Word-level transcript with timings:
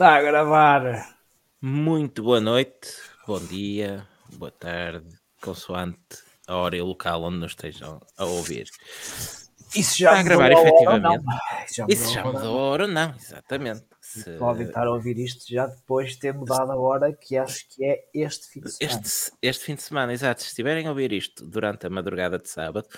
Está 0.00 0.16
a 0.16 0.22
gravar. 0.22 1.14
Muito 1.60 2.22
boa 2.22 2.40
noite, 2.40 2.88
bom 3.26 3.38
dia, 3.38 4.08
boa 4.32 4.50
tarde, 4.50 5.06
consoante 5.42 5.98
a 6.48 6.56
hora 6.56 6.74
e 6.74 6.80
o 6.80 6.86
local 6.86 7.22
onde 7.24 7.36
nos 7.36 7.52
estejam 7.52 8.00
a 8.16 8.24
ouvir. 8.24 8.66
Isso 9.76 9.98
já 9.98 10.12
Está 10.12 10.20
a 10.20 10.22
gravar, 10.22 10.52
efetivamente. 10.52 11.24
Isso 11.66 11.74
já 11.74 11.86
Isso 11.86 12.04
mudou 12.06 12.14
já 12.14 12.22
a 12.22 12.24
hora. 12.28 12.38
mudou 12.38 12.58
a 12.58 12.62
hora, 12.62 12.86
não, 12.86 13.14
exatamente. 13.14 13.84
Se- 14.00 14.38
Podem 14.38 14.66
estar 14.68 14.86
a 14.86 14.90
ouvir 14.90 15.18
isto 15.18 15.44
já 15.46 15.66
depois 15.66 16.12
de 16.12 16.18
ter 16.20 16.32
mudado 16.32 16.72
a 16.72 16.76
hora, 16.76 17.12
que 17.12 17.36
acho 17.36 17.68
que 17.68 17.84
é 17.84 17.98
este 18.14 18.48
fim 18.48 18.60
de 18.62 18.70
semana. 18.70 19.00
Este, 19.02 19.32
este 19.42 19.64
fim 19.66 19.74
de 19.74 19.82
semana, 19.82 20.12
exato, 20.14 20.40
se 20.40 20.48
estiverem 20.48 20.86
a 20.86 20.88
ouvir 20.88 21.12
isto 21.12 21.46
durante 21.46 21.86
a 21.86 21.90
madrugada 21.90 22.38
de 22.38 22.48
sábado, 22.48 22.88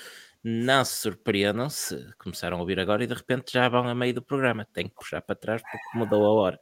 não 0.45 0.85
se 0.85 0.95
surpreendam 1.01 1.69
se 1.69 1.97
começaram 2.17 2.59
a 2.59 2.61
ouvir 2.61 2.79
agora 2.79 3.03
e 3.03 3.09
de 3.09 3.15
repente 3.15 3.53
já 3.53 3.69
vão 3.69 3.89
a 3.89 3.93
meio 3.95 4.15
do 4.15 4.23
programa. 4.23 4.65
Tem 4.73 4.87
que 4.89 4.95
puxar 4.95 5.21
para 5.21 5.35
trás 5.35 5.61
porque 5.63 5.99
mudou 5.99 6.25
a 6.25 6.31
hora. 6.33 6.61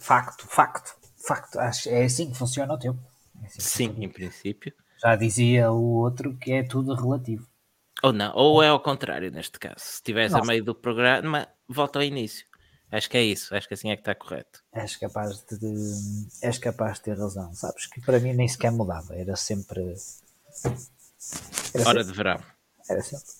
Facto, 0.00 0.46
facto, 0.46 0.96
facto. 1.16 1.58
Acho, 1.58 1.88
é 1.90 2.04
assim 2.04 2.30
que 2.30 2.36
funciona 2.36 2.74
o 2.74 2.78
tempo. 2.78 2.98
É 3.42 3.46
assim 3.46 3.60
Sim, 3.60 3.86
funciona. 3.88 4.04
em 4.04 4.08
princípio. 4.08 4.72
Já 5.00 5.16
dizia 5.16 5.70
o 5.70 5.82
outro 5.98 6.36
que 6.36 6.52
é 6.52 6.62
tudo 6.62 6.94
relativo. 6.94 7.46
Ou 8.02 8.12
não, 8.12 8.32
ou 8.34 8.62
é 8.62 8.68
ao 8.68 8.80
contrário 8.80 9.30
neste 9.30 9.58
caso. 9.58 9.76
Se 9.78 9.94
estiveres 9.96 10.34
a 10.34 10.42
meio 10.42 10.64
do 10.64 10.74
programa, 10.74 11.46
volta 11.68 11.98
ao 11.98 12.02
início. 12.02 12.46
Acho 12.90 13.08
que 13.08 13.16
é 13.16 13.22
isso, 13.22 13.54
acho 13.54 13.68
que 13.68 13.74
assim 13.74 13.90
é 13.90 13.94
que 13.96 14.00
está 14.00 14.14
correto. 14.14 14.64
És 14.72 14.96
capaz 14.96 15.44
de, 15.44 15.58
de- 15.58 16.28
és 16.42 16.58
capaz 16.58 16.94
de 16.98 17.02
ter 17.04 17.18
razão. 17.18 17.54
Sabes 17.54 17.86
que 17.86 18.00
para 18.00 18.18
mim 18.18 18.32
nem 18.32 18.48
sequer 18.48 18.72
mudava. 18.72 19.14
Era 19.14 19.36
sempre. 19.36 19.94
Era 21.74 21.88
Hora 21.88 22.02
sempre. 22.02 22.04
de 22.04 22.12
verão. 22.12 22.40
Era 22.88 23.02
sempre. 23.02 23.32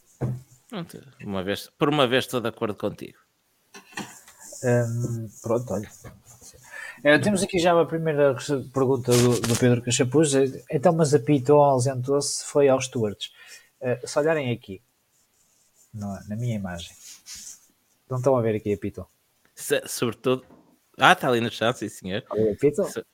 Uma 1.24 1.42
vez, 1.42 1.68
por 1.78 1.88
uma 1.88 2.06
vez 2.06 2.24
estou 2.26 2.40
de 2.40 2.48
acordo 2.48 2.76
contigo. 2.76 3.18
Hum, 4.62 5.28
pronto, 5.42 5.72
olha. 5.72 5.90
Eh, 7.04 7.18
temos 7.18 7.42
aqui 7.42 7.58
já 7.58 7.78
a 7.80 7.84
primeira 7.86 8.34
pergunta 8.72 9.12
do, 9.12 9.40
do 9.40 9.56
Pedro 9.58 9.82
Cachapuz. 9.82 10.34
Eh, 10.34 10.62
Então, 10.70 10.92
mas 10.92 11.14
a 11.14 11.18
Piton 11.18 11.60
ausentou-se, 11.62 12.44
foi 12.44 12.68
aos 12.68 12.86
Stewards. 12.86 13.32
Eh, 13.80 14.00
se 14.04 14.18
olharem 14.18 14.50
aqui, 14.52 14.82
na, 15.94 16.22
na 16.28 16.36
minha 16.36 16.56
imagem, 16.56 16.90
não 18.08 18.18
estão 18.18 18.36
a 18.36 18.42
ver 18.42 18.56
aqui 18.56 18.72
a 18.72 18.78
Piton? 18.78 19.06
Se- 19.54 19.82
sobretudo. 19.86 20.44
Ah, 20.98 21.12
está 21.12 21.28
ali 21.28 21.40
no 21.40 21.50
chão, 21.50 21.72
sim 21.72 21.88
senhor. 21.88 22.22
Piton? 22.60 22.84
Se- 22.84 23.04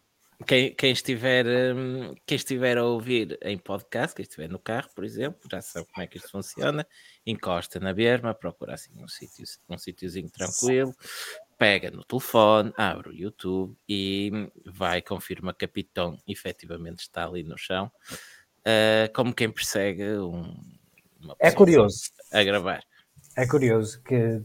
Quem, 0.46 0.74
quem 0.74 0.92
estiver, 0.92 1.46
hum, 1.74 2.14
quem 2.26 2.36
estiver 2.36 2.76
a 2.76 2.84
ouvir 2.84 3.38
em 3.40 3.56
podcast, 3.56 4.14
quem 4.14 4.22
estiver 4.22 4.48
no 4.50 4.58
carro, 4.58 4.90
por 4.94 5.02
exemplo, 5.02 5.40
já 5.50 5.62
sabe 5.62 5.86
como 5.90 6.04
é 6.04 6.06
que 6.06 6.18
isto 6.18 6.30
funciona. 6.30 6.86
Encosta 7.24 7.80
na 7.80 7.94
berma, 7.94 8.34
procura 8.34 8.74
assim 8.74 8.90
um 9.02 9.08
sítio, 9.08 9.44
um 9.66 9.78
sítiozinho 9.78 10.28
tranquilo, 10.28 10.94
pega 11.58 11.90
no 11.90 12.04
telefone, 12.04 12.72
abre 12.76 13.10
o 13.10 13.14
YouTube 13.14 13.76
e 13.88 14.30
vai, 14.66 15.00
confirma 15.02 15.54
que 15.54 15.64
a 15.64 15.68
Piton 15.68 16.18
efetivamente 16.26 17.00
está 17.00 17.24
ali 17.26 17.42
no 17.42 17.56
chão, 17.56 17.90
ah, 18.64 19.08
como 19.14 19.32
quem 19.34 19.50
persegue 19.50 20.18
um, 20.18 20.54
uma 21.20 21.34
É 21.38 21.46
pessoa 21.50 21.56
curioso. 21.56 22.10
a 22.32 22.42
gravar. 22.42 22.82
É 23.36 23.46
curioso 23.46 24.02
que 24.02 24.42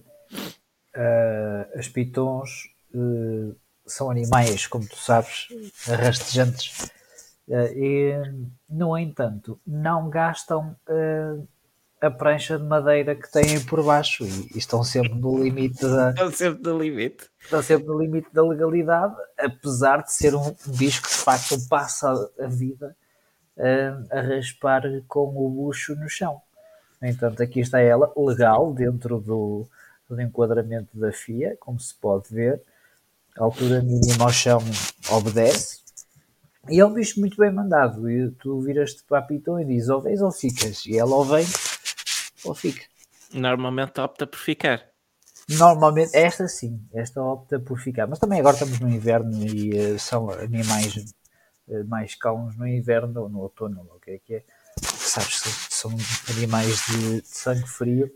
eh, 0.93 1.69
as 1.75 1.87
pitons 1.87 2.69
eh, 2.93 3.55
são 3.85 4.11
animais, 4.11 4.67
como 4.67 4.87
tu 4.87 4.97
sabes, 4.97 5.47
rastejantes 5.87 6.91
e, 7.47 8.13
no 8.69 8.97
entanto, 8.97 9.59
não 9.65 10.09
gastam 10.09 10.75
a 12.01 12.09
prancha 12.09 12.57
de 12.57 12.65
madeira 12.65 13.15
que 13.15 13.31
têm 13.31 13.63
por 13.63 13.83
baixo 13.83 14.25
e, 14.25 14.49
e 14.55 14.57
estão 14.57 14.83
sempre 14.83 15.13
no 15.13 15.41
limite 15.41 15.81
da, 15.81 16.09
Estão 16.09 16.31
sempre 16.31 16.63
no 16.63 16.79
limite. 16.79 17.29
estão 17.39 17.61
sempre 17.61 17.87
no 17.87 18.01
limite 18.01 18.27
da 18.33 18.43
legalidade, 18.43 19.15
apesar 19.37 20.01
de 20.01 20.11
ser 20.11 20.33
um 20.33 20.55
bicho 20.65 21.03
que 21.03 21.09
de 21.09 21.15
facto 21.15 21.55
passa 21.69 22.09
a 22.39 22.47
vida 22.47 22.95
eh, 23.55 23.93
a 24.09 24.21
raspar 24.21 24.81
com 25.07 25.27
o 25.27 25.49
bucho 25.49 25.95
no 25.95 26.09
chão. 26.09 26.41
No 26.99 27.07
entanto, 27.07 27.43
aqui 27.43 27.59
está 27.59 27.79
ela, 27.79 28.11
legal, 28.17 28.73
dentro 28.73 29.19
do, 29.19 29.67
do 30.09 30.19
enquadramento 30.19 30.97
da 30.97 31.11
FIA, 31.11 31.55
como 31.59 31.79
se 31.79 31.93
pode 31.93 32.33
ver. 32.33 32.61
A 33.37 33.43
altura 33.43 33.81
mínima 33.81 34.25
ao 34.25 34.31
chão 34.31 34.59
obedece. 35.09 35.79
E 36.69 36.79
é 36.79 36.85
um 36.85 36.93
bicho 36.93 37.19
muito 37.19 37.37
bem 37.37 37.51
mandado. 37.51 38.09
E 38.09 38.29
tu 38.31 38.59
viras-te 38.59 39.03
para 39.03 39.19
a 39.19 39.21
Piton 39.21 39.59
e 39.59 39.65
dizes 39.65 39.89
ou 39.89 40.01
vens 40.01 40.21
ou 40.21 40.31
ficas. 40.31 40.85
E 40.85 40.97
ela 40.97 41.15
ou 41.15 41.23
vem 41.23 41.45
ou 42.43 42.53
fica. 42.53 42.85
Normalmente 43.33 43.99
opta 43.99 44.27
por 44.27 44.37
ficar. 44.37 44.91
Normalmente, 45.49 46.15
esta 46.15 46.47
sim, 46.47 46.79
esta 46.93 47.21
opta 47.21 47.59
por 47.59 47.79
ficar. 47.79 48.07
Mas 48.07 48.19
também 48.19 48.39
agora 48.39 48.55
estamos 48.55 48.79
no 48.79 48.89
inverno 48.89 49.45
e 49.45 49.77
eh, 49.77 49.97
são 49.97 50.29
animais 50.29 50.95
eh, 51.69 51.83
mais 51.83 52.15
calmos 52.15 52.55
no 52.57 52.67
inverno 52.67 53.23
ou 53.23 53.29
no 53.29 53.39
outono, 53.39 53.85
ou 53.89 53.97
o 53.97 53.99
que 53.99 54.11
é 54.11 54.19
que 54.19 54.33
é. 54.35 54.43
Sabes, 54.81 55.41
são 55.69 55.91
animais 56.29 56.85
de, 56.87 57.21
de 57.21 57.27
sangue 57.27 57.67
frio 57.67 58.11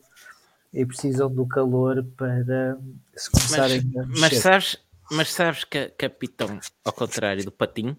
e 0.73 0.85
precisam 0.85 1.33
do 1.33 1.47
calor 1.47 2.03
para 2.17 2.77
se 3.15 3.29
Mas, 3.33 3.45
começarem 3.47 3.79
a 3.97 4.05
mas 4.19 4.37
sabes, 4.37 4.77
mas 5.11 5.31
sabes 5.33 5.63
que, 5.63 5.89
que 5.89 6.05
a 6.05 6.09
pitão, 6.09 6.59
ao 6.83 6.93
contrário 6.93 7.43
do 7.43 7.51
patim, 7.51 7.97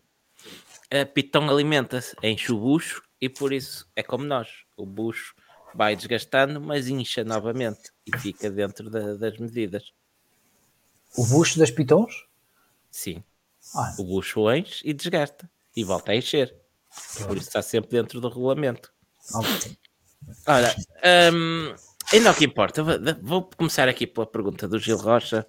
a 0.90 1.04
pitão 1.04 1.48
alimenta-se, 1.48 2.14
enche 2.22 2.52
o 2.52 2.58
bucho 2.58 3.02
e 3.20 3.28
por 3.28 3.52
isso 3.52 3.90
é 3.96 4.02
como 4.02 4.24
nós. 4.24 4.48
O 4.76 4.84
bucho 4.86 5.34
vai 5.76 5.94
desgastando, 5.96 6.60
mas 6.60 6.88
incha 6.88 7.22
novamente 7.24 7.90
e 8.06 8.16
fica 8.18 8.50
dentro 8.50 8.88
da- 8.90 9.14
das 9.14 9.36
medidas. 9.38 9.92
O 11.16 11.24
bucho 11.26 11.58
das 11.58 11.70
pitons? 11.70 12.26
Sim, 12.90 13.22
Ah, 13.74 13.94
o 13.98 14.04
bucho 14.04 14.50
enche 14.52 14.80
e 14.88 14.92
desgasta 14.92 15.50
e 15.76 15.84
volta 15.84 16.12
a 16.12 16.16
encher. 16.16 16.54
Por 17.26 17.36
isso 17.36 17.48
está 17.48 17.60
sempre 17.62 17.90
dentro 17.90 18.20
do 18.20 18.28
regulamento. 18.28 18.92
ok. 19.34 19.76
Ora, 20.46 20.74
hum, 21.32 21.74
ainda 22.12 22.30
o 22.30 22.34
que 22.34 22.44
importa, 22.44 22.82
vou, 22.82 22.94
vou 23.22 23.50
começar 23.56 23.88
aqui 23.88 24.06
pela 24.06 24.26
pergunta 24.26 24.66
do 24.66 24.78
Gil 24.78 24.96
Rocha, 24.96 25.46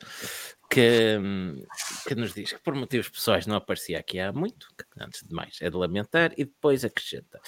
que, 0.70 1.18
hum, 1.20 1.64
que 2.08 2.16
nos 2.16 2.34
diz 2.34 2.54
que 2.54 2.60
por 2.60 2.76
motivos 2.76 3.10
pessoais 3.10 3.46
não 3.48 3.56
aparecia 3.56 4.00
aqui 4.00 4.20
há 4.20 4.32
muito, 4.34 4.68
antes 5.00 5.24
de 5.26 5.34
mais 5.34 5.58
é 5.62 5.70
de 5.70 5.78
lamentar, 5.78 6.32
e 6.38 6.44
depois 6.46 6.84
acrescenta. 6.84 7.40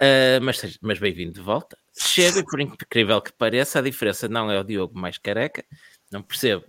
Ah, 0.00 0.38
mas 0.42 0.78
mas 0.80 0.98
bem-vindo 0.98 1.32
de 1.32 1.40
volta. 1.40 1.76
Chega, 1.98 2.40
e 2.40 2.44
por 2.44 2.60
incrível 2.60 3.20
que 3.20 3.32
pareça, 3.32 3.78
a 3.78 3.82
diferença 3.82 4.28
não 4.28 4.50
é 4.50 4.58
o 4.58 4.64
Diogo 4.64 4.98
mais 4.98 5.18
careca, 5.18 5.64
não 6.10 6.22
percebo 6.22 6.64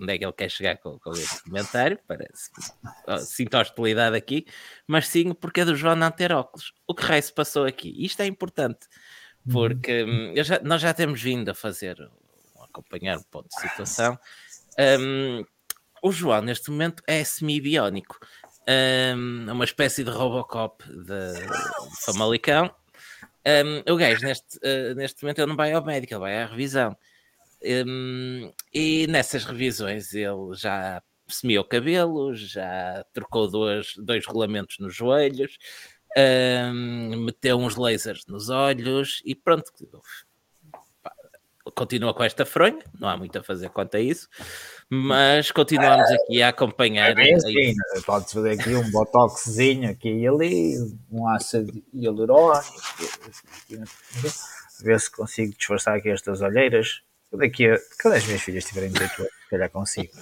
onde 0.00 0.14
é 0.14 0.16
que 0.18 0.24
ele 0.24 0.32
quer 0.32 0.50
chegar 0.50 0.78
com, 0.78 0.98
com 0.98 1.12
esse 1.12 1.42
comentário, 1.42 1.98
parece. 2.08 2.50
Sinto 3.26 3.58
hostilidade 3.58 4.16
aqui, 4.16 4.46
mas 4.86 5.06
sim 5.08 5.34
porque 5.34 5.60
é 5.60 5.64
do 5.66 5.76
João 5.76 5.94
não 5.94 6.10
ter 6.10 6.32
óculos. 6.32 6.72
O 6.86 6.94
que 6.94 7.02
raio 7.04 7.22
se 7.22 7.32
passou 7.34 7.66
aqui? 7.66 7.94
Isto 8.02 8.22
é 8.22 8.26
importante, 8.26 8.86
porque 9.52 10.04
hum, 10.04 10.32
já- 10.42 10.60
nós 10.60 10.80
já 10.80 10.94
temos 10.94 11.20
vindo 11.20 11.50
a 11.50 11.54
fazer, 11.54 11.98
um 12.56 12.62
acompanhar 12.64 13.18
o 13.18 13.24
ponto 13.24 13.48
de 13.48 13.60
situação. 13.60 14.18
Hum, 14.78 15.44
o 16.02 16.12
João, 16.12 16.42
neste 16.42 16.70
momento, 16.70 17.02
é 17.06 17.24
semi-biónico. 17.24 18.18
É 18.66 19.14
uma 19.14 19.64
espécie 19.64 20.04
de 20.04 20.10
Robocop 20.10 20.84
de, 20.86 21.32
Famalicão. 22.04 22.70
Hum, 23.46 23.92
o 23.92 23.96
gajo, 23.96 24.24
neste, 24.24 24.58
eh, 24.62 24.94
neste 24.94 25.22
momento, 25.22 25.38
ele 25.38 25.46
não 25.48 25.56
vai 25.56 25.72
ao 25.72 25.84
médico, 25.84 26.12
ele 26.14 26.20
vai 26.20 26.42
à 26.42 26.46
revisão. 26.46 26.96
Hum, 27.64 28.52
e 28.72 29.06
nessas 29.08 29.44
revisões 29.44 30.12
ele 30.14 30.54
já 30.54 31.02
semiou 31.28 31.64
o 31.64 31.68
cabelo, 31.68 32.34
já 32.34 33.04
trocou 33.12 33.50
dois, 33.50 33.94
dois 33.98 34.24
rolamentos 34.26 34.78
nos 34.78 34.94
joelhos, 34.94 35.58
hum, 36.16 37.24
meteu 37.24 37.58
uns 37.58 37.76
lasers 37.76 38.24
nos 38.28 38.48
olhos 38.48 39.22
e 39.24 39.34
pronto. 39.34 39.72
Continua 41.74 42.14
com 42.14 42.24
esta 42.24 42.44
fronha, 42.44 42.78
não 42.98 43.08
há 43.08 43.16
muito 43.16 43.38
a 43.38 43.42
fazer 43.42 43.68
quanto 43.70 43.96
a 43.96 44.00
isso, 44.00 44.28
mas 44.88 45.50
continuamos 45.50 46.10
aqui 46.10 46.42
a 46.42 46.48
acompanhar. 46.48 47.10
É 47.10 47.14
bem 47.14 47.34
assim, 47.34 47.74
pode-se 48.04 48.34
fazer 48.34 48.60
aqui 48.60 48.74
um 48.74 48.90
botoxzinho 48.90 49.90
aqui 49.90 50.10
e 50.10 50.26
ali, 50.26 50.74
um 51.10 51.28
ácido 51.28 51.82
hialurónico, 51.92 52.72
ver 54.80 55.00
se 55.00 55.10
consigo 55.10 55.54
disfarçar 55.56 55.96
aqui 55.96 56.10
estas 56.10 56.40
olheiras. 56.40 57.02
Daqui 57.32 57.66
a, 57.66 57.78
quando 58.00 58.14
as 58.14 58.24
minhas 58.24 58.40
filhas 58.40 58.64
tiverem 58.64 58.90
18 58.90 59.20
anos, 59.20 59.32
se 59.32 59.50
calhar 59.50 59.70
consigo. 59.70 60.12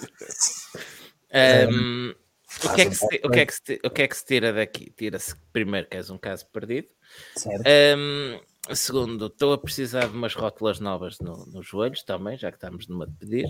Hum, 1.71 2.13
o, 2.65 2.73
que 2.73 2.81
é 2.81 2.85
que 2.85 2.95
se, 2.95 3.05
o, 3.23 3.29
que 3.29 3.39
é 3.39 3.45
que 3.45 3.53
se, 3.53 3.79
o 3.83 3.89
que 3.89 4.01
é 4.01 4.07
que 4.07 4.17
se 4.17 4.25
tira 4.25 4.53
daqui? 4.53 4.91
Tira-se 4.95 5.35
primeiro 5.53 5.87
que 5.87 5.97
és 5.97 6.09
um 6.09 6.17
caso 6.17 6.45
perdido. 6.47 6.87
Certo? 7.35 7.63
Hum, 7.97 8.39
segundo, 8.75 9.27
estou 9.27 9.53
a 9.53 9.57
precisar 9.57 10.07
de 10.07 10.15
umas 10.15 10.33
rótulas 10.33 10.79
novas 10.79 11.19
no- 11.19 11.45
nos 11.47 11.65
joelhos 11.65 12.03
também, 12.03 12.37
já 12.37 12.51
que 12.51 12.57
estamos 12.57 12.87
numa 12.87 13.07
de 13.07 13.13
pedir. 13.13 13.45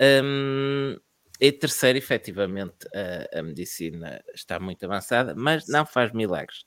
Hum, 0.00 0.96
e 1.40 1.52
terceiro, 1.52 1.98
efetivamente, 1.98 2.86
a, 2.94 3.38
a 3.38 3.42
medicina 3.42 4.22
está 4.34 4.60
muito 4.60 4.84
avançada, 4.84 5.34
mas 5.34 5.66
não 5.68 5.86
faz 5.86 6.12
milagres. 6.12 6.64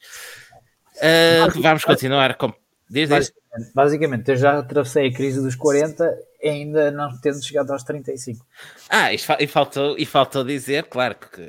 Ah, 1.02 1.48
vamos 1.62 1.84
continuar 1.84 2.36
com. 2.38 2.54
Diz, 2.90 3.10
diz. 3.10 3.10
Basicamente, 3.10 3.74
basicamente, 3.74 4.30
eu 4.32 4.36
já 4.36 4.60
atravessei 4.60 5.08
a 5.08 5.14
crise 5.14 5.42
dos 5.42 5.56
40 5.56 6.08
ainda 6.44 6.92
não 6.92 7.10
tendo 7.22 7.44
chegado 7.44 7.72
aos 7.72 7.84
35. 7.84 8.46
Ah, 8.90 9.14
e, 9.14 9.48
faltou, 9.48 9.98
e 9.98 10.06
faltou 10.06 10.44
dizer, 10.44 10.86
claro, 10.86 11.16
que 11.16 11.42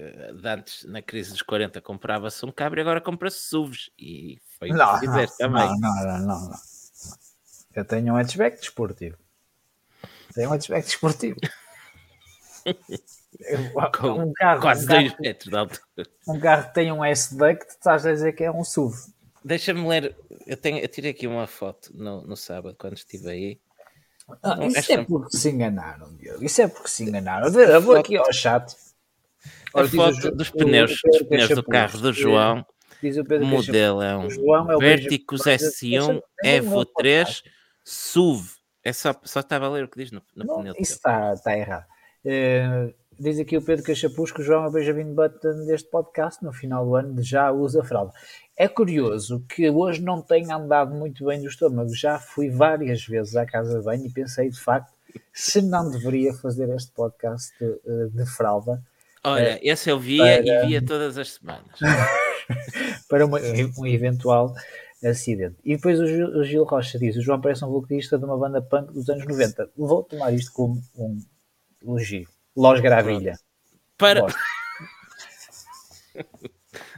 antes, 0.44 0.84
na 0.84 1.02
crise 1.02 1.32
dos 1.32 1.42
40, 1.42 1.80
comprava-se 1.80 2.44
um 2.46 2.52
cabrio, 2.52 2.82
agora 2.82 3.00
compra-se 3.00 3.40
SUVs. 3.48 3.90
E 3.98 4.38
foi 4.68 4.76
não, 4.76 5.00
não, 5.00 5.26
também. 5.38 5.80
Não, 5.80 5.94
não, 5.94 6.04
não, 6.04 6.18
não, 6.18 6.48
não. 6.48 6.58
Eu 7.74 7.84
tenho 7.84 8.14
um 8.14 8.16
hatchback 8.16 8.58
desportivo. 8.58 9.18
Tenho 10.34 10.50
um 10.50 10.52
hatchback 10.52 10.86
desportivo. 10.86 11.36
Um 14.02 14.32
carro, 14.32 14.60
quase 14.60 14.86
2 14.86 15.18
metros 15.18 15.50
de 15.50 15.56
altura. 15.56 16.08
Um 16.26 16.38
carro 16.38 16.68
que 16.68 16.74
tem 16.74 16.92
um 16.92 17.04
S-Duct, 17.04 17.66
estás 17.68 18.06
a 18.06 18.12
dizer 18.12 18.32
que 18.32 18.44
é 18.44 18.50
um 18.50 18.64
SUV. 18.64 18.96
Deixa-me 19.44 19.86
ler, 19.86 20.16
eu, 20.46 20.56
tenho, 20.56 20.78
eu 20.78 20.88
tirei 20.88 21.10
aqui 21.10 21.26
uma 21.26 21.46
foto 21.46 21.90
no, 21.92 22.22
no 22.22 22.36
sábado 22.36 22.76
quando 22.78 22.94
estive 22.94 23.28
aí. 23.28 23.60
Ah, 24.42 24.64
isso 24.66 24.92
é 24.92 25.04
porque 25.04 25.36
se 25.36 25.50
enganaram, 25.50 26.14
Diogo. 26.16 26.44
Isso 26.44 26.62
é 26.62 26.68
porque 26.68 26.88
se 26.88 27.02
enganaram. 27.02 27.48
Eu 27.48 27.82
vou 27.82 27.96
aqui 27.96 28.16
ao 28.16 28.32
chat. 28.32 28.74
A 29.74 29.84
foto 29.84 30.30
dos 30.30 30.48
pneus, 30.48 30.98
dos 31.04 31.22
pneus 31.22 31.48
do 31.50 31.62
carro 31.62 31.98
do 31.98 32.12
João. 32.12 32.64
Diz 33.04 33.18
o, 33.18 33.24
Pedro 33.24 33.46
modelo 33.46 34.00
é 34.00 34.16
um 34.16 34.26
é 34.26 34.78
Verticus 34.78 35.42
S1 35.42 36.22
Evo 36.42 36.86
3 36.86 37.42
SUV. 37.84 38.48
É 38.82 38.94
só, 38.94 39.14
só 39.22 39.40
estava 39.40 39.66
a 39.66 39.68
ler 39.68 39.84
o 39.84 39.88
que 39.88 40.02
diz 40.02 40.10
no, 40.10 40.22
no 40.34 40.44
não. 40.62 40.72
Isso 40.78 40.94
está, 40.94 41.34
está 41.34 41.54
errado. 41.54 41.84
Uh, 42.24 42.94
diz 43.20 43.38
aqui 43.38 43.58
o 43.58 43.62
Pedro 43.62 43.84
Cachapuz 43.84 44.32
que 44.32 44.40
o 44.40 44.42
João 44.42 44.64
é 44.64 44.68
o 44.68 44.70
Benjamin 44.70 45.12
Button 45.14 45.66
deste 45.66 45.90
podcast. 45.90 46.42
No 46.42 46.50
final 46.50 46.86
do 46.86 46.94
ano 46.94 47.22
já 47.22 47.52
usa 47.52 47.84
fralda. 47.84 48.12
É 48.56 48.68
curioso 48.68 49.44
que 49.50 49.68
hoje 49.68 50.00
não 50.00 50.22
tenha 50.22 50.56
andado 50.56 50.94
muito 50.94 51.26
bem 51.26 51.42
do 51.42 51.48
estômago. 51.48 51.94
Já 51.94 52.18
fui 52.18 52.48
várias 52.48 53.04
vezes 53.04 53.36
à 53.36 53.44
casa 53.44 53.78
de 53.78 53.84
banho 53.84 54.06
e 54.06 54.10
pensei 54.10 54.48
de 54.48 54.58
facto 54.58 54.94
se 55.30 55.60
não 55.60 55.90
deveria 55.90 56.32
fazer 56.32 56.70
este 56.70 56.90
podcast 56.92 57.52
de, 57.60 57.66
eh, 57.66 58.08
de 58.10 58.24
fralda. 58.24 58.82
Olha, 59.22 59.56
uh, 59.56 59.58
esse 59.60 59.90
eu 59.90 59.98
via 59.98 60.42
para... 60.42 60.64
e 60.64 60.66
via 60.66 60.82
todas 60.82 61.18
as 61.18 61.34
semanas. 61.34 61.78
para 63.08 63.26
uma, 63.26 63.38
um 63.78 63.86
eventual 63.86 64.54
acidente. 65.04 65.56
E 65.64 65.76
depois 65.76 66.00
o 66.00 66.06
Gil, 66.06 66.28
o 66.28 66.44
Gil, 66.44 66.64
Rocha 66.64 66.98
diz: 66.98 67.16
o 67.16 67.22
João 67.22 67.40
parece 67.40 67.64
um 67.64 67.70
vocalista 67.70 68.18
de 68.18 68.24
uma 68.24 68.36
banda 68.36 68.62
punk 68.62 68.92
dos 68.92 69.08
anos 69.08 69.26
90. 69.26 69.70
Vou 69.76 70.02
tomar 70.02 70.32
isto 70.32 70.52
como 70.52 70.80
um 70.96 71.18
elogio. 71.82 72.28
Los 72.56 72.80
Gravilha. 72.80 73.38
Para. 73.98 74.26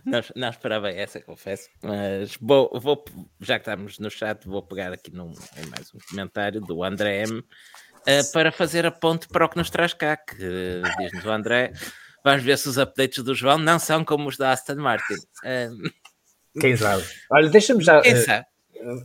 Não, 0.04 0.20
não 0.36 0.48
esperava 0.48 0.88
essa, 0.88 1.20
confesso. 1.20 1.68
Mas 1.82 2.36
vou, 2.40 2.70
vou, 2.80 3.04
já 3.40 3.58
que 3.58 3.68
estamos 3.68 3.98
no 3.98 4.08
chat, 4.08 4.46
vou 4.46 4.62
pegar 4.62 4.92
aqui 4.92 5.12
num, 5.12 5.32
em 5.56 5.66
mais 5.68 5.92
um 5.92 5.98
comentário 6.08 6.60
do 6.60 6.84
André 6.84 7.22
M. 7.22 7.40
Uh, 7.40 8.32
para 8.32 8.52
fazer 8.52 8.86
a 8.86 8.92
ponte 8.92 9.26
para 9.26 9.44
o 9.44 9.48
que 9.48 9.56
nos 9.56 9.68
traz 9.68 9.92
cá, 9.92 10.16
que 10.16 10.36
uh, 10.36 10.82
diz-nos 10.98 11.24
o 11.24 11.30
André. 11.30 11.72
Vamos 12.26 12.42
ver 12.42 12.58
se 12.58 12.68
os 12.68 12.76
updates 12.76 13.22
do 13.22 13.36
João 13.36 13.56
não 13.56 13.78
são 13.78 14.04
como 14.04 14.28
os 14.28 14.36
da 14.36 14.50
Aston 14.50 14.74
Martin. 14.74 15.14
Quem 16.60 16.76
sabe? 16.76 17.04
Olha, 17.30 17.48
deixa-me 17.48 17.84
já. 17.84 18.00
Quem 18.00 18.16
sabe? 18.16 18.44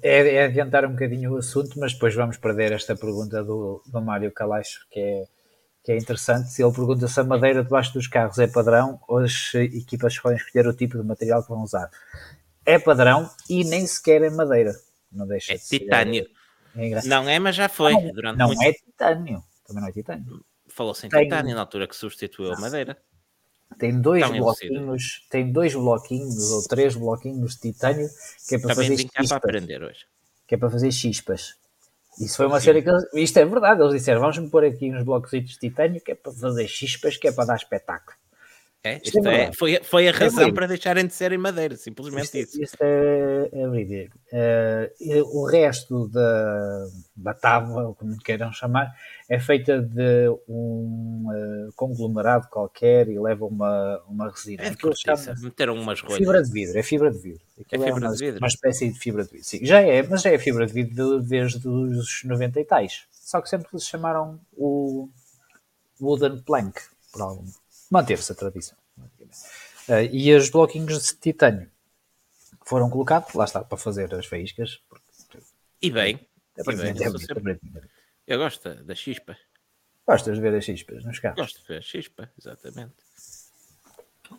É, 0.01 0.37
é, 0.37 0.43
adiantar 0.45 0.83
um 0.85 0.93
bocadinho 0.93 1.33
o 1.33 1.37
assunto, 1.37 1.79
mas 1.79 1.93
depois 1.93 2.15
vamos 2.15 2.37
perder 2.37 2.71
esta 2.71 2.95
pergunta 2.95 3.43
do, 3.43 3.83
do 3.85 4.01
Mário 4.01 4.31
Calaixo, 4.31 4.87
que 4.89 4.99
é 4.99 5.25
que 5.83 5.91
é 5.91 5.97
interessante. 5.97 6.59
Ele 6.59 6.73
pergunta 6.73 7.07
se 7.07 7.19
a 7.19 7.23
madeira 7.23 7.63
debaixo 7.63 7.93
dos 7.93 8.07
carros 8.07 8.39
é 8.39 8.47
padrão 8.47 8.99
ou 9.07 9.19
as 9.19 9.53
equipas 9.53 10.17
podem 10.17 10.39
escolher 10.39 10.65
o 10.65 10.73
tipo 10.73 10.97
de 10.97 11.03
material 11.03 11.43
que 11.43 11.49
vão 11.49 11.61
usar. 11.61 11.91
É 12.65 12.79
padrão 12.79 13.29
e 13.47 13.63
nem 13.63 13.85
sequer 13.85 14.23
é 14.23 14.31
madeira. 14.31 14.73
Não 15.11 15.27
deixa 15.27 15.53
é 15.53 15.57
de 15.57 15.63
titânio. 15.63 16.27
É 16.75 17.05
não 17.05 17.29
é, 17.29 17.37
mas 17.37 17.55
já 17.55 17.69
foi. 17.69 17.93
Não, 17.93 18.13
durante 18.13 18.37
não 18.39 18.47
muito... 18.47 18.63
é 18.63 18.73
titânio. 18.73 19.43
Também 19.67 19.83
não 19.83 19.89
é 19.89 19.91
titânio. 19.91 20.43
Falou-se 20.69 21.05
em 21.05 21.09
tem... 21.09 21.25
titânio 21.25 21.53
na 21.53 21.61
altura 21.61 21.87
que 21.87 21.95
substituiu 21.95 22.51
a 22.51 22.59
madeira. 22.59 22.97
Tem 23.77 23.99
dois 23.99 24.29
bloquinhos, 24.29 25.25
tem 25.29 25.51
dois 25.51 25.73
bloquinhos 25.73 26.51
ou 26.51 26.67
três 26.67 26.95
bloquinhos 26.95 27.55
de 27.55 27.61
titânio 27.61 28.09
que 28.47 28.55
é 28.55 28.59
para 28.59 28.75
Também 28.75 28.89
fazer 28.89 28.97
chispas. 28.97 29.27
para 29.27 29.37
aprender 29.37 29.83
hoje. 29.83 30.05
Que 30.47 30.55
é 30.55 30.57
para 30.57 30.69
fazer 30.69 30.91
chispas. 30.91 31.55
Isso 32.19 32.37
foi 32.37 32.45
uma 32.45 32.59
Sim. 32.59 32.65
série 32.65 32.81
que 32.81 32.89
eles, 32.89 33.03
isto 33.13 33.37
é 33.37 33.45
verdade, 33.45 33.81
eles 33.81 33.93
disseram, 33.93 34.19
vamos 34.19 34.37
pôr 34.49 34.65
aqui 34.65 34.91
uns 34.93 35.03
blocos 35.03 35.31
de 35.31 35.57
titânio 35.57 36.01
que 36.01 36.11
é 36.11 36.15
para 36.15 36.31
fazer 36.31 36.67
chispas, 36.67 37.17
que 37.17 37.27
é 37.27 37.31
para 37.31 37.45
dar 37.45 37.55
espetáculo. 37.55 38.17
É, 38.83 38.95
isto 38.95 39.19
isto 39.19 39.27
é, 39.27 39.53
foi, 39.53 39.79
foi 39.83 40.07
a 40.07 40.09
é 40.09 40.13
razão 40.13 40.47
é 40.47 40.51
para 40.51 40.65
deixarem 40.65 41.05
de 41.05 41.13
ser 41.13 41.31
em 41.31 41.37
madeira, 41.37 41.75
simplesmente 41.75 42.23
isto, 42.23 42.37
isso. 42.37 42.63
Isto 42.63 42.81
é, 42.81 43.49
é 43.53 43.67
Uh, 44.33 45.37
o 45.37 45.45
resto 45.45 46.07
da, 46.07 46.87
da 47.15 47.33
tábua, 47.33 47.93
como 47.95 48.17
queiram 48.17 48.51
chamar, 48.53 48.95
é 49.29 49.37
feita 49.39 49.81
de 49.81 50.29
um 50.47 51.25
uh, 51.27 51.73
conglomerado 51.75 52.47
qualquer 52.49 53.09
e 53.09 53.19
leva 53.19 53.45
uma, 53.45 54.01
uma 54.07 54.29
resina. 54.29 54.63
É 54.63 54.69
de 54.69 54.77
meteram 55.43 55.75
umas 55.75 55.99
rolhas. 55.99 56.17
Fibra 56.17 56.41
de 56.41 56.51
vidro, 56.51 56.79
é 56.79 56.83
fibra 56.83 57.11
de 57.11 57.19
vidro. 57.19 57.41
é 57.59 57.77
fibra 57.77 57.89
é 57.89 57.93
uma, 57.93 58.15
de 58.15 58.25
vidro? 58.25 58.37
Uma 58.39 58.47
espécie 58.47 58.89
de 58.89 58.97
fibra 58.97 59.23
de 59.25 59.31
vidro. 59.31 59.45
Sim, 59.45 59.65
já 59.65 59.81
é, 59.81 60.01
mas 60.01 60.21
já 60.21 60.31
é 60.31 60.37
fibra 60.39 60.65
de 60.65 60.73
vidro 60.73 61.21
desde 61.21 61.67
os 61.67 62.23
90 62.23 62.61
e 62.61 62.65
tais. 62.65 63.03
Só 63.11 63.41
que 63.41 63.49
sempre 63.49 63.77
se 63.77 63.85
chamaram 63.85 64.39
o 64.53 65.09
wooden 65.99 66.41
plank, 66.41 66.79
por 67.11 67.21
algum 67.21 67.45
manteve-se 67.91 68.31
a 68.31 68.35
tradição. 68.35 68.77
Uh, 68.97 70.07
e 70.11 70.33
os 70.33 70.49
bloquinhos 70.49 71.03
de 71.03 71.15
titânio 71.15 71.69
foram 72.65 72.89
colocados, 72.89 73.33
lá 73.33 73.43
está, 73.43 73.63
para 73.63 73.77
fazer 73.77 74.13
as 74.15 74.25
faíscas. 74.25 74.81
Porque, 74.89 75.05
e 75.81 75.91
bem, 75.91 76.19
é 76.57 76.61
e 76.61 76.75
bem 76.75 77.03
eu, 77.03 77.19
sempre... 77.19 77.59
eu 78.25 78.37
gosto 78.39 78.73
da 78.83 78.95
chispa. 78.95 79.37
Gostas 80.07 80.35
de 80.35 80.41
ver 80.41 80.55
as 80.55 80.63
chispas 80.63 81.03
nos 81.03 81.19
carros? 81.19 81.39
Gosto 81.39 81.61
de 81.61 81.67
ver 81.67 81.77
a 81.77 81.81
chispa, 81.81 82.31
exatamente. 82.39 82.93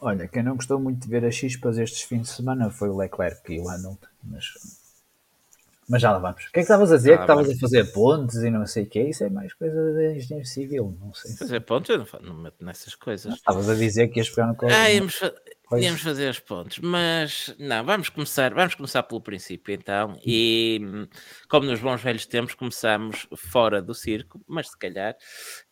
Olha, 0.00 0.26
quem 0.26 0.42
não 0.42 0.56
gostou 0.56 0.80
muito 0.80 1.02
de 1.02 1.08
ver 1.08 1.24
as 1.24 1.34
chispas 1.34 1.76
estes 1.76 2.02
fins 2.02 2.22
de 2.22 2.28
semana 2.28 2.70
foi 2.70 2.88
o 2.88 2.96
Leclerc 2.96 3.52
e 3.52 3.60
o 3.60 3.68
Hamilton, 3.68 4.08
mas 4.24 4.81
mas 5.92 6.00
já 6.00 6.10
lá 6.10 6.18
vamos. 6.18 6.44
O 6.44 6.46
que 6.46 6.48
é 6.48 6.52
que 6.52 6.60
estavas 6.60 6.90
a 6.90 6.96
dizer? 6.96 7.16
que 7.16 7.24
estavas 7.24 7.50
a 7.50 7.54
fazer 7.54 7.92
pontes 7.92 8.36
e 8.36 8.50
não 8.50 8.64
sei 8.64 8.84
o 8.84 8.86
quê? 8.86 9.10
Isso 9.10 9.24
é 9.24 9.28
mais 9.28 9.52
coisa 9.52 9.92
de 9.92 10.16
engenheiro 10.16 10.48
civil, 10.48 10.96
não 10.98 11.12
sei. 11.12 11.36
Fazer 11.36 11.60
pontes? 11.60 11.90
Eu 11.90 11.98
não, 11.98 12.06
não 12.22 12.34
meto 12.34 12.64
nessas 12.64 12.94
coisas. 12.94 13.34
Estavas 13.34 13.68
a 13.68 13.74
dizer 13.74 14.08
que 14.08 14.18
ias 14.18 14.30
pegar 14.30 14.46
no 14.46 14.56
colo. 14.56 14.72
Ah, 14.72 14.90
íamos, 14.90 15.16
fa 15.16 15.30
íamos 15.78 16.00
fazer 16.00 16.28
as 16.28 16.38
pontes, 16.38 16.78
mas 16.78 17.54
não, 17.58 17.84
vamos 17.84 18.08
começar, 18.08 18.54
vamos 18.54 18.74
começar 18.74 19.02
pelo 19.02 19.20
princípio 19.20 19.74
então. 19.74 20.18
E 20.24 20.80
como 21.46 21.66
nos 21.66 21.80
bons 21.80 22.00
velhos 22.00 22.24
tempos 22.24 22.54
começamos 22.54 23.28
fora 23.36 23.82
do 23.82 23.92
circo, 23.92 24.42
mas 24.48 24.70
se 24.70 24.78
calhar 24.78 25.14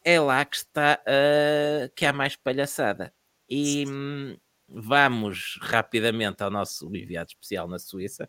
é 0.05 0.21
lá 0.21 0.45
que 0.45 0.57
está 0.57 1.01
uh, 1.01 1.91
que 1.97 2.05
há 2.05 2.13
mais 2.13 2.37
palhaçada. 2.37 3.11
E 3.49 3.87
hum, 3.89 4.37
vamos 4.69 5.59
rapidamente 5.63 6.43
ao 6.43 6.51
nosso 6.51 6.95
enviado 6.95 7.31
especial 7.31 7.67
na 7.67 7.79
Suíça 7.79 8.29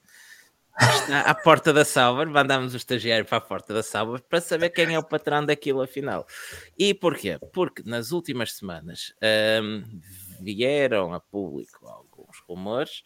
à 1.26 1.36
porta 1.36 1.72
da 1.72 1.86
Sauber, 1.86 2.28
mandamos 2.28 2.74
o 2.74 2.78
estagiário 2.78 3.26
para 3.26 3.38
a 3.38 3.42
porta 3.42 3.74
da 3.74 3.84
Sauber 3.84 4.22
para 4.22 4.42
saber 4.42 4.70
quem 4.70 4.94
é 4.94 5.00
o 5.00 5.04
patrão 5.04 5.46
daquilo 5.46 5.82
afinal. 5.82 6.26
E 6.78 6.94
porquê? 6.94 7.40
Porque 7.54 7.84
nas 7.86 8.12
últimas 8.12 8.54
semanas 8.54 9.14
um, 9.64 9.84
vieram 10.42 11.14
a 11.14 11.20
público 11.20 11.88
alguns 11.88 12.38
rumores 12.48 13.04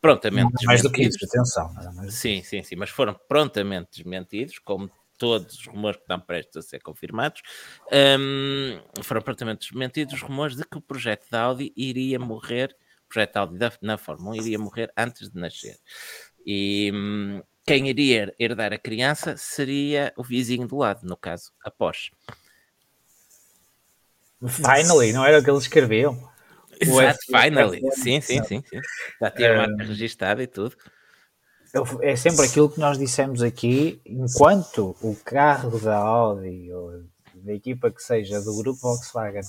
prontamente 0.00 0.52
não, 0.52 0.66
mais 0.66 0.82
do 0.82 0.92
que 0.92 1.02
isso, 1.02 1.18
atenção. 1.24 1.74
Sim, 2.10 2.42
sim, 2.42 2.62
sim, 2.62 2.76
mas 2.76 2.90
foram 2.90 3.18
prontamente 3.26 4.02
desmentidos, 4.02 4.58
como 4.58 4.90
todos 5.16 5.54
os 5.54 5.66
rumores 5.66 5.96
que 5.96 6.02
estão 6.02 6.20
prestes 6.20 6.56
a 6.58 6.62
ser 6.62 6.80
confirmados, 6.80 7.40
um, 8.18 9.02
foram 9.02 9.22
prontamente 9.22 9.70
desmentidos 9.70 10.14
os 10.14 10.20
rumores 10.20 10.56
de 10.56 10.64
que 10.64 10.76
o 10.76 10.80
projeto 10.80 11.30
da 11.30 11.42
Audi 11.42 11.72
iria 11.74 12.18
morrer, 12.18 12.76
o 13.06 13.08
projeto 13.08 13.36
Audi 13.38 13.56
da, 13.56 13.72
na 13.80 13.96
Fórmula 13.96 14.36
1 14.36 14.42
iria 14.42 14.58
morrer 14.58 14.92
antes 14.94 15.30
de 15.30 15.40
nascer. 15.40 15.78
E 16.44 16.90
hum, 16.94 17.42
quem 17.66 17.88
iria 17.88 18.34
herdar 18.38 18.72
a 18.72 18.78
criança 18.78 19.36
seria 19.36 20.12
o 20.16 20.22
vizinho 20.22 20.66
do 20.66 20.76
lado, 20.76 21.06
no 21.06 21.16
caso, 21.16 21.52
a 21.64 21.70
Porsche. 21.70 22.12
Finally, 24.46 25.12
não 25.12 25.24
era 25.24 25.38
o 25.38 25.44
que 25.44 25.50
eles 25.50 25.62
escreviam? 25.62 26.30
Exato, 26.78 27.18
finally. 27.26 27.80
Sim, 27.92 28.20
sim, 28.20 28.42
sim, 28.42 28.62
sim. 28.68 28.80
Já 29.20 29.30
tinha 29.30 29.56
marca 29.56 29.84
registada 29.84 30.42
e 30.42 30.46
tudo. 30.46 30.76
É 32.02 32.14
sempre 32.14 32.46
aquilo 32.46 32.68
que 32.70 32.78
nós 32.78 32.98
dissemos 32.98 33.42
aqui, 33.42 34.00
enquanto 34.04 34.96
o 35.00 35.16
carro 35.24 35.80
da 35.80 35.96
Audi 35.96 36.70
ou 36.72 37.02
da 37.34 37.52
equipa 37.52 37.90
que 37.90 38.02
seja 38.02 38.40
do 38.40 38.56
grupo 38.56 38.80
Volkswagen 38.80 39.42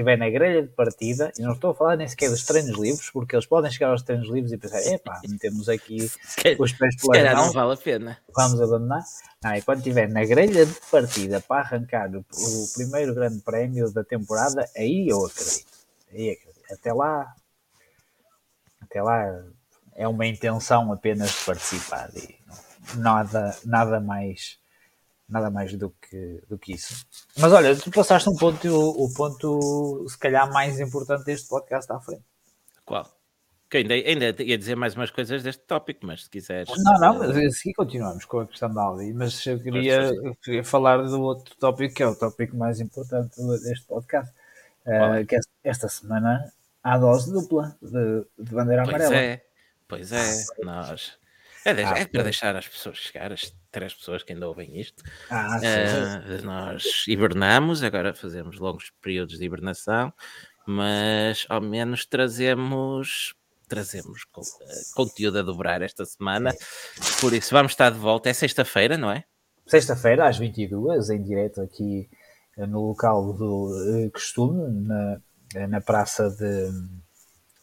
estiver 0.00 0.16
na 0.16 0.30
grelha 0.30 0.62
de 0.62 0.68
partida, 0.68 1.32
e 1.38 1.42
não 1.42 1.52
estou 1.52 1.70
a 1.70 1.74
falar 1.74 1.96
nem 1.96 2.06
sequer 2.06 2.30
dos 2.30 2.44
treinos 2.44 2.78
livres, 2.78 3.10
porque 3.10 3.34
eles 3.34 3.46
podem 3.46 3.70
chegar 3.70 3.90
aos 3.90 4.02
treinos 4.02 4.28
livres 4.28 4.52
e 4.52 4.58
pensar, 4.58 4.80
epá, 4.86 5.20
metemos 5.28 5.68
aqui 5.68 5.96
os 6.58 6.72
pés 6.72 6.96
pelas 6.96 7.34
mãos, 7.34 7.46
não 7.46 7.52
vale 7.52 7.74
a 7.74 7.76
pena. 7.76 8.18
Vamos 8.34 8.60
abandonar. 8.60 9.02
Não, 9.42 9.54
e 9.54 9.62
quando 9.62 9.78
estiver 9.78 10.08
na 10.08 10.24
grelha 10.24 10.66
de 10.66 10.74
partida 10.90 11.40
para 11.40 11.62
arrancar 11.62 12.10
o, 12.14 12.20
o, 12.20 12.68
primeiro 12.74 13.14
grande 13.14 13.40
prémio 13.40 13.90
da 13.92 14.04
temporada, 14.04 14.68
aí 14.76 15.08
eu 15.08 15.24
acredito. 15.26 15.66
Aí 16.12 16.30
acredito. 16.30 16.72
Até 16.72 16.92
lá, 16.92 17.34
até 18.82 19.02
lá 19.02 19.44
é 19.94 20.06
uma 20.06 20.26
intenção 20.26 20.92
apenas 20.92 21.30
de 21.30 21.44
participar 21.44 22.10
e 22.14 22.36
nada, 22.96 23.56
nada 23.64 24.00
mais 24.00 24.58
nada 25.28 25.50
mais 25.50 25.76
do 25.76 25.90
que, 25.90 26.42
do 26.48 26.58
que 26.58 26.72
isso. 26.72 27.04
Mas 27.36 27.52
olha, 27.52 27.76
tu 27.76 27.90
passaste 27.90 28.28
um 28.28 28.36
ponto, 28.36 28.68
o 28.68 29.12
ponto 29.14 30.06
se 30.08 30.18
calhar 30.18 30.50
mais 30.52 30.80
importante 30.80 31.24
deste 31.24 31.48
podcast 31.48 31.92
à 31.92 32.00
frente. 32.00 32.24
Qual? 32.84 33.06
Que 33.68 33.78
ainda, 33.78 33.92
ainda 33.92 34.42
ia 34.42 34.56
dizer 34.56 34.76
mais 34.76 34.94
umas 34.94 35.10
coisas 35.10 35.42
deste 35.42 35.62
tópico, 35.64 36.06
mas 36.06 36.24
se 36.24 36.30
quiseres. 36.30 36.72
Não, 36.78 36.98
não, 36.98 37.18
mas 37.18 37.36
assim 37.36 37.70
continuamos 37.74 38.24
com 38.24 38.40
a 38.40 38.46
questão 38.46 38.72
da 38.72 38.82
Audi. 38.82 39.12
Mas 39.12 39.44
eu 39.46 39.60
queria, 39.60 40.04
eu 40.04 40.34
queria 40.36 40.64
falar 40.64 41.02
do 41.02 41.20
outro 41.20 41.54
tópico, 41.56 41.94
que 41.94 42.02
é 42.02 42.06
o 42.06 42.16
tópico 42.16 42.56
mais 42.56 42.80
importante 42.80 43.36
deste 43.62 43.84
podcast. 43.86 44.32
Uh, 44.86 45.26
que 45.26 45.36
esta 45.62 45.86
semana 45.86 46.50
há 46.82 46.96
dose 46.96 47.30
dupla 47.30 47.76
de, 47.82 48.24
de 48.42 48.54
bandeira 48.54 48.84
pois 48.84 48.94
amarela. 48.94 49.16
É, 49.16 49.44
pois 49.86 50.12
é, 50.12 50.64
nós. 50.64 51.18
É, 51.62 51.74
de, 51.74 51.82
ah, 51.82 51.98
é 51.98 52.06
para 52.06 52.22
deixar 52.22 52.56
as 52.56 52.66
pessoas 52.66 52.96
chegar, 52.96 53.30
três 53.70 53.94
pessoas 53.94 54.22
que 54.22 54.32
ainda 54.32 54.48
ouvem 54.48 54.78
isto. 54.78 55.02
Ah, 55.30 55.58
uh, 55.58 56.44
nós 56.44 57.04
hibernamos, 57.06 57.82
agora 57.82 58.14
fazemos 58.14 58.58
longos 58.58 58.92
períodos 59.02 59.38
de 59.38 59.44
hibernação, 59.44 60.12
mas 60.66 61.46
ao 61.48 61.60
menos 61.60 62.06
trazemos 62.06 63.34
trazemos 63.68 64.24
conteúdo 64.94 65.38
a 65.38 65.42
dobrar 65.42 65.82
esta 65.82 66.04
semana. 66.06 66.54
Por 67.20 67.34
isso, 67.34 67.52
vamos 67.52 67.72
estar 67.72 67.90
de 67.90 67.98
volta. 67.98 68.30
É 68.30 68.32
sexta-feira, 68.32 68.96
não 68.96 69.10
é? 69.10 69.24
Sexta-feira, 69.66 70.26
às 70.26 70.38
22 70.38 71.10
em 71.10 71.22
direto 71.22 71.60
aqui 71.60 72.08
eh, 72.56 72.66
no 72.66 72.88
local 72.88 73.34
do 73.34 74.06
uh, 74.06 74.10
costume, 74.10 74.86
na, 74.86 75.20
eh, 75.54 75.66
na 75.66 75.80
praça 75.80 76.30
de 76.30 76.70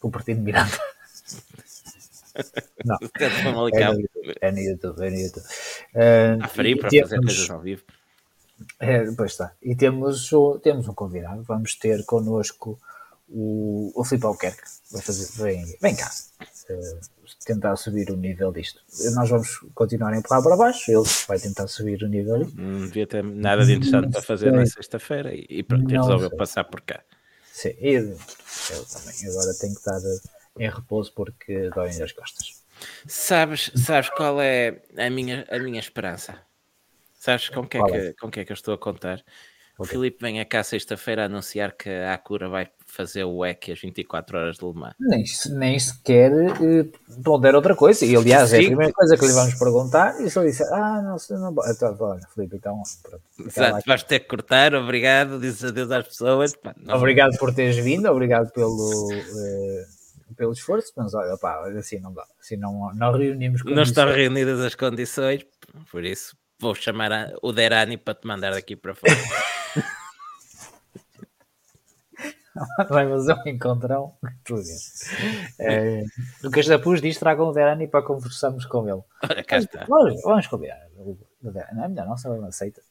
Cupertino 0.00 0.40
Miranda. 0.40 0.78
Não, 2.84 2.96
é 3.20 3.52
no, 3.52 3.68
é 4.40 4.52
no 4.52 4.58
YouTube. 4.60 4.98
É 5.02 5.10
no 5.10 5.18
YouTube. 5.18 5.46
Uh, 5.94 6.38
para 6.54 6.88
temos, 6.90 7.10
fazer 7.10 7.20
coisas 7.20 7.50
ao 7.50 7.60
vivo. 7.60 7.82
É, 8.80 9.10
pois 9.12 9.32
está. 9.32 9.52
E 9.62 9.74
temos, 9.74 10.30
temos 10.62 10.88
um 10.88 10.94
convidado. 10.94 11.42
Vamos 11.42 11.74
ter 11.74 12.04
connosco 12.04 12.80
o, 13.28 13.92
o 13.94 14.04
Filipe 14.04 14.26
Alquerque 14.26 14.62
vai 14.92 15.02
fazer, 15.02 15.42
vem, 15.42 15.76
vem 15.82 15.96
cá 15.96 16.08
uh, 16.70 17.00
tentar 17.44 17.76
subir 17.76 18.10
o 18.10 18.16
nível 18.16 18.52
disto. 18.52 18.80
Nós 19.14 19.28
vamos 19.28 19.58
continuar 19.74 20.12
a 20.12 20.18
empurrar 20.18 20.42
para 20.42 20.56
baixo, 20.56 20.90
ele 20.90 21.04
vai 21.26 21.38
tentar 21.38 21.66
subir 21.66 22.02
o 22.02 22.08
nível 22.08 22.44
disto. 22.44 22.60
Não 22.60 22.86
devia 22.86 23.06
ter 23.06 23.24
nada 23.24 23.64
de 23.64 23.72
interessante 23.72 24.12
para 24.12 24.22
fazer 24.22 24.52
na 24.52 24.64
sexta-feira 24.64 25.34
e, 25.34 25.46
e 25.48 25.62
pronto, 25.62 25.88
resolveu 25.88 26.30
passar 26.36 26.64
por 26.64 26.80
cá. 26.82 27.02
Sim, 27.52 27.74
eu, 27.80 28.10
eu 28.10 28.84
também 28.84 29.30
agora 29.30 29.54
tenho 29.60 29.74
que 29.74 29.80
estar 29.80 30.00
em 30.58 30.68
repouso 30.68 31.12
porque 31.14 31.70
doem 31.70 31.90
as 32.02 32.12
costas. 32.12 32.62
Sabes, 33.06 33.70
sabes 33.74 34.10
qual 34.10 34.40
é 34.40 34.82
a 34.96 35.10
minha, 35.10 35.46
a 35.50 35.58
minha 35.58 35.80
esperança? 35.80 36.38
Sabes 37.14 37.48
com 37.48 37.66
que, 37.66 37.78
é 37.78 37.84
que, 37.84 37.92
é? 37.92 38.12
com 38.12 38.30
que 38.30 38.40
é 38.40 38.44
que 38.44 38.52
eu 38.52 38.54
estou 38.54 38.74
a 38.74 38.78
contar? 38.78 39.24
O 39.78 39.84
Filipe 39.84 40.18
vem 40.22 40.42
cá 40.46 40.62
sexta-feira 40.62 41.26
anunciar 41.26 41.72
que 41.72 41.90
a 41.90 42.14
Acura 42.14 42.48
vai 42.48 42.66
fazer 42.86 43.24
o 43.24 43.38
WEC 43.38 43.72
às 43.72 43.80
24 43.80 44.38
horas 44.38 44.56
de 44.56 44.64
Le 44.64 44.72
Mans. 44.72 44.94
Nem, 44.98 45.22
nem 45.58 45.78
sequer 45.78 46.32
eh, 46.32 46.86
ponder 47.22 47.54
outra 47.54 47.76
coisa. 47.76 48.06
E 48.06 48.16
aliás, 48.16 48.50
Sim. 48.50 48.56
é 48.56 48.58
a 48.60 48.64
primeira 48.64 48.92
coisa 48.92 49.18
que 49.18 49.26
lhe 49.26 49.32
vamos 49.32 49.54
perguntar. 49.54 50.18
E 50.22 50.30
só 50.30 50.42
disse: 50.42 50.62
Ah, 50.72 51.02
não, 51.02 51.16
não. 51.38 51.54
Então, 51.70 51.96
olha, 52.00 52.20
Filipe, 52.34 52.56
então. 52.56 52.82
Pronto, 53.02 53.22
Exato, 53.38 53.82
vais 53.86 54.02
ter 54.02 54.20
que 54.20 54.28
cortar. 54.28 54.74
Obrigado. 54.74 55.38
Diz 55.38 55.62
adeus 55.62 55.90
às 55.90 56.08
pessoas. 56.08 56.56
Pá, 56.56 56.74
obrigado 56.94 57.36
por 57.36 57.52
teres 57.52 57.76
vindo. 57.76 58.08
Obrigado 58.08 58.50
pelo. 58.52 59.12
Eh, 59.12 59.86
pelo 60.36 60.52
esforço, 60.52 60.92
mas 60.96 61.14
olha, 61.14 61.36
pá, 61.38 61.66
assim 61.76 62.00
não 62.00 62.12
dá, 62.12 62.26
assim 62.38 62.56
não, 62.56 62.92
não 62.94 63.12
reunimos 63.12 63.62
condições. 63.62 63.76
Não 63.76 63.82
estão 63.82 64.08
reunidas 64.08 64.60
as 64.60 64.74
condições, 64.74 65.44
por 65.90 66.04
isso 66.04 66.36
vou 66.58 66.74
chamar 66.74 67.12
a, 67.12 67.32
o 67.42 67.52
Derani 67.52 67.96
para 67.96 68.14
te 68.14 68.26
mandar 68.26 68.52
daqui 68.52 68.76
para 68.76 68.94
fora. 68.94 69.12
vai 72.88 73.08
fazer 73.08 73.34
um 73.34 73.48
encontrão. 73.48 74.14
É, 75.58 76.04
o 76.44 76.50
Castapuz 76.50 77.00
diz: 77.00 77.18
tragam 77.18 77.48
o 77.48 77.52
Derani 77.52 77.86
para 77.86 78.04
conversarmos 78.04 78.66
com 78.66 78.88
ele. 78.88 79.02
Olha, 79.22 79.44
cá 79.44 79.58
está. 79.58 79.84
Vamos, 79.88 80.20
vamos 80.22 80.46
combinar. 80.46 80.80
Não 81.42 81.84
é 81.84 81.88
melhor, 81.88 82.06
não, 82.06 82.40
não 82.40 82.48
aceita. 82.48 82.82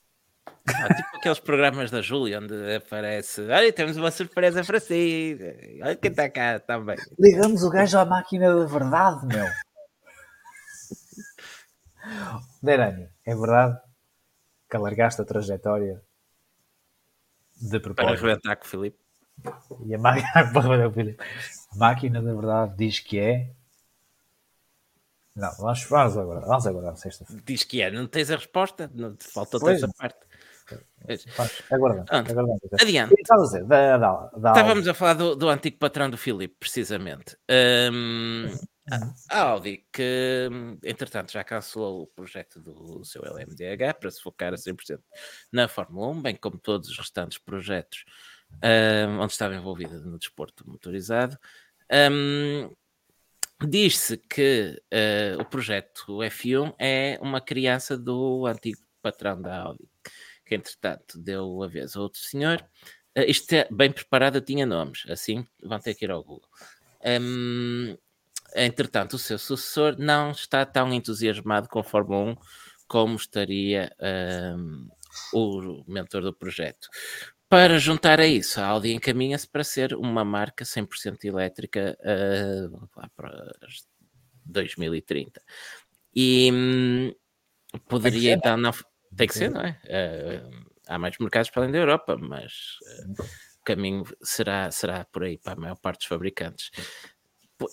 Ah, 0.67 0.93
tipo 0.93 1.17
aqueles 1.17 1.39
programas 1.39 1.91
da 1.91 2.01
Júlia 2.01 2.39
onde 2.39 2.75
aparece: 2.75 3.41
Olha, 3.41 3.71
temos 3.71 3.97
uma 3.97 4.09
surpresa 4.09 4.63
para 4.63 4.79
si. 4.79 5.37
Olha 5.81 5.95
quem 5.95 6.11
está 6.11 6.29
cá 6.29 6.59
também. 6.59 6.97
Ligamos 7.19 7.61
o 7.63 7.69
gajo 7.69 7.97
à 7.99 8.05
máquina 8.05 8.53
da 8.53 8.65
verdade, 8.65 9.25
meu. 9.27 9.45
Derani, 12.61 13.09
é 13.25 13.35
verdade 13.35 13.79
que 14.69 14.75
alargaste 14.75 15.21
a 15.21 15.25
trajetória 15.25 16.01
de 17.61 17.79
propósito. 17.79 17.95
Para 17.95 18.27
arrebentar 18.27 18.55
com 18.55 18.65
o 18.65 18.67
Filipe. 18.67 18.97
E 19.85 19.93
a 19.93 19.99
máquina, 19.99 20.27
a 21.71 21.75
máquina 21.75 22.21
da 22.21 22.33
verdade 22.33 22.75
diz 22.75 22.99
que 22.99 23.19
é. 23.19 23.51
Não, 25.35 25.51
vamos, 25.57 25.83
vamos 25.83 26.17
agora, 26.17 26.39
vamos 26.41 26.65
agora 26.65 26.95
sexta-feira. 26.95 27.43
Diz 27.45 27.63
que 27.63 27.81
é, 27.81 27.91
não 27.91 28.07
tens 28.07 28.31
a 28.31 28.37
resposta, 28.37 28.89
não 28.93 29.15
faltou 29.19 29.69
essa 29.69 29.87
parte. 29.97 30.24
Aguardando, 31.71 32.05
aguardando. 32.09 32.59
Adiante. 32.79 33.13
Da, 33.67 33.97
da, 33.97 34.29
da, 34.37 34.49
Estávamos 34.49 34.87
a 34.87 34.93
falar 34.93 35.13
do, 35.13 35.35
do 35.35 35.49
antigo 35.49 35.77
patrão 35.77 36.09
do 36.09 36.17
Filipe, 36.17 36.55
precisamente. 36.59 37.37
Um, 37.49 38.45
a 39.29 39.41
Audi, 39.41 39.85
que 39.91 40.49
entretanto 40.83 41.31
já 41.31 41.43
cancelou 41.43 42.03
o 42.03 42.07
projeto 42.07 42.59
do 42.59 43.03
seu 43.03 43.23
LMDH 43.23 43.99
para 43.99 44.11
se 44.11 44.21
focar 44.21 44.53
a 44.53 44.57
100% 44.57 44.99
na 45.51 45.67
Fórmula 45.67 46.07
1, 46.09 46.21
bem 46.21 46.35
como 46.35 46.57
todos 46.57 46.89
os 46.89 46.97
restantes 46.97 47.37
projetos 47.37 48.03
um, 48.63 49.19
onde 49.19 49.33
estava 49.33 49.55
envolvida 49.55 49.99
no 49.99 50.17
desporto 50.17 50.67
motorizado. 50.69 51.37
Um, 52.11 52.69
Diz-se 53.63 54.17
que 54.17 54.81
uh, 54.93 55.41
o 55.41 55.45
projeto 55.45 56.17
F1 56.17 56.75
é 56.77 57.17
uma 57.21 57.39
criança 57.39 57.97
do 57.97 58.45
antigo 58.45 58.81
patrão 59.01 59.41
da 59.41 59.61
Audi, 59.61 59.87
que 60.45 60.55
entretanto 60.55 61.17
deu 61.17 61.63
a 61.63 61.67
vez 61.67 61.95
a 61.95 62.01
outro 62.01 62.19
senhor. 62.21 62.63
Uh, 63.17 63.23
isto 63.27 63.51
é 63.53 63.67
bem 63.71 63.91
preparado, 63.91 64.41
tinha 64.41 64.65
nomes, 64.65 65.03
assim 65.09 65.45
vão 65.63 65.79
ter 65.79 65.95
que 65.95 66.05
ir 66.05 66.11
ao 66.11 66.23
Google. 66.23 66.49
Um, 67.05 67.97
entretanto, 68.55 69.13
o 69.13 69.19
seu 69.19 69.37
sucessor 69.37 69.95
não 69.97 70.31
está 70.31 70.65
tão 70.65 70.93
entusiasmado 70.93 71.67
com 71.69 71.79
a 71.79 71.83
Fórmula 71.83 72.31
1 72.31 72.35
como 72.87 73.15
estaria 73.15 73.91
um, 74.57 74.87
o 75.33 75.83
mentor 75.87 76.21
do 76.21 76.33
projeto. 76.33 76.87
Para 77.47 77.77
juntar 77.77 78.19
a 78.19 78.25
isso, 78.25 78.59
a 78.59 78.65
Audi 78.65 78.91
encaminha-se 78.91 79.47
para 79.47 79.63
ser 79.63 79.93
uma 79.93 80.25
marca 80.25 80.65
100% 80.65 81.25
elétrica 81.25 81.97
uh, 82.01 82.89
lá 82.95 83.09
para 83.15 83.55
2030. 84.45 85.41
E 86.15 86.51
hum, 86.51 87.13
poderia 87.87 88.33
então 88.33 88.57
não. 88.57 88.71
Tem 89.17 89.27
que 89.27 89.33
ser, 89.33 89.49
não 89.49 89.61
é? 89.61 89.79
Uh, 89.85 90.65
há 90.87 90.99
mais 90.99 91.17
mercados 91.17 91.49
para 91.49 91.63
além 91.63 91.71
da 91.71 91.79
Europa, 91.79 92.17
mas 92.17 92.79
uh, 92.81 93.23
o 93.59 93.63
caminho 93.63 94.03
será, 94.21 94.69
será 94.71 95.05
por 95.05 95.23
aí 95.23 95.37
para 95.37 95.53
a 95.53 95.55
maior 95.55 95.75
parte 95.75 95.99
dos 95.99 96.07
fabricantes. 96.07 96.71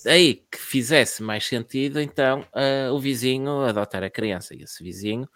Aí 0.06 0.46
que 0.50 0.58
fizesse 0.58 1.22
mais 1.22 1.44
sentido, 1.44 2.00
então, 2.00 2.46
uh, 2.54 2.92
o 2.92 3.00
vizinho 3.00 3.62
adotar 3.62 4.04
a 4.04 4.10
criança. 4.10 4.54
E 4.54 4.62
esse 4.62 4.82
vizinho 4.82 5.28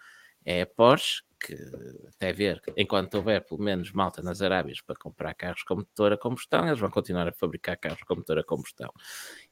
é 0.44 0.62
a 0.62 0.66
Porsche, 0.66 1.22
que 1.40 1.54
até 2.08 2.32
ver, 2.32 2.62
enquanto 2.76 3.14
houver 3.16 3.44
pelo 3.44 3.60
menos 3.60 3.92
malta 3.92 4.22
nas 4.22 4.40
Arábias 4.40 4.80
para 4.80 4.96
comprar 4.96 5.34
carros 5.34 5.62
com 5.64 5.76
motor 5.76 6.12
a 6.12 6.16
combustão, 6.16 6.66
eles 6.66 6.78
vão 6.78 6.90
continuar 6.90 7.28
a 7.28 7.32
fabricar 7.32 7.76
carros 7.76 8.02
com 8.04 8.14
motor 8.14 8.38
a 8.38 8.44
combustão. 8.44 8.90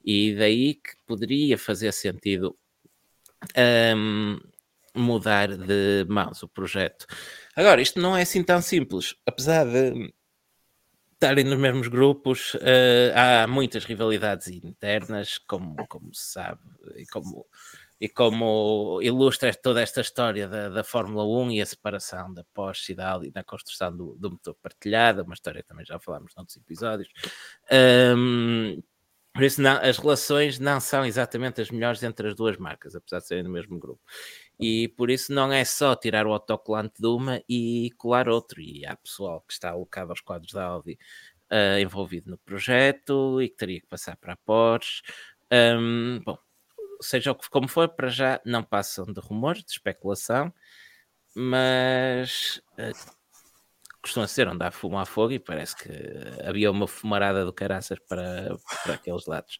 E 0.04 0.34
daí 0.37 0.75
que 0.76 0.92
poderia 1.04 1.58
fazer 1.58 1.92
sentido 1.92 2.56
um, 3.96 4.38
mudar 4.95 5.57
de 5.57 6.07
mãos 6.09 6.43
o 6.43 6.49
projeto. 6.49 7.07
Agora, 7.57 7.81
isto 7.81 8.01
não 8.01 8.17
é 8.17 8.23
assim 8.23 8.43
tão 8.43 8.61
simples, 8.63 9.15
apesar 9.27 9.65
de 9.65 10.13
estarem 11.13 11.45
nos 11.45 11.59
mesmos 11.59 11.89
grupos, 11.89 12.55
uh, 12.55 13.13
há 13.15 13.47
muitas 13.47 13.85
rivalidades 13.85 14.49
internas, 14.49 15.39
como, 15.39 15.77
como 15.89 16.15
se 16.15 16.33
sabe, 16.33 16.61
e 16.97 17.07
como 17.07 17.47
e 18.01 18.09
como 18.09 19.01
ilustra 19.03 19.55
toda 19.55 19.81
esta 19.81 20.01
história 20.01 20.49
da, 20.49 20.69
da 20.69 20.85
Fórmula 20.85 21.25
1 21.25 21.53
e 21.53 21.63
a 21.63 21.67
separação 21.67 22.35
da 22.35 22.45
Porsche 22.53 22.93
e 22.93 22.95
da 22.95 23.11
Audi 23.11 23.33
na 23.35 23.45
construção 23.45 23.97
do, 23.97 24.15
do 24.17 24.33
motor 24.33 24.55
partilhado, 24.61 25.23
uma 25.23 25.35
história 25.35 25.63
que 25.63 25.69
também 25.69 25.87
já 25.87 25.99
falámos 25.99 26.35
noutros 26.35 26.57
episódios. 26.57 27.09
Um, 28.17 28.83
por 29.33 29.43
isso, 29.43 29.61
não, 29.63 29.79
as 29.79 29.99
relações 29.99 30.59
não 30.59 30.81
são 30.81 31.05
exatamente 31.05 31.61
as 31.61 31.71
melhores 31.71 32.03
entre 32.03 32.29
as 32.29 32.35
duas 32.35 32.57
marcas, 32.57 32.95
apesar 32.95 33.21
de 33.21 33.27
serem 33.27 33.45
do 33.45 33.51
mesmo 33.51 33.79
grupo. 33.79 34.01
E 34.58 34.88
por 34.88 35.11
isso 35.11 35.32
não 35.32 35.52
é 35.52 35.64
só 35.64 35.96
tirar 35.96 36.26
o 36.26 36.32
autocolante 36.32 37.00
de 37.00 37.06
uma 37.06 37.42
e 37.49 37.90
colar 37.99 38.28
outro. 38.28 38.61
E 38.61 38.87
há 38.87 38.96
pessoal 38.96 39.40
que 39.42 39.52
está 39.52 39.70
alocado 39.70 40.11
aos 40.11 40.20
quadros 40.20 40.52
da 40.52 40.64
Audi 40.64 40.99
uh, 41.50 41.78
envolvido 41.78 42.30
no 42.30 42.38
projeto 42.38 43.40
e 43.42 43.49
que 43.49 43.56
teria 43.56 43.80
que 43.80 43.87
passar 43.87 44.16
para 44.16 44.34
a 44.34 44.37
Porsche. 44.37 45.02
Um, 45.52 46.20
bom, 46.25 46.38
seja 47.00 47.34
como 47.50 47.68
for, 47.68 47.88
para 47.88 48.08
já 48.08 48.40
não 48.44 48.62
passam 48.62 49.06
de 49.06 49.20
rumores, 49.20 49.64
de 49.64 49.73
especulação. 49.73 50.52
mas 51.34 52.62
uh, 52.78 53.14
costuma 54.02 54.26
ser 54.28 54.49
onde 54.49 54.64
há 54.64 54.70
fumo 54.70 54.99
a 54.99 55.06
fogo 55.06 55.32
e 55.32 55.38
parece 55.38 55.76
que 55.76 55.90
havia 56.46 56.70
uma 56.70 56.87
fumarada 56.87 57.44
do 57.44 57.52
caraças 57.52 57.99
para, 58.08 58.56
para 58.84 58.94
aqueles 58.94 59.26
lados. 59.26 59.58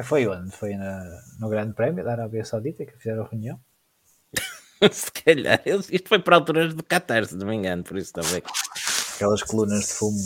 É, 0.00 0.02
foi 0.02 0.26
onde? 0.26 0.50
Foi 0.50 0.74
na, 0.74 1.20
no 1.38 1.48
Grande 1.50 1.74
Prémio 1.74 2.02
da 2.02 2.12
Arábia 2.12 2.42
Saudita 2.42 2.86
que 2.86 2.96
fizeram 2.96 3.24
a 3.24 3.28
reunião? 3.28 3.60
se 4.90 5.12
calhar, 5.12 5.60
isto 5.66 6.08
foi 6.08 6.18
para 6.18 6.36
alturas 6.36 6.72
do 6.72 6.82
Qatar, 6.82 7.26
se 7.26 7.36
não 7.36 7.46
me 7.46 7.54
engano, 7.54 7.84
por 7.84 7.98
isso 7.98 8.12
também. 8.12 8.42
Aquelas 9.14 9.42
colunas 9.42 9.80
de 9.80 9.92
fumo 9.92 10.18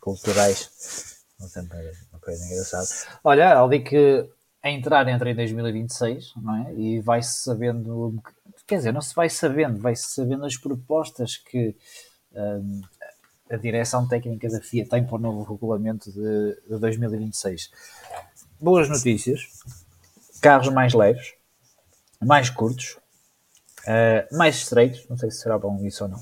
culturais. 0.00 0.70
Sempre 1.48 1.78
uma 2.12 2.20
coisa 2.20 2.44
engraçada. 2.44 2.86
Olha, 3.24 3.58
ali 3.58 3.80
que 3.80 4.28
a 4.62 4.70
entrar 4.70 5.08
entra 5.08 5.30
em 5.30 5.34
2026, 5.34 6.34
não 6.36 6.66
é? 6.66 6.74
E 6.74 7.00
vai-se 7.00 7.42
sabendo, 7.42 8.22
quer 8.66 8.76
dizer, 8.76 8.92
não 8.92 9.00
se 9.00 9.14
vai 9.14 9.30
sabendo, 9.30 9.80
vai-se 9.80 10.10
sabendo 10.10 10.44
as 10.44 10.58
propostas 10.58 11.38
que 11.38 11.74
um, 12.32 12.82
a 13.50 13.56
direção 13.56 14.06
técnica 14.06 14.48
da 14.48 14.60
FIA 14.60 14.86
tem 14.86 15.04
para 15.04 15.16
o 15.16 15.18
novo 15.18 15.42
regulamento 15.52 16.12
de, 16.12 16.54
de 16.68 16.78
2026. 16.78 17.70
Boas 18.62 18.88
notícias, 18.88 19.48
carros 20.40 20.68
mais 20.68 20.94
leves, 20.94 21.34
mais 22.20 22.48
curtos, 22.48 22.96
uh, 23.88 24.36
mais 24.36 24.54
estreitos, 24.54 25.04
não 25.08 25.16
sei 25.16 25.32
se 25.32 25.38
será 25.40 25.58
bom 25.58 25.84
isso 25.84 26.04
ou 26.04 26.10
não. 26.10 26.18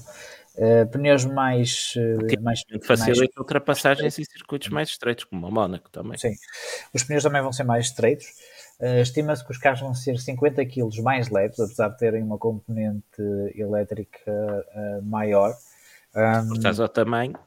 Uh, 0.56 0.88
pneus 0.90 1.26
mais, 1.26 1.92
uh, 1.97 2.42
mais 2.42 2.62
facilita 2.82 3.38
ultrapassagens 3.38 4.18
em 4.18 4.25
circuitos 4.25 4.70
mais 4.70 4.88
estreitos, 4.88 5.25
como 5.25 5.47
o 5.47 5.52
Mónaco 5.52 5.90
também. 5.90 6.16
Sim, 6.16 6.35
os 6.94 7.04
pneus 7.04 7.23
também 7.23 7.42
vão 7.42 7.52
ser 7.52 7.64
mais 7.64 7.88
estreitos. 7.88 8.25
Uh, 8.80 9.02
Estima-se 9.02 9.44
que 9.44 9.50
os 9.50 9.59
carros 9.59 9.80
vão 9.80 9.94
ser 9.94 10.18
50 10.18 10.64
kg 10.64 11.02
mais 11.02 11.28
leves, 11.28 11.61
apesar 11.61 11.88
de 11.90 11.99
terem 11.99 12.23
uma 12.23 12.38
componente 12.38 13.04
elétrica 13.54 14.30
uh, 14.30 15.02
maior. 15.02 15.54
Um, 16.16 16.49
cortares 16.49 16.80
ao 16.80 16.88
tamanho. 16.88 17.38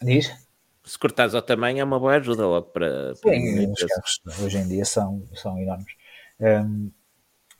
Diz? 0.00 0.32
Se 0.84 0.98
cortares 0.98 1.34
ao 1.34 1.40
tamanho 1.40 1.80
é 1.80 1.84
uma 1.84 1.98
boa 1.98 2.16
ajuda 2.16 2.46
logo 2.46 2.66
para. 2.66 3.14
para 3.22 3.32
Sim, 3.32 3.72
os 3.72 3.84
carros 3.84 4.42
hoje 4.42 4.58
em 4.58 4.68
dia 4.68 4.84
são, 4.84 5.22
são 5.34 5.58
enormes. 5.58 5.92
Um, 6.38 6.90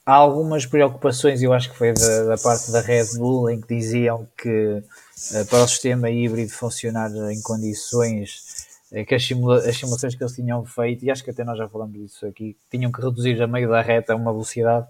há 0.04 0.12
algumas 0.12 0.66
preocupações, 0.66 1.42
eu 1.42 1.54
acho 1.54 1.70
que 1.70 1.76
foi 1.76 1.94
da, 1.94 2.24
da, 2.24 2.36
parte 2.36 2.70
da 2.70 2.82
Red 2.82 3.16
Bull, 3.16 3.48
em 3.48 3.60
que 3.60 3.74
diziam 3.74 4.28
que 4.36 4.82
uh, 4.82 5.46
para 5.48 5.64
o 5.64 5.68
sistema 5.68 6.10
híbrido 6.10 6.52
funcionar 6.52 7.10
em 7.32 7.40
condições 7.40 8.66
uh, 8.92 9.06
que 9.06 9.14
as, 9.14 9.24
simula 9.24 9.58
as, 9.58 9.74
simulações 9.74 10.14
que 10.14 10.22
eles 10.22 10.34
tinham 10.34 10.62
feito, 10.66 11.04
e 11.06 11.10
acho 11.10 11.24
que 11.24 11.30
até 11.30 11.44
nós 11.44 11.56
já 11.56 11.66
falamos 11.66 11.94
disso 11.94 12.26
aqui, 12.26 12.54
tinham 12.70 12.92
que 12.92 13.00
reduzir 13.00 13.40
a 13.42 13.46
meio 13.46 13.70
da 13.70 13.80
reta 13.80 14.14
uma 14.14 14.32
velocidade 14.32 14.86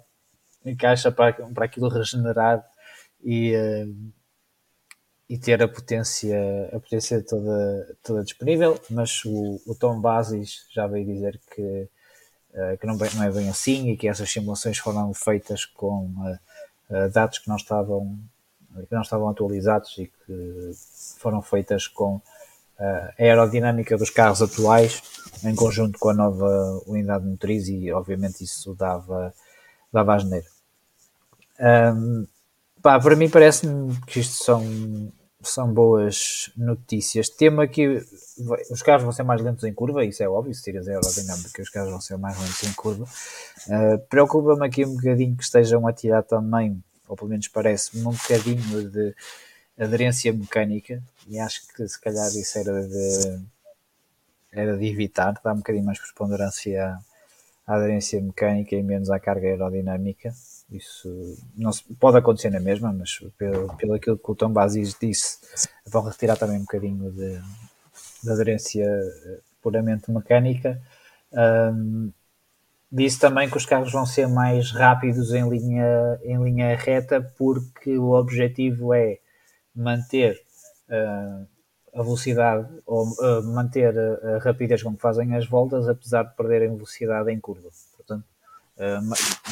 em 0.64 0.74
caixa 0.74 1.12
para, 1.12 1.32
para 1.32 1.66
aquilo 1.66 1.88
regenerar 1.88 2.64
e, 3.22 3.54
uh, 3.54 3.94
e 5.28 5.38
ter 5.38 5.62
a 5.62 5.69
potência, 5.69 6.38
a 6.73 6.78
potência 6.78 7.23
toda, 7.23 7.97
toda 8.02 8.25
disponível, 8.25 8.78
mas 8.90 9.25
o, 9.25 9.61
o 9.66 9.75
Tom 9.75 10.00
Basis 10.00 10.66
já 10.71 10.87
veio 10.87 11.07
dizer 11.07 11.40
que 11.54 11.88
eh, 12.54 12.76
que 12.76 12.87
não, 12.87 12.97
não, 12.97 13.23
é 13.25 13.31
bem 13.33 13.49
assim 13.49 13.90
e 13.90 13.97
que 13.97 14.07
essas 14.07 14.31
simulações 14.31 14.78
foram 14.78 15.12
feitas 15.12 15.64
com 15.64 16.07
uh, 16.88 17.11
dados 17.12 17.40
que 17.40 17.49
não 17.49 17.57
estavam 17.57 18.16
que 18.88 18.95
não 18.95 19.02
estavam 19.02 19.28
atualizados 19.28 19.99
e 19.99 20.07
que 20.07 20.71
foram 21.19 21.43
feitas 21.43 21.88
com 21.88 22.21
a 22.78 23.12
aerodinâmica 23.19 23.97
dos 23.97 24.10
carros 24.10 24.41
atuais 24.41 25.02
em 25.45 25.54
conjunto 25.54 25.99
com 25.99 26.10
a 26.10 26.15
nova 26.15 26.82
unidade 26.87 27.26
motriz 27.26 27.69
e 27.69 27.91
obviamente 27.93 28.45
isso 28.45 28.75
dava, 28.75 29.34
dava 29.93 30.15
a 30.15 30.19
geneira. 30.19 30.47
Um, 31.60 32.26
pá, 32.84 33.00
para 33.00 33.16
mim 33.16 33.30
parece-me 33.30 33.99
que 34.06 34.20
isto 34.20 34.44
são 34.44 34.62
são 35.42 35.73
boas 35.73 36.50
notícias. 36.56 37.28
Tema 37.28 37.66
que 37.66 38.02
os 38.70 38.82
carros 38.82 39.02
vão 39.02 39.12
ser 39.12 39.25
mais 39.25 39.42
lentos 39.42 39.64
em 39.64 39.75
curva, 39.75 40.04
isso 40.04 40.23
é 40.23 40.28
óbvio, 40.28 40.54
se 40.54 40.62
tiras 40.62 40.88
a 40.88 40.92
aerodinâmica, 40.92 41.62
os 41.62 41.68
carros 41.68 41.90
vão 41.90 42.00
ser 42.00 42.16
mais 42.16 42.38
lentos 42.38 42.62
em 42.62 42.73
curva. 42.73 43.04
Uh, 43.04 43.99
Preocupa-me 44.08 44.66
aqui 44.66 44.86
um 44.86 44.97
bocadinho 44.97 45.36
que 45.36 45.42
estejam 45.42 45.86
a 45.86 45.92
tirar 45.92 46.23
também, 46.23 46.82
ou 47.06 47.14
pelo 47.14 47.28
menos 47.28 47.49
parece-me, 47.49 48.06
um 48.06 48.12
bocadinho 48.12 48.90
de 48.90 49.14
aderência 49.78 50.32
mecânica, 50.32 51.02
e 51.28 51.38
acho 51.38 51.66
que 51.75 51.86
se 51.86 52.00
calhar 52.00 52.26
isso 52.28 52.58
era 52.58 52.86
de, 52.86 53.40
era 54.50 54.76
de 54.78 54.86
evitar, 54.86 55.38
dá 55.44 55.52
um 55.52 55.56
bocadinho 55.56 55.84
mais 55.84 55.99
preponderância 55.99 56.99
à 57.66 57.75
aderência 57.75 58.20
mecânica 58.20 58.75
e 58.75 58.82
menos 58.82 59.10
à 59.10 59.20
carga 59.20 59.47
aerodinâmica. 59.47 60.32
Isso 60.70 61.36
não 61.56 61.72
se, 61.72 61.82
pode 61.94 62.18
acontecer 62.18 62.50
na 62.50 62.60
mesma, 62.60 62.92
mas 62.92 63.18
pelo, 63.38 63.76
pelo 63.76 63.94
aquilo 63.94 64.18
que 64.18 64.30
o 64.30 64.34
Tom 64.34 64.50
Basis 64.50 64.96
disse, 65.00 65.38
vão 65.86 66.02
retirar 66.02 66.36
também 66.36 66.56
um 66.56 66.62
bocadinho 66.62 67.10
de, 67.12 67.40
de 68.22 68.30
aderência 68.30 68.84
eh, 68.84 69.40
puramente 69.62 70.10
mecânica. 70.10 70.80
Um, 71.32 72.12
disse 72.90 73.18
também 73.18 73.50
que 73.50 73.56
os 73.56 73.66
carros 73.66 73.92
vão 73.92 74.06
ser 74.06 74.28
mais 74.28 74.70
rápidos 74.70 75.32
em 75.32 75.48
linha, 75.48 76.18
em 76.22 76.42
linha 76.42 76.76
reta, 76.76 77.20
porque 77.36 77.98
o 77.98 78.12
objetivo 78.12 78.94
é 78.94 79.18
manter 79.74 80.40
uh, 80.88 81.46
a 81.92 82.02
velocidade 82.02 82.68
ou 82.86 83.04
uh, 83.04 83.42
manter 83.42 83.98
a, 83.98 84.36
a, 84.36 84.38
rapidez 84.38 84.82
com 84.82 84.94
que 84.94 85.02
fazem 85.02 85.34
as 85.34 85.46
voltas, 85.46 85.88
apesar 85.88 86.22
de 86.22 86.36
perderem 86.36 86.74
velocidade 86.74 87.32
em 87.32 87.40
curva. 87.40 87.68
Eh, 88.76 89.00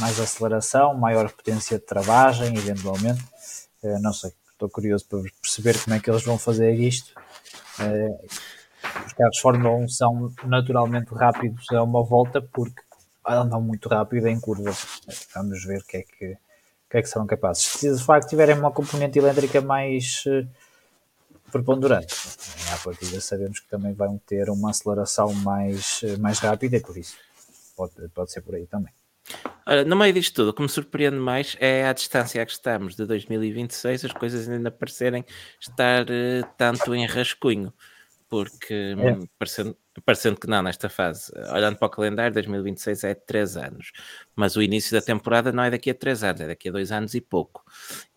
mais 0.01 0.19
aceleração, 0.19 0.95
maior 0.95 1.31
potência 1.31 1.79
de 1.79 1.85
travagem, 1.85 2.57
eventualmente. 2.57 3.23
Uh, 3.83 3.99
não 4.01 4.13
sei, 4.13 4.33
estou 4.53 4.69
curioso 4.69 5.05
para 5.09 5.21
perceber 5.41 5.79
como 5.83 5.97
é 5.97 6.01
que 6.01 6.11
eles 6.11 6.25
vão 6.25 6.39
fazer 6.39 6.73
isto. 6.75 7.15
Uh, 7.79 8.27
os 9.07 9.13
carros 9.13 9.39
Fórmula 9.39 9.77
1 9.77 9.89
são 9.89 10.33
naturalmente 10.45 11.13
rápidos 11.15 11.67
a 11.71 11.83
uma 11.83 12.03
volta 12.03 12.41
porque 12.43 12.83
andam 13.27 13.61
muito 13.61 13.89
rápido 13.89 14.27
em 14.27 14.41
curvas. 14.41 15.01
Vamos 15.35 15.65
ver 15.65 15.81
o 15.81 15.85
que 15.85 15.99
é 15.99 16.03
que, 16.03 16.37
que, 16.91 16.97
é 16.97 17.03
que 17.03 17.09
serão 17.09 17.27
capazes. 17.27 17.65
Se 17.65 17.93
de 17.93 18.03
facto 18.03 18.29
tiverem 18.29 18.59
uma 18.59 18.73
componente 18.73 19.19
elétrica 19.19 19.61
mais 19.61 20.25
preponderante, 21.51 22.15
partida 22.83 23.21
sabemos 23.21 23.61
que 23.61 23.69
também 23.69 23.93
vão 23.93 24.19
ter 24.27 24.49
uma 24.51 24.71
aceleração 24.71 25.33
mais, 25.35 26.01
mais 26.19 26.39
rápida 26.39 26.81
por 26.81 26.97
isso 26.97 27.17
pode, 27.77 28.09
pode 28.09 28.33
ser 28.33 28.43
por 28.43 28.55
aí 28.55 28.67
também. 28.67 28.93
Olha, 29.67 29.85
no 29.85 29.97
meio 29.97 30.13
disto 30.13 30.35
tudo, 30.35 30.49
o 30.51 30.53
que 30.53 30.63
me 30.63 30.69
surpreende 30.69 31.17
mais 31.17 31.57
é 31.61 31.87
a 31.87 31.93
distância 31.93 32.43
a 32.43 32.47
que 32.47 32.53
estamos 32.53 32.97
de 32.97 33.07
2026, 33.07 34.07
as 34.07 34.13
coisas 34.13 34.49
ainda 34.49 34.71
parecerem 34.71 35.25
estar 35.61 36.03
uh, 36.03 36.47
tanto 36.57 36.95
em 36.95 37.07
rascunho, 37.07 37.73
porque 38.29 38.95
é. 38.99 39.13
Hum, 39.13 39.27
parecendo, 39.39 39.77
parecendo 40.05 40.41
que 40.41 40.49
não, 40.49 40.63
nesta 40.63 40.89
fase, 40.89 41.33
olhando 41.53 41.77
para 41.77 41.87
o 41.87 41.91
calendário, 41.91 42.35
2026 42.35 43.05
é 43.05 43.15
3 43.15 43.57
anos, 43.57 43.93
mas 44.35 44.57
o 44.57 44.63
início 44.63 44.99
da 44.99 45.05
temporada 45.05 45.53
não 45.53 45.63
é 45.63 45.71
daqui 45.71 45.91
a 45.91 45.95
3 45.95 46.25
anos, 46.25 46.41
é 46.41 46.47
daqui 46.49 46.69
a 46.69 46.73
2 46.73 46.91
anos 46.91 47.15
e 47.15 47.21
pouco. 47.21 47.63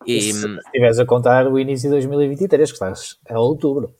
E, 0.04 0.16
e 0.16 0.32
se 0.32 0.46
hum, 0.46 0.58
estiveres 0.58 0.98
a 0.98 1.06
contar 1.06 1.46
o 1.46 1.58
início 1.58 1.88
de 1.88 1.96
2023, 1.96 2.70
que 2.70 2.74
estás 2.74 3.18
a 3.28 3.38
outubro. 3.38 3.94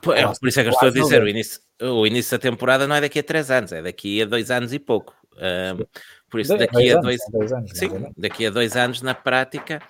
Por, 0.00 0.16
é, 0.16 0.24
por 0.26 0.48
isso 0.48 0.60
é 0.60 0.62
que 0.62 0.68
eu 0.68 0.72
estou 0.72 0.88
a 0.88 0.92
dizer, 0.92 1.22
o 1.22 1.28
início, 1.28 1.60
o 1.82 2.06
início 2.06 2.36
da 2.36 2.40
temporada 2.40 2.86
não 2.86 2.96
é 2.96 3.00
daqui 3.00 3.18
a 3.18 3.22
3 3.22 3.50
anos, 3.50 3.72
é 3.72 3.82
daqui 3.82 4.22
a 4.22 4.24
2 4.24 4.50
anos 4.50 4.72
e 4.72 4.78
pouco. 4.78 5.14
Um, 5.36 5.84
por 6.30 6.40
isso, 6.40 6.56
daqui 6.56 6.92
a 6.92 7.00
dois, 7.00 7.20
dois 7.30 7.52
anos, 7.52 7.70
sim, 7.74 7.88
daqui 8.16 8.46
a 8.46 8.50
dois 8.50 8.76
anos, 8.76 9.02
na 9.02 9.14
prática, 9.14 9.82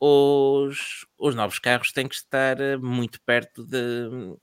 os, 0.00 1.06
os 1.18 1.34
novos 1.34 1.58
carros 1.58 1.92
têm 1.92 2.08
que 2.08 2.14
estar 2.14 2.60
eh, 2.60 2.76
muito 2.76 3.20
perto 3.22 3.64
de, 3.64 4.36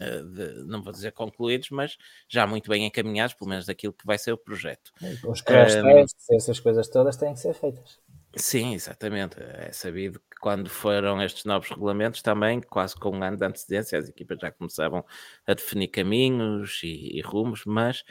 eh, 0.00 0.22
de, 0.22 0.64
não 0.66 0.82
vou 0.82 0.92
dizer 0.92 1.12
concluídos, 1.12 1.70
mas 1.70 1.96
já 2.28 2.46
muito 2.46 2.70
bem 2.70 2.86
encaminhados, 2.86 3.34
pelo 3.34 3.50
menos 3.50 3.66
daquilo 3.66 3.92
que 3.92 4.06
vai 4.06 4.18
ser 4.18 4.32
o 4.32 4.38
projeto. 4.38 4.92
Os 5.26 5.40
crash 5.40 5.76
um, 5.76 6.34
essas 6.36 6.60
coisas 6.60 6.88
todas 6.88 7.16
têm 7.16 7.32
que 7.32 7.40
ser 7.40 7.54
feitas. 7.54 7.98
Sim, 8.36 8.74
exatamente. 8.74 9.36
É 9.40 9.70
sabido 9.72 10.18
que 10.18 10.40
quando 10.40 10.68
foram 10.68 11.22
estes 11.22 11.44
novos 11.44 11.68
regulamentos, 11.70 12.20
também, 12.20 12.60
quase 12.60 12.96
com 12.96 13.10
um 13.10 13.22
ano 13.22 13.36
de 13.36 13.44
antecedência, 13.44 13.98
as 13.98 14.08
equipas 14.08 14.38
já 14.40 14.50
começavam 14.50 15.04
a 15.46 15.54
definir 15.54 15.88
caminhos 15.88 16.80
e, 16.82 17.16
e 17.16 17.20
rumos, 17.20 17.64
mas 17.64 18.04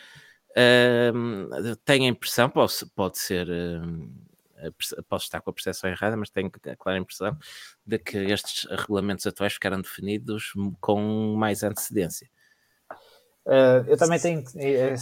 Uh, 0.55 1.75
tenho 1.83 2.05
a 2.05 2.07
impressão, 2.07 2.49
pode, 2.49 2.73
pode 2.95 3.17
ser, 3.17 3.47
uh, 3.49 5.03
posso 5.09 5.25
estar 5.25 5.41
com 5.41 5.49
a 5.49 5.53
percepção 5.53 5.89
errada, 5.89 6.15
mas 6.15 6.29
tenho 6.29 6.51
a 6.67 6.75
clara 6.75 6.99
impressão 6.99 7.35
de 7.85 7.97
que 7.97 8.17
estes 8.17 8.69
regulamentos 8.69 9.25
atuais 9.25 9.53
ficaram 9.53 9.81
definidos 9.81 10.53
com 10.79 11.35
mais 11.35 11.63
antecedência. 11.63 12.29
Uh, 13.45 13.83
eu 13.87 13.97
também 13.97 14.19
tenho. 14.19 14.43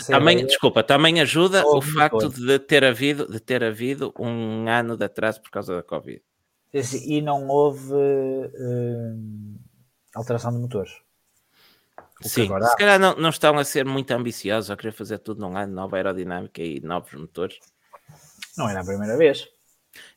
Também, 0.07 0.37
ideia. 0.37 0.47
desculpa, 0.47 0.81
também 0.81 1.21
ajuda 1.21 1.63
o 1.67 1.79
facto 1.79 2.27
de 2.29 2.57
ter, 2.57 2.83
havido, 2.83 3.31
de 3.31 3.39
ter 3.39 3.63
havido 3.63 4.11
um 4.17 4.67
ano 4.67 4.97
de 4.97 5.05
atraso 5.05 5.41
por 5.41 5.51
causa 5.51 5.75
da 5.75 5.83
Covid. 5.83 6.21
E 7.05 7.21
não 7.21 7.47
houve 7.47 7.93
uh, 7.93 9.59
alteração 10.15 10.51
de 10.51 10.57
motores. 10.57 10.91
Sim, 12.21 12.45
agora... 12.45 12.65
se 12.65 12.75
calhar 12.75 12.99
não, 12.99 13.15
não 13.15 13.29
estão 13.29 13.57
a 13.57 13.63
ser 13.63 13.85
muito 13.85 14.11
ambiciosos 14.11 14.69
a 14.69 14.77
querer 14.77 14.91
fazer 14.91 15.19
tudo 15.19 15.41
num 15.41 15.57
ano, 15.57 15.73
nova 15.73 15.95
aerodinâmica 15.95 16.61
e 16.61 16.79
novos 16.81 17.13
motores. 17.13 17.57
Não 18.57 18.69
era 18.69 18.81
a 18.81 18.85
primeira 18.85 19.17
vez. 19.17 19.47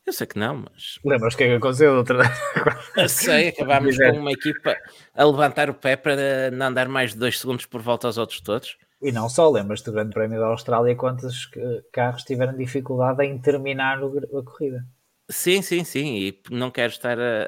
Eu 0.06 0.12
sei 0.12 0.26
que 0.26 0.38
não, 0.38 0.56
mas. 0.56 0.98
Lembras 1.04 1.34
o 1.34 1.36
que 1.36 1.44
é 1.44 1.48
que 1.48 1.54
aconteceu 1.54 1.94
outra 1.94 2.22
Eu 2.96 3.08
sei, 3.08 3.48
acabámos 3.48 3.96
com 3.96 4.18
uma 4.18 4.30
equipa 4.30 4.76
a 5.14 5.24
levantar 5.24 5.68
o 5.68 5.74
pé 5.74 5.96
para 5.96 6.50
não 6.50 6.66
andar 6.66 6.88
mais 6.88 7.12
de 7.12 7.18
dois 7.18 7.40
segundos 7.40 7.66
por 7.66 7.80
volta 7.80 8.06
aos 8.06 8.18
outros 8.18 8.40
todos. 8.40 8.76
E 9.02 9.10
não 9.10 9.28
só, 9.28 9.50
lembras-te 9.50 9.86
do 9.86 9.92
Grande 9.92 10.14
Prémio 10.14 10.38
da 10.38 10.46
Austrália 10.46 10.94
quantos 10.94 11.50
carros 11.92 12.22
tiveram 12.22 12.56
dificuldade 12.56 13.24
em 13.24 13.38
terminar 13.38 13.98
a 13.98 14.42
corrida? 14.44 14.84
Sim, 15.30 15.62
sim, 15.62 15.84
sim, 15.84 16.16
e 16.16 16.42
não 16.50 16.70
quero 16.70 16.92
estar 16.92 17.18
a, 17.18 17.44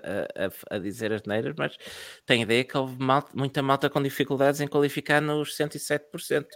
a, 0.71 0.77
a 0.77 0.79
dizer 0.79 1.13
as 1.13 1.23
neiras, 1.25 1.55
mas 1.59 1.77
tenho 2.25 2.43
ideia 2.43 2.65
que 2.65 2.77
houve 2.77 2.97
malta, 2.99 3.31
muita 3.35 3.63
malta 3.63 3.91
com 3.91 4.03
dificuldades 4.03 4.61
em 4.61 4.67
qualificar 4.67 5.21
nos 5.21 5.55
107%. 5.57 6.47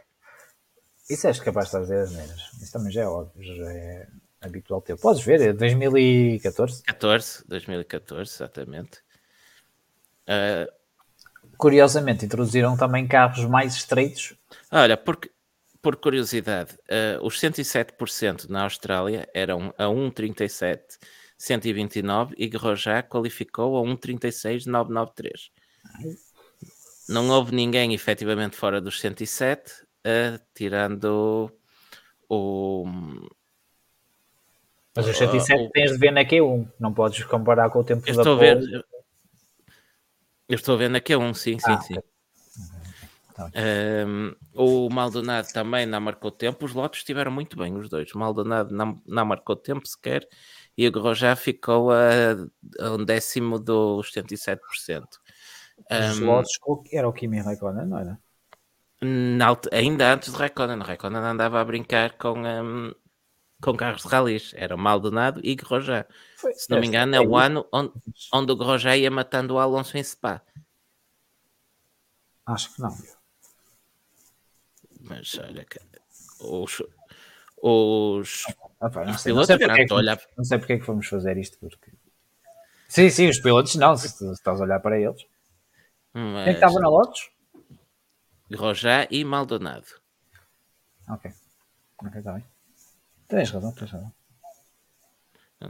Isso 1.11 1.27
és 1.27 1.39
capaz 1.41 1.67
de 1.67 1.73
fazer 1.73 2.01
as 2.01 2.13
neiras. 2.13 2.41
Isso 2.63 2.73
também 2.73 2.91
já 2.91 3.03
é 3.03 3.07
óbvio, 3.07 3.57
já 3.57 3.71
é 3.71 4.07
habitual 4.41 4.81
ter. 4.81 4.97
Podes 4.97 5.23
ver, 5.23 5.41
é 5.43 5.53
2014? 5.53 6.83
14, 6.85 7.45
2014, 7.47 8.33
exatamente. 8.33 9.01
Uh, 10.23 10.81
Curiosamente, 11.61 12.25
introduziram 12.25 12.75
também 12.75 13.07
carros 13.07 13.45
mais 13.45 13.75
estreitos. 13.75 14.35
Olha, 14.73 14.97
porque, 14.97 15.31
por 15.83 15.97
curiosidade, 15.97 16.75
uh, 16.75 17.25
os 17.25 17.41
107% 17.41 18.49
na 18.49 18.65
Austrália 18.65 19.29
eram 19.35 19.75
a 19.79 19.85
1,37 19.85 20.99
129 21.41 22.35
e 22.37 22.49
Grosjean 22.49 23.03
qualificou 23.03 23.79
a 23.79 23.83
1,36 23.83 24.67
993. 24.67 25.51
Não 27.09 27.31
houve 27.31 27.55
ninguém 27.55 27.95
efetivamente 27.95 28.57
fora 28.57 28.79
dos 28.79 29.01
107, 29.01 29.73
uh, 29.73 30.39
tirando 30.55 31.51
o. 32.29 32.85
Mas 34.95 35.09
os 35.09 35.17
107 35.17 35.63
uh, 35.63 35.71
tens 35.71 35.93
de 35.93 35.99
ver 35.99 36.13
na 36.13 36.25
Q1, 36.25 36.71
não 36.79 36.93
podes 36.93 37.25
comparar 37.25 37.71
com 37.71 37.79
o 37.79 37.85
tempo 37.85 38.07
eu 38.07 38.15
da 38.15 38.21
estou 38.21 38.35
a 38.35 38.39
ver, 38.39 38.85
Eu 40.47 40.57
estou 40.57 40.75
a 40.75 40.79
ver 40.79 40.91
na 40.91 41.01
Q1, 41.01 41.35
sim, 41.35 41.59
sim, 41.59 41.73
ah, 41.73 41.81
sim. 41.81 41.95
Okay. 41.95 42.11
Um, 43.55 44.35
o 44.55 44.91
Maldonado 44.91 45.49
também 45.53 45.87
não 45.87 46.01
marcou 46.01 46.31
tempo. 46.31 46.65
Os 46.65 46.73
lotes 46.73 47.01
estiveram 47.01 47.31
muito 47.31 47.57
bem, 47.57 47.77
os 47.77 47.89
dois. 47.89 48.13
O 48.13 48.19
Maldonado 48.19 48.75
não, 48.75 49.01
não 49.07 49.25
marcou 49.25 49.57
tempo 49.57 49.87
sequer 49.87 50.27
e 50.77 50.87
o 50.87 50.93
Grosjean 50.93 51.37
ficou 51.37 51.91
a, 51.91 52.33
a 52.81 52.91
um 52.93 53.05
décimo 53.05 53.59
dos 53.59 54.11
77%. 54.13 54.59
Os 55.91 56.19
um, 56.19 56.27
lotes 56.27 56.59
era 56.93 57.09
o 57.09 57.13
Kimi 57.13 57.41
Raikkonen, 57.41 57.87
não 57.87 57.99
era? 57.99 58.19
Na, 59.03 59.57
ainda 59.73 60.13
antes 60.13 60.33
de 60.33 60.39
Raikkonen. 60.39 60.81
Raikkonen 60.81 61.21
andava 61.21 61.61
a 61.61 61.65
brincar 61.65 62.17
com, 62.19 62.39
um, 62.39 62.95
com 63.63 63.77
carros 63.77 64.03
de 64.03 64.09
ralis. 64.09 64.53
Era 64.55 64.77
Maldonado 64.77 65.41
e 65.43 65.55
Grosjean. 65.55 66.05
Foi, 66.37 66.53
Se 66.55 66.71
não 66.71 66.81
me 66.81 66.87
engano, 66.87 67.15
é 67.15 67.21
o 67.21 67.37
ano 67.37 67.67
onde, 67.73 67.93
onde 68.33 68.53
o 68.53 68.57
Grosjean 68.57 68.97
ia 68.97 69.11
matando 69.11 69.55
o 69.55 69.59
Alonso 69.59 69.97
em 69.97 70.03
Spa. 70.03 70.43
Acho 72.47 72.75
que 72.75 72.83
não. 72.83 73.20
Mas 75.11 75.37
olha, 75.39 75.67
os, 76.41 76.83
os, 77.61 78.47
ah, 78.81 78.89
pá, 78.89 79.05
não, 79.05 79.19
sei, 79.19 79.33
não, 79.33 79.45
sei 79.45 79.59
porque 79.59 79.81
é 79.81 79.87
que, 79.87 79.93
olhar... 79.93 80.21
não 80.39 80.45
sei 80.45 80.59
porque 80.59 80.73
é 80.75 80.79
que 80.79 80.85
fomos 80.85 81.09
fazer 81.09 81.37
isto, 81.37 81.59
porque 81.59 81.91
sim, 82.89 83.11
sim, 83.11 83.29
os 83.29 83.41
pilotos 83.41 83.75
não, 83.75 83.97
se, 83.97 84.09
se 84.09 84.33
estás 84.33 84.61
a 84.61 84.65
olhar 84.65 84.79
para 84.79 85.01
eles. 85.01 85.21
Mas... 86.15 86.45
Quem 86.45 86.53
é 86.53 86.55
estava 86.55 86.79
na 86.79 86.89
Lotus? 86.89 87.29
Rojà 88.55 89.09
e 89.11 89.25
Maldonado. 89.25 89.87
Ok, 91.09 91.33
ok, 91.99 92.19
está 92.19 92.33
bem. 92.33 92.45
Tens 93.27 93.51
razão, 93.51 93.73
tens 93.73 93.91
razão. 93.91 94.13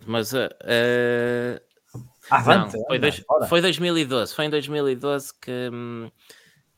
Mas 0.07 0.33
uh, 0.35 0.48
uh... 0.62 1.98
Avante, 2.31 2.76
não, 2.76 2.87
foi, 2.87 2.98
dois, 2.98 3.24
foi 3.48 3.61
2012, 3.61 4.35
foi 4.35 4.44
em 4.44 4.50
2012 4.50 5.35
que. 5.40 5.70
Hum, 5.72 6.11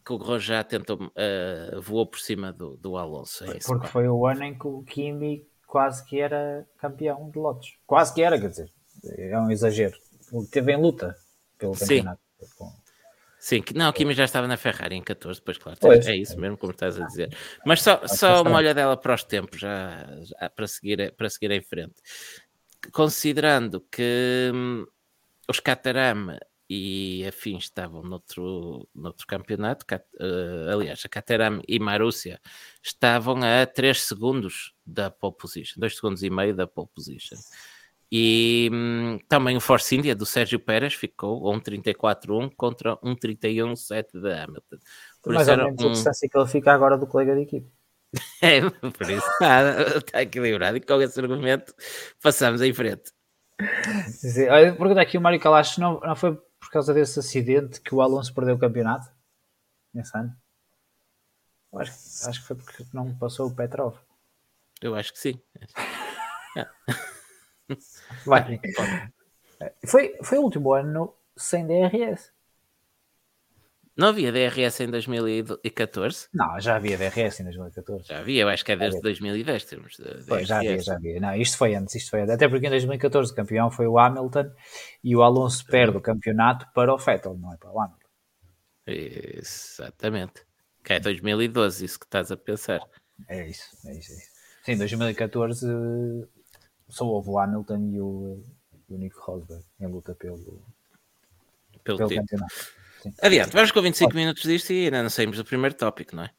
que 0.05 0.13
o 0.13 0.19
Grosjean 0.19 0.63
tentou, 0.65 0.99
uh, 0.99 1.81
voou 1.81 2.07
por 2.07 2.19
cima 2.19 2.53
do, 2.53 2.77
do 2.77 2.97
Alonso. 2.97 3.45
É 3.45 3.59
Porque 3.65 3.87
foi 3.87 4.09
o 4.09 4.27
ano 4.27 4.45
em 4.45 4.59
que 4.59 4.67
o 4.67 4.83
Kimi 4.83 5.47
quase 5.67 6.05
que 6.05 6.21
era 6.21 6.67
campeão 6.79 7.31
de 7.31 7.39
Lotus. 7.39 7.79
Quase 7.87 8.13
que 8.13 8.23
era, 8.23 8.39
quer 8.39 8.49
dizer, 8.49 8.73
é 9.17 9.39
um 9.39 9.51
exagero. 9.51 9.97
Teve 10.51 10.73
em 10.73 10.77
luta 10.77 11.17
pelo 11.59 11.73
campeonato. 11.73 12.21
Sim. 12.41 12.83
Sim, 13.39 13.61
que, 13.61 13.75
não, 13.75 13.91
o 13.91 13.93
Kimi 13.93 14.15
já 14.15 14.25
estava 14.25 14.47
na 14.47 14.57
Ferrari 14.57 14.95
em 14.95 15.03
14, 15.03 15.41
depois, 15.41 15.59
claro, 15.59 15.77
pois. 15.81 16.07
é 16.07 16.15
isso 16.15 16.39
mesmo, 16.39 16.57
como 16.57 16.71
estás 16.71 17.01
a 17.01 17.05
dizer. 17.05 17.37
Mas 17.67 17.83
só, 17.83 18.07
só 18.07 18.43
uma 18.43 18.59
olhadela 18.59 18.97
para 18.97 19.15
os 19.15 19.25
tempos, 19.25 19.59
já, 19.59 20.07
já, 20.23 20.49
para, 20.49 20.69
seguir, 20.69 21.13
para 21.17 21.29
seguir 21.29 21.51
em 21.51 21.61
frente. 21.61 21.95
Considerando 22.93 23.81
que 23.91 24.53
hum, 24.55 24.87
os 25.49 25.59
Caterham 25.59 26.39
e 26.75 27.27
afins 27.27 27.65
estavam 27.65 28.03
noutro, 28.03 28.89
noutro 28.95 29.27
campeonato. 29.27 29.85
Uh, 30.19 30.71
aliás, 30.73 31.03
a 31.05 31.09
Caterham 31.09 31.61
e 31.69 31.79
Marúcia 31.79 32.41
estavam 32.83 33.41
a 33.43 33.67
3 33.67 34.01
segundos 34.01 34.73
da 34.87 35.11
pole 35.11 35.35
position, 35.37 35.79
2 35.79 35.95
segundos 35.95 36.23
e 36.23 36.31
meio 36.31 36.57
da 36.57 36.67
pole 36.67 36.89
position. 36.95 37.37
E 38.11 38.71
hum, 38.73 39.19
também 39.29 39.55
o 39.55 39.61
Force 39.61 39.95
India 39.95 40.15
do 40.15 40.25
Sérgio 40.25 40.59
Pérez 40.59 40.95
ficou 40.95 41.51
a 41.51 41.55
1.34.1 41.59 42.51
contra 42.57 42.97
1.31.7 42.97 44.19
da 44.19 44.45
Hamilton. 44.45 44.77
Por 45.23 45.35
Mais 45.35 45.49
ou 45.49 45.57
menos 45.59 45.85
um... 45.85 45.89
a 45.89 45.93
distância 45.93 46.27
que 46.27 46.39
ele 46.39 46.49
fica 46.49 46.73
agora 46.73 46.97
do 46.97 47.07
colega 47.07 47.35
de 47.35 47.43
equipe. 47.43 47.71
É, 48.43 48.61
por 48.61 49.11
isso 49.11 49.27
está 49.41 50.23
equilibrado. 50.23 50.77
E 50.79 50.81
com 50.81 51.01
esse 51.01 51.21
argumento 51.21 51.75
passamos 52.23 52.63
em 52.63 52.73
frente. 52.73 53.11
Sim, 54.09 54.49
olha, 54.49 54.75
pergunta 54.75 55.01
aqui 55.01 55.17
o 55.17 55.21
Mário 55.21 55.39
Calacho, 55.39 55.81
não, 55.81 56.01
não 56.01 56.17
foi 56.17 56.37
por 56.63 56.71
causa 56.71 56.95
desse 56.95 57.19
acidente 57.19 57.81
que 57.81 57.93
o 57.93 58.01
Alonso 58.01 58.33
perdeu 58.33 58.55
o 58.55 58.59
campeonato 58.59 59.11
nesse 59.93 60.17
ano? 60.17 60.33
Acho, 61.75 62.29
acho 62.29 62.41
que 62.41 62.47
foi 62.47 62.57
porque 62.57 62.85
não 62.93 63.13
passou 63.19 63.49
o 63.49 63.55
Petrov. 63.55 63.97
Eu 64.81 64.95
acho 64.95 65.13
que 65.13 65.19
sim. 65.19 65.43
Vai. 68.25 68.61
Foi, 69.87 70.17
foi 70.23 70.39
o 70.39 70.43
último 70.43 70.73
ano 70.73 71.13
sem 71.37 71.67
DRS. 71.67 72.33
Não 73.97 74.09
havia 74.09 74.33
DRS 74.33 74.81
em 74.81 74.91
2014? 74.91 76.29
Não, 76.33 76.59
já 76.59 76.77
havia 76.77 76.97
DRS 76.97 77.41
em 77.41 77.45
2014. 77.45 78.07
Já 78.07 78.19
havia, 78.21 78.43
eu 78.43 78.49
acho 78.49 78.65
que 78.65 78.73
é 78.73 78.77
desde 78.77 79.01
2010 79.03 79.65
temos 79.65 79.97
de 79.97 80.25
pois, 80.27 80.49
já 80.49 80.59
havia, 80.59 80.79
já 80.79 80.95
havia. 80.95 81.21
Não, 81.21 81.35
isto 81.37 81.59
foi 81.59 81.75
antes, 81.75 81.95
isto 81.95 82.11
foi 82.11 82.23
antes. 82.23 82.35
Até 82.35 82.49
porque 82.49 82.67
em 82.67 82.71
2014 82.71 83.33
o 83.33 83.35
campeão 83.35 83.71
foi 83.71 83.87
o 83.87 83.99
Hamilton 83.99 84.51
e 85.05 85.15
o 85.15 85.23
Alonso 85.23 85.67
perde 85.67 85.97
o 85.99 86.01
campeonato 86.01 86.67
para 86.73 86.93
o 86.93 86.97
Vettel, 86.97 87.37
não 87.37 87.53
é 87.53 87.57
para 87.59 87.71
o 87.71 87.79
Hamilton. 87.79 88.09
Exatamente. 88.87 90.47
Que 90.83 90.95
é 90.95 91.01
2012, 91.01 91.85
isso 91.85 91.99
que 91.99 92.07
estás 92.07 92.33
a 92.33 92.37
pensar. 92.37 92.81
É 93.29 93.47
isso, 93.47 93.77
é 93.87 93.93
isso. 93.93 94.13
É 94.13 94.17
isso. 94.17 94.33
Sim, 94.65 94.79
2014 94.79 95.67
só 96.89 97.05
houve 97.07 97.31
o 97.31 97.39
Hamilton 97.39 97.91
e 97.93 98.01
o, 98.01 98.43
o 98.89 98.97
Nico 98.97 99.21
Rosberg 99.21 99.65
em 99.81 99.87
luta 99.87 100.15
pelo, 100.15 100.63
pelo, 101.85 101.99
pelo 101.99 102.09
campeonato. 102.09 102.82
Sim. 103.03 103.13
Adiante, 103.21 103.53
vamos 103.53 103.73
com 103.73 103.83
25 103.83 104.15
minutos 104.15 104.45
disto 104.45 104.73
e 104.73 104.85
ainda 104.85 105.03
não 105.03 105.11
saímos 105.11 105.37
do 105.37 105.45
primeiro 105.45 105.75
tópico, 105.75 106.15
não 106.15 106.23
é? 106.23 106.31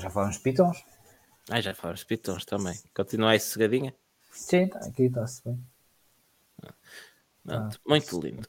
Já 0.00 0.10
falamos 0.10 0.36
de 0.36 0.42
pitons. 0.42 0.84
Ah, 1.48 1.60
já 1.60 1.74
falamos 1.74 2.00
de 2.00 2.06
pitons 2.06 2.44
também. 2.44 2.74
Continua 2.94 3.30
aí 3.30 3.40
sossegadinha? 3.40 3.94
Sim, 4.32 4.66
tá, 4.66 4.80
aqui 4.80 5.04
está-se 5.04 5.42
bem. 5.44 5.64
Ah, 7.48 7.68
muito 7.86 8.20
lindo. 8.20 8.48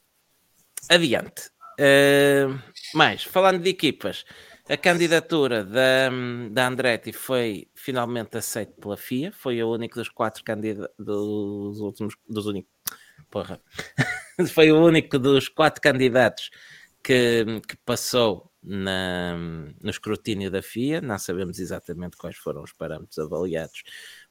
Adiante. 0.88 1.50
Uh, 1.78 2.58
mais, 2.94 3.22
falando 3.22 3.62
de 3.62 3.70
equipas, 3.70 4.24
a 4.68 4.76
candidatura 4.76 5.64
da, 5.64 6.10
da 6.50 6.66
Andretti 6.66 7.12
foi 7.12 7.68
finalmente 7.74 8.36
aceita 8.36 8.72
pela 8.80 8.96
FIA. 8.96 9.30
Foi 9.36 9.62
o 9.62 9.72
único 9.72 9.96
dos 9.96 10.08
quatro 10.08 10.42
candidatos 10.42 10.94
dos 10.98 11.80
últimos. 11.80 12.16
Dos 12.28 12.46
únicos. 12.46 12.72
Porra. 13.30 13.60
foi 14.52 14.72
o 14.72 14.84
único 14.84 15.18
dos 15.18 15.48
quatro 15.48 15.80
candidatos 15.80 16.50
que, 17.04 17.44
que 17.68 17.76
passou 17.84 18.50
na, 18.62 19.36
no 19.36 19.90
escrutínio 19.90 20.50
da 20.50 20.62
FIA, 20.62 21.02
não 21.02 21.18
sabemos 21.18 21.58
exatamente 21.58 22.16
quais 22.16 22.36
foram 22.36 22.62
os 22.62 22.72
parâmetros 22.72 23.18
avaliados, 23.18 23.82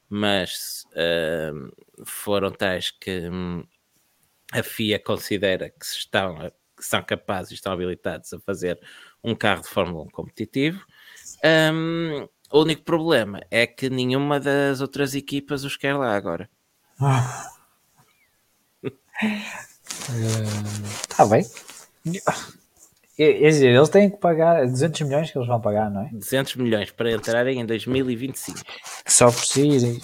mas 0.08 0.84
uh, 0.90 2.04
foram 2.04 2.50
tais 2.50 2.90
que 2.90 3.30
um, 3.30 3.64
a 4.52 4.62
FIA 4.62 4.98
considera 4.98 5.70
que, 5.70 5.86
estão, 5.86 6.36
que 6.76 6.84
são 6.84 7.00
capazes 7.02 7.52
e 7.52 7.54
estão 7.54 7.72
habilitados 7.72 8.32
a 8.32 8.40
fazer 8.40 8.80
um 9.22 9.36
carro 9.36 9.62
de 9.62 9.68
Fórmula 9.68 10.04
1 10.04 10.08
competitivo. 10.10 10.84
Um, 11.72 12.28
o 12.50 12.62
único 12.62 12.82
problema 12.82 13.40
é 13.50 13.66
que 13.66 13.88
nenhuma 13.88 14.40
das 14.40 14.80
outras 14.80 15.14
equipas 15.14 15.62
os 15.64 15.76
quer 15.76 15.94
lá 15.94 16.14
agora. 16.16 16.50
Está 21.08 21.24
uh, 21.24 21.28
bem. 21.28 21.44
Eles 23.16 23.88
têm 23.90 24.10
que 24.10 24.16
pagar 24.16 24.66
200 24.66 25.02
milhões 25.02 25.30
que 25.30 25.38
eles 25.38 25.46
vão 25.46 25.60
pagar, 25.60 25.90
não 25.90 26.02
é? 26.02 26.10
200 26.12 26.56
milhões 26.56 26.90
para 26.90 27.12
entrarem 27.12 27.60
em 27.60 27.66
2025. 27.66 28.58
Só 29.06 29.30
por 29.30 29.44
si, 29.44 30.00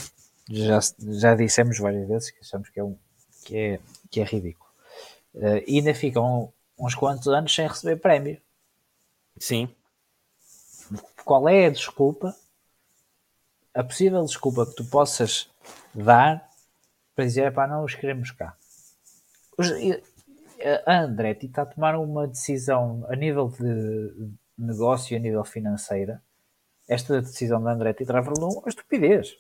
já, 0.49 0.79
já 0.99 1.35
dissemos 1.35 1.79
várias 1.79 2.07
vezes 2.07 2.31
que 2.31 2.39
achamos 2.41 2.69
que 2.69 2.79
é 2.79 2.85
um 2.85 2.97
que 3.45 3.57
é, 3.57 3.81
que 4.11 4.21
é 4.21 4.25
ridículo. 4.25 4.71
Uh, 5.35 5.63
e 5.67 5.79
ainda 5.79 5.95
ficam 5.95 6.53
uns 6.79 6.95
quantos 6.95 7.29
anos 7.29 7.55
sem 7.55 7.67
receber 7.67 7.97
prémio. 7.97 8.41
Sim. 9.39 9.69
Qual 11.25 11.49
é 11.49 11.67
a 11.67 11.71
desculpa, 11.71 12.35
a 13.75 13.85
possível 13.85 14.25
desculpa 14.25 14.67
que 14.67 14.75
tu 14.75 14.85
possas 14.85 15.49
dar 15.95 16.49
para 17.15 17.25
dizer, 17.25 17.53
pá, 17.53 17.67
não 17.67 17.85
os 17.85 17.95
queremos 17.95 18.31
cá? 18.31 18.57
Os, 19.57 19.69
a 20.87 21.03
Andretti 21.03 21.47
está 21.47 21.63
a 21.63 21.67
tomar 21.67 21.97
uma 21.97 22.27
decisão 22.27 23.07
a 23.09 23.17
nível 23.17 23.49
de 23.49 24.33
negócio, 24.59 25.17
a 25.17 25.21
nível 25.21 25.45
financeiro. 25.45 26.19
Esta 26.89 27.21
decisão 27.21 27.63
da 27.63 27.73
Andretti 27.73 28.05
revelou 28.05 28.59
uma 28.59 28.69
estupidez. 28.69 29.37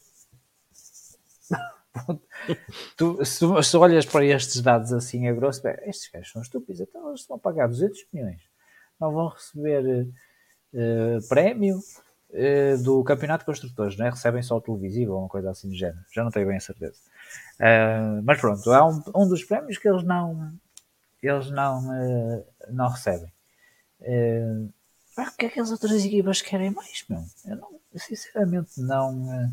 tu, 2.96 3.24
se, 3.24 3.44
se 3.62 3.76
olhas 3.76 4.06
para 4.06 4.24
estes 4.24 4.60
dados 4.60 4.92
assim 4.92 5.28
a 5.28 5.32
grosso, 5.32 5.62
bem, 5.62 5.76
estes 5.84 6.10
gajos 6.10 6.32
são 6.32 6.42
estúpidos, 6.42 6.80
então 6.80 7.08
eles 7.08 7.26
vão 7.26 7.38
pagar 7.38 7.66
200 7.66 8.06
milhões, 8.12 8.40
não 9.00 9.12
vão 9.12 9.28
receber 9.28 10.08
uh, 10.72 11.28
prémio 11.28 11.78
uh, 11.78 12.82
do 12.82 13.02
campeonato 13.04 13.42
de 13.42 13.46
construtores, 13.46 13.96
não 13.96 14.06
é? 14.06 14.10
recebem 14.10 14.42
só 14.42 14.56
o 14.56 14.60
televisivo 14.60 15.14
ou 15.14 15.20
uma 15.20 15.28
coisa 15.28 15.50
assim 15.50 15.68
do 15.68 15.74
género, 15.74 16.04
já 16.12 16.22
não 16.22 16.30
tenho 16.30 16.46
bem 16.46 16.56
a 16.56 16.60
certeza. 16.60 16.98
Uh, 17.58 18.22
mas 18.24 18.40
pronto, 18.40 18.70
há 18.70 18.86
um, 18.86 19.02
um, 19.14 19.28
dos 19.28 19.44
prémios 19.44 19.78
que 19.78 19.88
eles 19.88 20.04
não, 20.04 20.52
eles 21.28 21.50
não, 21.50 21.82
não 22.68 22.88
recebem. 22.88 23.32
Ah, 25.16 25.30
o 25.32 25.36
que 25.36 25.46
é 25.46 25.48
que 25.50 25.60
as 25.60 25.70
outras 25.70 26.04
equipas 26.04 26.40
querem 26.40 26.70
mais, 26.70 27.04
meu? 27.08 27.24
Eu 27.46 27.56
não, 27.56 27.68
sinceramente 27.94 28.80
não, 28.80 29.52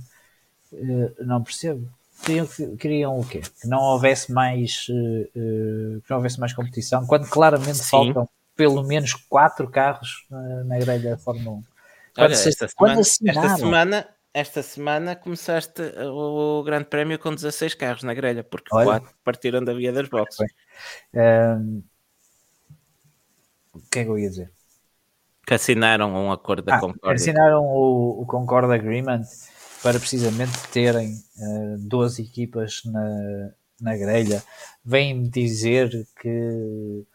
não 1.19 1.43
percebo 1.43 1.91
queriam, 2.23 2.47
queriam 2.77 3.19
o 3.19 3.25
quê? 3.25 3.41
Que 3.61 3.67
não 3.67 3.79
houvesse 3.79 4.31
mais 4.31 4.87
uh, 4.89 6.01
que 6.01 6.09
não 6.09 6.17
houvesse 6.17 6.39
mais 6.39 6.53
competição, 6.53 7.05
quando 7.05 7.27
claramente 7.27 7.77
Sim. 7.77 7.89
faltam 7.89 8.29
pelo 8.55 8.83
menos 8.83 9.13
quatro 9.13 9.69
carros 9.69 10.25
uh, 10.31 10.63
na 10.65 10.79
grelha 10.79 11.11
da 11.11 11.17
Fórmula 11.17 11.57
1. 11.57 11.63
Olha, 12.19 12.35
se, 12.35 12.49
esta, 12.49 12.67
semana, 12.67 13.01
esta, 13.01 13.57
semana, 13.57 14.07
esta 14.33 14.61
semana 14.61 15.15
começaste 15.15 15.81
o 16.05 16.63
Grande 16.63 16.85
Prémio 16.85 17.17
com 17.17 17.33
16 17.33 17.73
carros 17.73 18.03
na 18.03 18.13
grelha, 18.13 18.43
porque 18.43 18.69
Olha, 18.71 18.85
quatro 18.85 19.15
partiram 19.23 19.63
da 19.63 19.73
via 19.73 19.91
das 19.91 20.07
boxes. 20.07 20.47
Um, 21.13 21.83
o 23.73 23.81
que 23.91 23.99
é 23.99 24.03
que 24.03 24.09
eu 24.09 24.19
ia 24.19 24.29
dizer? 24.29 24.51
Que 25.45 25.53
assinaram 25.53 26.13
um 26.13 26.31
acordo 26.31 26.63
da 26.63 26.75
ah, 26.75 26.79
Concórdia. 26.79 27.15
Assinaram 27.15 27.63
o, 27.63 28.21
o 28.21 28.25
Concord 28.25 28.71
Agreement 28.71 29.23
para 29.81 29.99
precisamente 29.99 30.67
terem 30.71 31.13
uh, 31.13 31.75
eh, 31.75 31.77
12 31.79 32.21
equipas 32.21 32.81
na, 32.85 33.51
na 33.79 33.95
grelha. 33.95 34.43
Vêm 34.83 35.23
dizer 35.23 35.89
que 36.19 37.05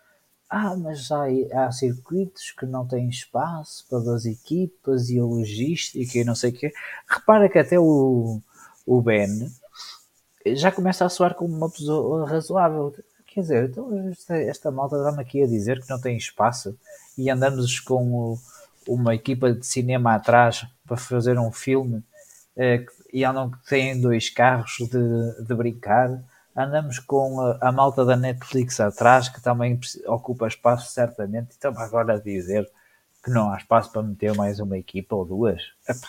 ah, 0.55 0.77
mas 0.77 1.11
há, 1.11 1.25
há 1.55 1.73
circuitos 1.73 2.51
que 2.51 2.67
não 2.67 2.87
têm 2.87 3.09
espaço 3.09 3.87
para 3.89 4.01
12 4.01 4.33
equipas 4.33 5.09
e 5.09 5.19
a 5.19 5.25
logística 5.25 6.19
e 6.19 6.25
não 6.25 6.35
sei 6.35 6.51
o 6.51 6.53
quê. 6.53 6.71
Repara 7.09 7.49
que 7.49 7.59
até 7.59 7.81
o, 7.81 8.39
o 8.87 9.01
Ben 9.01 9.51
já 10.49 10.71
começa 10.71 11.07
a 11.07 11.09
soar 11.09 11.35
como 11.35 11.57
uma 11.57 11.71
pessoa 11.71 12.29
razoável. 12.29 12.95
Quer 13.29 13.41
dizer, 13.41 13.71
então 13.71 14.11
esta, 14.11 14.37
esta 14.37 14.71
malta 14.71 14.97
está-me 14.97 15.23
aqui 15.23 15.43
a 15.43 15.47
dizer 15.47 15.81
que 15.81 15.89
não 15.89 15.99
tem 15.99 16.19
espaço 16.19 16.79
e 17.17 17.31
andamos 17.31 17.81
com 17.81 18.13
o, 18.13 18.39
uma 18.87 19.15
equipa 19.15 19.55
de 19.55 19.65
cinema 19.65 20.15
atrás 20.15 20.67
para 20.87 20.99
fazer 20.99 21.39
um 21.39 21.51
filme 21.51 22.05
é, 22.55 22.85
e 23.11 23.25
andam 23.25 23.51
que 23.51 23.65
têm 23.71 23.99
dois 23.99 24.29
carros 24.29 24.77
de, 24.81 25.47
de 25.47 25.55
brincar. 25.55 26.23
Andamos 26.55 26.99
com 26.99 27.41
a, 27.41 27.59
a, 27.61 27.73
malta 27.73 28.05
da 28.05 28.17
Netflix 28.17 28.79
atrás, 28.79 29.29
que 29.29 29.41
também 29.41 29.79
ocupa 30.07 30.47
espaço 30.47 30.91
certamente. 30.91 31.55
Então, 31.57 31.73
agora 31.79 32.21
dizer 32.21 32.71
que 33.25 33.31
não 33.31 33.51
há 33.51 33.57
espaço 33.57 33.91
para 33.91 34.03
meter 34.03 34.35
mais 34.35 34.61
uma 34.61 34.77
equipa 34.77 35.17
ou 35.17 35.25
duas. 35.25 35.63
Epá. 35.89 36.09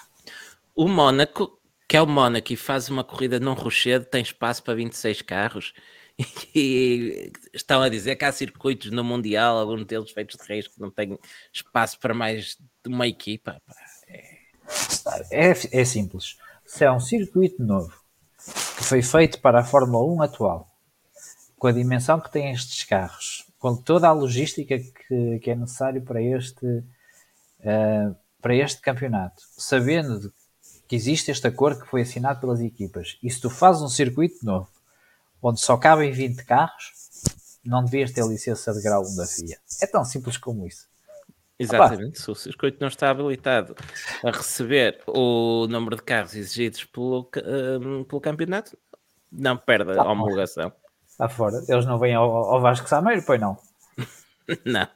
O 0.76 0.88
Mónaco, 0.88 1.60
que 1.88 1.96
é 1.96 2.02
o 2.02 2.08
Mónaco 2.08 2.52
e 2.52 2.58
faz 2.58 2.90
uma 2.90 3.04
corrida 3.04 3.40
num 3.40 3.54
rochedo, 3.54 4.06
tem 4.06 4.22
espaço 4.22 4.64
para 4.64 4.76
26 4.76 5.22
carros. 5.22 5.74
E 6.56 7.32
estão 7.52 7.82
a 7.82 7.90
dizer 7.90 8.16
que 8.16 8.24
há 8.24 8.32
circuitos 8.32 8.92
no 8.92 9.04
Mundial, 9.04 9.58
alguns 9.58 9.84
deles 9.84 10.12
feitos 10.12 10.38
de 10.38 10.48
reis, 10.48 10.68
que 10.68 10.80
não 10.80 10.92
têm 10.92 11.18
espaço 11.52 12.00
para 12.00 12.14
mais 12.14 12.56
de 12.56 12.94
uma 12.94 13.08
equipa. 13.08 13.60
É, 15.32 15.50
é 15.50 15.86
simples. 15.86 16.38
Se 16.64 16.86
é 16.86 16.92
um 16.92 17.00
circuito 17.00 17.64
novo 17.64 18.03
que 18.78 18.84
foi 18.84 19.02
feito 19.02 19.40
para 19.40 19.60
a 19.60 19.64
Fórmula 19.64 20.06
1 20.14 20.22
atual, 20.24 20.68
com 21.58 21.68
a 21.68 21.72
dimensão 21.72 22.20
que 22.20 22.32
têm 22.32 22.52
estes 22.52 22.84
carros, 22.84 23.46
com 23.60 23.76
toda 23.76 24.08
a 24.08 24.12
logística 24.12 24.78
que, 24.78 25.40
que 25.40 25.52
é 25.52 25.56
necessário 25.56 26.02
para 26.02 26.22
este, 26.22 26.66
uh, 26.66 28.16
para 28.42 28.56
este 28.56 28.82
campeonato, 28.82 29.44
sabendo 29.58 30.34
que 30.88 30.96
existe 30.96 31.32
este 31.32 31.48
acordo 31.48 31.82
que 31.82 31.90
foi 31.90 32.02
assinado 32.02 32.42
pelas 32.42 32.60
equipas, 32.60 33.18
e 33.24 33.30
se 33.30 33.40
tu 33.40 33.50
fazes 33.50 33.82
um 33.82 33.90
circuito 33.90 34.46
novo 34.46 34.68
onde 35.42 35.60
só 35.60 35.76
cabem 35.76 36.12
20 36.12 36.46
carros, 36.46 36.94
não 37.66 37.84
devias 37.84 38.12
ter 38.12 38.26
licença 38.26 38.74
de 38.74 38.82
grau 38.82 39.04
1 39.04 39.16
da 39.16 39.26
FIA. 39.26 39.58
É 39.82 39.88
tão 39.88 40.06
simples 40.06 40.38
como 40.38 40.66
isso. 40.66 40.88
Exatamente, 41.63 42.19
se 42.19 42.30
o 42.30 42.36
circuito 42.36 42.78
não 42.80 42.88
está 42.88 43.10
habilitado 43.10 43.76
a 44.23 44.32
receber 44.32 45.02
o 45.08 45.67
número 45.67 45.95
de 45.95 46.04
carros 46.04 46.36
exigidos 46.36 46.84
pelo, 46.86 47.30
um, 47.82 48.04
pelo 48.04 48.21
campeonato, 48.21 48.78
não 49.32 49.58
perde 49.58 49.97
a 49.97 50.04
homologação. 50.04 50.71
Está 51.08 51.30
fora. 51.30 51.63
Eles 51.67 51.86
não 51.86 51.97
vêm 51.99 52.15
ao, 52.15 52.30
ao 52.30 52.62
Vasco 52.62 52.88
Sameiro, 52.88 53.23
pois 53.26 53.39
não? 53.39 53.58
não. 54.65 54.88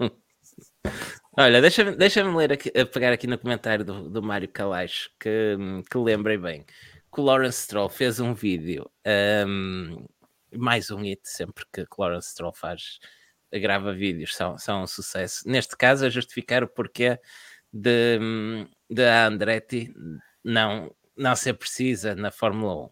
Olha, 1.38 1.62
deixa-me 1.62 1.96
deixa 1.96 2.24
ler 2.24 2.54
aqui, 2.54 2.72
pegar 2.86 3.14
aqui 3.14 3.28
no 3.28 3.38
comentário 3.38 3.86
do, 3.86 4.10
do 4.10 4.24
Mário 4.24 4.48
Calaixo 4.48 5.12
que, 5.20 5.56
que 5.90 5.98
lembrei 5.98 6.38
bem 6.38 6.66
que 7.14 7.22
o 7.22 7.24
Lawrence 7.24 7.64
Stroll 7.64 7.90
fez 7.90 8.20
um 8.20 8.34
vídeo, 8.34 8.90
um, 9.48 10.06
mais 10.56 10.92
um 10.92 11.02
hit 11.02 11.22
sempre 11.24 11.66
que 11.74 11.82
o 11.82 11.88
Lawrence 11.98 12.30
Stroll 12.30 12.54
faz 12.54 13.00
grava 13.54 13.94
vídeos, 13.94 14.36
são, 14.36 14.58
são 14.58 14.84
um 14.84 14.88
sucesso. 14.88 15.48
Neste 15.48 15.76
caso, 15.78 16.06
a 16.06 16.10
justificar 16.10 16.64
o 16.64 16.68
porquê 16.68 17.20
de, 17.72 18.20
de 18.90 19.04
a 19.04 19.28
Andretti 19.28 19.94
não, 20.44 20.94
não 21.16 21.36
ser 21.36 21.54
precisa 21.54 22.16
na 22.16 22.32
Fórmula 22.32 22.76
1. 22.76 22.88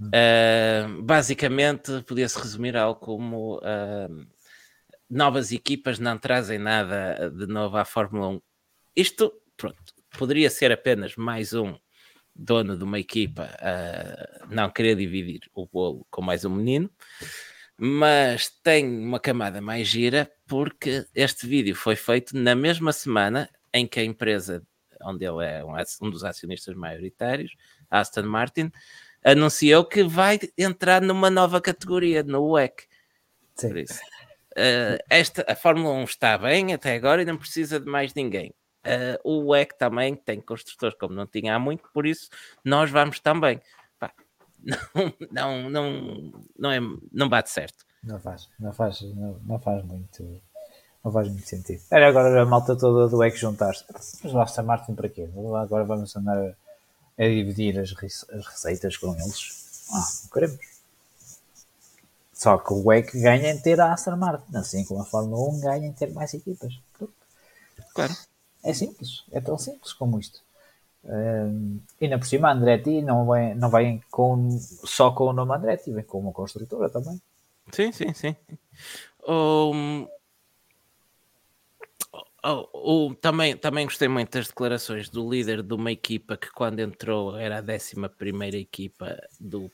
Uh, 0.00 1.02
basicamente, 1.02 2.02
podia-se 2.06 2.38
resumir 2.38 2.76
algo 2.76 2.98
como 2.98 3.58
uh, 3.58 4.26
novas 5.08 5.52
equipas 5.52 5.98
não 5.98 6.16
trazem 6.16 6.58
nada 6.58 7.30
de 7.30 7.46
novo 7.46 7.76
à 7.76 7.84
Fórmula 7.84 8.28
1. 8.28 8.42
Isto, 8.96 9.32
pronto, 9.56 9.76
poderia 10.16 10.48
ser 10.48 10.72
apenas 10.72 11.16
mais 11.16 11.52
um 11.52 11.76
dono 12.34 12.76
de 12.76 12.84
uma 12.84 12.98
equipa 12.98 13.50
uh, 13.60 14.54
não 14.54 14.70
querer 14.70 14.96
dividir 14.96 15.40
o 15.52 15.66
bolo 15.66 16.06
com 16.10 16.22
mais 16.22 16.44
um 16.44 16.50
menino 16.50 16.90
mas 17.82 18.50
tem 18.62 18.86
uma 18.86 19.18
camada 19.18 19.58
mais 19.58 19.88
gira 19.88 20.30
porque 20.46 21.06
este 21.14 21.46
vídeo 21.46 21.74
foi 21.74 21.96
feito 21.96 22.36
na 22.36 22.54
mesma 22.54 22.92
semana 22.92 23.48
em 23.72 23.86
que 23.86 23.98
a 23.98 24.04
empresa 24.04 24.62
onde 25.02 25.24
ele 25.24 25.42
é 25.46 25.64
um, 25.64 25.72
um 26.02 26.10
dos 26.10 26.22
acionistas 26.22 26.76
maioritários, 26.76 27.56
Aston 27.90 28.24
Martin, 28.24 28.70
anunciou 29.24 29.82
que 29.86 30.02
vai 30.02 30.38
entrar 30.58 31.00
numa 31.00 31.30
nova 31.30 31.58
categoria, 31.58 32.22
no 32.22 32.50
WEC. 32.50 32.84
Sim. 33.54 33.68
Por 33.68 33.78
isso, 33.78 34.00
uh, 34.52 35.02
esta, 35.08 35.42
a 35.48 35.56
Fórmula 35.56 35.94
1 35.94 36.04
está 36.04 36.36
bem 36.36 36.74
até 36.74 36.94
agora 36.94 37.22
e 37.22 37.24
não 37.24 37.38
precisa 37.38 37.80
de 37.80 37.86
mais 37.86 38.12
ninguém. 38.12 38.52
Uh, 38.84 39.16
o 39.24 39.52
WEC 39.52 39.76
também 39.78 40.14
tem 40.14 40.38
construtores 40.38 40.96
como 40.98 41.14
não 41.14 41.26
tinha 41.26 41.54
há 41.54 41.58
muito, 41.58 41.88
por 41.94 42.06
isso 42.06 42.28
nós 42.62 42.90
vamos 42.90 43.20
também 43.20 43.58
não, 45.32 45.70
não, 45.70 45.70
não, 45.70 46.32
não, 46.58 46.70
é, 46.70 46.80
não 47.12 47.28
bate 47.28 47.50
certo. 47.50 47.84
Não 48.02 48.18
faz, 48.18 48.48
não 48.58 48.72
faz, 48.72 49.00
não, 49.02 49.38
não 49.44 49.58
faz 49.58 49.84
muito. 49.84 50.40
Não 51.02 51.10
faz 51.10 51.28
muito 51.28 51.48
sentido. 51.48 51.82
Era 51.90 52.08
agora 52.08 52.42
a 52.42 52.46
malta 52.46 52.76
toda 52.76 53.08
do 53.08 53.24
EC 53.24 53.34
juntar-se. 53.36 53.84
Mas 53.90 54.50
está 54.50 54.62
Martin 54.62 54.94
para 54.94 55.08
quê? 55.08 55.28
Agora 55.34 55.84
vamos 55.84 56.14
andar 56.14 56.36
a, 56.36 56.54
a 57.18 57.28
dividir 57.28 57.78
as, 57.78 57.90
as, 57.92 58.46
receitas 58.46 58.98
com 58.98 59.14
eles. 59.14 59.86
Ah, 59.92 60.06
não 60.22 60.30
queremos. 60.30 60.58
Só 62.34 62.58
que 62.58 62.72
o 62.72 62.92
EC 62.92 63.12
ganha 63.14 63.50
em 63.50 63.58
ter 63.58 63.80
a 63.80 63.92
Aston 63.92 64.16
Martin, 64.16 64.56
assim 64.56 64.84
como 64.84 65.00
a 65.00 65.04
Fórmula 65.06 65.50
1 65.54 65.60
ganha 65.60 65.86
em 65.86 65.92
ter 65.92 66.12
mais 66.12 66.34
equipas. 66.34 66.78
Claro. 67.94 68.14
É 68.62 68.74
simples, 68.74 69.24
é 69.32 69.40
tão 69.40 69.56
simples 69.58 69.92
como 69.94 70.18
isto. 70.18 70.42
E 72.00 72.08
na 72.08 72.18
por 72.18 72.26
cima 72.26 72.52
Andretti 72.52 73.00
não 73.02 73.26
vem, 73.30 73.54
não 73.54 73.70
vem 73.70 74.02
com, 74.10 74.50
só 74.50 75.10
com 75.10 75.24
o 75.24 75.32
nome 75.32 75.54
Andretti, 75.54 75.92
vem 75.92 76.04
com 76.04 76.18
uma 76.20 76.32
construtora 76.32 76.90
também. 76.90 77.20
Sim, 77.72 77.92
sim, 77.92 78.12
sim. 78.12 78.36
Um, 79.26 80.06
oh, 82.44 82.68
oh, 82.72 83.14
também, 83.14 83.56
também 83.56 83.86
gostei 83.86 84.08
muito 84.08 84.32
das 84.32 84.48
declarações 84.48 85.08
do 85.08 85.28
líder 85.28 85.62
de 85.62 85.74
uma 85.74 85.92
equipa 85.92 86.36
que 86.36 86.50
quando 86.50 86.80
entrou 86.80 87.36
era 87.36 87.58
a 87.58 87.62
11 87.62 88.08
primeira 88.16 88.56
equipa 88.56 89.16
do, 89.38 89.70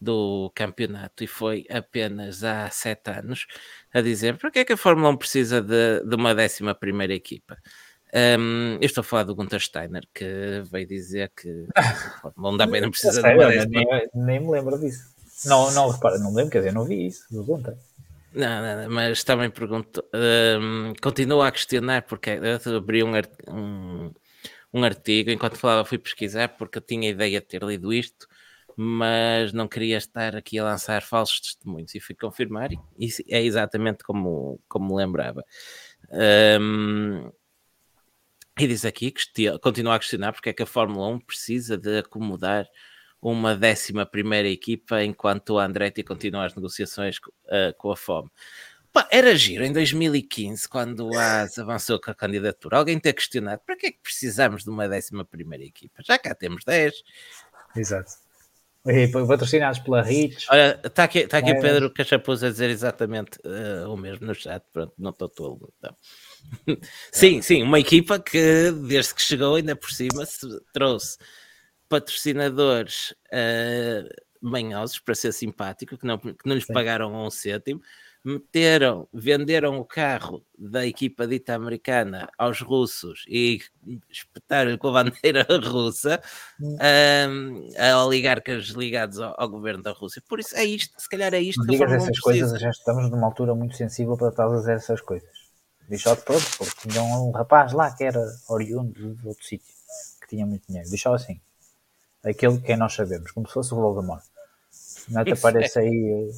do 0.00 0.50
campeonato 0.54 1.22
e 1.22 1.26
foi 1.26 1.66
apenas 1.70 2.42
há 2.42 2.70
sete 2.70 3.10
anos 3.10 3.46
a 3.92 4.00
dizer 4.00 4.36
para 4.36 4.50
que 4.50 4.60
é 4.60 4.64
que 4.64 4.72
a 4.72 4.76
Fórmula 4.76 5.10
1 5.10 5.16
precisa 5.16 5.60
de, 5.60 6.04
de 6.04 6.16
uma 6.16 6.34
décima 6.34 6.74
primeira 6.74 7.14
equipa. 7.14 7.58
Um, 8.12 8.74
eu 8.80 8.86
estou 8.86 9.02
a 9.02 9.04
falar 9.04 9.22
do 9.22 9.34
Gunter 9.34 9.60
Steiner 9.60 10.02
que 10.12 10.62
veio 10.70 10.86
dizer 10.86 11.30
que 11.36 11.66
Fórmula 12.20 12.54
1 12.54 12.58
também 12.58 12.80
não 12.80 12.90
precisa 12.90 13.22
de 13.22 13.28
uma 13.28 13.46
décima. 13.46 13.68
nem, 13.70 14.08
nem 14.14 14.40
me 14.40 14.50
lembro 14.50 14.78
disso. 14.78 15.14
Não, 15.46 15.70
não, 15.70 15.88
repara, 15.88 16.18
não 16.18 16.30
me 16.30 16.36
lembro, 16.36 16.50
quer 16.50 16.58
dizer, 16.58 16.72
não 16.72 16.84
vi 16.84 17.06
isso 17.06 17.24
do 17.30 17.44
Gunter. 17.44 17.76
Não, 18.32 18.62
não, 18.62 18.82
não, 18.82 18.90
mas 18.90 19.24
também 19.24 19.50
pergunto, 19.50 20.04
um, 20.60 20.92
continuo 21.02 21.42
a 21.42 21.50
questionar 21.50 22.02
porque 22.02 22.30
eu 22.64 22.76
abri 22.76 23.02
um, 23.02 23.12
um, 23.48 24.12
um 24.72 24.84
artigo 24.84 25.30
enquanto 25.30 25.56
falava, 25.56 25.84
fui 25.84 25.98
pesquisar 25.98 26.48
porque 26.50 26.78
eu 26.78 26.82
tinha 26.82 27.08
a 27.08 27.12
ideia 27.12 27.40
de 27.40 27.46
ter 27.46 27.62
lido 27.62 27.92
isto, 27.92 28.28
mas 28.76 29.52
não 29.52 29.66
queria 29.66 29.96
estar 29.96 30.36
aqui 30.36 30.58
a 30.58 30.64
lançar 30.64 31.02
falsos 31.02 31.40
testemunhos 31.40 31.94
e 31.94 32.00
fui 32.00 32.14
confirmar, 32.14 32.72
e 32.72 32.78
isso 32.98 33.22
é 33.28 33.42
exatamente 33.42 34.04
como, 34.04 34.60
como 34.68 34.94
lembrava. 34.96 35.44
Um, 36.60 37.30
e 38.58 38.66
diz 38.66 38.84
aqui 38.84 39.10
que 39.10 39.58
continua 39.58 39.94
a 39.94 39.98
questionar 39.98 40.32
porque 40.32 40.50
é 40.50 40.52
que 40.52 40.62
a 40.62 40.66
Fórmula 40.66 41.08
1 41.08 41.20
precisa 41.20 41.78
de 41.78 41.98
acomodar 41.98 42.66
uma 43.20 43.54
décima 43.54 44.06
primeira 44.06 44.48
equipa 44.48 45.02
enquanto 45.02 45.50
o 45.50 45.58
Andretti 45.58 46.02
continua 46.02 46.46
as 46.46 46.54
negociações 46.54 47.18
uh, 47.18 47.74
com 47.76 47.90
a 47.90 47.96
FOM. 47.96 48.28
Pá, 48.92 49.06
era 49.10 49.36
giro 49.36 49.64
em 49.64 49.72
2015, 49.72 50.68
quando 50.68 51.06
o 51.06 51.16
AS 51.16 51.58
avançou 51.58 52.00
com 52.00 52.10
a 52.10 52.14
candidatura, 52.14 52.78
alguém 52.78 52.98
ter 52.98 53.12
questionado 53.12 53.62
para 53.64 53.76
que 53.76 53.86
é 53.86 53.92
que 53.92 54.00
precisamos 54.02 54.64
de 54.64 54.70
uma 54.70 54.88
décima 54.88 55.24
primeira 55.24 55.64
equipa? 55.64 56.02
Já 56.04 56.18
cá 56.18 56.34
temos 56.34 56.64
10. 56.64 56.92
Exato. 57.76 58.10
E 58.86 59.06
patrocinados 59.08 59.78
pela 59.80 60.02
Rich. 60.02 60.46
Olha, 60.50 60.80
está 60.82 61.04
aqui, 61.04 61.26
tá 61.26 61.38
aqui 61.38 61.52
o 61.52 61.60
Pedro 61.60 61.92
Cachapuz 61.92 62.42
a 62.42 62.48
dizer 62.48 62.70
exatamente 62.70 63.38
uh, 63.44 63.88
o 63.92 63.96
mesmo 63.96 64.26
no 64.26 64.34
chat, 64.34 64.64
pronto, 64.72 64.94
não 64.98 65.10
estou 65.10 65.28
tolo. 65.28 65.72
Então. 65.78 65.94
sim, 67.12 67.42
sim, 67.42 67.62
uma 67.62 67.80
equipa 67.80 68.18
que 68.18 68.70
desde 68.88 69.14
que 69.14 69.22
chegou 69.22 69.54
ainda 69.54 69.76
por 69.76 69.90
cima 69.90 70.24
trouxe 70.72 71.18
patrocinadores 71.88 73.14
uh, 73.32 74.08
manhosos, 74.40 74.98
para 74.98 75.14
ser 75.14 75.32
simpático, 75.32 75.98
que 75.98 76.06
não, 76.06 76.18
que 76.18 76.36
não 76.46 76.54
lhes 76.54 76.64
Sim. 76.64 76.72
pagaram 76.72 77.12
um 77.14 77.30
cêntimo, 77.30 77.82
meteram, 78.24 79.08
venderam 79.12 79.78
o 79.78 79.84
carro 79.84 80.44
da 80.56 80.86
equipa 80.86 81.26
dita 81.26 81.54
americana 81.54 82.28
aos 82.38 82.60
russos 82.60 83.24
e 83.26 83.60
espetaram 84.10 84.76
com 84.76 84.88
a 84.88 85.04
bandeira 85.04 85.46
russa 85.64 86.20
um, 86.60 87.68
a 87.78 88.04
oligarcas 88.04 88.66
ligados 88.68 89.18
ao, 89.20 89.34
ao, 89.38 89.48
governo 89.48 89.82
da 89.82 89.92
Rússia. 89.92 90.22
Por 90.28 90.38
isso 90.38 90.54
é 90.54 90.64
isto, 90.64 90.94
se 90.98 91.08
calhar 91.08 91.32
é 91.32 91.40
isto 91.40 91.62
que 91.62 91.72
digas 91.72 91.92
essas 91.92 92.18
coisas, 92.20 92.60
já 92.60 92.70
estamos 92.70 93.10
numa 93.10 93.26
altura 93.26 93.54
muito 93.54 93.76
sensível 93.76 94.16
para 94.16 94.28
estar 94.28 94.46
a 94.46 94.72
essas 94.72 95.00
coisas. 95.00 95.39
Deixou 95.90 96.14
de 96.14 96.22
pronto, 96.22 96.46
porque 96.56 96.88
tinha 96.88 97.02
um 97.02 97.32
rapaz 97.32 97.72
lá 97.72 97.90
que 97.90 98.04
era 98.04 98.24
oriundo 98.48 98.92
de 98.92 99.26
outro 99.26 99.44
sítio, 99.44 99.74
que 100.20 100.28
tinha 100.28 100.46
muito 100.46 100.64
dinheiro. 100.68 100.88
Deixou 100.88 101.12
assim 101.12 101.40
aquele 102.22 102.60
que 102.60 102.76
nós 102.76 102.94
sabemos, 102.94 103.32
como 103.32 103.48
se 103.48 103.54
fosse 103.54 103.74
o 103.74 103.76
Voldemort. 103.76 104.22
Não 105.08 105.24
te 105.24 105.32
aparece 105.32 105.80
é. 105.80 105.82
aí 105.82 106.30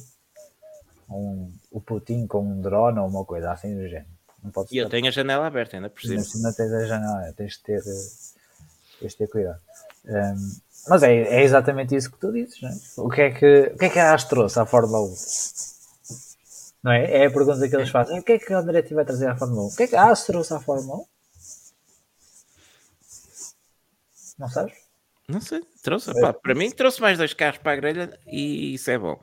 um, 1.07 1.51
o 1.71 1.79
Putin 1.79 2.25
com 2.25 2.41
um 2.41 2.61
drone 2.61 2.97
ou 2.97 3.07
uma 3.07 3.23
coisa 3.23 3.51
assim 3.51 3.75
do 3.75 3.87
género. 3.87 4.07
Não 4.43 4.49
pode 4.49 4.73
e 4.73 4.77
eu 4.79 4.89
tenho 4.89 5.07
a 5.07 5.11
janela 5.11 5.45
aberta 5.45 5.77
ainda 5.77 5.89
por 5.89 6.01
cima. 6.01 6.23
Não 6.41 6.51
tens 6.51 6.73
a 6.73 6.85
janela, 6.85 7.33
tens 7.33 7.53
de 7.53 7.59
ter, 7.59 7.83
tens 8.99 9.11
de 9.11 9.17
ter 9.17 9.27
cuidado. 9.27 9.59
Um, 10.05 10.57
mas 10.89 11.03
é, 11.03 11.13
é, 11.13 11.43
exatamente 11.43 11.95
isso 11.95 12.11
que 12.11 12.17
tu 12.17 12.31
dizes, 12.31 12.59
não 12.59 12.69
é? 12.69 12.73
O 12.97 13.09
que 13.09 13.21
é 13.21 13.31
que, 13.31 13.71
o 13.73 13.77
que, 13.77 13.85
é 13.85 13.89
que 13.89 13.99
a 13.99 14.13
AS 14.13 14.23
trouxe 14.25 14.59
à 14.59 14.65
Fórmula 14.65 15.01
1? 15.03 15.15
Não 16.83 16.91
é? 16.91 17.23
É 17.23 17.25
a 17.27 17.31
pergunta 17.31 17.67
que 17.67 17.75
eles 17.75 17.89
fazem. 17.89 18.19
O 18.19 18.23
que 18.23 18.33
é 18.33 18.39
que 18.39 18.53
a 18.53 18.59
Andretti 18.59 18.93
vai 18.93 19.05
trazer 19.05 19.27
à 19.27 19.35
Fórmula 19.37 19.63
1? 19.63 19.65
O 19.67 19.75
que 19.75 19.83
é 19.83 19.87
que 19.87 19.95
a 19.95 20.11
AS 20.11 20.25
trouxe 20.25 20.53
à 20.53 20.59
Fórmula 20.59 20.97
1? 20.97 21.05
Não 24.39 24.49
sabes? 24.49 24.73
Não 25.27 25.39
sei, 25.39 25.61
trouxe. 25.81 26.11
É. 26.11 26.19
Pá, 26.19 26.33
para 26.33 26.53
mim, 26.53 26.69
trouxe 26.69 26.99
mais 26.99 27.17
dois 27.17 27.33
carros 27.33 27.59
para 27.59 27.71
a 27.71 27.75
grelha 27.75 28.19
e 28.27 28.73
isso 28.73 28.91
é 28.91 28.97
bom. 28.97 29.21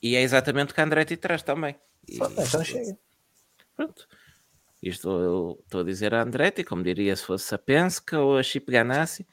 E 0.00 0.14
é 0.14 0.22
exatamente 0.22 0.70
o 0.70 0.74
que 0.74 0.80
a 0.80 0.84
Andretti 0.84 1.16
traz 1.16 1.42
também. 1.42 1.74
E, 2.08 2.16
então 2.16 2.64
chega. 2.64 2.96
Pronto. 3.76 4.06
Isto 4.80 5.08
eu 5.08 5.58
estou 5.64 5.80
a 5.80 5.84
dizer 5.84 6.14
a 6.14 6.22
Andretti, 6.22 6.62
como 6.62 6.84
diria 6.84 7.16
se 7.16 7.24
fosse 7.24 7.52
a 7.54 7.58
Penske 7.58 8.14
ou 8.14 8.36
a 8.36 8.42
Chip 8.42 8.70
Ganassi, 8.70 9.26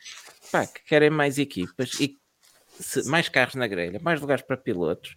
pá, 0.51 0.65
que 0.65 0.81
querem 0.85 1.09
mais 1.09 1.37
equipas 1.37 1.99
e 1.99 2.17
mais 3.05 3.27
carros 3.29 3.55
na 3.55 3.67
grelha, 3.67 3.99
mais 4.01 4.21
lugares 4.21 4.43
para 4.43 4.57
pilotos. 4.57 5.13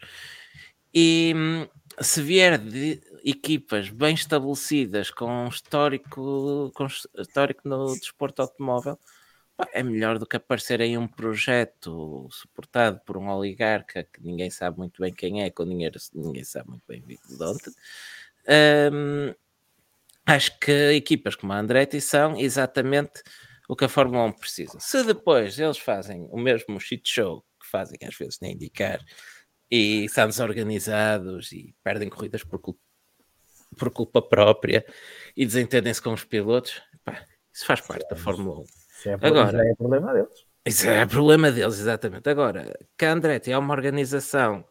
E 0.92 1.32
hum, 1.36 1.68
se 2.00 2.22
vier 2.22 2.58
de 2.58 3.00
equipas 3.24 3.90
bem 3.90 4.14
estabelecidas 4.14 5.10
com 5.10 5.46
histórico, 5.48 6.72
com 6.74 6.86
histórico 6.86 7.68
no 7.68 7.94
desporto 7.94 8.42
automóvel, 8.42 8.98
é 9.72 9.82
melhor 9.82 10.18
do 10.18 10.26
que 10.26 10.36
aparecer 10.36 10.80
em 10.80 10.98
um 10.98 11.06
projeto 11.06 12.28
suportado 12.30 13.00
por 13.06 13.16
um 13.16 13.28
oligarca 13.28 14.02
que 14.02 14.20
ninguém 14.20 14.50
sabe 14.50 14.78
muito 14.78 15.00
bem 15.00 15.12
quem 15.12 15.42
é, 15.42 15.50
com 15.50 15.64
dinheiro 15.64 15.98
ninguém 16.12 16.44
sabe 16.44 16.70
muito 16.70 16.84
bem 16.88 17.00
de 17.06 17.18
onde. 17.40 17.70
Um, 18.92 19.34
acho 20.26 20.58
que 20.58 20.72
equipas 20.94 21.36
como 21.36 21.52
a 21.52 21.58
Andretti 21.58 22.00
são 22.00 22.36
exatamente 22.36 23.22
o 23.68 23.76
que 23.76 23.84
a 23.84 23.88
Fórmula 23.88 24.24
1 24.24 24.32
precisa. 24.32 24.80
Se 24.80 25.04
depois 25.04 25.58
eles 25.58 25.78
fazem 25.78 26.26
o 26.30 26.38
mesmo 26.38 26.80
shit 26.80 27.08
show 27.08 27.44
que 27.60 27.68
fazem 27.70 27.98
às 28.02 28.16
vezes 28.16 28.40
nem 28.40 28.54
indicar 28.54 29.00
e 29.74 30.08
são 30.08 30.28
desorganizados 30.28 31.50
e 31.50 31.74
perdem 31.82 32.08
corridas 32.08 32.44
por 32.44 32.60
culpa, 32.60 32.78
por 33.76 33.90
culpa 33.90 34.22
própria 34.22 34.86
e 35.36 35.44
desentendem-se 35.44 36.00
com 36.00 36.12
os 36.12 36.22
pilotos, 36.22 36.80
pá, 37.04 37.24
isso 37.52 37.66
faz 37.66 37.80
parte 37.80 38.08
da 38.08 38.14
Fórmula 38.14 38.60
1. 38.60 38.62
Isso 38.62 39.08
é, 39.08 39.14
Agora, 39.14 39.58
isso 39.58 39.72
é 39.72 39.74
problema 39.74 40.12
deles. 40.12 40.46
Isso 40.64 40.88
é 40.88 41.06
problema 41.06 41.50
deles, 41.50 41.80
exatamente. 41.80 42.30
Agora, 42.30 42.72
que 42.96 43.04
a 43.04 43.12
Andretti 43.12 43.50
é 43.50 43.58
uma 43.58 43.74
organização 43.74 44.64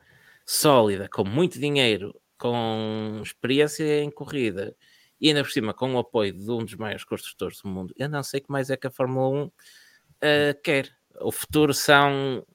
sólida, 0.46 1.10
com 1.10 1.26
muito 1.26 1.60
dinheiro, 1.60 2.18
com 2.38 3.20
experiência 3.22 4.02
em 4.02 4.10
corrida 4.10 4.74
e 5.20 5.28
ainda 5.28 5.44
por 5.44 5.52
cima 5.52 5.74
com 5.74 5.96
o 5.96 6.00
apoio 6.00 6.32
de 6.32 6.50
um 6.50 6.64
dos 6.64 6.76
maiores 6.76 7.04
construtores 7.04 7.62
do 7.62 7.68
mundo, 7.68 7.94
eu 7.98 8.08
não 8.08 8.24
sei 8.24 8.40
o 8.40 8.44
que 8.44 8.52
mais 8.52 8.70
é 8.70 8.78
que 8.78 8.88
a 8.88 8.92
Fórmula 8.92 9.28
1 9.28 9.44
uh, 9.44 9.52
eh, 10.22 10.54
quer. 10.64 10.90
O 11.22 11.32
futuro 11.32 11.74
são 11.74 12.46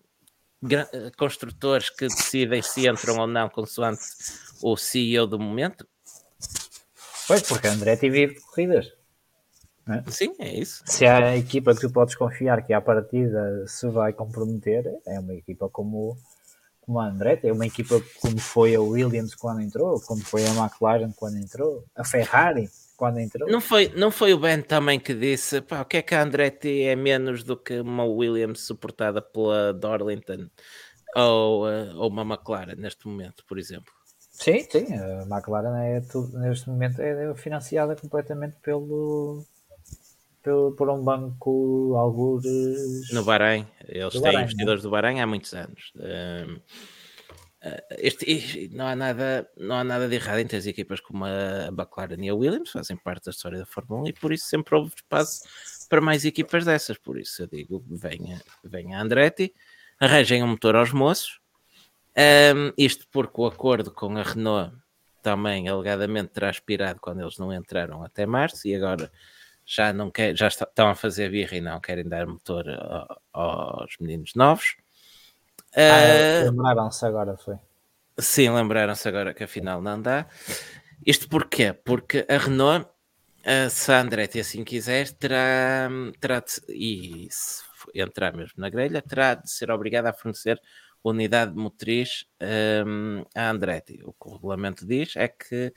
construtores 1.16 1.90
que 1.90 2.06
decidem 2.06 2.62
se 2.62 2.88
entram 2.88 3.18
ou 3.18 3.26
não 3.26 3.48
consoante 3.48 4.02
o 4.62 4.76
CEO 4.76 5.26
do 5.26 5.38
momento. 5.38 5.86
Pois, 7.26 7.42
porque 7.42 7.68
a 7.68 7.72
Andretti 7.72 8.08
vive 8.10 8.34
de 8.34 8.40
corridas. 8.40 8.92
É? 9.88 10.10
Sim, 10.10 10.34
é 10.38 10.54
isso. 10.54 10.82
Se 10.86 11.06
há 11.06 11.18
a 11.18 11.36
equipa 11.36 11.74
que 11.74 11.80
tu 11.80 11.90
podes 11.90 12.14
confiar 12.14 12.64
que 12.64 12.72
à 12.72 12.80
partida 12.80 13.66
se 13.66 13.88
vai 13.88 14.12
comprometer, 14.12 14.84
é 15.06 15.18
uma 15.18 15.34
equipa 15.34 15.68
como, 15.68 16.16
como 16.80 17.00
a 17.00 17.06
Andretti, 17.06 17.48
é 17.48 17.52
uma 17.52 17.66
equipa 17.66 18.00
como 18.20 18.38
foi 18.38 18.74
a 18.74 18.80
Williams 18.80 19.34
quando 19.34 19.62
entrou, 19.62 20.00
como 20.00 20.22
foi 20.22 20.44
a 20.46 20.50
McLaren 20.50 21.12
quando 21.12 21.38
entrou, 21.38 21.84
a 21.96 22.04
Ferrari 22.04 22.68
quando 22.98 23.20
entrou. 23.20 23.48
Não 23.48 23.60
foi, 23.60 23.90
não 23.96 24.10
foi 24.10 24.34
o 24.34 24.38
Ben 24.38 24.60
também 24.60 24.98
que 24.98 25.14
disse 25.14 25.62
pá, 25.62 25.80
o 25.80 25.84
que 25.84 25.98
é 25.98 26.02
que 26.02 26.14
a 26.14 26.22
Andretti 26.22 26.82
é 26.82 26.96
menos 26.96 27.44
do 27.44 27.56
que 27.56 27.78
uma 27.80 28.04
Williams 28.04 28.60
suportada 28.60 29.22
pela 29.22 29.72
Darlington 29.72 30.50
ou, 31.14 31.70
eh, 31.70 31.92
ou 31.94 32.10
uma 32.10 32.22
McLaren 32.22 32.74
neste 32.76 33.06
momento, 33.06 33.44
por 33.46 33.56
exemplo? 33.56 33.92
Sim, 34.32 34.66
sim, 34.68 34.92
a 34.94 35.22
McLaren 35.22 35.76
é 35.78 36.00
tudo, 36.00 36.38
neste 36.38 36.68
momento 36.68 37.00
é 37.00 37.32
financiada 37.34 37.94
completamente 37.94 38.56
pelo 38.62 39.44
por, 40.42 40.74
por 40.76 40.90
um 40.90 41.02
banco 41.02 41.94
algures 41.96 43.12
no 43.12 43.24
Bahrein. 43.24 43.66
Eles 43.86 44.12
têm 44.12 44.22
Bahrein, 44.22 44.42
investidores 44.42 44.82
do 44.82 44.90
Bahrein 44.90 45.20
há 45.20 45.26
muitos 45.26 45.54
anos. 45.54 45.92
Um, 45.96 46.60
este, 47.98 48.30
este, 48.30 48.68
não, 48.68 48.86
há 48.86 48.94
nada, 48.94 49.48
não 49.56 49.76
há 49.76 49.84
nada 49.84 50.08
de 50.08 50.14
errado 50.14 50.38
em 50.38 50.46
ter 50.46 50.64
equipas 50.66 51.00
como 51.00 51.24
a 51.24 51.68
McLaren 51.68 52.22
e 52.24 52.28
a 52.28 52.34
Williams, 52.34 52.70
fazem 52.70 52.96
parte 52.96 53.24
da 53.24 53.30
história 53.30 53.58
da 53.58 53.66
Fórmula 53.66 54.02
1 54.02 54.08
e 54.08 54.12
por 54.12 54.32
isso 54.32 54.46
sempre 54.46 54.76
houve 54.76 54.92
espaço 54.94 55.42
para 55.88 56.00
mais 56.00 56.24
equipas 56.24 56.64
dessas. 56.64 56.96
Por 56.98 57.18
isso 57.18 57.42
eu 57.42 57.46
digo: 57.48 57.84
venha, 57.88 58.40
venha 58.62 58.98
a 58.98 59.02
Andretti, 59.02 59.52
arranjem 59.98 60.42
um 60.42 60.48
motor 60.48 60.76
aos 60.76 60.92
moços. 60.92 61.40
Um, 62.16 62.72
isto 62.76 63.06
porque 63.10 63.40
o 63.40 63.46
acordo 63.46 63.92
com 63.92 64.16
a 64.16 64.22
Renault 64.22 64.76
também 65.22 65.68
alegadamente 65.68 66.30
terá 66.30 66.50
expirado 66.50 67.00
quando 67.00 67.20
eles 67.20 67.38
não 67.38 67.52
entraram 67.52 68.02
até 68.02 68.26
março 68.26 68.66
e 68.66 68.74
agora 68.74 69.10
já 69.64 69.92
não 69.92 70.10
quer, 70.10 70.34
já 70.36 70.48
estão 70.48 70.88
a 70.88 70.94
fazer 70.94 71.30
birra 71.30 71.56
e 71.56 71.60
não 71.60 71.80
querem 71.80 72.08
dar 72.08 72.26
motor 72.26 72.64
aos 73.32 73.96
meninos 74.00 74.34
novos. 74.34 74.76
Ah, 75.78 76.42
uh, 76.42 76.50
lembraram-se 76.50 77.06
agora, 77.06 77.36
foi. 77.36 77.56
Sim, 78.18 78.50
lembraram-se 78.50 79.08
agora 79.08 79.32
que 79.32 79.44
afinal 79.44 79.80
não 79.80 80.02
dá. 80.02 80.26
Isto 81.06 81.28
porquê? 81.28 81.72
Porque 81.72 82.26
a 82.28 82.36
Renault, 82.36 82.88
se 83.70 83.92
a 83.92 84.00
Andretti 84.00 84.40
assim 84.40 84.64
quiser, 84.64 85.10
terá, 85.12 85.88
terá 86.20 86.40
de, 86.40 86.60
e 86.68 87.28
se 87.30 87.62
entrar 87.94 88.34
mesmo 88.34 88.54
na 88.56 88.68
grelha, 88.68 89.00
terá 89.00 89.34
de 89.34 89.48
ser 89.48 89.70
obrigada 89.70 90.10
a 90.10 90.12
fornecer 90.12 90.60
unidade 91.02 91.54
motriz 91.54 92.26
um, 92.84 93.24
a 93.34 93.50
Andretti. 93.50 94.00
O 94.04 94.12
que 94.12 94.28
o 94.28 94.32
regulamento 94.34 94.86
diz 94.86 95.14
é 95.16 95.28
que 95.28 95.72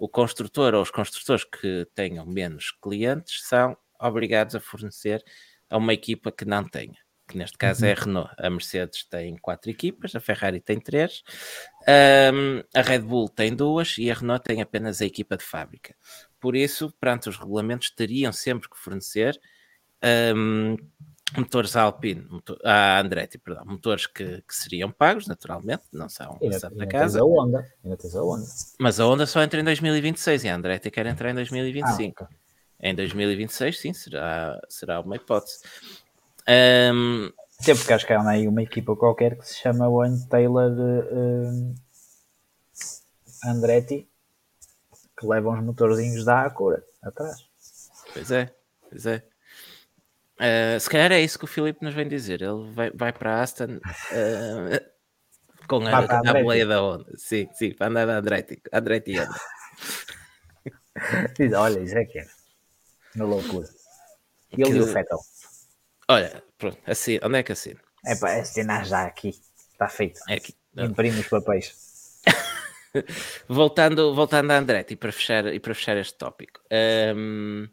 o 0.00 0.08
construtor 0.08 0.74
ou 0.74 0.82
os 0.82 0.90
construtores 0.90 1.44
que 1.44 1.86
tenham 1.94 2.26
menos 2.26 2.72
clientes 2.82 3.46
são 3.46 3.76
obrigados 4.00 4.54
a 4.54 4.60
fornecer 4.60 5.24
a 5.70 5.76
uma 5.76 5.94
equipa 5.94 6.32
que 6.32 6.44
não 6.44 6.64
tenha. 6.64 7.03
Que 7.26 7.38
neste 7.38 7.56
caso 7.56 7.86
é 7.86 7.92
a 7.92 7.94
uhum. 7.94 8.04
Renault. 8.04 8.34
A 8.38 8.50
Mercedes 8.50 9.04
tem 9.04 9.36
quatro 9.36 9.70
equipas, 9.70 10.14
a 10.14 10.20
Ferrari 10.20 10.60
tem 10.60 10.78
três, 10.78 11.22
um, 12.32 12.62
a 12.74 12.82
Red 12.82 13.00
Bull 13.00 13.28
tem 13.28 13.54
duas 13.54 13.96
e 13.96 14.10
a 14.10 14.14
Renault 14.14 14.44
tem 14.44 14.60
apenas 14.60 15.00
a 15.00 15.06
equipa 15.06 15.36
de 15.36 15.44
fábrica. 15.44 15.94
Por 16.38 16.54
isso, 16.54 16.92
perante 17.00 17.28
os 17.28 17.38
regulamentos, 17.38 17.90
teriam 17.90 18.32
sempre 18.32 18.68
que 18.68 18.76
fornecer 18.76 19.40
um, 20.36 20.76
motores 21.36 21.74
Alpine, 21.76 22.26
motor, 22.28 22.58
a 22.64 23.00
Andretti, 23.00 23.38
perdão, 23.38 23.64
motores 23.64 24.06
que, 24.06 24.42
que, 24.42 24.54
seriam 24.54 24.90
pagos, 24.90 25.26
naturalmente, 25.26 25.84
não 25.92 26.08
são 26.08 26.38
ainda, 26.40 26.70
da 26.70 26.86
casa. 26.86 27.20
A 27.20 27.24
Honda, 27.24 27.66
ainda 27.82 27.96
tens 27.96 28.14
a 28.14 28.22
Honda. 28.22 28.46
Mas 28.78 29.00
a 29.00 29.06
Honda 29.06 29.26
só 29.26 29.42
entra 29.42 29.60
em 29.60 29.64
2026 29.64 30.44
e 30.44 30.48
a 30.48 30.54
Andretti 30.54 30.90
quer 30.90 31.06
entrar 31.06 31.30
em 31.30 31.34
2025. 31.34 32.22
Ah, 32.22 32.26
okay. 32.26 32.36
Em 32.80 32.94
2026, 32.94 33.80
sim, 33.80 33.92
será, 33.92 34.60
será 34.68 35.00
uma 35.00 35.16
hipótese. 35.16 35.60
Um, 36.48 37.30
Até 37.60 37.74
porque 37.74 37.92
acho 37.92 38.06
que 38.06 38.12
há 38.12 38.28
aí 38.28 38.46
uma 38.46 38.62
equipa 38.62 38.94
qualquer 38.96 39.38
que 39.38 39.46
se 39.46 39.56
chama 39.56 39.88
Wayne 39.88 40.26
Taylor 40.28 40.72
uh, 40.72 41.74
Andretti 43.46 44.08
que 45.18 45.26
levam 45.26 45.54
os 45.54 45.64
motorzinhos 45.64 46.24
da 46.24 46.42
Acura 46.42 46.84
atrás. 47.02 47.46
Pois 48.12 48.30
é, 48.30 48.54
pois 48.90 49.06
é. 49.06 49.22
Uh, 50.34 50.80
se 50.80 50.90
calhar 50.90 51.12
é 51.12 51.20
isso 51.20 51.38
que 51.38 51.44
o 51.44 51.48
Filipe 51.48 51.84
nos 51.84 51.94
vem 51.94 52.08
dizer. 52.08 52.42
Ele 52.42 52.72
vai, 52.72 52.90
vai 52.90 53.12
para 53.12 53.36
a 53.36 53.42
Aston 53.42 53.76
uh, 53.76 54.80
com 55.68 55.86
a, 55.86 55.98
a, 55.98 56.32
boleia 56.32 56.66
da 56.66 56.82
onda. 56.82 57.06
Sim, 57.16 57.48
sim, 57.54 57.72
para 57.72 57.86
andar 57.86 58.06
da 58.06 58.18
Andretti. 58.18 58.60
Andretti 58.72 59.16
anda. 59.16 59.34
Olha, 61.58 61.80
isso 61.80 61.96
é 61.96 62.04
que 62.04 62.18
é. 62.18 62.26
Na 63.14 63.24
loucura. 63.24 63.68
E 64.56 64.62
ele 64.62 64.78
e 64.78 64.80
o 64.80 64.86
Fettel. 64.86 65.18
Olha, 66.08 66.42
pronto, 66.58 66.78
assim, 66.86 67.18
onde 67.22 67.38
é 67.38 67.42
que 67.42 67.52
assino? 67.52 67.80
É 68.04 68.14
para 68.14 68.40
assinar 68.40 68.84
já 68.84 69.04
aqui. 69.06 69.30
Está 69.72 69.88
feito. 69.88 70.20
É 70.28 70.34
aqui. 70.34 70.54
Imprime 70.76 71.20
os 71.20 71.28
papéis. 71.28 72.20
voltando, 73.48 74.14
voltando 74.14 74.50
a 74.50 74.58
Andretti 74.58 74.96
para 74.96 75.12
fechar, 75.12 75.46
e 75.46 75.58
para 75.58 75.74
fechar 75.74 75.96
este 75.96 76.16
tópico. 76.18 76.60
Um, 77.16 77.68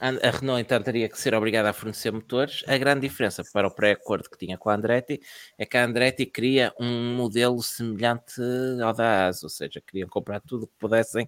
a 0.00 0.30
Renault 0.30 0.60
então 0.60 0.82
teria 0.82 1.08
que 1.08 1.18
ser 1.18 1.34
obrigada 1.34 1.70
a 1.70 1.72
fornecer 1.72 2.10
motores. 2.10 2.64
A 2.66 2.76
grande 2.76 3.06
diferença 3.08 3.44
para 3.52 3.68
o 3.68 3.70
pré-acordo 3.70 4.28
que 4.28 4.36
tinha 4.36 4.58
com 4.58 4.68
a 4.68 4.74
Andretti 4.74 5.20
é 5.56 5.64
que 5.64 5.76
a 5.76 5.84
Andretti 5.84 6.26
queria 6.26 6.72
um 6.80 7.14
modelo 7.14 7.62
semelhante 7.62 8.40
ao 8.82 8.92
da 8.92 9.28
AS, 9.28 9.44
ou 9.44 9.48
seja, 9.48 9.80
queriam 9.80 10.08
comprar 10.08 10.40
tudo 10.40 10.66
que 10.66 10.74
pudessem 10.78 11.24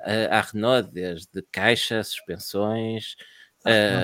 uh, 0.00 0.32
à 0.32 0.40
Renault, 0.40 0.90
desde 0.90 1.42
caixa, 1.52 2.02
suspensões, 2.02 3.14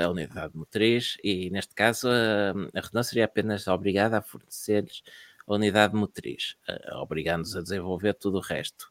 a 0.04 0.10
unidade 0.10 0.56
motriz, 0.56 1.16
e 1.22 1.50
neste 1.50 1.74
caso 1.74 2.08
a 2.08 2.80
Renault 2.80 3.04
seria 3.04 3.24
apenas 3.24 3.66
obrigada 3.66 4.18
a 4.18 4.22
fornecer-lhes 4.22 5.02
a 5.46 5.54
unidade 5.54 5.94
motriz, 5.94 6.56
obrigando-os 6.92 7.56
a 7.56 7.62
desenvolver 7.62 8.14
tudo 8.14 8.38
o 8.38 8.40
resto. 8.40 8.88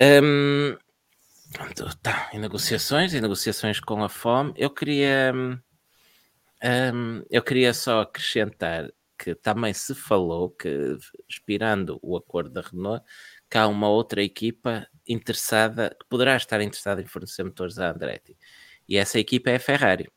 Um, 0.00 0.76
Tá, 2.02 2.28
em 2.32 2.38
negociações, 2.38 3.14
em 3.14 3.20
negociações 3.20 3.78
com 3.78 4.02
a 4.02 4.08
fome. 4.08 4.52
Eu 4.56 4.68
queria, 4.68 5.32
um, 6.92 7.22
eu 7.30 7.42
queria 7.42 7.72
só 7.72 8.00
acrescentar 8.00 8.92
que 9.18 9.34
também 9.34 9.72
se 9.72 9.94
falou 9.94 10.50
que, 10.50 10.98
expirando 11.28 11.98
o 12.02 12.16
acordo 12.16 12.50
da 12.50 12.60
Renault, 12.60 13.02
que 13.48 13.56
há 13.56 13.66
uma 13.66 13.88
outra 13.88 14.22
equipa 14.22 14.86
interessada, 15.08 15.96
que 15.98 16.06
poderá 16.08 16.36
estar 16.36 16.60
interessada 16.60 17.00
em 17.00 17.06
fornecer 17.06 17.44
motores 17.44 17.78
à 17.78 17.90
Andretti. 17.90 18.36
E 18.88 18.96
essa 18.96 19.18
equipa 19.18 19.50
é 19.50 19.56
a 19.56 19.60
Ferrari. 19.60 20.08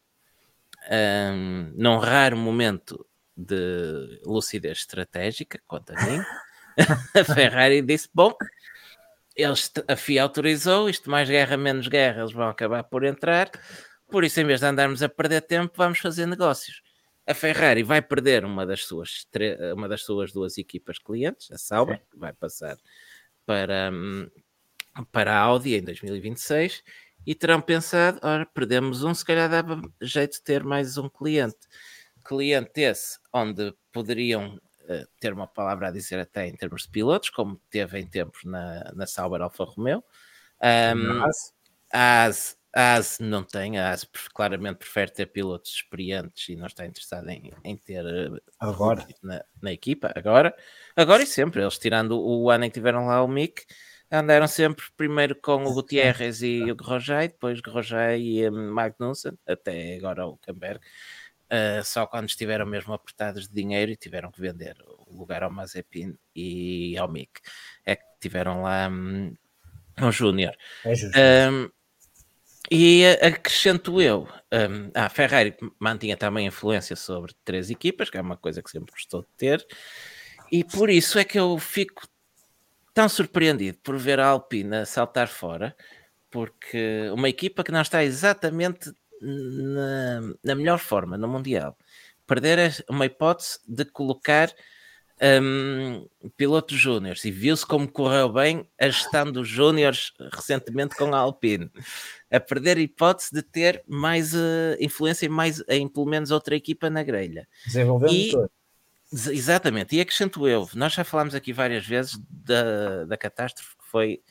Um, 0.92 1.72
num 1.76 1.98
raro 1.98 2.38
momento 2.38 3.06
de 3.36 4.22
lucidez 4.26 4.80
estratégica, 4.80 5.62
quanto 5.68 5.92
a 5.92 6.06
mim, 6.06 6.22
a 7.16 7.24
Ferrari 7.24 7.82
disse: 7.82 8.10
Bom, 8.14 8.34
eles, 9.36 9.72
a 9.88 9.96
FIA 9.96 10.24
autorizou, 10.24 10.90
isto 10.90 11.10
mais 11.10 11.30
guerra, 11.30 11.58
menos 11.58 11.88
guerra, 11.88 12.22
eles 12.22 12.34
vão 12.34 12.50
acabar 12.50 12.84
por 12.84 13.04
entrar. 13.04 13.50
Por 14.10 14.24
isso, 14.24 14.40
em 14.42 14.46
vez 14.46 14.60
de 14.60 14.66
andarmos 14.66 15.04
a 15.04 15.10
perder 15.10 15.42
tempo, 15.42 15.74
vamos 15.78 16.00
fazer 16.00 16.26
negócios. 16.26 16.82
A 17.28 17.34
Ferrari 17.34 17.84
vai 17.84 18.02
perder 18.02 18.44
uma 18.44 18.66
das 18.66 18.86
suas, 18.86 19.28
uma 19.76 19.88
das 19.88 20.02
suas 20.02 20.32
duas 20.34 20.58
equipas 20.58 20.98
clientes, 20.98 21.52
a 21.52 21.58
Sauber, 21.58 22.02
que 22.10 22.18
vai 22.18 22.34
passar 22.34 22.76
para, 23.46 23.92
hum, 23.94 24.28
para 25.12 25.36
a 25.36 25.40
Audi 25.40 25.76
em 25.76 25.84
2026, 25.84 26.84
e 27.30 27.36
terão 27.36 27.62
pensado: 27.62 28.20
ora, 28.24 28.44
perdemos 28.44 29.04
um, 29.04 29.14
se 29.14 29.24
calhar 29.24 29.48
dava 29.48 29.80
jeito 30.02 30.38
de 30.38 30.42
ter 30.42 30.64
mais 30.64 30.98
um 30.98 31.08
cliente. 31.08 31.60
Cliente 32.26 32.82
esse 32.82 33.20
onde 33.32 33.72
poderiam 33.92 34.60
ter 35.20 35.32
uma 35.32 35.46
palavra 35.46 35.90
a 35.90 35.92
dizer 35.92 36.18
até 36.18 36.48
em 36.48 36.56
termos 36.56 36.84
de 36.84 36.90
pilotos, 36.90 37.30
como 37.30 37.62
teve 37.70 38.00
em 38.00 38.08
tempos 38.08 38.44
na, 38.44 38.92
na 38.96 39.06
Sauber 39.06 39.44
Alfa 39.44 39.64
Romeo. 39.64 40.04
Um, 40.60 41.24
a 41.94 42.26
AS, 42.26 42.58
a 42.76 42.96
AS 42.96 43.20
não 43.20 43.44
tem, 43.44 43.78
a 43.78 43.92
AS 43.92 44.10
claramente 44.34 44.78
prefere 44.78 45.12
ter 45.12 45.28
pilotos 45.28 45.72
experientes 45.72 46.50
e 46.50 46.56
não 46.56 46.66
está 46.66 46.84
interessado 46.84 47.30
em, 47.30 47.52
em 47.64 47.78
ter 47.78 48.04
eh, 48.04 48.42
agora 48.60 49.08
na, 49.22 49.46
na, 49.62 49.72
equipa, 49.72 50.12
agora, 50.16 50.56
agora 50.96 51.22
e 51.22 51.28
sempre. 51.28 51.62
Eles 51.62 51.78
tirando 51.78 52.20
o 52.20 52.50
ano 52.50 52.66
em 52.66 52.70
que 52.72 52.80
tiveram 52.80 53.06
lá 53.06 53.24
o 53.24 53.28
Mick, 53.28 53.66
andaram 54.12 54.48
sempre 54.48 54.86
primeiro 54.98 55.36
com 55.36 55.64
o 55.64 55.74
Gutierrez 55.74 56.42
e 56.42 56.72
o 56.72 56.76
Grosjean, 56.76 57.28
depois 57.28 57.62
Grosjean 57.62 58.18
e 58.18 58.50
um, 58.50 58.72
Magnussen, 58.72 59.38
até 59.48 59.96
agora 59.96 60.26
o 60.26 60.38
Camberg 60.38 60.80
uh, 61.50 61.84
só 61.84 62.06
quando 62.06 62.30
estiveram 62.30 62.66
mesmo 62.66 62.94
apertados 62.94 63.48
de 63.48 63.54
dinheiro 63.54 63.92
e 63.92 63.98
tiveram 63.98 64.32
que 64.32 64.40
vender 64.40 64.78
o 65.08 65.18
lugar 65.18 65.44
ao 65.44 65.52
Mazepin 65.52 66.16
e 66.36 66.98
ao 66.98 67.12
Mick. 67.12 67.42
É 67.86 67.96
que 67.96 68.04
tiveram 68.20 68.62
lá 68.62 68.88
um, 68.88 69.34
um 70.02 70.12
Júnior. 70.12 70.56
É 70.86 70.96
justo. 70.96 71.18
Um, 71.18 71.70
e 72.72 73.04
acrescento 73.22 74.00
eu, 74.00 74.28
um, 74.54 74.92
a 74.94 75.10
Ferrari 75.10 75.56
mantinha 75.80 76.16
também 76.16 76.46
influência 76.46 76.96
sobre 76.96 77.34
três 77.44 77.72
equipas, 77.72 78.12
que 78.12 78.18
é 78.18 78.22
uma 78.22 78.38
coisa 78.38 78.62
que 78.62 78.70
sempre 78.70 78.94
gostou 78.94 79.22
de 79.22 79.28
ter, 79.38 79.66
e 80.52 80.64
por 80.64 80.88
isso 80.88 81.18
é 81.18 81.24
que 81.24 81.40
eu 81.40 81.58
fico 81.58 82.08
tão 83.00 83.08
surpreendido 83.08 83.78
por 83.82 83.98
ver 83.98 84.20
a 84.20 84.28
Alpina 84.28 84.86
saltar 84.86 85.30
fora, 85.30 85.74
porque 86.30 87.10
uma 87.14 87.30
equipa 87.30 87.64
que 87.64 87.72
não 87.72 87.82
está 87.82 88.04
exatamente 88.04 88.92
na, 89.22 90.20
na 90.44 90.54
melhor 90.54 90.80
forma 90.80 91.18
no 91.18 91.26
Mundial. 91.26 91.78
Perder 92.28 92.60
é 92.60 92.72
uma 92.90 93.06
hipótese 93.06 93.58
de 93.66 93.86
colocar 93.86 94.54
um, 95.42 96.06
pilotos 96.36 96.78
júniores 96.78 97.24
e 97.24 97.32
viu-se 97.32 97.66
como 97.66 97.90
correu 97.90 98.34
bem 98.34 98.70
a 98.78 98.90
gestão 98.90 99.32
dos 99.32 99.48
júniores 99.48 100.12
recentemente 100.34 100.94
com 100.98 101.16
a 101.16 101.20
Alpine. 101.20 101.72
A 102.30 102.38
perder 102.38 102.76
a 102.76 102.82
hipótese 102.82 103.30
de 103.34 103.42
ter 103.42 103.82
mais 103.88 104.34
uh, 104.34 104.76
influência 104.78 105.26
em, 105.26 105.30
mais, 105.30 105.64
em 105.70 105.88
pelo 105.88 106.06
menos 106.06 106.32
outra 106.32 106.54
equipa 106.54 106.90
na 106.90 107.02
grelha. 107.02 107.48
Desenvolver 107.66 108.12
e, 108.12 108.34
Exatamente, 109.12 109.96
e 109.96 110.02
acrescento 110.02 110.48
eu, 110.48 110.70
nós 110.76 110.94
já 110.94 111.04
falámos 111.04 111.34
aqui 111.34 111.52
várias 111.52 111.86
vezes 111.86 112.20
da, 112.30 113.06
da 113.06 113.18
catástrofe 113.18 113.76
que 113.76 113.86
foi 113.86 114.22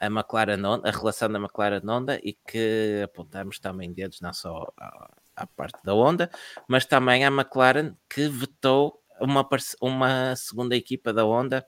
a 0.00 0.06
McLaren 0.06 0.60
a 0.84 0.90
relação 0.90 1.30
da 1.30 1.38
McLaren 1.38 1.80
Honda 1.84 2.20
e 2.22 2.34
que 2.46 3.00
apontamos 3.04 3.58
também 3.58 3.92
dedos 3.92 4.20
não 4.20 4.32
só 4.32 4.70
à, 4.76 5.10
à, 5.34 5.46
parte 5.46 5.82
da 5.82 5.94
Honda, 5.94 6.30
mas 6.68 6.84
também 6.84 7.24
à 7.24 7.28
McLaren 7.28 7.94
que 8.08 8.28
vetou 8.28 9.02
uma, 9.18 9.48
uma 9.80 10.36
segunda 10.36 10.76
equipa 10.76 11.10
da 11.12 11.24
Honda 11.24 11.66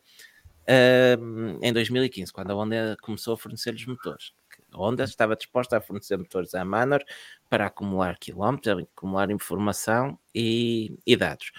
uh, 0.69 1.59
em 1.63 1.73
2015, 1.73 2.33
quando 2.33 2.51
a 2.51 2.55
Honda 2.55 2.97
começou 3.01 3.35
a 3.35 3.39
fornecer-lhes 3.39 3.87
motores. 3.87 4.33
A 4.73 4.79
Honda 4.79 5.05
estava 5.05 5.37
disposta 5.37 5.77
a 5.77 5.81
fornecer 5.81 6.17
motores 6.17 6.55
à 6.55 6.65
Manor 6.65 7.03
para 7.49 7.67
acumular 7.67 8.19
quilómetros, 8.19 8.85
acumular 8.97 9.31
informação 9.31 10.19
e, 10.35 10.99
e 11.07 11.17
dados. 11.17 11.51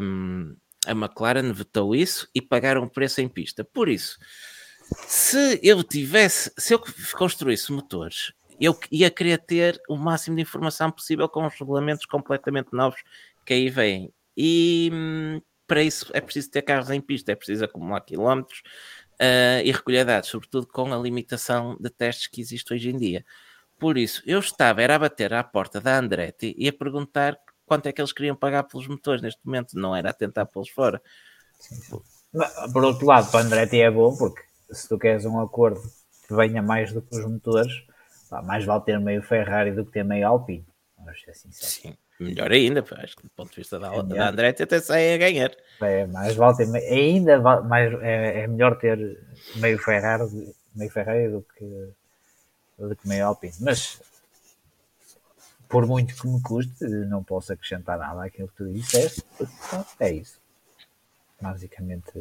Um, 0.00 0.56
a 0.86 0.92
McLaren 0.92 1.52
vetou 1.52 1.94
isso 1.94 2.28
e 2.34 2.40
pagaram 2.40 2.82
o 2.82 2.90
preço 2.90 3.20
em 3.20 3.28
pista. 3.28 3.64
Por 3.64 3.88
isso, 3.88 4.18
se 5.06 5.60
eu 5.62 5.82
tivesse, 5.82 6.52
se 6.58 6.74
eu 6.74 6.82
construísse 7.16 7.72
motores, 7.72 8.32
eu 8.60 8.78
ia 8.90 9.10
querer 9.10 9.38
ter 9.38 9.80
o 9.88 9.96
máximo 9.96 10.36
de 10.36 10.42
informação 10.42 10.90
possível 10.90 11.28
com 11.28 11.46
os 11.46 11.54
regulamentos 11.58 12.06
completamente 12.06 12.68
novos 12.72 13.02
que 13.44 13.54
aí 13.54 13.68
vêm. 13.68 14.12
E 14.36 14.90
hum, 14.92 15.40
para 15.66 15.82
isso 15.82 16.10
é 16.12 16.20
preciso 16.20 16.50
ter 16.50 16.62
carros 16.62 16.90
em 16.90 17.00
pista, 17.00 17.32
é 17.32 17.34
preciso 17.34 17.64
acumular 17.64 18.00
quilómetros 18.00 18.62
uh, 19.20 19.62
e 19.64 19.72
recolher 19.72 20.04
dados, 20.04 20.28
sobretudo 20.28 20.66
com 20.66 20.92
a 20.92 20.96
limitação 20.96 21.76
de 21.80 21.90
testes 21.90 22.26
que 22.26 22.40
existe 22.40 22.72
hoje 22.72 22.90
em 22.90 22.96
dia. 22.96 23.24
Por 23.78 23.98
isso, 23.98 24.22
eu 24.26 24.38
estava, 24.38 24.82
era 24.82 24.94
a 24.94 24.98
bater 24.98 25.32
à 25.34 25.42
porta 25.42 25.80
da 25.80 25.98
Andretti 25.98 26.54
e 26.56 26.68
a 26.68 26.72
perguntar 26.72 27.36
quanto 27.66 27.86
é 27.86 27.92
que 27.92 28.00
eles 28.00 28.12
queriam 28.12 28.36
pagar 28.36 28.64
pelos 28.64 28.86
motores 28.86 29.20
neste 29.20 29.40
momento, 29.44 29.78
não 29.78 29.94
era 29.94 30.10
a 30.10 30.12
tentar 30.12 30.46
pô-los 30.46 30.70
fora. 30.70 31.02
Por 32.72 32.84
outro 32.84 33.06
lado, 33.06 33.30
para 33.30 33.44
Andretti 33.44 33.80
é 33.80 33.90
bom 33.90 34.16
porque 34.16 34.42
se 34.70 34.88
tu 34.88 34.98
queres 34.98 35.24
um 35.24 35.40
acordo 35.40 35.80
que 36.26 36.34
venha 36.34 36.62
mais 36.62 36.92
do 36.92 37.02
que 37.02 37.16
os 37.16 37.24
motores, 37.24 37.72
mais 38.44 38.64
vale 38.64 38.84
ter 38.84 38.98
meio 38.98 39.22
Ferrari 39.22 39.72
do 39.72 39.84
que 39.84 39.92
ter 39.92 40.04
meio 40.04 40.26
Alpine. 40.26 40.66
Vamos 40.96 41.20
ser 41.20 41.34
sinceros. 41.34 41.74
Sim, 41.74 41.96
melhor 42.18 42.50
ainda, 42.52 42.84
acho 42.98 43.16
que 43.16 43.22
do 43.24 43.30
ponto 43.30 43.50
de 43.50 43.56
vista 43.56 43.78
da, 43.78 44.02
da 44.02 44.28
Andretti 44.28 44.62
até 44.62 44.80
sai 44.80 45.14
a 45.14 45.18
ganhar. 45.18 45.50
É, 45.82 46.06
ter 46.56 46.66
meio, 46.66 46.92
ainda 46.92 47.40
mais, 47.40 47.92
é, 48.02 48.40
é 48.42 48.46
melhor 48.46 48.78
ter 48.78 49.18
meio 49.56 49.78
Ferrari, 49.78 50.54
meio 50.74 50.90
Ferrari 50.90 51.28
do 51.28 51.42
que, 51.42 51.88
do 52.78 52.96
que 52.96 53.08
meio 53.08 53.26
Alpine. 53.26 53.54
Mas 53.60 54.00
por 55.68 55.86
muito 55.86 56.14
que 56.14 56.28
me 56.28 56.40
custe, 56.40 56.84
não 56.84 57.24
posso 57.24 57.52
acrescentar 57.52 57.98
nada 57.98 58.24
àquilo 58.24 58.48
que 58.48 58.56
tu 58.56 58.72
disseste. 58.72 59.24
É 59.98 60.12
isso. 60.12 60.38
Basicamente, 61.40 62.12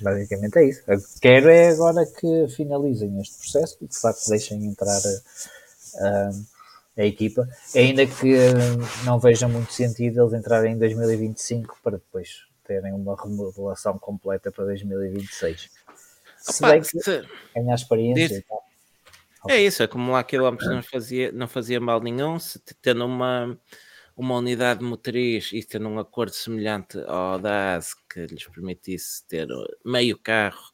basicamente 0.00 0.58
é 0.58 0.64
isso. 0.64 0.82
Quero 1.20 1.50
é 1.50 1.68
agora 1.68 2.06
que 2.06 2.48
finalizem 2.48 3.20
este 3.20 3.36
processo 3.36 3.76
e 3.82 3.86
de 3.86 3.98
facto 3.98 4.26
deixem 4.28 4.64
entrar 4.64 5.00
a, 6.00 6.30
a, 6.96 7.04
equipa, 7.04 7.48
ainda 7.74 8.06
que 8.06 8.34
não 9.04 9.18
veja 9.18 9.48
muito 9.48 9.72
sentido 9.72 10.22
eles 10.22 10.32
entrarem 10.32 10.74
em 10.74 10.78
2025 10.78 11.78
para 11.82 11.92
depois 11.92 12.44
terem 12.64 12.92
uma 12.92 13.16
remodelação 13.16 13.98
completa 13.98 14.50
para 14.50 14.64
2026. 14.64 15.70
Se 16.38 16.62
bem 16.62 16.80
que 16.82 16.98
ganhar 17.54 17.74
experiência 17.74 18.28
Diz... 18.28 18.38
e 18.38 18.42
tal. 18.42 18.62
É 19.48 19.60
isso, 19.60 19.82
acumular 19.82 20.22
quilómetros 20.22 20.70
não 20.70 20.82
fazia, 20.82 21.32
não 21.32 21.48
fazia 21.48 21.80
mal 21.80 22.00
nenhum, 22.00 22.38
se 22.38 22.60
tendo 22.80 23.04
uma, 23.04 23.58
uma 24.16 24.36
unidade 24.36 24.84
motriz 24.84 25.50
e 25.52 25.64
tendo 25.64 25.88
um 25.88 25.98
acordo 25.98 26.32
semelhante 26.32 26.98
ao 27.08 27.40
da 27.40 27.76
AS 27.76 27.94
que 28.08 28.26
lhes 28.26 28.46
permitisse 28.46 29.26
ter 29.26 29.48
meio 29.84 30.16
carro 30.16 30.72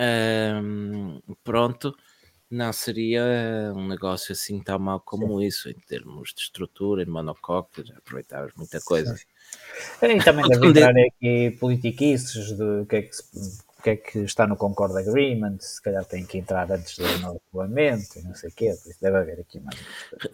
um, 0.00 1.20
pronto, 1.44 1.94
não 2.50 2.72
seria 2.72 3.22
um 3.76 3.86
negócio 3.86 4.32
assim 4.32 4.60
tão 4.60 4.78
mau 4.78 4.98
como 5.00 5.38
Sim. 5.38 5.46
isso, 5.46 5.70
em 5.70 5.78
termos 5.86 6.34
de 6.34 6.42
estrutura, 6.42 7.02
em 7.02 7.06
monocoque, 7.06 7.84
aproveitavas 7.96 8.52
muita 8.56 8.80
coisa. 8.80 9.16
E 10.02 10.18
também 10.24 10.48
deve 10.48 10.66
entrar 10.66 10.94
aqui 10.96 11.56
politiquices 11.60 12.52
do 12.52 12.84
que 12.86 12.96
é 12.96 13.02
que 13.02 13.14
se 13.14 13.62
o 13.80 13.82
que 13.82 13.90
é 13.90 13.96
que 13.96 14.18
está 14.18 14.46
no 14.46 14.56
Concord 14.56 14.94
Agreement, 14.96 15.56
se 15.60 15.80
calhar 15.80 16.04
tem 16.04 16.24
que 16.24 16.36
entrar 16.36 16.70
antes 16.70 16.98
do 16.98 17.18
novo 17.18 17.40
regulamento 17.46 18.22
não 18.22 18.34
sei 18.34 18.50
o 18.50 18.52
quê, 18.52 18.66
por 18.66 18.90
isso 18.90 19.00
deve 19.00 19.16
haver 19.16 19.40
aqui 19.40 19.58
mais. 19.58 19.78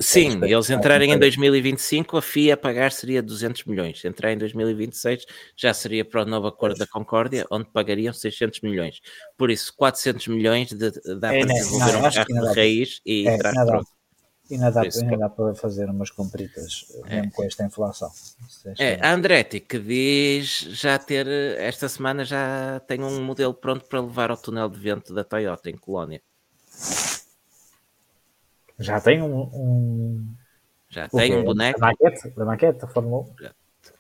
Sim, 0.01 0.42
é, 0.42 0.51
eles 0.51 0.68
entrarem 0.68 1.12
em 1.12 1.18
2025, 1.18 2.16
a 2.16 2.22
FIA 2.22 2.55
a 2.55 2.57
pagar 2.57 2.90
seria 2.90 3.22
200 3.22 3.64
milhões, 3.64 4.05
entrar 4.05 4.32
em 4.32 4.38
2026 4.38 5.24
já 5.57 5.72
seria 5.72 6.05
para 6.05 6.22
o 6.22 6.24
novo 6.26 6.49
acordo 6.49 6.76
da 6.76 6.86
Concórdia, 6.88 7.47
onde 7.49 7.66
pagariam 7.66 8.12
600 8.12 8.61
milhões. 8.62 9.01
Por 9.38 9.51
isso, 9.51 9.72
400 9.76 10.26
milhões 10.26 10.72
de, 10.72 10.90
dá 11.20 11.32
é, 11.32 11.38
para 11.38 11.55
desenvolver 11.55 11.92
não, 11.92 11.99
um 12.01 12.12
carro 12.12 12.49
de 12.49 12.55
raiz 12.57 13.01
e 13.07 13.28
é, 13.28 13.34
entrar. 13.34 13.55
Ainda 14.51 14.70
dá, 14.70 14.82
ainda 14.82 15.16
dá 15.16 15.28
para 15.28 15.55
fazer 15.55 15.90
umas 15.90 16.11
compritas, 16.11 16.86
é. 17.07 17.16
mesmo 17.16 17.32
com 17.32 17.44
esta 17.44 17.64
inflação. 17.64 18.11
É, 18.78 18.94
a 19.05 19.12
Andretti 19.12 19.59
que 19.59 19.78
diz 19.78 20.61
já 20.70 20.99
ter, 20.99 21.26
esta 21.59 21.88
semana 21.88 22.24
já 22.24 22.80
tem 22.86 23.03
um 23.03 23.22
modelo 23.24 23.53
pronto 23.53 23.84
para 23.86 24.01
levar 24.01 24.30
ao 24.30 24.36
túnel 24.36 24.68
de 24.68 24.78
vento 24.78 25.12
da 25.12 25.24
Toyota 25.24 25.68
em 25.68 25.76
Colónia. 25.76 26.22
Já 28.78 29.01
tem 29.01 29.22
um. 29.22 29.40
um... 29.53 30.34
Já 30.88 31.09
tem 31.09 31.34
um 31.36 31.44
boneco. 31.44 31.80
Da 31.80 31.86
maquete, 31.86 32.30
da 32.30 32.44
maquete 32.44 32.80
da 32.80 32.86
Fórmula 32.86 33.22
1. 33.22 33.34
Já, 33.40 33.55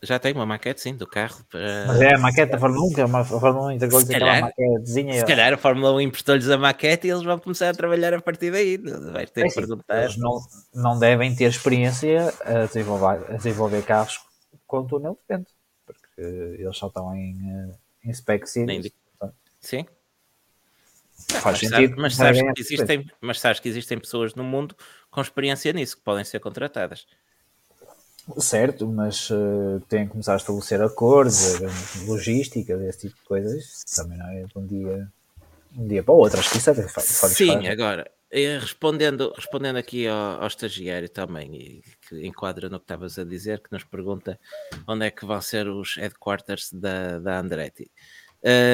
já 0.06 0.18
tem 0.18 0.32
uma 0.32 0.46
maquete, 0.46 0.80
sim, 0.80 0.94
do 0.94 1.06
carro. 1.06 1.44
Para... 1.50 1.84
Mas 1.86 2.00
é 2.00 2.14
a 2.14 2.18
maquete 2.18 2.52
da 2.52 2.58
Fórmula 2.58 2.86
1, 2.86 2.92
que 2.94 3.00
é 3.00 3.04
uma 3.04 3.20
a 3.20 3.24
Fórmula 3.24 3.66
1 3.66 3.72
entregou-lhes 3.72 4.10
aquela 4.10 4.40
maquetezinha. 4.40 5.20
Se 5.20 5.26
calhar 5.26 5.52
a 5.52 5.56
Fórmula 5.56 5.92
1 5.94 6.00
emprestou-lhes 6.00 6.48
a 6.48 6.56
maquete 6.56 7.06
e 7.06 7.10
eles 7.10 7.22
vão 7.22 7.38
começar 7.38 7.70
a 7.70 7.74
trabalhar 7.74 8.14
a 8.14 8.20
partir 8.20 8.50
daí. 8.50 8.76
Vais 8.78 9.30
ter 9.30 9.46
é, 9.46 9.48
que 9.48 9.54
perguntar. 9.54 10.02
Eles 10.02 10.16
não, 10.16 10.40
não 10.74 10.98
devem 10.98 11.34
ter 11.34 11.50
experiência 11.50 12.32
a 12.44 12.66
desenvolver, 12.66 13.32
a 13.32 13.36
desenvolver 13.36 13.82
carros 13.82 14.20
com 14.66 14.86
túnel 14.86 15.18
de 15.28 15.36
vento, 15.36 15.52
porque 15.84 16.20
eles 16.20 16.76
só 16.76 16.86
estão 16.86 17.14
em, 17.14 17.36
eh, 17.50 17.74
em 18.04 18.12
spec 18.14 18.48
series. 18.48 18.90
Sim. 19.60 19.84
Faz 21.28 21.44
mas 21.44 21.58
sentido. 21.60 21.94
mas, 21.98 22.14
sabes 22.14 22.40
que 22.40 22.60
existem, 22.60 23.10
mas 23.20 23.40
sabes 23.40 23.60
que 23.60 23.68
existem 23.68 23.98
pessoas 23.98 24.34
no 24.34 24.44
mundo 24.44 24.76
com 25.10 25.20
experiência 25.20 25.72
nisso 25.72 25.96
que 25.96 26.02
podem 26.02 26.24
ser 26.24 26.40
contratadas. 26.40 27.06
Certo, 28.38 28.88
mas 28.88 29.30
uh, 29.30 29.80
têm 29.88 30.04
que 30.04 30.12
começar 30.12 30.34
a 30.34 30.36
estabelecer 30.36 30.82
acordos, 30.82 31.60
logística, 32.06 32.72
esse 32.88 33.08
tipo 33.08 33.16
de 33.16 33.22
coisas. 33.22 33.84
Também 33.94 34.18
não 34.18 34.28
é 34.28 34.42
de 34.42 34.58
um 34.58 34.66
dia, 34.66 35.08
um 35.76 35.86
dia 35.86 36.02
para 36.02 36.14
o 36.14 36.18
outro. 36.18 36.40
Acho 36.40 36.50
que 36.50 36.58
isso 36.58 36.70
é 36.70 36.88
Sim, 37.28 37.68
agora, 37.68 38.10
eh, 38.30 38.58
respondendo, 38.58 39.32
respondendo 39.34 39.76
aqui 39.76 40.08
ao, 40.08 40.42
ao, 40.42 40.46
estagiário 40.48 41.08
também, 41.08 41.82
que 42.08 42.26
enquadra 42.26 42.68
no 42.68 42.80
que 42.80 42.84
estavas 42.84 43.16
a 43.18 43.24
dizer, 43.24 43.60
que 43.60 43.70
nos 43.70 43.84
pergunta 43.84 44.38
onde 44.88 45.06
é 45.06 45.10
que 45.10 45.24
vão 45.24 45.40
ser 45.40 45.68
os 45.68 45.96
headquarters 45.96 46.72
da, 46.72 47.20
da 47.20 47.38
Andretti. 47.38 47.88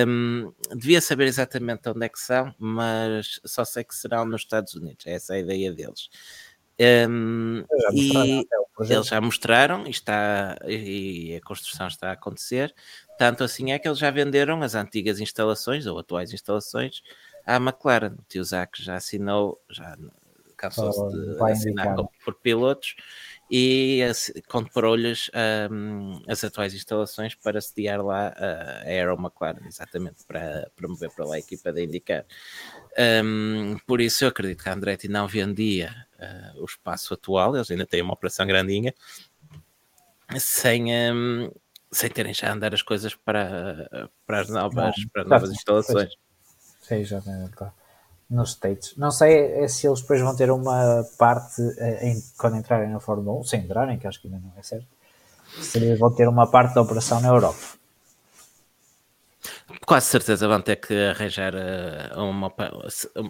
Um, 0.07 0.53
devia 0.75 1.01
saber 1.01 1.27
exatamente 1.27 1.89
onde 1.89 2.05
é 2.05 2.09
que 2.09 2.19
são, 2.19 2.55
mas 2.59 3.41
só 3.45 3.65
sei 3.65 3.85
que 3.85 3.95
serão 3.95 4.25
nos 4.25 4.43
Estados 4.43 4.75
Unidos. 4.75 5.07
Essa 5.07 5.35
é 5.35 5.37
a 5.37 5.41
ideia 5.41 5.73
deles. 5.73 6.11
Um, 6.81 7.65
e 7.93 8.47
eles 8.81 9.07
já 9.07 9.21
mostraram 9.21 9.87
e, 9.87 9.91
está, 9.91 10.59
e 10.67 11.37
a 11.37 11.47
construção 11.47 11.87
está 11.87 12.11
a 12.11 12.13
acontecer. 12.13 12.75
Tanto 13.19 13.45
assim 13.45 13.73
é 13.73 13.79
que 13.79 13.87
eles 13.87 13.99
já 13.99 14.11
venderam 14.11 14.63
as 14.63 14.75
antigas 14.75 15.21
instalações 15.21 15.87
ou 15.87 15.99
atuais 15.99 16.33
instalações 16.33 17.03
à 17.47 17.57
McLaren. 17.57 18.15
O 18.19 18.25
tio 18.29 18.43
Zac 18.43 18.83
já 18.83 18.97
assinou, 18.97 19.61
já 19.71 19.97
cansou-se 20.57 21.17
de 21.17 21.43
assinar 21.51 21.97
por 22.25 22.35
pilotos 22.35 22.95
e 23.51 24.01
comprou-lhes 24.49 25.31
um, 25.71 26.23
as 26.27 26.43
atuais 26.43 26.75
instalações 26.75 27.35
para 27.35 27.61
sediar 27.61 28.03
lá 28.03 28.29
a 28.29 28.83
Aero 28.85 29.15
McLaren, 29.15 29.67
exatamente, 29.67 30.25
para 30.27 30.71
promover 30.75 31.11
para 31.11 31.27
lá 31.27 31.35
a 31.35 31.39
equipa 31.39 31.73
da 31.73 31.83
IndyCar. 31.83 32.25
Um, 33.25 33.77
por 33.87 34.01
isso 34.01 34.25
eu 34.25 34.29
acredito 34.29 34.63
que 34.63 34.69
a 34.69 34.73
Andretti 34.73 35.09
não 35.09 35.29
vendia 35.29 36.07
uh, 36.19 36.63
o 36.63 36.65
espaço 36.65 37.13
atual, 37.13 37.55
eles 37.55 37.71
ainda 37.71 37.87
têm 37.87 38.01
uma 38.01 38.15
operação 38.15 38.47
grandinha, 38.47 38.95
sem, 40.39 40.87
um, 41.13 41.51
sem 41.91 42.09
terem 42.09 42.33
já 42.33 42.49
a 42.49 42.55
andar 42.55 42.73
as 42.73 42.83
coisas 42.83 43.15
para, 43.15 44.09
para 44.27 44.41
as 44.41 44.49
novas, 44.49 44.97
não, 44.97 45.09
para 45.13 45.23
as 45.23 45.29
novas 45.29 45.51
instalações. 45.51 46.15
Sim, 46.81 47.05
já 47.05 47.19
está 47.19 47.73
nos 48.33 48.51
States. 48.51 48.95
Não 48.97 49.11
sei 49.11 49.63
é 49.63 49.69
se 49.69 49.87
eles 49.87 50.01
depois 50.01 50.21
vão 50.21 50.35
ter 50.35 50.51
uma 50.51 51.05
parte 51.19 51.61
eh, 51.79 52.09
em, 52.09 52.23
quando 52.39 52.57
entrarem 52.57 52.91
na 52.91 52.99
Fórmula 52.99 53.41
1, 53.41 53.45
se 53.45 53.57
entrarem, 53.57 53.99
que 53.99 54.07
acho 54.07 54.21
que 54.21 54.27
ainda 54.27 54.41
não 54.41 54.53
é 54.57 54.63
certo, 54.63 54.87
se 55.61 55.79
eles 55.79 55.99
vão 55.99 56.13
ter 56.13 56.27
uma 56.27 56.51
parte 56.51 56.75
da 56.75 56.81
operação 56.81 57.21
na 57.21 57.29
Europa. 57.29 57.59
Quase 59.87 60.07
certeza 60.07 60.49
vão 60.49 60.61
ter 60.61 60.77
que 60.77 60.95
arranjar 60.95 61.55
eh, 61.55 62.11
uma, 62.17 62.53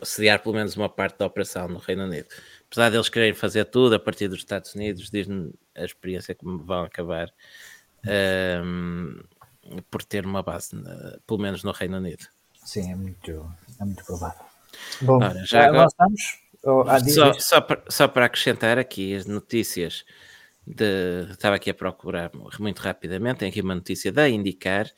sediar 0.05 0.41
pelo 0.41 0.55
menos 0.55 0.77
uma 0.77 0.89
parte 0.89 1.19
da 1.19 1.27
operação 1.27 1.69
no 1.69 1.79
Reino 1.79 2.05
Unido. 2.05 2.29
Apesar 2.67 2.91
deles 2.91 3.09
quererem 3.09 3.35
fazer 3.35 3.65
tudo 3.65 3.97
a 3.97 3.99
partir 3.99 4.29
dos 4.29 4.39
Estados 4.39 4.75
Unidos, 4.75 5.11
diz-me 5.11 5.53
a 5.75 5.85
experiência 5.85 6.35
que 6.35 6.45
vão 6.45 6.85
acabar 6.85 7.29
um, 8.07 9.21
ehm, 9.69 9.83
por 9.91 10.05
ter 10.05 10.25
uma 10.25 10.43
base, 10.43 10.71
pelo 11.27 11.41
menos 11.41 11.65
no 11.65 11.73
Reino 11.73 11.97
Unido. 11.97 12.27
Sim, 12.65 12.93
é 12.93 12.95
muito, 12.95 13.53
é 13.81 13.85
muito 13.85 14.05
provável. 14.05 14.52
Bom, 15.01 15.17
Ora, 15.17 15.45
já 15.45 15.67
agora, 15.67 15.89
só, 17.09 17.33
só, 17.35 17.61
para, 17.61 17.83
só 17.89 18.09
para 18.09 18.27
acrescentar 18.27 18.79
aqui 18.79 19.15
as 19.15 19.27
notícias 19.27 20.05
de, 20.67 21.27
estava 21.31 21.57
aqui 21.57 21.71
a 21.71 21.75
procurar 21.75 22.31
muito 22.59 22.79
rapidamente, 22.81 23.39
tem 23.39 23.49
aqui 23.49 23.61
uma 23.61 23.75
notícia 23.75 24.13
da 24.13 24.29
Indicar, 24.29 24.91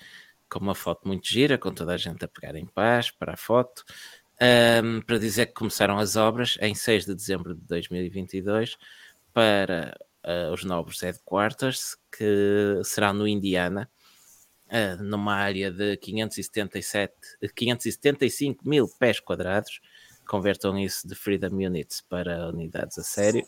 com 0.49 0.59
uma 0.59 0.75
foto 0.75 1.09
muito 1.09 1.27
gira, 1.27 1.57
com 1.57 1.73
toda 1.73 1.95
a 1.95 1.97
gente 1.97 2.25
a 2.25 2.29
pegar 2.29 2.55
em 2.57 2.67
paz 2.67 3.11
para 3.11 3.33
a 3.33 3.37
foto, 3.37 3.85
um, 4.85 5.01
para 5.01 5.19
dizer 5.19 5.47
que 5.47 5.55
começaram 5.55 5.99
as 5.99 6.17
obras 6.17 6.59
em 6.61 6.75
6 6.75 7.07
de 7.07 7.15
dezembro 7.15 7.55
de 7.55 7.63
2022 7.63 8.77
para 9.33 9.97
uh, 10.25 10.53
os 10.53 10.65
novos 10.65 11.01
headquarters, 11.01 11.97
que 12.11 12.81
serão 12.85 13.15
no 13.15 13.27
Indiana, 13.27 13.91
uh, 14.69 15.03
numa 15.03 15.35
área 15.35 15.71
de 15.71 15.97
577, 15.97 17.13
575 17.55 18.69
mil 18.69 18.89
pés 18.99 19.21
quadrados, 19.21 19.81
convertam 20.27 20.79
isso 20.79 21.07
de 21.07 21.15
Freedom 21.15 21.55
Units 21.55 22.01
para 22.03 22.49
unidades 22.49 22.99
a 22.99 23.03
sério. 23.03 23.47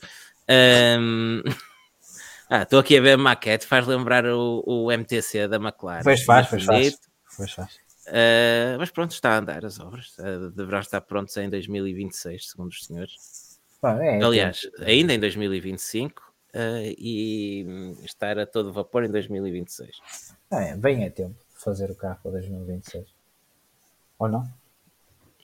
Um... 0.98 1.42
ah, 2.50 2.62
estou 2.62 2.78
aqui 2.78 2.96
a 2.96 3.00
ver 3.00 3.12
a 3.12 3.18
maquete, 3.18 3.66
faz 3.66 3.86
lembrar 3.86 4.26
o, 4.26 4.62
o 4.66 4.92
MTC 4.92 5.48
da 5.48 5.56
McLaren. 5.56 6.02
Pois 6.02 6.22
faz, 6.22 6.48
pois 6.48 6.64
faz. 6.64 6.98
Pois 7.36 7.52
faz. 7.52 7.86
Uh, 8.06 8.78
mas 8.78 8.90
pronto, 8.90 9.10
está 9.10 9.34
a 9.34 9.38
andar 9.38 9.64
as 9.64 9.80
obras. 9.80 10.16
Uh, 10.18 10.50
deverão 10.50 10.78
estar 10.78 11.00
prontos 11.00 11.36
em 11.36 11.50
2026, 11.50 12.50
segundo 12.50 12.70
os 12.70 12.84
senhores. 12.84 13.58
é, 13.82 14.22
Aliás, 14.22 14.60
ainda 14.80 15.12
em 15.12 15.18
2025. 15.18 16.26
Uh, 16.57 16.94
e 16.98 17.94
estar 18.04 18.38
a 18.38 18.46
todo 18.46 18.72
vapor 18.72 19.04
em 19.04 19.11
2026. 19.11 20.00
É, 20.50 20.76
bem 20.76 21.04
é 21.04 21.11
tempo 21.11 21.36
de 21.54 21.62
fazer 21.62 21.90
o 21.90 21.94
carro 21.94 22.18
para 22.22 22.32
2026. 22.32 23.07
Ou 24.18 24.28
não? 24.28 24.42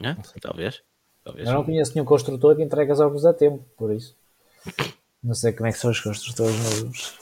É, 0.02 0.16
talvez. 0.40 0.82
talvez. 1.22 1.46
Eu 1.46 1.54
não 1.54 1.64
conheço 1.64 1.94
nenhum 1.94 2.06
construtor 2.06 2.56
que 2.56 2.62
entregue 2.62 2.90
as 2.90 3.00
obras 3.00 3.24
a 3.24 3.34
tempo, 3.34 3.64
por 3.76 3.92
isso. 3.92 4.16
Não 5.22 5.34
sei 5.34 5.52
como 5.52 5.68
é 5.68 5.72
que 5.72 5.78
são 5.78 5.90
os 5.90 6.00
construtores 6.00 6.56
nos, 6.56 7.18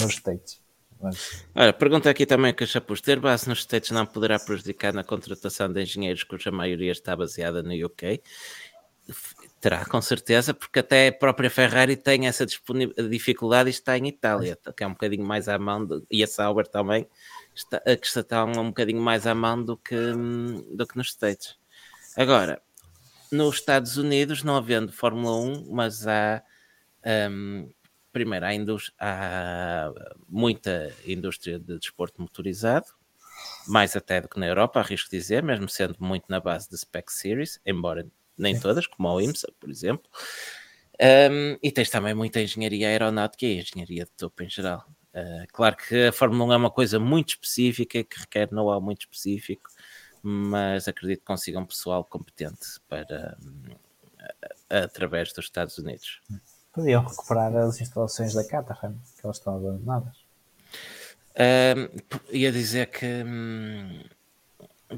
nos 0.00 0.12
States. 0.12 0.60
Mas... 1.00 1.44
Olha, 1.54 1.72
pergunta 1.72 2.08
aqui 2.08 2.24
também 2.24 2.54
que 2.54 2.64
a 2.64 2.66
Chapuz 2.66 3.00
ter 3.00 3.18
base 3.18 3.48
nos 3.48 3.60
States 3.60 3.90
não 3.90 4.06
poderá 4.06 4.38
prejudicar 4.38 4.92
na 4.92 5.02
contratação 5.02 5.72
de 5.72 5.82
engenheiros 5.82 6.22
cuja 6.22 6.50
maioria 6.50 6.92
está 6.92 7.16
baseada 7.16 7.62
no 7.62 7.72
UK. 7.86 8.22
Terá, 9.60 9.84
com 9.86 10.00
certeza, 10.02 10.52
porque 10.52 10.80
até 10.80 11.08
a 11.08 11.12
própria 11.12 11.48
Ferrari 11.48 11.96
tem 11.96 12.26
essa 12.26 12.44
dificuldade 13.08 13.68
e 13.68 13.72
está 13.72 13.96
em 13.96 14.08
Itália, 14.08 14.58
que 14.76 14.84
é 14.84 14.86
um 14.86 14.92
bocadinho 14.92 15.24
mais 15.24 15.48
à 15.48 15.58
mão, 15.58 15.84
de, 15.84 16.02
e 16.10 16.22
a 16.22 16.26
Sauber 16.26 16.66
também, 16.66 17.08
está, 17.54 17.80
que 17.80 18.06
está 18.06 18.44
um 18.44 18.68
bocadinho 18.68 19.00
mais 19.00 19.26
à 19.26 19.34
mão 19.34 19.62
do 19.62 19.76
que, 19.76 19.96
do 20.74 20.86
que 20.86 20.96
nos 20.96 21.08
States. 21.08 21.56
Agora, 22.16 22.62
nos 23.32 23.56
Estados 23.56 23.96
Unidos, 23.96 24.42
não 24.42 24.56
havendo 24.56 24.92
Fórmula 24.92 25.36
1, 25.36 25.72
mas 25.72 26.06
há 26.06 26.42
um, 27.30 27.70
primeiro, 28.12 28.46
há, 28.46 28.50
há, 28.98 29.92
muita 30.28 30.92
indústria 31.04 31.58
de 31.58 31.78
desporto 31.78 32.20
motorizado, 32.20 32.86
mais 33.66 33.96
até 33.96 34.20
do 34.20 34.28
que 34.28 34.38
na 34.38 34.46
Europa, 34.46 34.80
arrisco 34.80 35.10
dizer, 35.10 35.42
mesmo 35.42 35.68
sendo 35.68 35.96
muito 35.98 36.24
na 36.28 36.40
base 36.40 36.68
de 36.68 36.78
Spec 36.78 37.12
Series, 37.12 37.60
embora 37.66 38.06
nem 38.38 38.58
todas, 38.58 38.86
como 38.86 39.08
a 39.08 39.22
IMSA, 39.22 39.48
por 39.58 39.70
exemplo. 39.70 40.08
Um, 41.00 41.58
e 41.62 41.70
tens 41.70 41.90
também 41.90 42.14
muita 42.14 42.40
engenharia 42.40 42.88
aeronáutica 42.88 43.44
e 43.44 43.60
engenharia 43.60 44.04
de 44.04 44.10
topo 44.12 44.42
em 44.42 44.48
geral. 44.48 44.84
Uh, 45.14 45.46
claro 45.52 45.76
que 45.76 46.06
a 46.06 46.12
Fórmula 46.12 46.44
1 46.44 46.52
é 46.52 46.56
uma 46.56 46.70
coisa 46.70 46.98
muito 46.98 47.30
específica 47.30 48.02
que 48.02 48.20
requer 48.20 48.50
know-how 48.52 48.80
muito 48.80 49.02
específico, 49.02 49.70
mas 50.22 50.88
acredito 50.88 51.20
que 51.20 51.26
consigam 51.26 51.62
um 51.62 51.66
pessoal 51.66 52.04
competente 52.04 52.80
para 52.88 53.36
um, 53.42 53.74
através 54.68 55.32
dos 55.32 55.44
Estados 55.44 55.78
Unidos. 55.78 56.20
Podiam 56.72 57.04
recuperar 57.04 57.54
as 57.56 57.80
instalações 57.80 58.34
da 58.34 58.44
Caterham, 58.44 58.98
que 59.18 59.24
elas 59.24 59.38
estão 59.38 59.56
abandonadas. 59.56 60.16
Uh, 61.32 61.90
ia 62.30 62.50
dizer 62.50 62.86
que, 62.86 63.06
hum, 63.06 64.02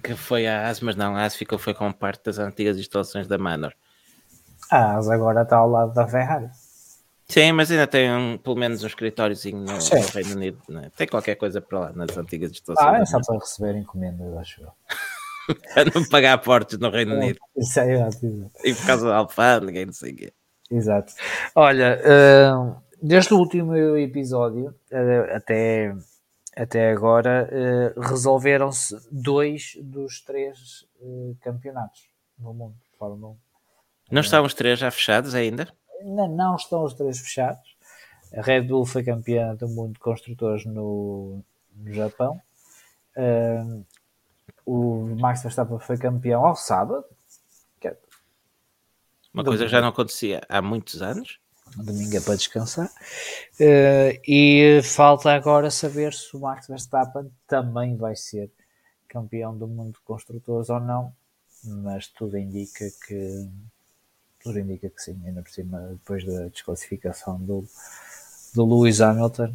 que 0.02 0.14
foi 0.14 0.46
a 0.46 0.68
AS, 0.68 0.80
mas 0.80 0.96
não, 0.96 1.16
a 1.16 1.24
AS 1.24 1.34
ficou 1.34 1.58
foi 1.58 1.74
com 1.74 1.90
parte 1.92 2.24
das 2.24 2.38
antigas 2.38 2.78
instalações 2.78 3.26
da 3.26 3.38
Manor. 3.38 3.72
A 4.70 4.96
AS 4.96 5.08
agora 5.08 5.42
está 5.42 5.56
ao 5.56 5.70
lado 5.70 5.94
da 5.94 6.06
Ferrari. 6.06 6.50
Sim, 7.26 7.52
mas 7.52 7.70
ainda 7.70 7.86
tem 7.86 8.10
um, 8.10 8.38
pelo 8.38 8.56
menos 8.56 8.82
um 8.82 8.86
escritóriozinho 8.86 9.58
no, 9.58 9.72
no 9.72 10.06
Reino 10.14 10.34
Unido. 10.34 10.58
Né? 10.68 10.90
Tem 10.96 11.06
qualquer 11.06 11.34
coisa 11.34 11.60
para 11.60 11.78
lá 11.78 11.92
nas 11.92 12.16
antigas 12.16 12.50
instalações. 12.50 12.98
Ah, 12.98 13.02
é 13.02 13.04
só 13.04 13.20
para 13.20 13.38
receber 13.38 13.76
encomendas, 13.76 14.34
acho 14.38 14.62
eu. 14.62 14.72
para 15.74 15.90
não 15.94 16.08
pagar 16.08 16.38
portos 16.38 16.78
no 16.78 16.90
Reino 16.90 17.14
é, 17.14 17.16
Unido. 17.18 17.38
Isso 17.56 17.80
é 17.80 17.92
exato, 17.92 18.26
exato. 18.26 18.52
E 18.64 18.74
por 18.74 18.86
causa 18.86 19.08
da 19.08 19.16
alfândega, 19.16 19.84
não 19.84 19.92
sei 19.92 20.12
o 20.12 20.16
quê. 20.16 20.32
Exato. 20.70 21.12
Olha, 21.54 22.00
uh, 22.00 22.76
desde 23.02 23.34
o 23.34 23.38
último 23.38 23.76
episódio 23.96 24.74
uh, 24.90 25.36
até, 25.36 25.94
até 26.62 26.90
agora 26.90 27.48
uh, 27.96 28.00
resolveram-se 28.00 28.96
dois 29.10 29.76
dos 29.80 30.20
três 30.20 30.86
campeonatos 31.40 32.08
no 32.38 32.52
mundo 32.52 32.74
de 32.74 32.98
Fórmula 32.98 33.32
1. 33.32 33.36
Não 34.10 34.20
estão 34.20 34.44
os 34.44 34.54
três 34.54 34.78
já 34.78 34.90
fechados 34.90 35.34
ainda? 35.34 35.68
Não, 36.02 36.28
não 36.28 36.56
estão 36.56 36.84
os 36.84 36.94
três 36.94 37.18
fechados. 37.18 37.76
A 38.34 38.42
Red 38.42 38.62
Bull 38.62 38.84
foi 38.84 39.02
campeã 39.02 39.54
do 39.54 39.68
mundo 39.68 39.94
de 39.94 40.00
construtores 40.00 40.64
no, 40.64 41.42
no 41.74 41.92
Japão. 41.92 42.40
o 44.66 45.16
Max 45.18 45.42
Verstappen 45.42 45.78
foi 45.78 45.96
campeão 45.96 46.44
ao 46.44 46.56
sábado, 46.56 47.04
uma 49.32 49.44
coisa 49.44 49.64
que 49.64 49.70
já 49.70 49.80
não 49.80 49.88
acontecia 49.88 50.40
há 50.48 50.60
muitos 50.60 51.00
anos. 51.02 51.38
Domingo 51.76 52.16
é 52.16 52.20
para 52.20 52.36
descansar. 52.36 52.86
Uh, 53.60 54.20
e 54.26 54.80
falta 54.82 55.32
agora 55.32 55.70
saber 55.70 56.12
se 56.12 56.36
o 56.36 56.40
Max 56.40 56.66
Verstappen 56.66 57.30
também 57.46 57.96
vai 57.96 58.16
ser 58.16 58.50
campeão 59.08 59.56
do 59.56 59.66
mundo 59.66 59.94
de 59.94 60.00
construtores 60.00 60.68
ou 60.68 60.80
não, 60.80 61.12
mas 61.64 62.06
tudo 62.08 62.38
indica 62.38 62.84
que 63.06 63.48
tudo 64.42 64.58
indica 64.60 64.88
que 64.88 65.02
sim, 65.02 65.20
ainda 65.26 65.42
por 65.42 65.50
cima, 65.50 65.78
depois 65.90 66.24
da 66.24 66.48
desclassificação 66.48 67.38
do, 67.38 67.66
do 68.54 68.64
Lewis 68.64 69.00
Hamilton, 69.00 69.54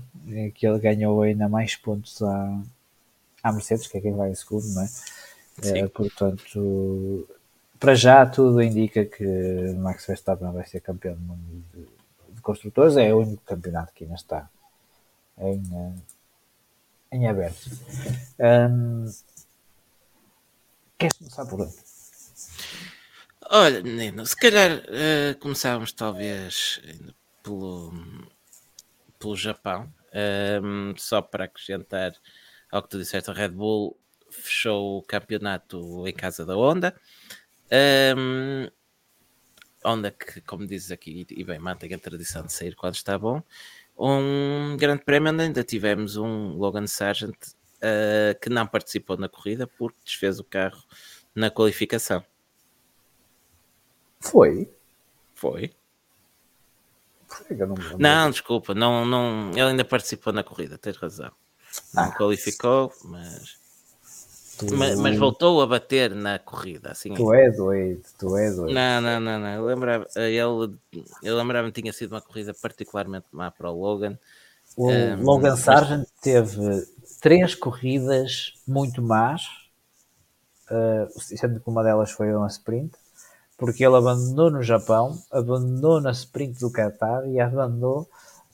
que 0.54 0.68
ele 0.68 0.80
ganhou 0.80 1.22
ainda 1.22 1.48
mais 1.48 1.76
pontos 1.76 2.22
à, 2.22 2.62
à 3.42 3.52
Mercedes, 3.52 3.88
que 3.88 3.98
é 3.98 4.02
quem 4.02 4.14
vai 4.14 4.32
em 4.32 4.36
segundo, 4.36 4.68
não 4.74 4.84
é? 4.84 4.90
é 5.80 5.88
portanto, 5.88 7.28
para 7.80 7.96
já 7.96 8.26
tudo 8.26 8.62
indica 8.62 9.06
que 9.06 9.26
Max 9.78 10.06
Verstappen 10.06 10.52
vai 10.52 10.66
ser 10.66 10.82
campeão 10.82 11.16
do 11.16 11.22
mundo 11.22 11.42
de, 11.74 11.82
de 11.82 11.88
construtores, 12.44 12.98
é 12.98 13.14
o 13.14 13.20
único 13.20 13.44
campeonato 13.44 13.94
que 13.94 14.04
ainda 14.04 14.16
está 14.16 14.50
em, 15.38 15.64
eh, 15.74 17.16
em 17.16 17.28
aberto. 17.28 17.70
Um, 18.40 19.06
queres 20.98 21.18
começar 21.18 21.46
por 21.46 21.62
onde? 21.62 21.76
Olha, 23.50 23.82
Nino, 23.82 24.26
se 24.26 24.36
calhar 24.36 24.78
uh, 24.78 25.38
começávamos 25.40 25.92
talvez 25.92 26.82
pelo, 27.44 27.94
pelo 29.20 29.36
Japão, 29.36 29.92
um, 30.64 30.94
só 30.98 31.22
para 31.22 31.46
acrescentar 31.46 32.14
ao 32.72 32.82
que 32.82 32.90
tu 32.90 32.98
disseste, 32.98 33.30
a 33.30 33.34
Red 33.34 33.50
Bull 33.50 33.98
fechou 34.32 34.98
o 34.98 35.04
campeonato 35.04 36.08
em 36.08 36.14
casa 36.14 36.46
da 36.46 36.56
Honda. 36.56 36.96
Um, 38.18 38.68
onde 39.86 40.12
que, 40.12 40.42
como 40.42 40.66
dizes 40.66 40.92
aqui, 40.92 41.26
e 41.30 41.44
bem, 41.44 41.60
mantém 41.60 41.94
a 41.94 42.00
tradição 42.00 42.44
de 42.44 42.54
sair 42.54 42.76
quando 42.76 42.96
está 42.96 43.18
bom. 43.18 43.42
Um 43.98 44.76
grande 44.78 45.04
prémio 45.04 45.32
onde 45.32 45.44
ainda 45.44 45.64
tivemos 45.64 46.18
um 46.18 46.58
Logan 46.58 46.88
Sargent 46.88 47.36
uh, 47.36 48.40
que 48.42 48.50
não 48.50 48.66
participou 48.66 49.18
na 49.18 49.30
corrida 49.30 49.68
porque 49.68 49.98
desfez 50.04 50.40
o 50.40 50.44
carro 50.44 50.82
na 51.36 51.52
qualificação. 51.52 52.24
Foi? 54.20 54.72
Foi. 55.34 55.74
Não, 57.50 57.76
não, 57.98 58.32
desculpa, 58.32 58.74
não, 58.74 59.06
não, 59.06 59.52
ele 59.52 59.62
ainda 59.62 59.84
participou 59.84 60.32
na 60.32 60.44
corrida, 60.44 60.78
tens 60.78 60.98
razão. 60.98 61.32
Não 61.94 62.04
ah, 62.04 62.16
qualificou, 62.16 62.94
mas 63.04 63.58
Tu... 64.68 64.76
Mas, 64.76 65.00
mas, 65.00 65.18
voltou 65.18 65.62
a 65.62 65.68
bater 65.68 66.14
na 66.14 66.40
corrida. 66.40 66.92
Assim. 66.92 67.14
Tu 67.14 67.34
é 67.34 67.50
doido, 67.52 68.02
tu 68.18 68.38
é 68.38 68.52
doido. 68.52 68.74
Não, 68.74 69.02
não, 69.02 69.20
não, 69.20 69.40
não. 69.40 69.50
Eu 69.50 69.66
lembrava, 69.66 70.08
ele, 70.16 70.78
eu 71.24 71.38
lembrava 71.38 71.72
que 71.72 71.82
tinha 71.82 71.94
sido 71.94 72.14
uma 72.14 72.22
corrida 72.22 72.54
particularmente 72.54 73.26
má 73.32 73.52
para 73.52 73.70
o 73.70 73.80
Logan. 73.80 74.18
O 74.76 74.90
um, 74.90 75.24
Logan 75.24 75.56
Sargent 75.56 76.00
mas... 76.00 76.22
teve 76.22 76.88
três 77.22 77.56
corridas 77.56 78.54
muito 78.68 79.02
más, 79.02 79.44
uh, 80.70 81.20
sendo 81.20 81.60
que 81.60 81.70
uma 81.70 81.84
delas 81.84 82.12
foi 82.12 82.34
uma 82.34 82.48
sprint, 82.48 82.92
porque 83.58 83.86
ele 83.86 83.96
abandonou 83.96 84.52
no 84.52 84.64
Japão, 84.64 85.18
abandonou 85.32 86.02
na 86.02 86.12
sprint 86.12 86.60
do 86.60 86.72
Qatar 86.72 87.28
e 87.28 87.40
abandonou 87.40 88.10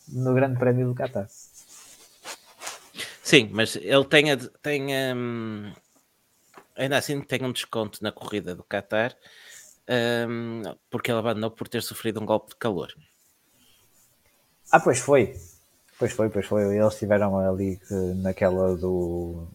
no 0.07 0.34
Grande 0.34 0.60
Prémio 0.60 0.88
do 0.88 0.95
Qatar. 0.95 1.28
Sim, 3.24 3.49
mas 3.51 3.76
ele 3.76 4.05
tem, 4.05 4.26
tem 4.62 4.88
um, 5.16 5.72
ainda 6.80 6.98
assim 6.98 7.22
tem 7.22 7.44
um 7.44 7.52
desconto 7.52 8.02
na 8.02 8.12
corrida 8.12 8.56
do 8.56 8.64
Qatar, 8.64 9.16
um, 10.28 10.64
porque 10.90 11.12
ele 11.12 11.20
abandonou 11.20 11.52
por 11.52 11.68
ter 11.68 11.84
sofrido 11.84 12.22
um 12.22 12.26
golpe 12.26 12.50
de 12.50 12.56
calor. 12.56 12.94
Ah, 14.72 14.80
pois 14.80 15.00
foi. 15.00 15.36
Pois 15.98 16.14
foi, 16.14 16.30
pois 16.30 16.46
foi. 16.46 16.78
Eles 16.78 16.94
estiveram 16.94 17.38
ali 17.38 17.80
naquela 18.22 18.76
do 18.78 19.48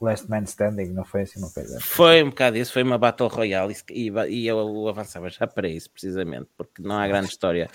Last 0.00 0.30
Man 0.30 0.44
Standing, 0.44 0.92
não 0.92 1.04
foi 1.04 1.22
assim 1.22 1.38
uma 1.40 1.50
coisa? 1.50 1.78
Foi 1.80 2.22
um 2.22 2.30
bocado 2.30 2.56
isso, 2.56 2.72
foi 2.72 2.82
uma 2.82 2.96
Battle 2.96 3.28
Royale 3.28 3.76
e, 3.90 4.10
e 4.28 4.46
eu 4.46 4.88
avançava 4.88 5.28
já 5.28 5.46
para 5.46 5.68
isso, 5.68 5.90
precisamente, 5.90 6.48
porque 6.56 6.82
não 6.82 6.96
há 6.96 7.06
grande 7.06 7.28
história 7.28 7.68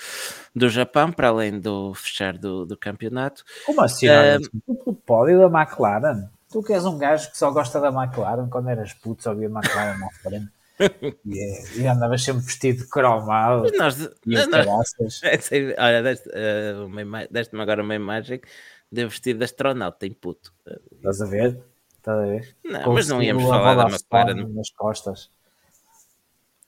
do 0.55 0.67
Japão, 0.69 1.11
para 1.11 1.27
além 1.27 1.59
do 1.59 1.93
fechar 1.93 2.37
do, 2.37 2.65
do 2.65 2.75
campeonato. 2.75 3.43
Como 3.65 3.81
assim? 3.81 4.07
Um, 4.09 4.73
o 4.85 4.93
pódio 4.93 5.37
da 5.37 5.61
McLaren? 5.61 6.29
Tu 6.55 6.63
que 6.63 6.71
és 6.71 6.85
um 6.85 6.97
gajo 6.97 7.29
que 7.31 7.37
só 7.37 7.51
gosta 7.51 7.81
da 7.81 7.89
McLaren, 7.89 8.47
quando 8.47 8.69
eras 8.69 8.93
puto 8.93 9.21
só 9.21 9.33
via 9.33 9.49
McLaren 9.49 9.99
na 9.99 10.09
frente. 10.09 10.49
e, 11.25 11.37
é, 11.37 11.77
e 11.81 11.85
andavas 11.85 12.23
sempre 12.23 12.45
vestido 12.45 12.83
de 12.83 12.89
cromado. 12.89 13.69
Nós, 13.77 13.97
nós, 14.25 14.93
é, 15.51 15.75
olha, 15.77 16.01
deste-me 16.01 17.03
uh, 17.03 17.27
deste 17.29 17.57
agora 17.57 17.83
uma 17.83 17.93
imagem 17.93 18.39
de 18.89 19.05
vestido 19.05 19.39
de 19.39 19.43
astronauta 19.43 20.05
em 20.05 20.13
puto. 20.13 20.53
Estás 20.93 21.21
a 21.21 21.25
ver? 21.25 21.61
Estás 21.97 22.19
a 22.19 22.25
ver? 22.25 22.55
Não, 22.63 22.93
mas 22.93 23.09
não 23.09 23.21
íamos 23.21 23.43
falar 23.43 23.75
da 23.75 23.89
McLaren. 23.89 24.47
Nas 24.53 24.69
costas. 24.69 25.29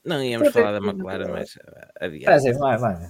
Não 0.03 0.21
íamos 0.21 0.49
falar 0.49 0.73
da 0.73 0.85
McLaren, 0.85 1.31
mas 1.31 1.57
adiante. 2.01 2.27
É 2.27 2.33
assim, 2.33 2.51
vai, 2.59 2.77
vai. 2.77 3.09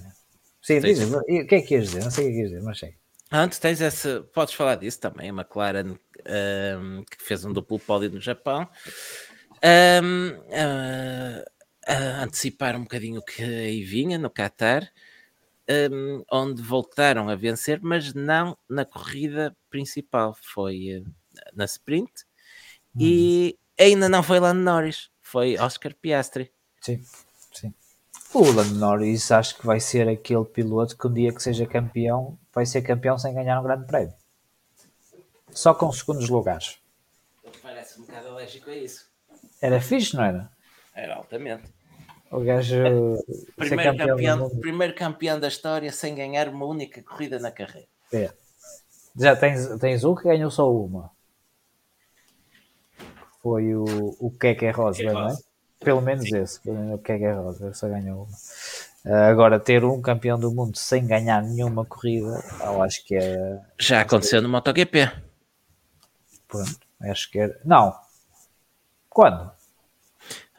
Sim, 0.62 0.78
diz, 0.78 1.12
o 1.12 1.24
que 1.24 1.56
é 1.56 1.60
que 1.60 1.74
ias 1.74 1.86
dizer? 1.86 2.04
Não 2.04 2.10
sei 2.12 2.26
o 2.26 2.28
que 2.28 2.30
é 2.30 2.34
que 2.34 2.40
ias 2.42 2.50
dizer, 2.50 2.62
mas 2.62 2.78
sei. 2.78 2.94
Antes 3.32 3.58
tens 3.58 3.80
esse, 3.80 4.20
podes 4.32 4.54
falar 4.54 4.76
disso 4.76 5.00
também, 5.00 5.28
a 5.28 5.32
McLaren 5.32 5.98
um, 6.28 7.04
que 7.04 7.22
fez 7.22 7.44
um 7.44 7.52
duplo 7.52 7.78
pódio 7.78 8.10
no 8.10 8.20
Japão. 8.20 8.68
Um, 9.64 10.28
uh, 10.30 11.42
uh, 11.88 12.22
antecipar 12.22 12.76
um 12.76 12.82
bocadinho 12.82 13.20
o 13.20 13.24
que 13.24 13.42
aí 13.42 13.82
vinha 13.82 14.18
no 14.18 14.30
Qatar, 14.30 14.88
um, 15.90 16.24
onde 16.30 16.62
voltaram 16.62 17.28
a 17.28 17.34
vencer, 17.34 17.80
mas 17.82 18.14
não 18.14 18.56
na 18.68 18.84
corrida 18.84 19.56
principal, 19.68 20.36
foi 20.40 20.98
uh, 20.98 21.12
na 21.54 21.64
sprint 21.64 22.12
hum. 22.94 23.00
e 23.00 23.58
ainda 23.78 24.08
não 24.08 24.22
foi 24.22 24.38
Lando 24.38 24.62
Norris, 24.62 25.10
foi 25.20 25.58
Oscar 25.58 25.94
Piastri. 25.94 26.52
Sim, 26.80 27.02
sim. 27.52 27.74
O 28.32 28.50
Lando 28.50 28.74
Norris 28.76 29.30
acho 29.32 29.58
que 29.58 29.66
vai 29.66 29.80
ser 29.80 30.08
aquele 30.08 30.44
piloto 30.44 30.96
que 30.96 31.06
um 31.06 31.12
dia 31.12 31.32
que 31.32 31.42
seja 31.42 31.66
campeão, 31.66 32.38
vai 32.54 32.64
ser 32.64 32.82
campeão 32.82 33.18
sem 33.18 33.34
ganhar 33.34 33.58
um 33.60 33.64
grande 33.64 33.86
prémio. 33.86 34.14
Só 35.50 35.74
com 35.74 35.90
segundos 35.92 36.28
lugares. 36.28 36.78
Parece 37.62 38.00
um 38.00 38.04
bocado 38.04 38.28
alérgico 38.28 38.70
a 38.70 38.76
isso. 38.76 39.08
Era 39.60 39.80
fixe, 39.80 40.14
não 40.14 40.24
era? 40.24 40.50
Era 40.94 41.16
altamente. 41.16 41.64
O 42.30 42.40
gajo. 42.40 42.76
Primeiro 43.56 43.96
campeão, 43.96 44.08
campeão 44.08 44.60
primeiro 44.60 44.94
campeão 44.94 45.40
da 45.40 45.48
história 45.48 45.90
sem 45.90 46.14
ganhar 46.14 46.48
uma 46.48 46.66
única 46.66 47.02
corrida 47.02 47.38
na 47.38 47.50
carreira. 47.50 47.88
É. 48.12 48.30
Já 49.18 49.34
tens, 49.34 49.66
tens 49.78 50.04
um 50.04 50.14
que 50.14 50.24
ganhou 50.24 50.50
só 50.50 50.70
uma. 50.70 51.10
Foi 53.42 53.74
o, 53.74 54.16
o 54.20 54.30
Keke 54.30 54.70
Rosa, 54.70 55.02
não 55.04 55.30
é? 55.30 55.36
Pelo 55.80 56.02
menos 56.02 56.28
Sim. 56.28 56.38
esse. 56.38 56.60
Pelo 56.60 56.76
menos 56.76 56.94
o 56.94 57.02
Keke 57.02 57.30
Rosa, 57.30 57.72
só 57.72 57.88
ganhou 57.88 58.24
uma. 58.24 58.36
Uh, 59.06 59.30
agora, 59.30 59.58
ter 59.58 59.84
um 59.84 60.02
campeão 60.02 60.38
do 60.38 60.50
mundo 60.50 60.76
sem 60.76 61.06
ganhar 61.06 61.42
nenhuma 61.42 61.84
corrida, 61.84 62.42
eu 62.60 62.82
acho 62.82 63.04
que 63.06 63.14
é. 63.16 63.58
Já 63.78 64.02
aconteceu 64.02 64.42
no 64.42 64.48
MotoGP. 64.48 65.27
Pronto, 66.48 66.80
acho 67.02 67.30
que 67.30 67.38
é. 67.38 67.60
Não. 67.64 67.94
Quando? 69.08 69.50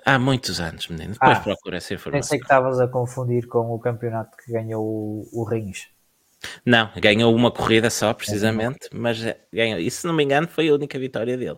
Há 0.06 0.18
muitos 0.18 0.60
anos, 0.60 0.88
menino. 0.88 1.14
Depois 1.14 1.38
ah, 1.38 1.42
procura 1.42 1.78
essa 1.78 1.94
informação. 1.94 2.22
Pensei 2.22 2.40
que 2.40 2.46
estavas 2.46 2.80
a 2.80 2.88
confundir 2.88 3.48
com 3.48 3.74
o 3.74 3.80
campeonato 3.80 4.38
que 4.38 4.52
ganhou 4.52 4.84
o, 4.84 5.30
o 5.32 5.44
Rins. 5.44 5.88
Não, 6.66 6.90
ganhou 6.96 7.36
uma 7.36 7.52
corrida 7.52 7.90
só, 7.90 8.14
precisamente, 8.14 8.88
é. 8.92 8.98
mas 8.98 9.20
ganhou. 9.52 9.80
E 9.80 9.92
se 9.92 10.08
não 10.08 10.14
me 10.14 10.24
engano, 10.24 10.48
foi 10.48 10.70
a 10.70 10.74
única 10.74 10.98
vitória 10.98 11.38
dele. 11.38 11.58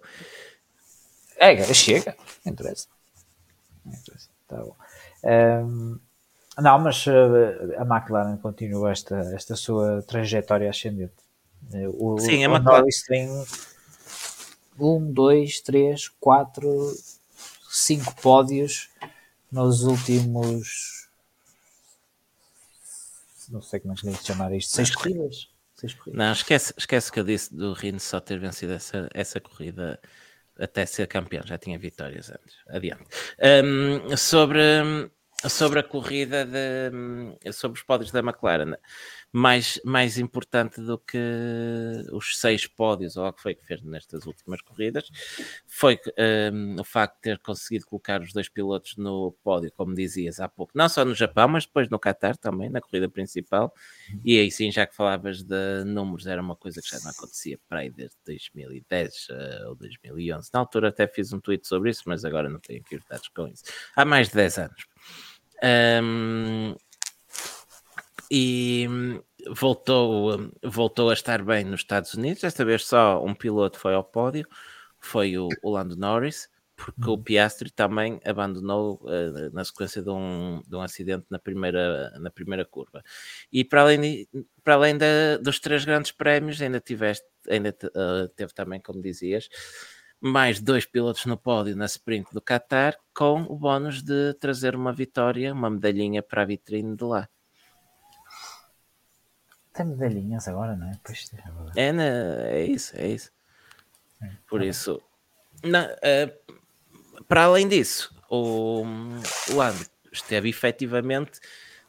É, 1.37 1.61
chega, 1.73 2.15
não 2.45 2.53
interessa. 2.53 2.87
Não 3.85 3.93
interessa. 3.93 4.29
Tá 4.47 4.57
bom. 4.57 4.75
Um, 5.23 5.99
não, 6.59 6.79
mas 6.79 7.05
uh, 7.07 7.11
a 7.77 7.83
McLaren 7.83 8.37
continua 8.37 8.91
esta, 8.91 9.17
esta 9.33 9.55
sua 9.55 10.01
trajetória 10.01 10.69
ascendente. 10.69 11.13
O, 11.97 12.19
Sim, 12.19 12.45
o, 12.45 12.51
a 12.53 12.57
McLaren 12.57 12.85
tem 13.07 13.29
um, 14.79 15.11
dois, 15.11 15.59
três, 15.61 16.07
quatro, 16.07 16.93
cinco 17.69 18.15
pódios 18.21 18.89
nos 19.51 19.83
últimos. 19.83 21.09
Não 23.49 23.61
sei 23.61 23.79
como 23.79 23.93
é 23.93 23.97
que 23.97 24.13
se 24.13 24.25
chamar 24.25 24.53
isto. 24.53 24.71
Seis 24.71 24.95
corridas? 24.95 25.49
Seis 25.75 25.93
corridas. 25.93 26.17
Não, 26.17 26.31
esquece, 26.31 26.73
esquece 26.77 27.11
que 27.11 27.19
eu 27.19 27.23
disse 27.23 27.53
do 27.53 27.73
Rino 27.73 27.99
só 27.99 28.19
ter 28.19 28.39
vencido 28.39 28.73
essa, 28.73 29.09
essa 29.13 29.41
corrida 29.41 29.99
até 30.57 30.85
ser 30.85 31.07
campeão. 31.07 31.43
Já 31.45 31.57
tinha 31.57 31.77
vitórias 31.77 32.31
antes. 32.31 32.55
Adiante. 32.67 33.03
Um, 33.65 34.15
sobre, 34.15 34.59
sobre 35.49 35.79
a 35.79 35.83
corrida 35.83 36.45
de, 36.45 37.51
sobre 37.53 37.79
os 37.79 37.83
pódios 37.83 38.11
da 38.11 38.19
McLaren 38.19 38.75
mais, 39.31 39.79
mais 39.85 40.17
importante 40.17 40.81
do 40.81 40.97
que 40.97 41.17
os 42.11 42.37
seis 42.39 42.67
pódios, 42.67 43.15
ou 43.15 43.25
o 43.25 43.33
que 43.33 43.41
foi 43.41 43.55
que 43.55 43.65
fez 43.65 43.81
nestas 43.81 44.25
últimas 44.25 44.61
corridas, 44.61 45.09
foi 45.67 45.97
um, 46.53 46.79
o 46.79 46.83
facto 46.83 47.15
de 47.15 47.21
ter 47.21 47.39
conseguido 47.39 47.85
colocar 47.85 48.21
os 48.21 48.33
dois 48.33 48.49
pilotos 48.49 48.97
no 48.97 49.31
pódio, 49.43 49.71
como 49.71 49.95
dizias 49.95 50.39
há 50.39 50.49
pouco, 50.49 50.73
não 50.75 50.89
só 50.89 51.05
no 51.05 51.15
Japão, 51.15 51.47
mas 51.47 51.65
depois 51.65 51.89
no 51.89 51.99
Qatar 51.99 52.35
também, 52.37 52.69
na 52.69 52.81
corrida 52.81 53.07
principal. 53.07 53.73
E 54.25 54.37
aí 54.37 54.51
sim, 54.51 54.71
já 54.71 54.85
que 54.85 54.95
falavas 54.95 55.43
de 55.43 55.83
números, 55.85 56.27
era 56.27 56.41
uma 56.41 56.55
coisa 56.55 56.81
que 56.81 56.89
já 56.89 56.99
não 56.99 57.11
acontecia 57.11 57.57
para 57.69 57.79
aí 57.79 57.89
desde 57.89 58.17
2010 58.25 59.29
uh, 59.29 59.33
eh, 59.33 59.67
ou 59.67 59.75
2011. 59.75 60.49
Na 60.53 60.59
altura 60.59 60.89
até 60.89 61.07
fiz 61.07 61.31
um 61.31 61.39
tweet 61.39 61.67
sobre 61.67 61.89
isso, 61.89 62.03
mas 62.05 62.25
agora 62.25 62.49
não 62.49 62.59
tenho 62.59 62.81
aqui 62.81 62.97
os 62.97 63.05
dados 63.05 63.29
com 63.29 63.47
isso. 63.47 63.63
Há 63.95 64.03
mais 64.03 64.29
de 64.29 64.35
10 64.35 64.57
anos. 64.57 64.91
Um, 65.63 66.75
e 68.29 68.87
voltou, 69.49 70.51
voltou 70.63 71.09
a 71.09 71.13
estar 71.13 71.43
bem 71.43 71.65
nos 71.65 71.81
Estados 71.81 72.13
Unidos. 72.13 72.41
Desta 72.41 72.63
vez 72.63 72.85
só 72.85 73.23
um 73.23 73.35
piloto 73.35 73.77
foi 73.77 73.93
ao 73.93 74.03
pódio, 74.03 74.47
foi 74.99 75.37
o, 75.37 75.49
o 75.61 75.71
Lando 75.71 75.97
Norris, 75.97 76.49
porque 76.75 77.09
o 77.09 77.11
uhum. 77.11 77.23
Piastri 77.23 77.69
também 77.69 78.19
abandonou 78.25 79.01
uh, 79.03 79.53
na 79.53 79.63
sequência 79.63 80.01
de 80.01 80.09
um, 80.09 80.61
de 80.65 80.75
um 80.75 80.81
acidente 80.81 81.25
na 81.29 81.37
primeira, 81.37 82.17
na 82.19 82.31
primeira 82.31 82.65
curva. 82.65 83.03
E 83.51 83.63
para 83.63 83.81
além, 83.81 83.99
de, 83.99 84.29
para 84.63 84.75
além 84.75 84.97
dos 85.41 85.59
três 85.59 85.85
grandes 85.85 86.11
prémios, 86.11 86.61
ainda, 86.61 86.79
tiveste, 86.79 87.25
ainda 87.49 87.75
uh, 87.85 88.27
teve 88.29 88.53
também, 88.53 88.79
como 88.79 89.01
dizias, 89.01 89.49
mais 90.21 90.61
dois 90.61 90.85
pilotos 90.85 91.25
no 91.25 91.35
pódio 91.35 91.75
na 91.75 91.85
sprint 91.85 92.31
do 92.31 92.41
Qatar, 92.41 92.95
com 93.13 93.41
o 93.41 93.55
bónus 93.55 94.03
de 94.03 94.33
trazer 94.35 94.75
uma 94.75 94.93
vitória, 94.93 95.51
uma 95.51 95.69
medalhinha 95.69 96.21
para 96.21 96.43
a 96.43 96.45
vitrine 96.45 96.95
de 96.95 97.03
lá. 97.03 97.27
Tem 99.73 99.85
medalhinhas 99.85 100.47
agora, 100.47 100.75
não 100.75 100.87
é? 100.87 100.99
Pois, 101.03 101.31
é, 101.75 101.87
é, 101.87 101.91
né? 101.91 102.59
é 102.59 102.65
isso, 102.65 102.95
é 102.95 103.07
isso. 103.07 103.31
É, 104.21 104.29
Por 104.47 104.59
tá 104.59 104.65
isso, 104.65 105.01
não, 105.63 105.85
uh, 105.85 107.23
para 107.27 107.43
além 107.43 107.67
disso, 107.67 108.13
o, 108.29 108.83
o 109.49 109.55
Lando 109.55 109.85
esteve 110.11 110.49
efetivamente 110.49 111.39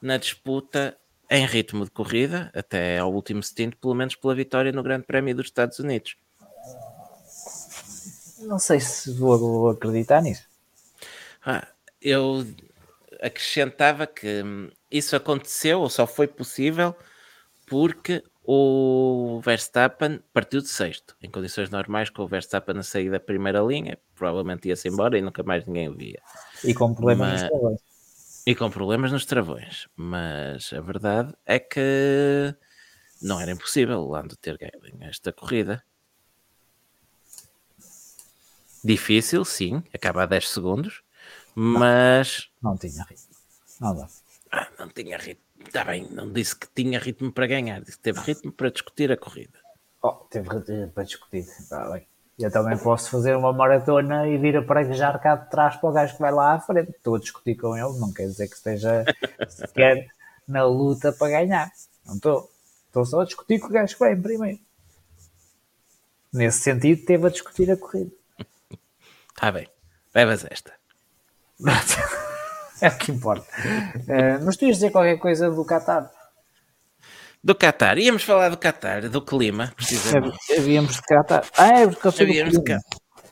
na 0.01 0.16
disputa 0.16 0.97
em 1.30 1.47
ritmo 1.47 1.85
de 1.85 1.91
corrida 1.91 2.51
até 2.55 2.99
ao 2.99 3.12
último 3.12 3.43
stint, 3.43 3.74
pelo 3.76 3.95
menos 3.95 4.14
pela 4.14 4.35
vitória 4.35 4.72
no 4.72 4.83
Grande 4.83 5.07
Prémio 5.07 5.35
dos 5.35 5.47
Estados 5.47 5.78
Unidos. 5.78 6.16
Não 8.43 8.59
sei 8.59 8.80
se 8.80 9.12
vou 9.12 9.70
acreditar 9.70 10.20
nisso. 10.20 10.45
Ah, 11.45 11.66
eu 12.01 12.47
acrescentava 13.20 14.07
que 14.07 14.43
isso 14.90 15.16
aconteceu 15.16 15.80
ou 15.80 15.88
só 15.88 16.07
foi 16.07 16.26
possível 16.26 16.95
porque 17.66 18.22
o 18.45 19.40
Verstappen 19.45 20.20
partiu 20.32 20.61
de 20.61 20.68
sexto. 20.68 21.16
Em 21.22 21.30
condições 21.30 21.70
normais, 21.70 22.11
com 22.11 22.22
o 22.22 22.28
Verstappen 22.28 22.78
a 22.78 22.82
sair 22.82 23.11
da 23.11 23.20
primeira 23.20 23.61
linha, 23.61 23.99
provavelmente 24.14 24.68
ia-se 24.68 24.88
embora 24.88 25.16
e 25.16 25.22
nunca 25.22 25.43
mais 25.43 25.64
ninguém 25.64 25.88
o 25.88 25.95
via. 25.95 26.20
E 26.64 26.74
com 26.74 26.93
problemas 26.93 27.30
Mas... 27.30 27.43
nos 27.43 27.51
travões. 27.51 27.80
E 28.45 28.55
com 28.57 28.70
problemas 28.70 29.12
nos 29.12 29.24
travões. 29.24 29.88
Mas 29.95 30.72
a 30.72 30.80
verdade 30.80 31.32
é 31.47 31.61
que 31.61 32.55
não 33.20 33.40
era 33.40 33.53
impossível 33.53 34.01
o 34.01 34.11
Lando 34.11 34.36
ter 34.36 34.59
ganho 34.59 34.72
esta 35.03 35.32
corrida. 35.32 35.82
Difícil, 38.85 39.45
sim, 39.45 39.83
acaba 39.95 40.24
a 40.24 40.26
10 40.26 40.49
segundos, 40.49 41.03
mas. 41.55 42.51
Não, 42.62 42.72
não 42.72 42.78
tinha 42.78 43.05
ritmo. 43.05 43.37
Não 43.80 43.95
dá. 43.95 44.09
Ah, 44.51 44.68
não 44.78 44.89
tinha 44.89 45.16
ritmo. 45.16 45.45
Está 45.64 45.85
bem, 45.85 46.09
não 46.11 46.33
disse 46.33 46.57
que 46.57 46.66
tinha 46.74 46.99
ritmo 46.99 47.33
para 47.33 47.47
ganhar, 47.47 47.80
disse 47.80 47.97
que 47.97 48.03
teve 48.03 48.20
ritmo 48.20 48.53
para 48.53 48.70
discutir 48.70 49.12
a 49.12 49.16
corrida. 49.16 49.59
Oh, 50.03 50.12
teve 50.28 50.49
ritmo 50.49 50.89
para 50.89 51.05
discutir, 51.05 51.39
está 51.39 51.89
bem. 51.91 52.07
Eu 52.39 52.51
também 52.51 52.76
posso 52.76 53.11
fazer 53.11 53.37
uma 53.37 53.53
maratona 53.53 54.26
e 54.26 54.37
vir 54.39 54.57
a 54.57 54.62
praguejar 54.62 55.20
cá 55.20 55.37
de 55.37 55.51
trás 55.51 55.76
para 55.76 55.91
o 55.91 55.93
gajo 55.93 56.14
que 56.14 56.20
vai 56.20 56.33
lá 56.33 56.55
à 56.55 56.61
frente. 56.61 56.91
Estou 56.91 57.14
a 57.14 57.18
discutir 57.18 57.55
com 57.57 57.76
ele, 57.76 57.99
não 58.01 58.12
quer 58.12 58.26
dizer 58.26 58.49
que 58.49 58.57
esteja 58.57 59.05
sequer 59.49 60.09
na 60.49 60.64
luta 60.64 61.12
para 61.12 61.28
ganhar. 61.28 61.70
Não 62.05 62.16
estou. 62.16 62.51
Estou 62.87 63.05
só 63.05 63.20
a 63.20 63.24
discutir 63.24 63.61
com 63.61 63.68
o 63.68 63.70
gajo 63.70 63.95
que 63.95 64.01
vai 64.01 64.14
em 64.14 64.20
primeiro. 64.20 64.59
Nesse 66.33 66.61
sentido, 66.61 67.05
teve 67.05 67.26
a 67.26 67.30
discutir 67.30 67.70
a 67.70 67.76
corrida. 67.76 68.11
Está 69.35 69.51
bem. 69.51 69.68
Levas 70.14 70.47
esta. 70.51 70.72
É 72.83 72.89
o 72.89 72.99
que 72.99 73.12
importa. 73.12 73.47
Uh, 73.95 74.45
mas 74.45 74.57
tu 74.57 74.64
ias 74.64 74.78
dizer 74.78 74.91
qualquer 74.91 75.16
coisa 75.16 75.49
do 75.49 75.64
Qatar? 75.64 76.11
Do 77.43 77.55
Qatar. 77.55 77.97
Íamos 77.97 78.24
falar 78.24 78.49
do 78.49 78.57
Qatar, 78.57 79.09
do 79.09 79.22
clima, 79.22 79.72
precisamente. 79.76 80.37
Havíamos 80.59 80.97
de 80.97 81.03
Qatar. 81.03 81.45
Ah, 81.57 81.78
é 81.78 81.87
porque 81.87 82.09
eu 82.09 82.11
sou 82.11 82.26
Havíamos 82.26 82.55
do 82.55 82.64
clima. 82.64 82.80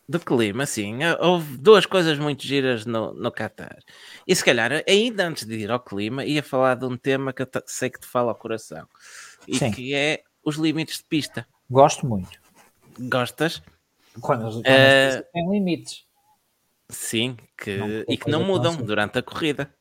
Do 0.09 0.21
clima, 0.21 0.67
sim. 0.67 0.99
Houve 1.19 1.57
duas 1.57 1.85
coisas 1.85 2.17
muito 2.17 2.47
giras 2.47 2.87
no, 2.87 3.13
no 3.13 3.33
Qatar. 3.33 3.79
E 4.25 4.37
se 4.37 4.45
calhar, 4.45 4.71
ainda 4.89 5.27
antes 5.27 5.45
de 5.45 5.57
ir 5.57 5.71
ao 5.71 5.81
clima, 5.81 6.25
ia 6.25 6.45
falar 6.45 6.77
de 6.77 6.85
um 6.85 6.97
tema 6.97 7.33
que 7.33 7.43
eu 7.43 7.49
sei 7.67 7.91
que 7.91 7.99
te 7.99 8.07
fala 8.07 8.31
ao 8.31 8.37
coração. 8.37 8.87
E 9.49 9.59
sim. 9.59 9.73
que 9.73 9.95
é 9.95 10.23
os 10.45 10.57
limites 10.57 10.99
de 10.99 11.05
pista. 11.05 11.45
Gosto 11.69 12.07
muito. 12.07 12.41
Gostas? 13.01 13.63
Quando, 14.21 14.43
quando 14.43 14.59
uh, 14.59 15.25
têm 15.33 15.51
limites. 15.51 16.05
Sim, 16.89 17.37
que, 17.57 18.05
e 18.09 18.17
que 18.17 18.31
não 18.31 18.45
mudam 18.45 18.77
durante 18.77 19.19
a 19.19 19.23
corrida. 19.23 19.73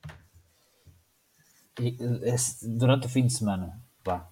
durante 2.62 3.08
o 3.08 3.10
fim 3.10 3.26
de 3.26 3.34
semana, 3.34 3.82
pá. 4.04 4.30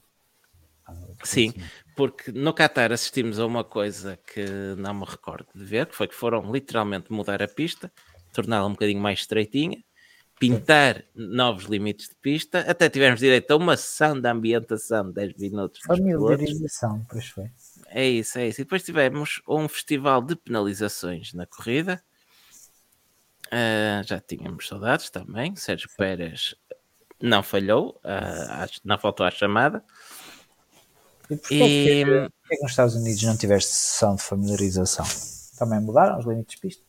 Sim, 1.24 1.54
porque 1.96 2.32
no 2.32 2.54
Qatar 2.54 2.92
assistimos 2.92 3.40
a 3.40 3.46
uma 3.46 3.64
coisa 3.64 4.18
que 4.18 4.46
não 4.78 4.94
me 4.94 5.06
recordo 5.06 5.48
de 5.54 5.66
ver, 5.66 5.88
que 5.88 5.96
foi 5.96 6.08
que 6.08 6.16
foram 6.16 6.52
literalmente 6.52 7.12
mudar 7.12 7.42
a 7.42 7.48
pista, 7.48 7.92
torná-la 8.32 8.68
um 8.68 8.72
bocadinho 8.72 9.02
mais 9.02 9.20
estreitinha, 9.20 9.84
pintar 10.40 11.04
novos 11.16 11.66
limites 11.66 12.10
de 12.10 12.16
pista, 12.16 12.60
até 12.60 12.90
tivemos 12.90 13.20
direito 13.20 13.52
a 13.52 13.58
uma 13.58 13.76
sessão 13.76 14.20
de 14.20 14.30
ambientação 14.30 15.08
de 15.08 15.14
10 15.14 15.38
minutos. 15.38 15.82
Familiarização, 15.86 17.04
pois 17.10 17.28
foi. 17.28 17.50
É 17.90 18.06
isso, 18.06 18.38
é 18.38 18.48
isso. 18.48 18.62
E 18.62 18.64
depois 18.64 18.84
tivemos 18.84 19.42
um 19.48 19.68
festival 19.68 20.22
de 20.22 20.36
penalizações 20.36 21.34
na 21.34 21.46
corrida. 21.46 22.02
Uh, 23.48 24.04
já 24.06 24.20
tínhamos 24.20 24.68
saudades 24.68 25.10
também. 25.10 25.56
Sérgio 25.56 25.90
Pérez 25.98 26.56
não 27.22 27.42
falhou, 27.42 28.00
uh, 28.04 28.80
não 28.84 28.98
faltou 28.98 29.26
à 29.26 29.32
chamada. 29.32 29.84
E 31.30 31.36
porquê 31.38 31.56
e... 31.56 32.02
É 32.02 32.06
que, 32.06 32.56
que 32.56 32.62
nos 32.62 32.72
Estados 32.72 32.96
Unidos 32.96 33.24
não 33.24 33.38
tiveste 33.38 33.72
sessão 33.72 34.16
de 34.16 34.22
familiarização? 34.22 35.06
Também 35.58 35.80
mudaram 35.80 36.20
os 36.20 36.26
limites 36.26 36.56
de 36.56 36.62
pista? 36.62 36.84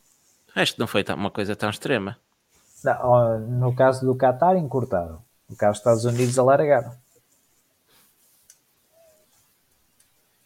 Acho 0.54 0.74
que 0.74 0.80
não 0.80 0.86
foi 0.86 1.04
uma 1.16 1.30
coisa 1.30 1.54
tão 1.54 1.70
extrema. 1.70 2.18
Não, 2.84 3.38
no 3.40 3.74
caso 3.74 4.04
do 4.04 4.16
Qatar, 4.16 4.56
encurtaram. 4.56 5.22
No 5.48 5.56
caso 5.56 5.72
dos 5.72 5.78
Estados 5.80 6.04
Unidos, 6.04 6.38
alargaram. 6.38 6.92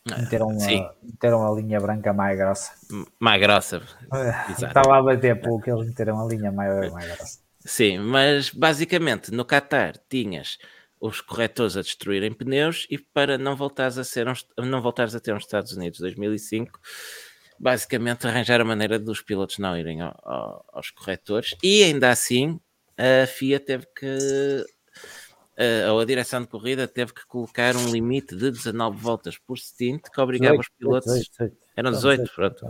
Meteram 0.05 0.49
uma, 0.49 0.95
meteram 1.03 1.47
a 1.47 1.55
linha 1.55 1.81
branca 1.81 2.13
mais 2.13 2.37
grossa. 2.37 2.73
Mais 3.21 3.41
grossa. 3.41 3.83
Estava 4.51 4.99
a 4.99 5.03
bater 5.03 5.41
pouco, 5.41 5.71
eles 5.71 5.87
meteram 5.87 6.21
a 6.21 6.27
linha 6.27 6.51
mais, 6.51 6.93
mais 6.93 7.07
grossa. 7.07 7.39
Sim, 7.61 7.99
mas 7.99 8.51
basicamente 8.51 9.31
no 9.31 9.45
Qatar 9.45 9.95
tinhas 10.09 10.59
os 11.01 11.21
corretores 11.21 11.77
a 11.77 11.83
destruírem 11.83 12.33
pneus 12.33 12.87
e 12.91 12.99
para 12.99 13.39
não 13.39 13.57
voltares 13.57 13.99
a 13.99 14.05
ser 14.05 14.29
um, 14.29 14.35
não 14.65 14.81
voltares 14.83 15.15
a 15.15 15.21
ter 15.21 15.35
uns 15.35 15.45
Estados 15.45 15.73
Unidos 15.73 15.99
2005 15.99 16.79
basicamente 17.59 18.27
arranjar 18.27 18.61
a 18.61 18.65
maneira 18.65 18.99
dos 18.99 19.21
pilotos 19.21 19.59
não 19.59 19.77
irem 19.77 20.01
ao, 20.01 20.17
ao, 20.23 20.65
aos 20.73 20.91
corretores 20.91 21.57
e 21.63 21.83
ainda 21.83 22.11
assim 22.11 22.61
a 22.97 23.27
FIA 23.27 23.59
teve 23.59 23.87
que 23.97 24.65
a, 25.63 26.01
a 26.01 26.05
direção 26.05 26.43
de 26.43 26.49
corrida 26.49 26.87
teve 26.89 27.13
que 27.13 27.27
colocar 27.27 27.77
um 27.77 27.91
limite 27.91 28.37
de 28.37 28.51
19 28.51 28.97
voltas 28.97 29.39
por 29.39 29.59
stint 29.59 30.03
que 30.13 30.21
obrigava 30.21 30.57
18, 30.57 30.61
os 30.61 30.79
pilotos 30.79 31.13
18, 31.15 31.31
18. 31.31 31.57
eram 31.77 31.91
18, 31.93 32.33
pronto 32.35 32.67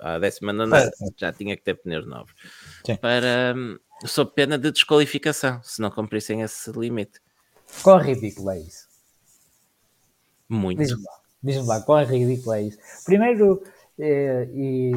a 0.00 0.18
décima 0.18 0.52
nona 0.52 0.90
já 1.16 1.32
tinha 1.32 1.56
que 1.56 1.62
ter 1.62 1.74
pneus 1.74 2.06
novos 2.06 2.32
Sim. 2.84 2.96
para 2.96 3.54
sob 4.04 4.32
pena 4.34 4.58
de 4.58 4.70
desqualificação 4.70 5.60
se 5.62 5.80
não 5.80 5.90
cumprissem 5.90 6.42
esse 6.42 6.70
limite 6.72 7.20
Quão 7.82 7.98
ridículo 7.98 8.50
é 8.50 8.60
isso? 8.60 8.86
Muito. 10.48 10.78
Diz-me 10.78 11.02
lá, 11.02 11.20
diz 11.42 11.66
lá, 11.66 11.82
quão 11.82 12.04
ridículo 12.04 12.54
é 12.54 12.62
isso? 12.62 12.78
Primeiro, 13.04 13.62
eh, 13.98 14.48
e, 14.54 14.92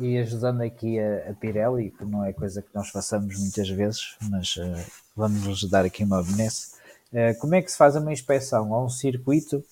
e 0.00 0.18
ajudando 0.18 0.62
aqui 0.62 0.98
a, 0.98 1.30
a, 1.30 1.34
Pirelli, 1.34 1.90
que 1.90 2.04
não 2.04 2.24
é 2.24 2.32
coisa 2.32 2.62
que 2.62 2.74
nós 2.74 2.88
façamos 2.88 3.38
muitas 3.38 3.68
vezes, 3.68 4.16
mas 4.30 4.56
uh, 4.56 4.90
vamos 5.14 5.68
dar 5.68 5.84
aqui 5.84 6.04
uma 6.04 6.22
benesse. 6.22 6.74
Uh, 7.12 7.38
como 7.38 7.54
é 7.54 7.62
que 7.62 7.70
se 7.70 7.76
faz 7.76 7.96
uma 7.96 8.12
inspeção 8.12 8.74
a 8.74 8.84
um 8.84 8.88
circuito 8.88 9.62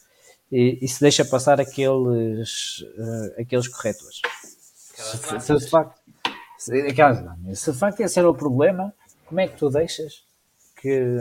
e, 0.53 0.79
e 0.83 0.89
se 0.89 1.01
deixa 1.01 1.24
passar 1.24 1.61
aqueles, 1.61 2.81
uh, 2.81 3.41
aqueles 3.41 3.68
corretores? 3.68 4.20
Se, 4.95 5.41
se, 5.41 5.57
de 5.57 5.70
facto, 5.70 6.01
se, 6.59 6.74
aquelas, 6.83 7.24
se 7.59 7.72
de 7.72 7.79
facto 7.79 8.01
esse 8.01 8.18
era 8.18 8.29
o 8.29 8.35
problema, 8.35 8.93
como 9.26 9.41
é 9.41 9.49
que 9.49 9.57
tu 9.57 9.70
deixas 9.70 10.24
que, 10.76 11.16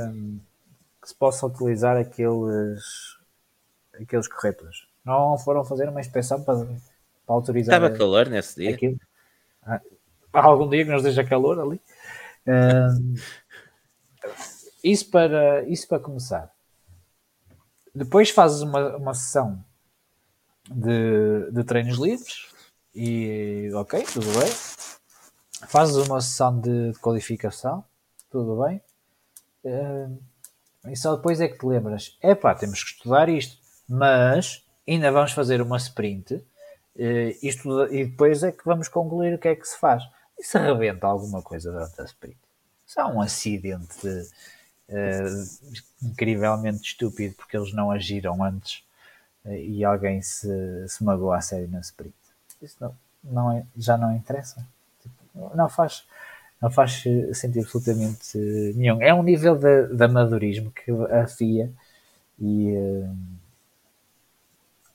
que 1.01 1.07
se 1.07 1.15
possa 1.15 1.45
utilizar 1.45 1.97
aqueles, 1.97 2.83
aqueles 4.01 4.27
corretores. 4.27 4.87
Não 5.05 5.37
foram 5.37 5.63
fazer 5.63 5.87
uma 5.87 6.01
inspeção 6.01 6.43
para, 6.43 6.67
para 7.27 7.35
autorizar. 7.35 7.75
Estava 7.75 7.95
calor 7.95 8.29
nesse 8.29 8.55
dia. 8.55 8.73
Aquilo. 8.73 8.97
Ah, 9.61 9.81
há 10.31 10.45
algum 10.45 10.69
dia 10.69 10.85
que 10.85 10.91
nos 10.91 11.03
deixa 11.03 11.23
calor 11.25 11.59
ali. 11.59 11.81
Uh, 12.47 13.15
isso, 14.81 15.11
para, 15.11 15.63
isso 15.63 15.85
para 15.87 15.99
começar. 15.99 16.49
Depois 17.93 18.29
fazes 18.29 18.61
uma, 18.61 18.95
uma 18.95 19.13
sessão 19.13 19.63
de, 20.69 21.51
de 21.51 21.63
treinos 21.65 21.97
livres 21.97 22.47
e 22.95 23.69
ok, 23.73 24.01
tudo 24.03 24.27
bem. 24.39 24.51
Fazes 25.67 25.95
uma 26.07 26.21
sessão 26.21 26.59
de 26.59 26.93
qualificação, 27.01 27.83
tudo 28.29 28.63
bem. 28.63 28.81
Uh, 29.65 30.17
e 30.89 30.95
só 30.95 31.15
depois 31.15 31.41
é 31.41 31.49
que 31.49 31.57
te 31.57 31.65
lembras: 31.65 32.17
é 32.21 32.33
pá, 32.33 32.55
temos 32.55 32.83
que 32.83 32.91
estudar 32.91 33.27
isto, 33.27 33.57
mas 33.89 34.63
ainda 34.87 35.11
vamos 35.11 35.33
fazer 35.33 35.61
uma 35.61 35.75
sprint 35.77 36.41
uh, 36.97 37.37
isto, 37.41 37.85
e 37.93 38.05
depois 38.05 38.43
é 38.43 38.51
que 38.51 38.65
vamos 38.65 38.87
concluir 38.87 39.35
o 39.35 39.37
que 39.37 39.47
é 39.47 39.55
que 39.55 39.67
se 39.67 39.77
faz. 39.77 40.03
E 40.37 40.43
se 40.43 40.57
arrebenta 40.57 41.07
alguma 41.07 41.41
coisa 41.41 41.71
durante 41.71 41.99
a 42.01 42.05
sprint? 42.05 42.37
Se 42.85 42.99
há 42.99 43.07
um 43.07 43.21
acidente 43.21 44.01
de, 44.01 44.21
uh, 44.89 45.73
incrivelmente 46.03 46.83
estúpido 46.83 47.35
porque 47.35 47.57
eles 47.57 47.73
não 47.73 47.91
agiram 47.91 48.43
antes 48.43 48.83
uh, 49.45 49.51
e 49.51 49.83
alguém 49.83 50.21
se, 50.21 50.87
se 50.87 51.03
magoou 51.03 51.31
a 51.31 51.41
sério 51.41 51.67
na 51.69 51.79
sprint, 51.79 52.15
isso 52.61 52.77
não, 52.79 52.95
não 53.23 53.51
é, 53.51 53.65
já 53.75 53.97
não 53.97 54.15
interessa. 54.15 54.65
Tipo, 55.01 55.55
não 55.55 55.69
faz 55.69 56.05
não 56.59 56.71
faz 56.71 57.03
sentido 57.33 57.59
absolutamente 57.59 58.35
nenhum. 58.75 58.99
É 58.99 59.13
um 59.13 59.21
nível 59.21 59.55
de, 59.55 59.95
de 59.95 60.03
amadorismo 60.03 60.71
que 60.71 60.89
a 60.91 61.27
FIA 61.27 61.71
e, 62.39 62.73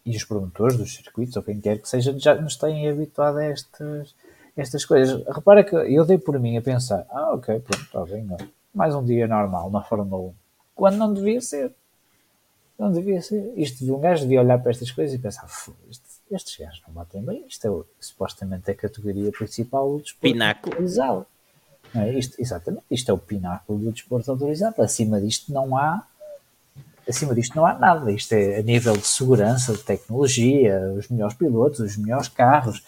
e 0.04 0.16
os 0.16 0.24
promotores 0.24 0.76
dos 0.76 0.94
circuitos, 0.94 1.36
ou 1.36 1.42
quem 1.42 1.60
quer 1.60 1.78
que 1.78 1.88
seja, 1.88 2.16
já 2.18 2.34
nos 2.34 2.56
têm 2.56 2.88
habituado 2.88 3.38
a 3.38 3.44
estas, 3.44 4.14
estas 4.56 4.84
coisas. 4.84 5.24
Repara 5.26 5.62
que 5.62 5.74
eu 5.74 6.04
dei 6.04 6.18
por 6.18 6.38
mim 6.38 6.56
a 6.56 6.62
pensar: 6.62 7.06
ah, 7.10 7.34
ok, 7.34 7.60
pronto, 7.60 7.82
está 7.82 8.04
bem, 8.04 8.26
mais 8.74 8.94
um 8.94 9.04
dia 9.04 9.26
normal 9.26 9.70
na 9.70 9.82
Fórmula 9.82 10.30
1, 10.30 10.34
quando 10.74 10.96
não 10.96 11.12
devia 11.12 11.40
ser. 11.40 11.72
Não 12.78 12.90
devia 12.90 13.22
ser. 13.22 13.52
Isto 13.56 13.84
de 13.84 13.92
um 13.92 14.00
gajo 14.00 14.22
devia 14.22 14.40
olhar 14.40 14.58
para 14.58 14.72
estas 14.72 14.90
coisas 14.90 15.14
e 15.14 15.18
pensar: 15.18 15.46
estes 16.30 16.56
gajos 16.56 16.82
não 16.86 16.94
batem 16.94 17.22
bem, 17.22 17.44
isto 17.46 17.66
é 17.66 18.04
supostamente 18.04 18.70
a 18.70 18.74
categoria 18.74 19.30
principal 19.30 19.88
do 19.88 20.02
desporto. 20.02 20.20
Pináculo. 20.20 20.76
É, 21.94 22.10
isto, 22.18 22.40
exatamente, 22.40 22.84
isto 22.90 23.10
é 23.10 23.14
o 23.14 23.18
pináculo 23.18 23.78
do 23.78 23.92
desporto 23.92 24.30
autorizado. 24.30 24.80
Acima 24.80 25.20
disto 25.20 25.52
não 25.52 25.76
há 25.76 26.06
acima 27.08 27.34
disto 27.34 27.54
não 27.56 27.66
há 27.66 27.74
nada. 27.74 28.10
Isto 28.12 28.32
é 28.34 28.58
a 28.58 28.62
nível 28.62 28.96
de 28.96 29.06
segurança, 29.06 29.72
de 29.72 29.82
tecnologia, 29.82 30.80
os 30.96 31.08
melhores 31.08 31.36
pilotos, 31.36 31.80
os 31.80 31.96
melhores 31.96 32.28
carros, 32.28 32.84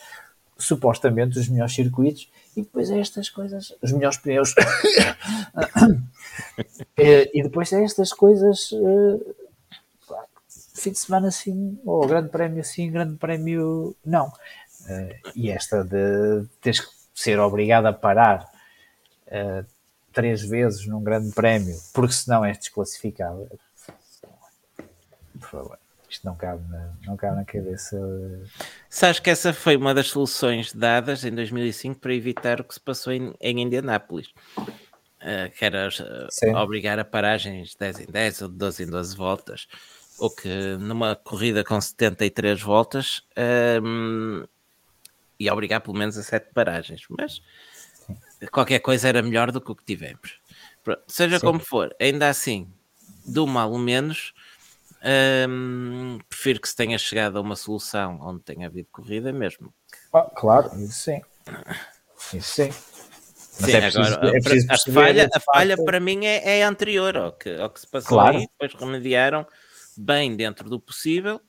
supostamente 0.57 1.39
os 1.39 1.49
melhores 1.49 1.75
circuitos, 1.75 2.31
e 2.57 2.63
depois 2.63 2.91
é 2.91 3.01
estas 3.01 3.29
coisas, 3.29 3.75
os 3.83 3.93
melhores 3.93 4.17
pneus. 4.19 4.55
e 6.97 7.43
depois 7.43 7.73
é 7.73 7.83
estas 7.83 8.13
coisas. 8.13 8.71
Uh, 8.73 9.35
fim 10.75 10.93
de 10.93 10.99
semana 10.99 11.31
sim, 11.31 11.79
ou 11.85 12.07
grande 12.07 12.29
prémio 12.29 12.63
sim, 12.65 12.91
grande 12.91 13.17
prémio 13.17 13.97
não. 14.05 14.29
Uh, 14.29 15.31
e 15.35 15.51
esta 15.51 15.83
de 15.83 16.47
teres 16.61 16.81
que 16.81 16.91
ser 17.15 17.39
obrigado 17.39 17.87
a 17.87 17.93
parar 17.93 18.53
três 20.13 20.43
vezes 20.43 20.87
num 20.87 21.03
grande 21.03 21.35
prémio, 21.35 21.77
porque 21.93 22.15
senão 22.15 22.45
és 22.45 22.57
desclassificado. 22.57 23.49
Por 25.45 25.51
favor, 25.51 25.79
isto 26.09 26.25
não 26.25 26.35
cabe 26.37 26.63
na, 26.69 26.93
não 27.07 27.17
cabe 27.17 27.37
na 27.37 27.45
cabeça. 27.45 27.99
Sabes 28.89 29.21
que 29.21 29.31
essa 29.31 29.53
foi 29.53 29.77
uma 29.77 29.93
das 29.93 30.09
soluções 30.09 30.73
dadas 30.73 31.25
em 31.25 31.31
2005 31.33 32.01
para 32.01 32.15
evitar 32.15 32.61
o 32.61 32.65
que 32.65 32.75
se 32.75 32.81
passou 32.81 33.13
em, 33.13 33.35
em 33.41 33.61
Indianápolis. 33.61 34.29
Uh, 34.59 35.51
que 35.57 35.65
era 35.65 35.89
uh, 35.89 36.57
obrigar 36.57 36.99
a 36.99 37.05
paragens 37.05 37.75
10 37.75 38.01
em 38.01 38.07
10 38.07 38.43
ou 38.43 38.49
12 38.49 38.83
em 38.83 38.87
12 38.87 39.17
voltas, 39.17 39.67
ou 40.19 40.29
que 40.29 40.77
numa 40.79 41.17
corrida 41.17 41.65
com 41.65 41.81
73 41.81 42.61
voltas 42.61 43.23
um, 43.83 44.45
ia 45.41 45.51
obrigar 45.51 45.81
pelo 45.81 45.97
menos 45.97 46.19
a 46.19 46.23
7 46.23 46.53
paragens, 46.53 47.07
mas 47.09 47.41
qualquer 48.53 48.81
coisa 48.81 49.09
era 49.09 49.23
melhor 49.23 49.51
do 49.51 49.63
que 49.63 49.73
o 49.73 49.75
que 49.75 49.85
tivemos. 49.85 50.39
Pronto, 50.83 51.03
seja 51.09 51.39
Sim. 51.39 51.47
como 51.47 51.59
for, 51.59 51.97
ainda 51.99 52.29
assim, 52.29 52.71
do 53.27 53.47
mal 53.47 53.73
o 53.73 53.79
menos, 53.79 54.35
hum, 55.49 56.19
prefiro 56.29 56.61
que 56.61 56.69
se 56.69 56.77
tenha 56.77 56.99
chegado 56.99 57.39
a 57.39 57.41
uma 57.41 57.57
solução 57.57 58.19
onde 58.23 58.43
tenha 58.43 58.67
havido 58.67 58.89
corrida 58.91 59.33
mesmo. 59.33 59.73
Ah, 60.13 60.31
claro, 60.35 60.71
isso 60.81 61.01
sim. 61.01 61.23
Isso 62.33 62.55
sim. 62.55 62.71
Mas 63.61 63.71
sim, 63.71 63.77
é 63.77 63.81
preciso, 63.81 64.15
agora, 64.15 64.37
é 64.37 64.41
preciso 64.41 64.67
a, 64.71 64.93
falha, 64.93 65.31
a 65.33 65.41
falha 65.41 65.85
para 65.85 66.01
mim 66.01 66.25
é, 66.25 66.59
é 66.59 66.63
anterior 66.65 67.17
ao 67.17 67.33
que, 67.33 67.55
ao 67.55 67.71
que 67.71 67.81
se 67.81 67.87
passou 67.87 68.19
claro. 68.19 68.37
aí, 68.37 68.47
depois 68.49 68.75
remediaram 68.75 69.47
bem 69.97 70.35
dentro 70.35 70.69
do 70.69 70.81
possível, 70.81 71.41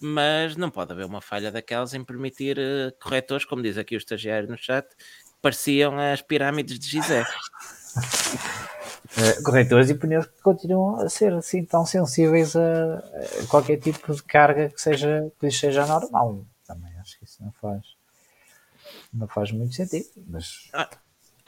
mas 0.00 0.56
não 0.56 0.70
pode 0.70 0.92
haver 0.92 1.04
uma 1.04 1.20
falha 1.20 1.52
daquelas 1.52 1.92
em 1.92 2.02
permitir 2.02 2.58
uh, 2.58 2.92
corretores, 3.00 3.44
como 3.44 3.62
diz 3.62 3.76
aqui 3.76 3.94
o 3.94 3.98
estagiário 3.98 4.48
no 4.48 4.56
chat, 4.56 4.86
pareciam 5.42 5.98
as 5.98 6.22
pirâmides 6.22 6.78
de 6.78 6.88
Gizé. 6.88 7.24
Uh, 9.12 9.42
corretores 9.42 9.90
e 9.90 9.94
pneus 9.94 10.26
que 10.26 10.40
continuam 10.40 10.96
a 10.96 11.08
ser 11.08 11.34
assim 11.34 11.62
tão 11.64 11.84
sensíveis 11.84 12.56
a, 12.56 12.96
a, 12.96 13.46
qualquer 13.46 13.78
tipo 13.78 14.14
de 14.14 14.22
carga 14.22 14.70
que 14.70 14.80
seja 14.80 15.30
que 15.38 15.46
lhes 15.46 15.58
seja 15.58 15.86
normal. 15.86 16.46
Também 16.66 16.90
acho 16.98 17.18
que 17.18 17.24
isso 17.24 17.42
não 17.42 17.52
faz 17.52 17.82
não 19.12 19.28
faz 19.28 19.50
muito 19.52 19.74
sentido. 19.74 20.06
Mas 20.26 20.70
ah, 20.72 20.88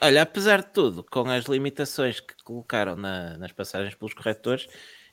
olha, 0.01 0.21
apesar 0.21 0.61
de 0.61 0.67
tudo, 0.67 1.03
com 1.03 1.29
as 1.29 1.45
limitações 1.45 2.19
que 2.19 2.35
colocaram 2.43 2.95
na, 2.95 3.37
nas 3.37 3.51
passagens 3.51 3.95
pelos 3.95 4.13
corretores, 4.13 4.67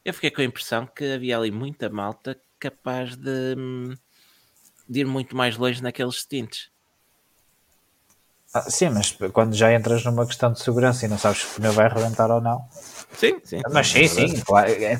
eu 0.04 0.12
fiquei 0.12 0.30
com 0.30 0.40
a 0.40 0.44
impressão 0.44 0.86
que 0.86 1.04
havia 1.04 1.38
ali 1.38 1.50
muita 1.50 1.88
malta 1.88 2.38
capaz 2.58 3.16
de, 3.16 3.56
de 4.88 5.00
ir 5.00 5.06
muito 5.06 5.36
mais 5.36 5.56
longe 5.56 5.82
naqueles 5.82 6.16
stints. 6.16 6.71
Ah, 8.54 8.70
sim, 8.70 8.90
mas 8.90 9.16
quando 9.32 9.54
já 9.54 9.72
entras 9.72 10.04
numa 10.04 10.26
questão 10.26 10.52
de 10.52 10.60
segurança 10.60 11.06
e 11.06 11.08
não 11.08 11.16
sabes 11.16 11.40
se 11.40 11.46
o 11.46 11.54
pneu 11.54 11.72
vai 11.72 11.86
arrebentar 11.86 12.30
ou 12.30 12.40
não. 12.40 12.62
Sim, 13.16 13.40
sim. 13.42 13.60
Mas 13.70 13.88
sim, 13.88 14.06
sim, 14.06 14.40
claro, 14.40 14.70
é, 14.70 14.92
é, 14.94 14.98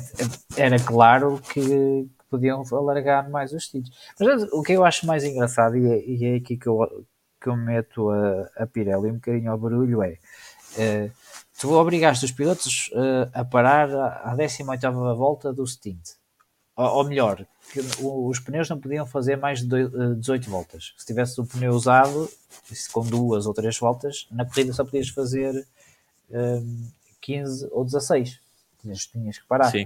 era 0.57 0.79
claro 0.79 1.39
que 1.53 2.07
podiam 2.29 2.63
alargar 2.71 3.29
mais 3.29 3.53
os 3.53 3.65
stints. 3.65 3.91
Mas 4.19 4.43
o 4.51 4.63
que 4.63 4.73
eu 4.73 4.83
acho 4.83 5.05
mais 5.05 5.23
engraçado, 5.23 5.77
e 5.77 5.85
é, 5.85 6.03
e 6.03 6.25
é 6.25 6.35
aqui 6.37 6.57
que 6.57 6.67
eu, 6.67 7.05
que 7.39 7.47
eu 7.47 7.55
meto 7.55 8.09
a, 8.09 8.49
a 8.63 8.65
Pirelli 8.65 9.11
um 9.11 9.15
bocadinho 9.15 9.51
ao 9.51 9.57
barulho, 9.57 10.01
é 10.01 10.17
uh, 10.77 11.11
tu 11.59 11.73
obrigaste 11.73 12.25
os 12.25 12.31
pilotos 12.31 12.89
uh, 12.93 13.29
a 13.33 13.45
parar 13.45 13.89
à 14.23 14.35
18 14.35 14.91
volta 15.15 15.53
do 15.53 15.65
stint. 15.67 16.01
Ou, 16.75 16.87
ou 16.87 17.03
melhor, 17.03 17.45
que 17.73 17.79
os 18.03 18.39
pneus 18.39 18.69
não 18.69 18.79
podiam 18.79 19.03
fazer 19.03 19.35
mais 19.35 19.61
de 19.61 19.87
18 20.17 20.45
eh, 20.45 20.49
voltas. 20.49 20.93
Se 20.95 21.07
tivesse 21.07 21.41
o 21.41 21.45
pneu 21.45 21.71
usado, 21.71 22.29
com 22.91 23.03
duas 23.03 23.47
ou 23.47 23.53
três 23.53 23.79
voltas, 23.79 24.27
na 24.29 24.45
corrida 24.45 24.71
só 24.73 24.85
podias 24.85 25.09
fazer 25.09 25.65
um, 26.29 26.37
ehm, 26.37 26.87
15 27.19 27.67
ou 27.71 27.83
16. 27.83 28.39
Tinhas, 28.79 29.07
tinhas 29.07 29.39
que 29.39 29.47
parar. 29.47 29.71
Sim. 29.71 29.85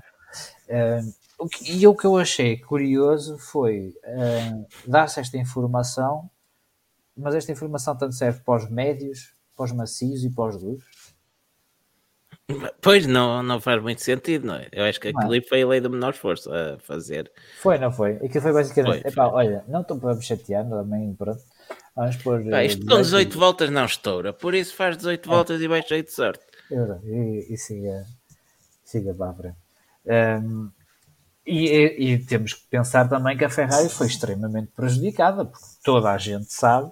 Um, 0.70 1.14
o 1.40 1.48
que, 1.48 1.72
e 1.72 1.88
o 1.88 1.96
que 1.96 2.06
eu 2.06 2.18
achei 2.18 2.58
curioso 2.58 3.38
foi 3.38 3.96
uh, 4.04 4.68
dar-se 4.86 5.20
esta 5.22 5.38
informação, 5.38 6.30
mas 7.16 7.36
esta 7.36 7.52
informação 7.54 7.96
tanto 7.96 8.16
serve 8.16 8.42
para 8.42 8.64
os 8.64 8.70
médios, 8.70 9.32
para 9.56 9.66
os 9.66 9.72
macios 9.72 10.26
e 10.26 10.30
para 10.30 10.50
os 10.50 10.58
duros. 10.58 10.84
Pois 12.82 13.06
não, 13.06 13.44
não 13.44 13.60
faz 13.60 13.82
muito 13.82 14.02
sentido, 14.02 14.48
não 14.48 14.56
é? 14.56 14.70
Eu 14.72 14.86
acho 14.86 15.02
que 15.02 15.10
aquilo 15.10 15.36
é. 15.36 15.42
foi 15.42 15.64
a 15.64 15.68
lei 15.68 15.82
do 15.82 15.90
menor 15.90 16.14
esforço 16.14 16.50
a 16.54 16.80
fazer. 16.80 17.30
Foi, 17.60 17.78
não 17.78 17.92
foi? 17.92 18.14
Aquilo 18.16 18.42
foi 18.42 18.54
basicamente, 18.54 19.02
foi, 19.02 19.12
epá, 19.12 19.30
foi. 19.30 19.34
olha, 19.34 19.66
não 19.68 19.82
estou 19.82 20.00
para 20.00 20.16
me 20.16 20.24
chatear, 20.24 20.68
também 20.68 21.14
pronto. 21.14 21.42
Vamos 21.94 22.16
pôr. 22.18 22.42
Pá, 22.50 22.64
isto 22.64 22.86
com 22.86 23.02
18 23.02 23.38
voltas 23.38 23.70
não 23.70 23.84
estoura, 23.84 24.32
por 24.32 24.56
isso 24.56 24.74
faz 24.76 24.96
18 24.96 25.28
é. 25.28 25.34
voltas 25.34 25.62
e 25.62 25.68
vai 25.68 25.84
cheio 25.86 26.04
de 26.04 26.12
sorte. 26.14 26.46
E, 27.04 27.48
e 27.50 27.58
siga, 27.58 28.06
siga 28.84 29.14
para 29.14 29.30
a 29.30 29.34
frente. 29.34 29.58
Um, 30.06 30.70
e, 31.46 31.66
e, 31.66 32.14
e, 32.14 32.20
temos 32.20 32.54
que 32.54 32.66
pensar 32.70 33.10
também 33.10 33.38
que 33.38 33.44
a 33.44 33.50
Ferrari 33.50 33.90
foi 33.90 34.08
extremamente 34.08 34.72
prejudicada, 34.74 35.46
porque 35.46 35.66
toda 35.84 36.12
a 36.12 36.18
gente 36.18 36.54
sabe 36.54 36.92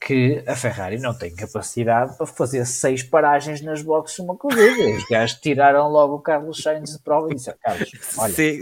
que 0.00 0.44
a 0.46 0.54
Ferrari 0.54 0.98
não 0.98 1.16
tem 1.16 1.34
capacidade 1.34 2.16
para 2.16 2.26
fazer 2.26 2.64
seis 2.66 3.02
paragens 3.02 3.60
nas 3.60 3.82
boxes 3.82 4.18
uma 4.18 4.36
corrida. 4.36 4.96
Os 4.96 5.04
gajos 5.08 5.40
tiraram 5.40 5.88
logo 5.88 6.16
o 6.16 6.20
Carlos 6.20 6.62
Sainz 6.62 6.92
de 6.92 6.98
prova 7.02 7.30
e 7.30 7.34
disseram, 7.34 7.58
Carlos, 7.60 7.90
olha, 8.18 8.34
Sim. 8.34 8.60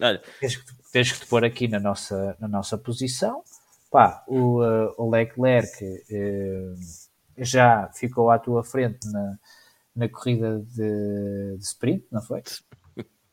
olha. 0.00 0.22
Tens, 0.40 0.56
que, 0.56 0.64
tens 0.92 1.12
que 1.12 1.20
te 1.20 1.26
pôr 1.26 1.44
aqui 1.44 1.66
na 1.66 1.80
nossa, 1.80 2.36
na 2.38 2.48
nossa 2.48 2.76
posição. 2.76 3.42
Pá, 3.90 4.24
o, 4.26 4.62
uh, 4.62 4.94
o 4.98 5.10
Leclerc 5.10 5.84
uh, 5.84 6.74
já 7.38 7.88
ficou 7.94 8.30
à 8.30 8.38
tua 8.38 8.62
frente 8.62 9.08
na, 9.10 9.38
na 9.94 10.08
corrida 10.08 10.58
de, 10.58 11.56
de 11.56 11.64
sprint, 11.64 12.04
não 12.10 12.20
foi? 12.20 12.42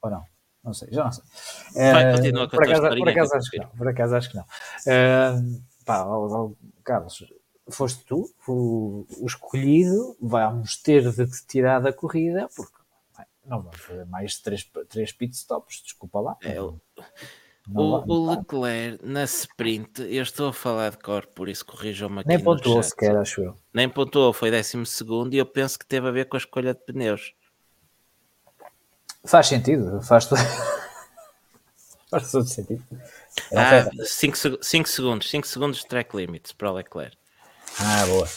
Ou 0.02 0.10
não? 0.10 0.24
Não 0.64 0.74
sei, 0.74 0.90
já 0.92 1.04
não 1.04 1.12
sei. 1.12 1.24
Vai, 1.74 2.32
uh, 2.32 2.50
por, 2.50 2.64
acaso, 2.64 2.98
por, 2.98 3.10
acaso 3.10 3.36
acho 3.36 3.50
que 3.50 3.58
não, 3.58 3.70
por 3.70 3.88
acaso 3.88 4.16
acho 4.16 4.30
que 4.30 4.38
não. 4.38 4.44
Uh, 4.44 5.62
pá, 5.86 6.06
Carlos, 6.84 7.24
foste 7.70 8.04
tu 8.06 8.30
o, 8.48 9.06
o 9.20 9.26
escolhido, 9.26 10.16
vamos 10.22 10.78
ter 10.78 11.10
de 11.12 11.26
te 11.26 11.46
tirar 11.48 11.80
da 11.80 11.94
corrida, 11.94 12.50
porque 12.56 12.76
bem, 13.18 13.26
não 13.46 13.62
vamos 13.62 13.80
fazer 13.80 14.06
mais 14.06 14.40
três, 14.40 14.70
três 14.90 15.12
pit 15.12 15.36
stops, 15.36 15.82
desculpa 15.84 16.20
lá. 16.20 16.38
É, 16.42 16.62
o, 16.62 16.80
o 17.74 18.30
Leclerc 18.32 19.06
na 19.06 19.24
sprint, 19.24 20.02
eu 20.02 20.24
estou 20.24 20.50
a 20.50 20.54
falar 20.54 20.92
de 20.92 20.98
cor, 20.98 21.28
por 21.28 21.48
isso 21.48 21.66
corrijam-me 21.66 22.20
aqui. 22.20 22.28
Nem 22.28 22.40
pontuou 22.40 22.82
sequer, 22.82 23.16
acho 23.16 23.42
eu. 23.42 23.56
Nem 23.74 23.88
pontuou, 23.88 24.34
foi 24.34 24.52
12 24.52 24.86
segundo 24.86 25.34
e 25.34 25.38
eu 25.38 25.46
penso 25.46 25.78
que 25.78 25.86
teve 25.86 26.08
a 26.08 26.12
ver 26.12 26.26
com 26.26 26.36
a 26.36 26.40
escolha 26.40 26.74
de 26.74 26.80
pneus. 26.82 27.34
Faz 29.24 29.48
sentido, 29.48 30.02
faz, 30.02 30.28
faz 32.10 32.32
todo 32.32 32.46
sentido. 32.46 32.84
Ah, 33.56 33.90
5 34.04 34.38
segundos, 34.88 35.30
5 35.30 35.48
segundos 35.48 35.80
de 35.80 35.88
track 35.88 36.16
limits 36.16 36.52
para 36.52 36.72
o 36.72 36.76
Leclerc. 36.76 37.16
Ah, 37.80 38.06
boa. 38.06 38.28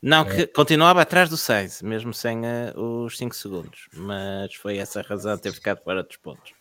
Não, 0.00 0.22
é. 0.22 0.36
que 0.36 0.46
continuava 0.46 1.02
atrás 1.02 1.28
do 1.28 1.36
Sainz, 1.36 1.82
mesmo 1.82 2.14
sem 2.14 2.38
uh, 2.40 3.04
os 3.04 3.16
5 3.18 3.34
segundos, 3.34 3.88
mas 3.94 4.54
foi 4.54 4.78
essa 4.78 5.00
a 5.00 5.02
razão 5.02 5.34
de 5.36 5.42
ter 5.42 5.52
ficado 5.52 5.82
fora 5.82 6.02
dos 6.02 6.16
pontos. 6.16 6.52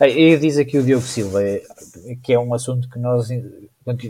E 0.00 0.36
diz 0.38 0.56
aqui 0.56 0.78
o 0.78 0.82
Diogo 0.82 1.04
Silva, 1.04 1.42
é, 1.42 1.62
que 2.22 2.32
é 2.32 2.38
um 2.38 2.54
assunto 2.54 2.88
que 2.88 2.98
nós 2.98 3.28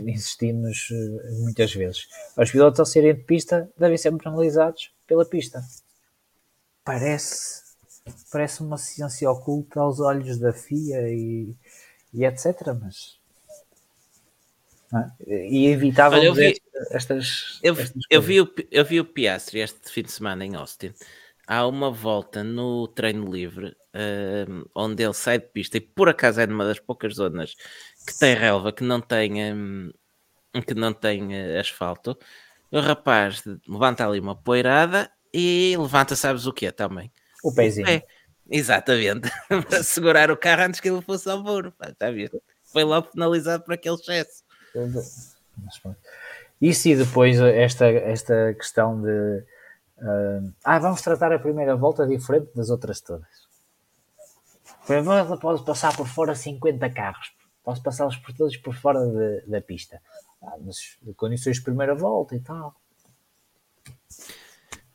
insistimos 0.05 0.87
eh, 0.89 1.31
muitas 1.41 1.73
vezes. 1.73 2.07
Os 2.37 2.49
pilotos, 2.49 2.79
ao 2.79 2.85
serem 2.85 3.13
de 3.15 3.23
pista, 3.23 3.69
devem 3.77 3.97
ser 3.97 4.15
penalizados 4.15 4.91
pela 5.05 5.25
pista. 5.25 5.61
Parece, 6.85 7.61
parece 8.31 8.61
uma 8.61 8.77
ciência 8.77 9.29
oculta 9.29 9.81
aos 9.81 9.99
olhos 9.99 10.37
da 10.37 10.53
FIA 10.53 11.09
e, 11.09 11.53
e 12.13 12.25
etc. 12.25 12.73
Mas 12.79 13.19
é? 14.93 15.47
e 15.47 15.67
evitava 15.67 16.19
eu 16.19 16.33
vi, 16.33 16.61
estas, 16.91 17.59
eu, 17.63 17.73
estas 17.73 18.03
eu, 18.09 18.21
vi 18.21 18.41
o, 18.41 18.53
eu 18.69 18.83
vi 18.83 18.99
o 18.99 19.05
Piastri 19.05 19.59
este 19.59 19.89
fim 19.89 20.03
de 20.03 20.11
semana 20.11 20.45
em 20.45 20.55
Austin. 20.55 20.93
Há 21.47 21.65
uma 21.65 21.89
volta 21.89 22.43
no 22.43 22.87
treino 22.87 23.31
livre 23.31 23.67
uh, 23.67 24.69
onde 24.75 25.03
ele 25.03 25.13
sai 25.13 25.39
de 25.39 25.47
pista 25.47 25.77
e 25.77 25.81
por 25.81 26.09
acaso 26.09 26.41
é 26.41 26.47
numa 26.47 26.65
das 26.65 26.79
poucas 26.79 27.15
zonas 27.15 27.55
que 28.05 28.17
tem 28.19 28.35
relva, 28.35 28.71
que 28.71 28.83
não 28.83 29.01
tem, 29.01 29.53
um, 29.53 29.91
que 30.65 30.73
não 30.73 30.93
tem 30.93 31.27
uh, 31.27 31.59
asfalto. 31.59 32.17
O 32.69 32.79
rapaz 32.79 33.43
levanta 33.67 34.05
ali 34.05 34.19
uma 34.19 34.35
poeirada 34.35 35.11
e 35.33 35.75
levanta, 35.77 36.15
sabes 36.15 36.45
o 36.45 36.53
que 36.53 36.71
também? 36.71 37.11
O 37.43 37.53
pezinho. 37.53 37.85
O 37.85 37.89
pé. 37.89 38.05
Exatamente, 38.51 39.31
para 39.47 39.81
segurar 39.81 40.29
o 40.29 40.35
carro 40.35 40.63
antes 40.63 40.81
que 40.81 40.89
ele 40.89 41.01
fosse 41.01 41.29
ao 41.29 41.41
muro. 41.41 41.73
Está? 41.81 42.07
Foi 42.65 42.83
logo 42.83 43.07
penalizado 43.07 43.63
por 43.63 43.73
aquele 43.73 43.95
excesso. 43.95 44.43
Isso 46.59 46.89
e 46.89 46.95
depois 46.95 47.39
esta, 47.39 47.87
esta 47.87 48.53
questão 48.53 49.01
de 49.01 49.43
uh, 49.97 50.53
ah, 50.63 50.79
vamos 50.79 51.01
tratar 51.01 51.31
a 51.31 51.39
primeira 51.39 51.75
volta 51.75 52.05
diferente 52.05 52.51
das 52.53 52.69
outras 52.69 52.99
todas. 52.99 53.49
Primeira 54.85 55.23
volta 55.23 55.41
pode 55.41 55.63
passar 55.63 55.95
por 55.95 56.07
fora 56.07 56.35
50 56.35 56.89
carros, 56.89 57.33
posso 57.63 57.81
passá-los 57.81 58.17
por 58.17 58.35
todos 58.35 58.57
por 58.57 58.75
fora 58.75 58.99
de, 59.05 59.41
da 59.47 59.61
pista. 59.61 60.01
Ah, 60.43 60.57
mas 60.59 60.99
condições 61.15 61.57
de 61.57 61.63
primeira 61.63 61.95
volta 61.95 62.35
e 62.35 62.39
tal. 62.41 62.75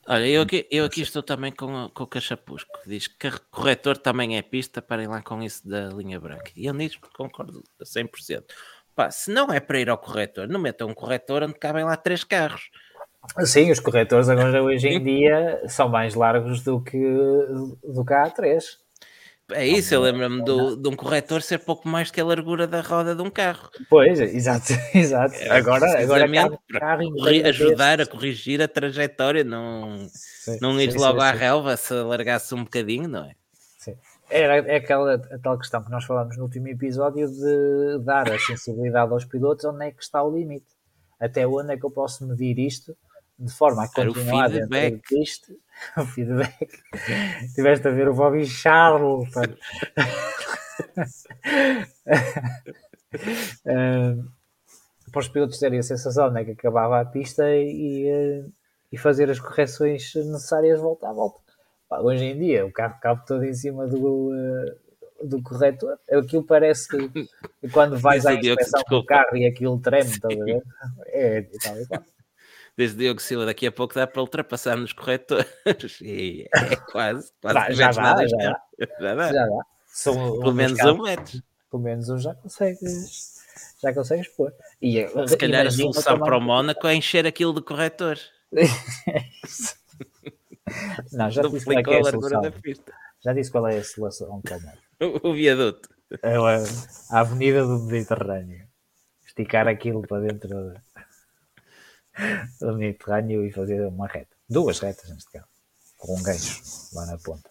Olha, 0.09 0.25
eu 0.25 0.43
aqui, 0.43 0.65
eu 0.71 0.85
aqui 0.85 1.01
estou 1.01 1.21
também 1.21 1.51
com, 1.51 1.89
com 1.89 2.03
o 2.03 2.07
Cachapusco, 2.07 2.79
que 2.81 2.89
diz 2.89 3.07
que 3.07 3.29
corretor 3.51 3.97
também 3.97 4.37
é 4.37 4.41
pista, 4.41 4.81
parem 4.81 5.05
lá 5.05 5.21
com 5.21 5.43
isso 5.43 5.67
da 5.67 5.89
linha 5.89 6.17
branca. 6.17 6.49
E 6.55 6.65
eu 6.65 6.73
nisso 6.73 6.97
concordo 7.13 7.61
a 7.77 7.83
100%. 7.83 8.43
Pá, 8.95 9.11
se 9.11 9.29
não 9.29 9.51
é 9.51 9.59
para 9.59 9.81
ir 9.81 9.89
ao 9.89 9.97
corretor, 9.97 10.47
não 10.47 10.61
metam 10.61 10.87
um 10.87 10.93
corretor 10.93 11.43
onde 11.43 11.55
cabem 11.55 11.83
lá 11.83 11.97
três 11.97 12.23
carros. 12.23 12.69
Sim, 13.45 13.69
os 13.69 13.81
corretores 13.81 14.29
agora 14.29 14.63
hoje 14.63 14.87
em 14.87 15.03
dia 15.03 15.61
são 15.67 15.89
mais 15.89 16.15
largos 16.15 16.63
do 16.63 16.81
que, 16.81 16.97
do 17.83 18.05
que 18.05 18.13
há 18.13 18.29
três. 18.29 18.79
É 19.53 19.65
isso, 19.65 19.93
eu 19.93 20.01
lembro-me 20.01 20.43
de 20.43 20.89
um 20.89 20.95
corretor 20.95 21.41
ser 21.41 21.59
pouco 21.59 21.87
mais 21.87 22.11
que 22.11 22.19
a 22.19 22.25
largura 22.25 22.67
da 22.67 22.81
roda 22.81 23.15
de 23.15 23.21
um 23.21 23.29
carro. 23.29 23.69
Pois, 23.89 24.19
exato, 24.19 24.73
exato. 24.93 25.35
É, 25.35 25.49
agora, 25.49 26.01
agora 26.01 26.29
carro, 26.29 26.59
carro 26.69 27.13
ajudar 27.45 28.01
a 28.01 28.05
corrigir 28.05 28.61
a 28.61 28.67
trajetória, 28.67 29.45
não, 29.45 30.05
sim, 30.09 30.57
não 30.61 30.79
ir 30.81 30.93
logo 30.95 31.21
sim, 31.21 31.25
à 31.25 31.31
relva 31.31 31.77
se 31.77 31.93
largasse 31.93 32.53
um 32.53 32.65
bocadinho, 32.65 33.07
não 33.07 33.23
é? 33.23 33.35
Sim. 33.77 33.95
Era 34.29 34.57
é 34.69 34.75
aquela 34.75 35.13
a 35.13 35.39
tal 35.39 35.57
questão 35.57 35.81
que 35.81 35.91
nós 35.91 36.03
falámos 36.03 36.35
no 36.35 36.43
último 36.43 36.67
episódio 36.67 37.29
de 37.29 37.99
dar 38.03 38.29
a 38.29 38.37
sensibilidade 38.37 39.13
aos 39.13 39.23
pilotos 39.23 39.63
onde 39.63 39.85
é 39.85 39.91
que 39.91 40.03
está 40.03 40.21
o 40.21 40.35
limite. 40.35 40.75
Até 41.17 41.47
onde 41.47 41.73
é 41.73 41.77
que 41.77 41.85
eu 41.85 41.91
posso 41.91 42.27
medir 42.27 42.59
isto 42.59 42.97
de 43.37 43.51
forma 43.51 43.83
a 43.83 43.87
continuar 43.87 44.49
dentro 44.49 45.01
disto 45.09 45.53
o 45.97 46.05
feedback. 46.05 46.67
Tiveste 47.53 47.87
a 47.87 47.91
ver 47.91 48.09
o 48.09 48.13
Bobby 48.13 48.45
Charlton. 48.45 49.43
uh, 53.65 54.31
para 55.11 55.19
os 55.19 55.27
pilotos 55.27 55.59
terem 55.59 55.79
a 55.79 55.83
sensação 55.83 56.31
né, 56.31 56.43
que 56.43 56.51
acabava 56.51 56.99
a 56.99 57.05
pista 57.05 57.49
e, 57.49 58.43
e 58.91 58.97
fazer 58.97 59.29
as 59.29 59.39
correções 59.39 60.13
necessárias 60.15 60.79
volta 60.79 61.09
à 61.09 61.13
volta. 61.13 61.39
Pá, 61.87 61.99
hoje 61.99 62.25
em 62.25 62.37
dia 62.37 62.65
o 62.65 62.71
carro 62.71 62.99
cabe 62.99 63.25
todo 63.25 63.43
em 63.45 63.53
cima 63.53 63.87
do, 63.87 64.31
uh, 64.31 65.27
do 65.27 65.41
corretor. 65.41 65.97
Aquilo 66.11 66.43
parece 66.43 66.87
que 66.87 67.29
quando 67.71 67.97
vais 67.99 68.25
à 68.25 68.33
inspeção 68.33 68.81
do 68.89 69.05
carro 69.05 69.37
e 69.37 69.45
aquilo 69.45 69.79
treme, 69.79 70.09
estás 70.09 70.39
a 70.39 70.43
ver? 70.43 70.63
É, 71.07 71.39
e 71.39 71.57
tal, 71.59 71.75
Desde 72.77 72.95
Diogo 72.97 73.19
Silva, 73.19 73.47
daqui 73.47 73.65
a 73.65 73.71
pouco 73.71 73.95
dá 73.95 74.05
para 74.05 74.21
ultrapassar 74.21 74.77
nos 74.77 74.93
corretores. 74.93 75.47
E 76.01 76.47
é 76.53 76.75
quase, 76.75 77.31
quase 77.41 77.73
já, 77.73 77.91
já, 77.91 78.13
dá, 78.13 78.27
já, 78.27 78.37
dá. 78.37 78.61
já 79.01 79.15
dá. 79.15 79.33
Já 79.33 79.45
dá. 79.47 79.59
São 79.87 80.39
Pelo 80.39 80.53
menos 80.53 80.79
um 80.79 81.01
metro. 81.01 81.41
Pelo 81.71 81.83
menos 81.83 82.07
um 82.07 82.19
já 82.19 82.35
consegues, 82.35 83.33
já 83.81 83.91
consegues 83.91 84.27
pôr. 84.27 84.53
E, 84.79 85.07
Se 85.27 85.35
calhar 85.35 85.65
a 85.65 85.71
solução 85.71 86.19
para 86.19 86.37
o 86.37 86.41
Mónaco 86.41 86.85
é 86.85 86.93
encher 86.93 87.25
aquilo 87.25 87.53
de 87.53 87.63
corretor. 87.63 88.19
Não, 91.11 91.31
já 91.31 91.41
disse 91.43 91.65
qual 91.65 91.77
é, 91.77 91.81
é 91.81 91.99
a 91.99 92.03
solução. 92.03 92.41
Já 93.23 93.33
disse 93.33 93.51
qual 93.51 93.67
é 93.67 93.77
a 93.77 93.83
solução 93.83 94.39
para 94.41 94.57
o 94.57 94.61
Mónaco. 94.61 95.27
O, 95.27 95.33
viaduto. 95.33 95.89
É 96.21 96.35
a, 96.35 96.63
a 97.11 97.19
Avenida 97.21 97.65
do 97.65 97.79
Mediterrâneo. 97.79 98.67
Esticar 99.25 99.67
aquilo 99.67 100.01
para 100.03 100.27
dentro 100.27 100.73
do 102.59 102.73
Mediterrâneo 102.77 103.45
e 103.45 103.51
fazer 103.51 103.85
uma 103.85 104.07
reta. 104.07 104.35
Duas 104.49 104.79
retas 104.79 105.09
neste 105.09 105.31
caso. 105.31 105.47
Com 105.97 106.15
um 106.15 106.23
gancho 106.23 106.61
lá 106.93 107.05
na 107.05 107.17
ponta. 107.17 107.49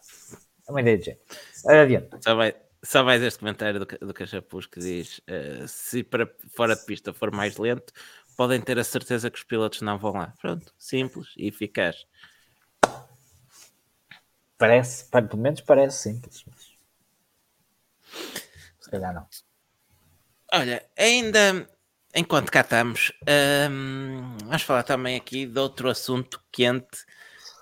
É 0.66 0.70
uma 0.70 0.80
ideia 0.80 0.98
de 0.98 1.04
jeito. 1.04 1.22
Adiante. 1.66 2.08
Só, 2.22 2.34
vai, 2.34 2.54
só 2.82 3.04
mais 3.04 3.22
este 3.22 3.38
comentário 3.38 3.80
do, 3.80 3.86
do 4.06 4.14
Cachapuz 4.14 4.66
que 4.66 4.80
diz: 4.80 5.18
uh, 5.18 5.66
se 5.66 6.02
para 6.02 6.28
fora 6.54 6.76
de 6.76 6.84
pista 6.84 7.12
for 7.12 7.30
mais 7.30 7.56
lento, 7.56 7.92
podem 8.36 8.60
ter 8.60 8.78
a 8.78 8.84
certeza 8.84 9.30
que 9.30 9.38
os 9.38 9.44
pilotos 9.44 9.80
não 9.82 9.98
vão 9.98 10.12
lá. 10.12 10.32
Pronto, 10.40 10.72
simples 10.78 11.28
e 11.36 11.48
eficaz. 11.48 12.06
Parece, 14.58 15.04
pelo 15.10 15.36
menos 15.36 15.60
parece 15.60 15.98
simples. 15.98 16.44
Mas... 16.46 16.76
Se 18.80 18.90
calhar 18.90 19.12
não. 19.12 19.26
Olha, 20.52 20.88
ainda 20.96 21.68
enquanto 22.16 22.50
cá 22.50 22.62
estamos, 22.62 23.12
um, 23.70 24.36
vamos 24.44 24.62
falar 24.62 24.82
também 24.82 25.16
aqui 25.16 25.46
de 25.46 25.58
outro 25.60 25.90
assunto 25.90 26.42
quente 26.50 27.04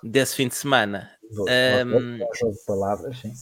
desse 0.01 0.35
fim 0.35 0.47
de 0.47 0.55
semana. 0.55 1.11
Vou, 1.29 1.45
um, 1.45 2.17
vou, 2.17 2.29
jogo 2.39 2.53
de 2.53 2.65
palavras, 2.65 3.17
sim. 3.19 3.33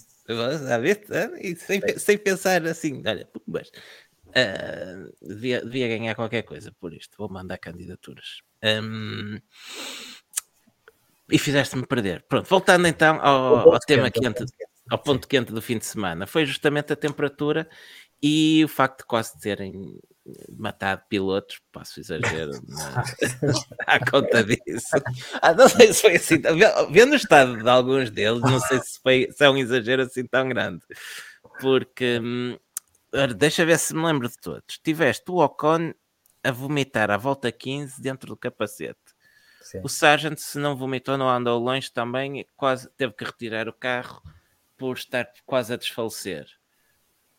E 1.39 1.55
sem, 1.55 1.81
sem 1.97 2.17
pensar 2.17 2.65
assim, 2.65 3.03
olha, 3.05 3.29
mas 3.45 3.69
uh, 3.69 5.13
devia, 5.21 5.61
devia 5.61 5.87
ganhar 5.87 6.15
qualquer 6.15 6.41
coisa 6.41 6.71
por 6.79 6.93
isto. 6.93 7.15
Vou 7.17 7.29
mandar 7.29 7.57
candidaturas. 7.59 8.41
Um, 8.63 9.37
e 11.29 11.37
fizeste-me 11.37 11.85
perder. 11.85 12.23
Pronto, 12.27 12.47
voltando 12.49 12.87
então 12.87 13.19
ao, 13.21 13.73
ao 13.73 13.79
tema 13.79 14.09
quente, 14.09 14.45
ao 14.89 14.97
ponto 14.97 15.27
quente 15.27 15.51
do 15.51 15.61
fim 15.61 15.77
de 15.77 15.85
semana, 15.85 16.25
foi 16.25 16.45
justamente 16.45 16.91
a 16.91 16.95
temperatura 16.95 17.69
e 18.21 18.63
o 18.63 18.67
facto 18.67 18.99
de 18.99 19.05
quase 19.05 19.37
terem 19.39 19.99
matado 20.57 21.03
pilotos, 21.09 21.59
passo 21.71 21.99
exagero, 21.99 22.51
à 23.85 23.99
conta 23.99 24.43
disso. 24.43 24.95
Ah, 25.41 25.53
não 25.53 25.67
sei 25.67 25.93
se 25.93 26.01
foi 26.01 26.15
assim, 26.15 26.41
vendo 26.91 27.13
o 27.13 27.15
estado 27.15 27.61
de 27.61 27.69
alguns 27.69 28.09
deles, 28.09 28.41
não 28.41 28.59
sei 28.59 28.79
se, 28.79 28.99
foi, 29.01 29.27
se 29.31 29.43
é 29.43 29.49
um 29.49 29.57
exagero 29.57 30.03
assim 30.03 30.25
tão 30.25 30.47
grande, 30.47 30.83
porque 31.59 32.19
hum, 32.21 32.57
deixa 33.35 33.65
ver 33.65 33.77
se 33.77 33.93
me 33.93 34.05
lembro 34.05 34.29
de 34.29 34.37
todos. 34.37 34.79
Tiveste 34.81 35.29
o 35.29 35.43
Ocon 35.43 35.93
a 36.43 36.51
vomitar 36.51 37.11
à 37.11 37.17
volta 37.17 37.51
15 37.51 38.01
dentro 38.01 38.29
do 38.29 38.37
capacete. 38.37 38.99
Sim. 39.61 39.81
O 39.83 39.89
Sargent, 39.89 40.37
se 40.37 40.57
não 40.57 40.75
vomitou, 40.75 41.17
não 41.17 41.29
andou 41.29 41.57
longe 41.57 41.91
também, 41.91 42.45
quase 42.55 42.89
teve 42.97 43.13
que 43.13 43.23
retirar 43.23 43.69
o 43.69 43.73
carro 43.73 44.21
por 44.77 44.97
estar 44.97 45.25
quase 45.45 45.73
a 45.73 45.77
desfalecer 45.77 46.45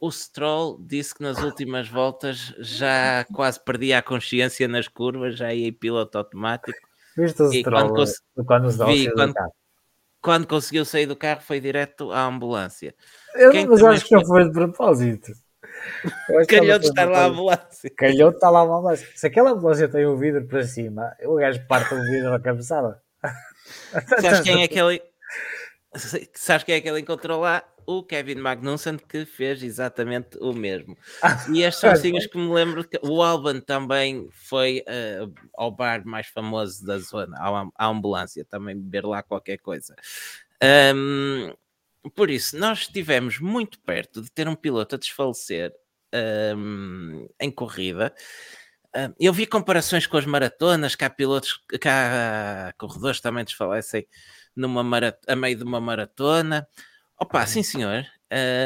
o 0.01 0.11
Stroll 0.11 0.78
disse 0.80 1.14
que 1.14 1.22
nas 1.22 1.38
últimas 1.42 1.88
voltas 1.88 2.55
já 2.59 3.24
quase 3.32 3.62
perdia 3.62 3.99
a 3.99 4.03
consciência 4.03 4.68
nas 4.68 4.88
curvas, 4.88 5.36
já 5.36 5.53
ia 5.53 5.68
em 5.68 5.72
piloto 5.72 6.18
automático. 6.18 6.78
Viste 7.16 7.42
o 7.42 7.53
Stroll 7.53 7.88
quando, 7.88 7.95
cons... 7.95 8.22
quando, 8.47 8.86
vi, 8.86 9.12
quando, 9.12 9.34
quando, 10.20 10.47
conseguiu 10.47 10.84
sair 10.84 11.07
do 11.07 11.16
carro 11.16 11.40
foi 11.40 11.61
direto 11.61 12.12
à 12.12 12.24
ambulância. 12.24 12.95
Eu 13.34 13.51
Quem 13.51 13.66
mas 13.66 13.82
acho 13.82 14.05
que 14.05 14.14
não 14.14 14.24
foi 14.24 14.45
de 14.45 14.53
propósito. 14.53 15.32
Calhou 16.49 16.78
de 16.78 16.86
estar 16.86 17.09
lá 17.09 17.24
a 17.24 17.26
ambulância. 17.26 17.90
Calhou 17.97 18.30
de 18.30 18.36
estar 18.36 18.51
lá 18.51 18.61
a 18.61 18.62
ambulância. 18.62 19.09
Se 19.14 19.26
aquela 19.26 19.51
ambulância 19.51 19.88
tem 19.88 20.07
o 20.07 20.16
vidro 20.16 20.47
para 20.47 20.64
cima, 20.64 21.16
o 21.24 21.36
gajo 21.36 21.66
parte 21.66 21.95
o 21.95 22.03
vidro 22.03 22.30
na 22.30 22.40
cabeçada. 22.40 23.03
Sabes 24.20 24.40
quem 24.40 24.62
é 24.62 24.68
que 24.68 24.78
ele... 24.78 25.03
Sabes 26.34 26.64
quem 26.64 26.74
é 26.74 26.80
que 26.80 26.88
ele 26.88 27.01
encontrou 27.01 27.40
lá? 27.40 27.62
O 27.87 28.03
Kevin 28.03 28.37
Magnussen 28.37 28.97
que 28.97 29.24
fez 29.24 29.62
exatamente 29.62 30.39
o 30.39 30.53
mesmo. 30.53 30.97
E 31.55 31.62
estes 31.62 31.80
são 31.80 31.97
signos 31.97 32.26
que 32.26 32.39
me 32.39 32.53
lembro 32.53 32.87
que 32.87 32.99
o 33.03 33.22
Alban 33.22 33.61
também 33.61 34.28
foi 34.32 34.82
uh, 34.89 35.32
ao 35.55 35.70
bar 35.70 36.07
mais 36.07 36.26
famoso 36.26 36.85
da 36.85 36.99
zona, 36.99 37.37
à, 37.76 37.87
ambulância, 37.87 38.45
também 38.45 38.76
beber 38.76 39.05
lá 39.05 39.22
qualquer 39.22 39.59
coisa. 39.59 39.95
Um, 40.95 41.53
por 42.14 42.30
isso, 42.30 42.57
nós 42.59 42.80
estivemos 42.80 43.39
muito 43.39 43.78
perto 43.80 44.22
de 44.22 44.30
ter 44.30 44.49
um 44.49 44.55
piloto 44.55 44.95
a 44.95 44.99
desfalecer 44.99 45.72
um, 46.57 47.28
em 47.41 47.51
corrida. 47.51 48.14
eu 49.18 49.32
vi 49.32 49.47
comparações 49.47 50.07
com 50.07 50.16
as 50.16 50.26
maratonas, 50.26 50.95
que 50.95 51.05
há 51.05 51.11
pilotos, 51.11 51.61
que 51.80 51.89
há 51.89 52.72
corredores 52.78 53.20
também 53.20 53.45
desfalecem 53.45 54.07
numa 54.55 54.82
a 55.26 55.37
meio 55.37 55.57
de 55.57 55.64
uma 55.64 55.80
maratona. 55.80 56.66
Opa, 57.19 57.47
sim 57.47 57.62
senhor. 57.62 58.05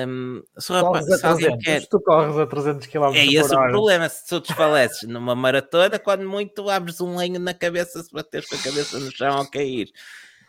Um, 0.07 0.42
se, 0.59 0.72
rapaz, 0.72 1.05
se 1.05 1.26
alguém 1.26 1.59
quer... 1.59 1.86
tu 1.88 2.01
corres 2.01 2.36
a 2.38 2.46
300 2.46 2.86
km 2.86 3.14
É 3.14 3.26
esse 3.26 3.55
o 3.55 3.68
problema. 3.68 4.09
Se 4.09 4.26
tu 4.26 4.40
desfaleces 4.40 5.09
numa 5.09 5.34
maratona, 5.34 5.99
quando 5.99 6.26
muito 6.26 6.70
abres 6.70 7.01
um 7.01 7.16
lenho 7.16 7.38
na 7.38 7.53
cabeça, 7.53 8.03
se 8.03 8.11
bateres 8.11 8.49
com 8.49 8.55
a 8.55 8.62
cabeça 8.62 8.99
no 8.99 9.11
chão 9.11 9.36
ao 9.36 9.51
cair. 9.51 9.90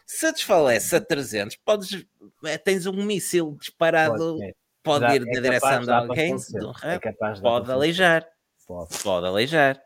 Se 0.05 0.31
desfaleces 0.31 0.93
a 0.93 1.01
300, 1.01 1.57
podes, 1.57 2.05
eh, 2.45 2.57
tens 2.57 2.85
um 2.85 2.93
míssil 2.93 3.57
disparado, 3.59 4.37
pode, 4.83 5.05
pode 5.05 5.15
ir 5.15 5.21
é 5.21 5.25
na 5.25 5.41
direção 5.41 5.81
de 5.81 5.91
alguém, 5.91 6.35
de 6.35 6.65
um 6.65 6.71
é 6.83 6.99
pode 7.41 7.71
aleijar. 7.71 8.25
Pode. 8.65 8.97
pode 9.03 9.27
aleijar. 9.27 9.81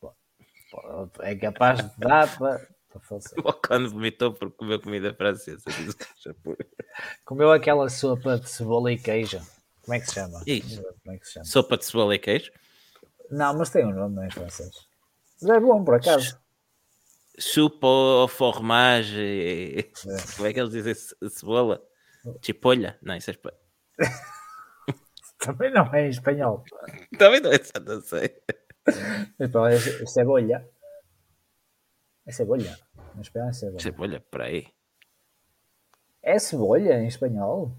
Pode. 0.00 1.10
É 1.20 1.34
capaz 1.34 1.82
de 1.82 1.98
dar 1.98 2.38
para 2.38 2.75
o 3.44 3.48
Ocon 3.48 3.88
vomitou 3.88 4.32
por 4.32 4.50
comer 4.52 4.80
comida 4.80 5.14
francesa. 5.14 5.64
Comeu 7.24 7.52
aquela 7.52 7.88
sopa 7.88 8.38
de 8.38 8.48
cebola 8.48 8.92
e 8.92 8.98
queijo. 8.98 9.40
Como 9.82 9.94
é 9.94 10.00
que 10.00 10.06
se 10.06 10.14
chama? 10.14 10.40
Como 10.40 11.14
é 11.14 11.18
que 11.18 11.26
se 11.26 11.32
chama? 11.34 11.44
Sopa 11.44 11.76
de 11.76 11.84
cebola 11.84 12.14
e 12.14 12.18
queijo? 12.18 12.50
Não, 13.30 13.56
mas 13.56 13.70
tem 13.70 13.84
um 13.84 13.92
nome 13.92 14.26
em 14.26 14.30
francês. 14.30 14.70
Mas 15.42 15.50
é 15.50 15.60
bom, 15.60 15.84
por 15.84 15.94
acaso. 15.96 16.38
Chupa 17.38 17.86
ou 17.86 18.28
fromage. 18.28 19.78
É. 19.78 19.82
Como 20.36 20.48
é 20.48 20.52
que 20.52 20.60
eles 20.60 20.72
dizem 20.72 20.94
cebola? 21.28 21.82
Chipolha? 22.42 22.98
Não, 23.02 23.16
isso 23.16 23.30
é 23.30 23.34
espanhol. 23.34 23.60
Também 25.38 25.70
não 25.70 25.94
é 25.94 26.06
em 26.06 26.10
espanhol. 26.10 26.64
Também 27.18 27.40
não 27.40 27.52
é, 27.52 27.58
não 27.84 28.00
sei. 28.00 28.34
Então 29.38 29.66
é 29.66 29.78
cebola. 29.78 30.64
É 32.26 32.32
cebola. 32.32 32.76
Em 33.16 33.20
espanhol 33.20 33.48
é 33.48 33.52
cebola. 33.52 33.80
Cebola, 33.80 34.24
peraí. 34.30 34.66
É 36.22 36.38
cebola 36.38 36.78
em 36.78 37.06
espanhol? 37.06 37.76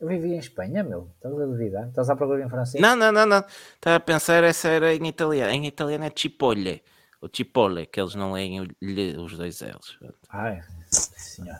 Eu 0.00 0.08
vivi 0.08 0.34
em 0.34 0.38
Espanha, 0.38 0.82
meu. 0.82 1.08
Estás 1.14 1.34
a 1.34 1.46
duvidar? 1.46 1.88
Estás 1.88 2.10
a 2.10 2.16
procurar 2.16 2.44
em 2.44 2.50
francês? 2.50 2.82
Não, 2.82 2.94
não, 2.96 3.12
não, 3.12 3.24
não. 3.24 3.44
Estava 3.74 3.96
a 3.96 4.00
pensar, 4.00 4.42
essa 4.44 4.68
era 4.68 4.94
em 4.94 5.06
italiano. 5.06 5.52
Em 5.52 5.66
italiano 5.66 6.04
é 6.04 6.12
cipolle. 6.14 6.82
O 7.22 7.28
cipolle, 7.34 7.86
que 7.86 7.98
eles 7.98 8.14
não 8.14 8.32
leem 8.32 8.60
os 8.60 9.38
dois 9.38 9.62
L's. 9.62 9.98
Ai, 10.28 10.60
senhor. 10.90 11.56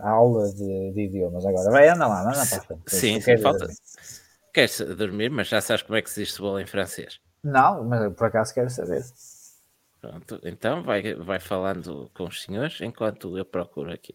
A 0.00 0.10
aula 0.10 0.50
de, 0.50 0.92
de, 0.92 1.02
idiomas 1.02 1.46
agora. 1.46 1.70
Vai, 1.70 1.88
anda 1.88 2.08
lá, 2.08 2.22
anda 2.22 2.44
para 2.46 2.58
a 2.58 2.62
frente. 2.62 2.82
Sim, 2.88 3.20
sim, 3.20 3.38
falta. 3.38 3.68
Queres 4.52 4.80
dormir, 4.80 5.30
mas 5.30 5.46
já 5.46 5.60
sabes 5.60 5.82
como 5.82 5.96
é 5.96 6.02
que 6.02 6.10
se 6.10 6.24
diz 6.24 6.34
cebola 6.34 6.60
em 6.60 6.66
francês? 6.66 7.20
Não, 7.44 7.84
mas 7.84 8.12
por 8.14 8.26
acaso 8.26 8.52
quero 8.52 8.70
saber. 8.70 9.04
Pronto, 10.00 10.40
então 10.44 10.82
vai, 10.82 11.14
vai 11.14 11.40
falando 11.40 12.10
com 12.14 12.24
os 12.24 12.42
senhores 12.42 12.80
enquanto 12.80 13.36
eu 13.36 13.44
procuro 13.44 13.92
aqui. 13.92 14.14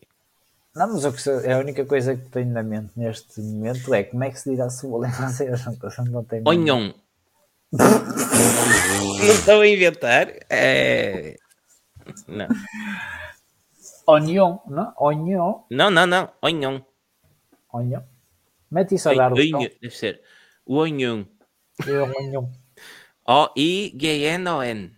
Não, 0.75 0.91
mas 0.91 1.05
o 1.05 1.13
que, 1.13 1.29
é 1.47 1.53
a 1.53 1.59
única 1.59 1.85
coisa 1.85 2.15
que 2.15 2.29
tenho 2.29 2.51
na 2.51 2.63
mente 2.63 2.91
neste 2.95 3.39
momento 3.41 3.93
é 3.93 4.03
como 4.03 4.23
é 4.23 4.31
que 4.31 4.39
se 4.39 4.49
diz 4.49 4.59
a 4.61 4.69
cebola 4.69 5.07
em 5.07 5.11
francês. 5.11 5.65
Não 6.09 6.23
tenho 6.23 6.43
Onhon. 6.47 6.93
não 7.73 9.33
estou 9.33 9.61
a 9.61 9.67
inventar. 9.67 10.27
É... 10.49 11.35
Não. 12.27 12.47
Onion, 14.05 14.57
não? 14.67 14.93
Onion. 14.97 15.63
Não, 15.69 15.89
não, 15.89 16.05
não. 16.05 16.29
Onion. 16.41 16.81
Onion. 17.71 18.01
Mete 18.69 18.95
isso 18.95 19.09
a 19.09 19.13
dar 19.13 19.31
o 19.31 19.35
Deve 19.35 19.89
ser. 19.91 20.21
O 20.65 20.77
onion. 20.77 21.25
O-I-G-N-O-N. 23.25 24.91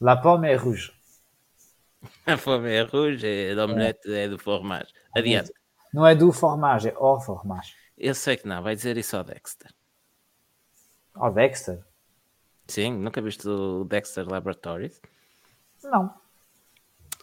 La 0.00 0.16
pomme 0.16 0.44
est 0.44 0.56
rouge. 0.56 0.92
A 2.26 2.36
fome 2.36 2.70
é 2.72 2.82
rouge, 2.82 3.26
a 3.26 3.64
omelete 3.64 4.12
é 4.12 4.28
do 4.28 4.38
formagem. 4.38 4.92
Adiante. 5.16 5.52
Não 5.92 6.06
é 6.06 6.14
do 6.14 6.32
formagem, 6.32 6.92
é 6.92 6.94
ao 6.94 7.20
formagem. 7.20 7.74
Eu 7.96 8.14
sei 8.14 8.36
que 8.36 8.46
não, 8.46 8.62
vai 8.62 8.76
dizer 8.76 8.96
isso 8.96 9.16
ao 9.16 9.24
Dexter. 9.24 9.72
Ao 11.14 11.32
Dexter? 11.32 11.84
Sim, 12.68 12.92
nunca 12.98 13.20
viste 13.20 13.48
o 13.48 13.84
Dexter 13.84 14.28
Laboratories? 14.28 15.00
Não. 15.82 16.14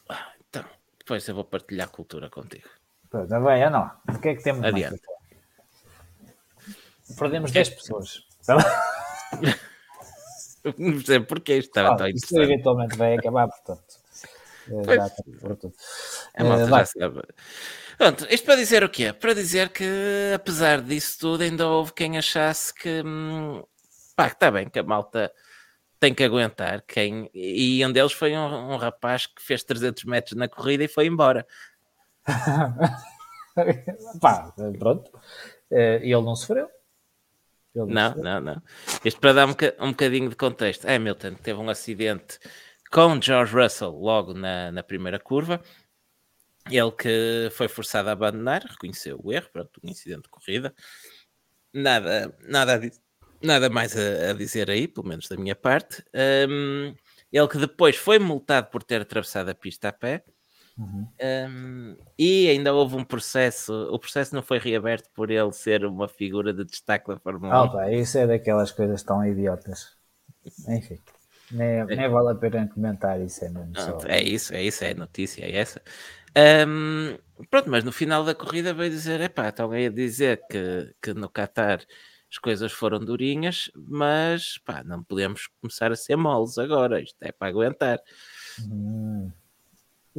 Ah, 0.09 0.33
então, 0.49 0.65
depois 0.97 1.25
eu 1.27 1.35
vou 1.35 1.45
partilhar 1.45 1.89
cultura 1.89 2.29
contigo. 2.29 2.67
Pronto, 3.09 3.29
vai, 3.41 3.63
eu 3.63 3.69
não. 3.69 3.89
O 4.09 4.19
que 4.19 4.29
é 4.29 4.35
que 4.35 4.43
temos 4.43 4.65
Adiante. 4.65 5.01
mais? 7.07 7.17
Perdemos 7.17 7.51
10 7.51 7.69
pessoas. 7.69 8.27
Não 10.77 10.99
sei 11.01 11.19
porque 11.21 11.57
isto 11.57 11.69
estava 11.69 11.91
Ah, 11.93 11.97
tão 11.97 12.07
isto 12.07 12.33
interessante. 12.33 12.51
eventualmente 12.53 12.97
vai 12.97 13.15
acabar, 13.15 13.47
portanto. 13.47 13.95
eh, 14.69 14.83
Pois. 14.83 14.97
já 14.97 15.05
está 15.07 15.23
por 15.41 15.55
tudo. 15.57 15.73
A 16.35 16.43
malta 16.43 16.69
já 16.69 16.69
vai. 16.69 16.85
sabe. 16.85 17.21
Pronto, 17.97 18.27
isto 18.29 18.45
para 18.45 18.55
dizer 18.57 18.83
o 18.83 18.89
quê? 18.89 19.13
Para 19.13 19.33
dizer 19.33 19.69
que, 19.69 19.85
apesar 20.35 20.81
disso 20.81 21.19
tudo, 21.19 21.43
ainda 21.43 21.67
houve 21.67 21.93
quem 21.93 22.17
achasse 22.17 22.73
que, 22.73 23.01
hum, 23.05 23.63
pá, 24.15 24.27
está 24.27 24.51
bem, 24.51 24.69
que 24.69 24.79
a 24.79 24.83
malta 24.83 25.31
tem 25.99 26.13
que 26.13 26.23
aguentar. 26.23 26.83
Quem, 26.87 27.29
e 27.33 27.85
um 27.85 27.91
deles 27.91 28.11
foi 28.13 28.35
um, 28.37 28.73
um 28.73 28.77
rapaz 28.77 29.27
que 29.27 29.41
fez 29.41 29.63
300 29.63 30.03
metros 30.05 30.35
na 30.37 30.47
corrida 30.49 30.83
e 30.83 30.87
foi 30.89 31.07
embora. 31.07 31.45
Pá, 34.21 34.53
pronto. 34.79 35.11
Eh, 35.71 35.99
ele 36.03 36.21
não 36.21 36.35
sofreu. 36.35 36.67
Não, 37.75 38.15
não, 38.15 38.41
não. 38.41 38.61
Isto 39.03 39.19
para 39.19 39.33
dar 39.33 39.47
um, 39.47 39.55
um 39.79 39.89
bocadinho 39.89 40.29
de 40.29 40.35
contexto. 40.35 40.85
Hamilton 40.85 41.33
teve 41.35 41.59
um 41.59 41.69
acidente 41.69 42.39
com 42.91 43.21
George 43.21 43.53
Russell 43.53 43.91
logo 43.91 44.33
na, 44.33 44.71
na 44.71 44.81
primeira 44.81 45.19
curva. 45.19 45.61
Ele 46.69 46.91
que 46.91 47.49
foi 47.51 47.67
forçado 47.67 48.09
a 48.09 48.13
abandonar, 48.13 48.63
reconheceu 48.63 49.19
o 49.23 49.31
erro, 49.31 49.49
pronto, 49.51 49.79
um 49.83 49.89
incidente 49.89 50.23
de 50.23 50.29
corrida. 50.29 50.73
Nada, 51.73 52.35
nada, 52.47 52.79
nada 53.43 53.69
mais 53.69 53.95
a, 53.95 54.31
a 54.31 54.33
dizer 54.33 54.71
aí, 54.71 54.87
pelo 54.87 55.07
menos 55.07 55.27
da 55.27 55.35
minha 55.35 55.55
parte. 55.55 56.03
Hum, 56.49 56.95
ele 57.31 57.47
que 57.47 57.57
depois 57.57 57.97
foi 57.97 58.17
multado 58.17 58.69
por 58.71 58.81
ter 58.81 59.01
atravessado 59.01 59.49
a 59.49 59.55
pista 59.55 59.89
a 59.89 59.93
pé. 59.93 60.23
Uhum. 60.77 61.07
Um, 61.21 61.95
e 62.19 62.49
ainda 62.49 62.73
houve 62.73 62.95
um 62.95 63.03
processo, 63.03 63.73
o 63.89 63.97
processo 63.97 64.35
não 64.35 64.43
foi 64.43 64.59
reaberto 64.59 65.09
por 65.13 65.31
ele 65.31 65.51
ser 65.53 65.85
uma 65.85 66.07
figura 66.07 66.53
de 66.53 66.65
destaque 66.65 67.07
da 67.07 67.17
Fórmula 67.17 67.61
1. 67.61 67.65
Ah, 67.65 67.67
pá, 67.67 67.91
isso 67.91 68.17
é 68.17 68.27
daquelas 68.27 68.71
coisas 68.71 69.01
tão 69.01 69.25
idiotas. 69.25 69.95
Enfim, 70.67 70.99
nem, 71.51 71.85
nem 71.85 72.09
vale 72.09 72.31
a 72.31 72.35
pena 72.35 72.67
comentar 72.67 73.19
isso, 73.21 73.45
é 73.45 73.49
mesmo 73.49 73.79
só. 73.79 73.97
É 74.07 74.21
isso, 74.21 74.53
é 74.53 74.63
isso, 74.63 74.83
é 74.83 74.91
a 74.91 74.95
notícia, 74.95 75.45
é 75.45 75.55
essa. 75.55 75.81
Ahm, 76.35 77.17
pronto, 77.49 77.69
mas 77.69 77.83
no 77.83 77.91
final 77.91 78.25
da 78.25 78.35
corrida 78.35 78.73
veio 78.73 78.89
dizer: 78.89 79.21
epá, 79.21 79.49
estão 79.49 79.71
aí 79.71 79.85
a 79.85 79.89
dizer 79.89 80.41
que, 80.49 80.93
que 81.01 81.13
no 81.13 81.29
Qatar 81.29 81.81
as 82.29 82.37
coisas 82.37 82.71
foram 82.73 82.99
durinhas, 82.99 83.71
mas 83.75 84.57
pá, 84.65 84.83
não 84.83 85.01
podemos 85.03 85.47
começar 85.61 85.91
a 85.91 85.95
ser 85.95 86.17
moles 86.17 86.57
agora, 86.57 87.01
isto 87.01 87.15
é 87.21 87.31
para 87.31 87.47
aguentar. 87.47 87.99
Hum. 88.59 89.31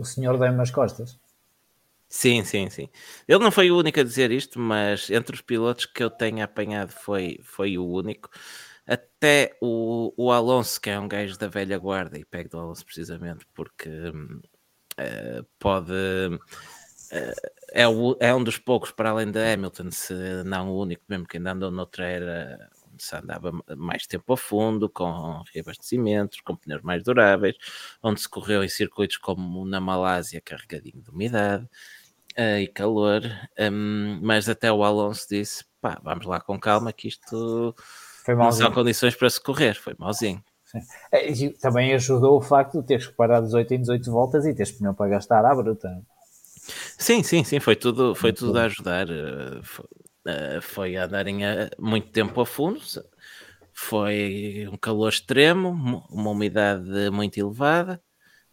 O 0.03 0.05
senhor 0.11 0.39
deu-me 0.39 0.63
as 0.63 0.71
costas. 0.79 1.19
Sim, 2.09 2.45
sim, 2.45 2.71
sim. 2.71 2.89
Ele 3.27 3.43
não 3.43 3.51
foi 3.51 3.71
o 3.71 3.79
único 3.79 3.99
a 4.01 4.03
dizer 4.05 4.31
isto, 4.31 4.59
mas 4.61 5.11
entre 5.11 5.35
os 5.35 5.41
pilotos 5.43 5.87
que 5.87 6.03
eu 6.03 6.09
tenho 6.11 6.43
apanhado 6.45 6.93
foi, 6.93 7.41
foi 7.43 7.77
o 7.79 7.85
único. 7.87 8.31
Até 8.87 9.57
o, 9.61 10.13
o 10.17 10.31
Alonso, 10.33 10.81
que 10.81 10.89
é 10.91 10.99
um 11.01 11.09
gajo 11.09 11.37
da 11.39 11.49
velha 11.49 11.77
guarda, 11.79 12.17
e 12.19 12.25
pego 12.25 12.49
do 12.51 12.59
Alonso 12.61 12.85
precisamente 12.87 13.45
porque 13.55 13.89
eh, 14.99 15.43
pode. 15.59 15.93
eh, 17.11 17.35
é, 17.73 17.89
o- 17.89 18.17
é 18.21 18.35
um 18.35 18.43
dos 18.43 18.59
poucos, 18.59 18.91
para 18.93 19.11
além 19.11 19.31
da 19.31 19.53
Hamilton, 19.53 19.91
se 19.91 20.15
não 20.45 20.71
o 20.71 20.81
único, 20.83 21.03
mesmo 21.09 21.27
que 21.27 21.37
ainda 21.37 21.53
andou 21.53 21.71
noutra 21.71 22.05
era 22.07 22.71
se 22.99 23.17
andava 23.17 23.53
mais 23.77 24.07
tempo 24.07 24.33
a 24.33 24.37
fundo, 24.37 24.89
com 24.89 25.43
reabastecimentos, 25.53 26.41
com 26.41 26.57
pneus 26.57 26.83
mais 26.83 27.03
duráveis, 27.03 27.57
onde 28.03 28.21
se 28.21 28.29
correu 28.29 28.63
em 28.63 28.69
circuitos 28.69 29.17
como 29.17 29.65
na 29.65 29.81
Malásia, 29.81 30.41
carregadinho 30.41 31.03
de 31.03 31.11
umidade 31.11 31.69
eh, 32.37 32.63
e 32.63 32.69
calor, 32.69 33.23
hum, 33.59 34.21
mas 34.23 34.49
até 34.49 34.71
o 34.71 34.85
Alonso 34.85 35.27
disse: 35.31 35.65
pá, 35.81 36.01
vamos 36.03 36.27
lá 36.27 36.41
com 36.41 36.59
calma, 36.59 36.93
que 36.93 37.09
isto 37.09 37.75
Foi 38.25 38.35
não 38.35 38.53
são 38.53 38.73
condições 38.73 39.15
para 39.15 39.31
se 39.31 39.41
correr, 39.41 39.75
foi 39.75 39.95
mauzinho. 39.99 40.43
É, 41.11 41.31
e 41.31 41.51
Também 41.51 41.95
ajudou 41.95 42.37
o 42.37 42.43
facto 42.43 42.81
de 42.81 42.87
teres 42.87 43.07
que 43.07 43.15
parar 43.15 43.41
18 43.41 43.75
em 43.75 43.81
18 43.81 44.11
voltas 44.11 44.45
e 44.45 44.53
teres 44.55 44.73
pneu 44.73 44.93
para 44.93 45.09
gastar 45.09 45.45
à 45.45 45.55
bruta. 45.55 45.89
Sim, 46.99 47.23
sim, 47.23 47.45
sim, 47.45 47.61
foi 47.61 47.77
tudo, 47.77 48.15
foi 48.15 48.33
tudo 48.33 48.59
a 48.59 48.65
ajudar. 48.65 49.07
Eh, 50.27 50.61
fo- 50.61 50.85
eh, 50.85 50.87
Foi 50.87 50.97
a 50.97 51.05
andarem 51.05 51.45
a- 51.45 51.71
muito 51.79 52.09
tempo 52.11 52.41
a 52.41 52.47
fundo, 52.47 52.81
foi 53.73 54.67
um 54.73 54.77
calor 54.77 55.09
extremo, 55.09 55.71
uma 56.11 56.31
umidade 56.31 57.11
muito 57.11 57.39
elevada, 57.39 58.01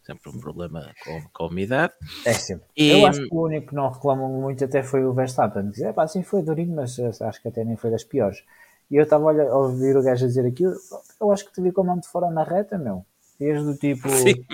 sempre 0.04 0.30
um 0.30 0.38
problema 0.38 0.92
com, 1.04 1.22
com 1.32 1.44
a 1.44 1.48
umidade. 1.48 1.94
É 2.26 2.32
sempre. 2.34 2.66
E- 2.76 2.90
Eu 2.90 3.06
acho 3.06 3.20
que 3.20 3.34
o 3.34 3.44
único 3.44 3.68
que 3.68 3.74
não 3.74 3.90
reclamou 3.90 4.28
muito 4.28 4.64
até 4.64 4.82
foi 4.82 5.04
o 5.04 5.12
Verstappen. 5.12 5.70
Dizer, 5.70 5.92
pá, 5.94 6.06
sim, 6.06 6.22
foi 6.22 6.42
durinho, 6.42 6.74
mas 6.74 6.98
eh, 6.98 7.10
acho 7.20 7.40
que 7.40 7.48
até 7.48 7.64
nem 7.64 7.76
foi 7.76 7.90
das 7.90 8.04
piores. 8.04 8.44
E 8.90 8.96
eu 8.96 9.04
estava 9.04 9.32
a 9.32 9.56
ouvir 9.56 9.96
o 9.96 10.02
gajo 10.02 10.24
a 10.24 10.28
dizer 10.28 10.46
aquilo. 10.46 10.74
Eu 11.20 11.32
acho 11.32 11.46
que 11.46 11.52
te 11.52 11.60
vi 11.62 11.72
com 11.72 11.80
a 11.80 11.84
mão 11.84 11.98
de 11.98 12.06
fora 12.08 12.30
na 12.30 12.44
reta, 12.44 12.76
meu. 12.76 13.04
Ias 13.40 13.62
do 13.64 13.74
tipo. 13.76 14.08
Sim. 14.08 14.44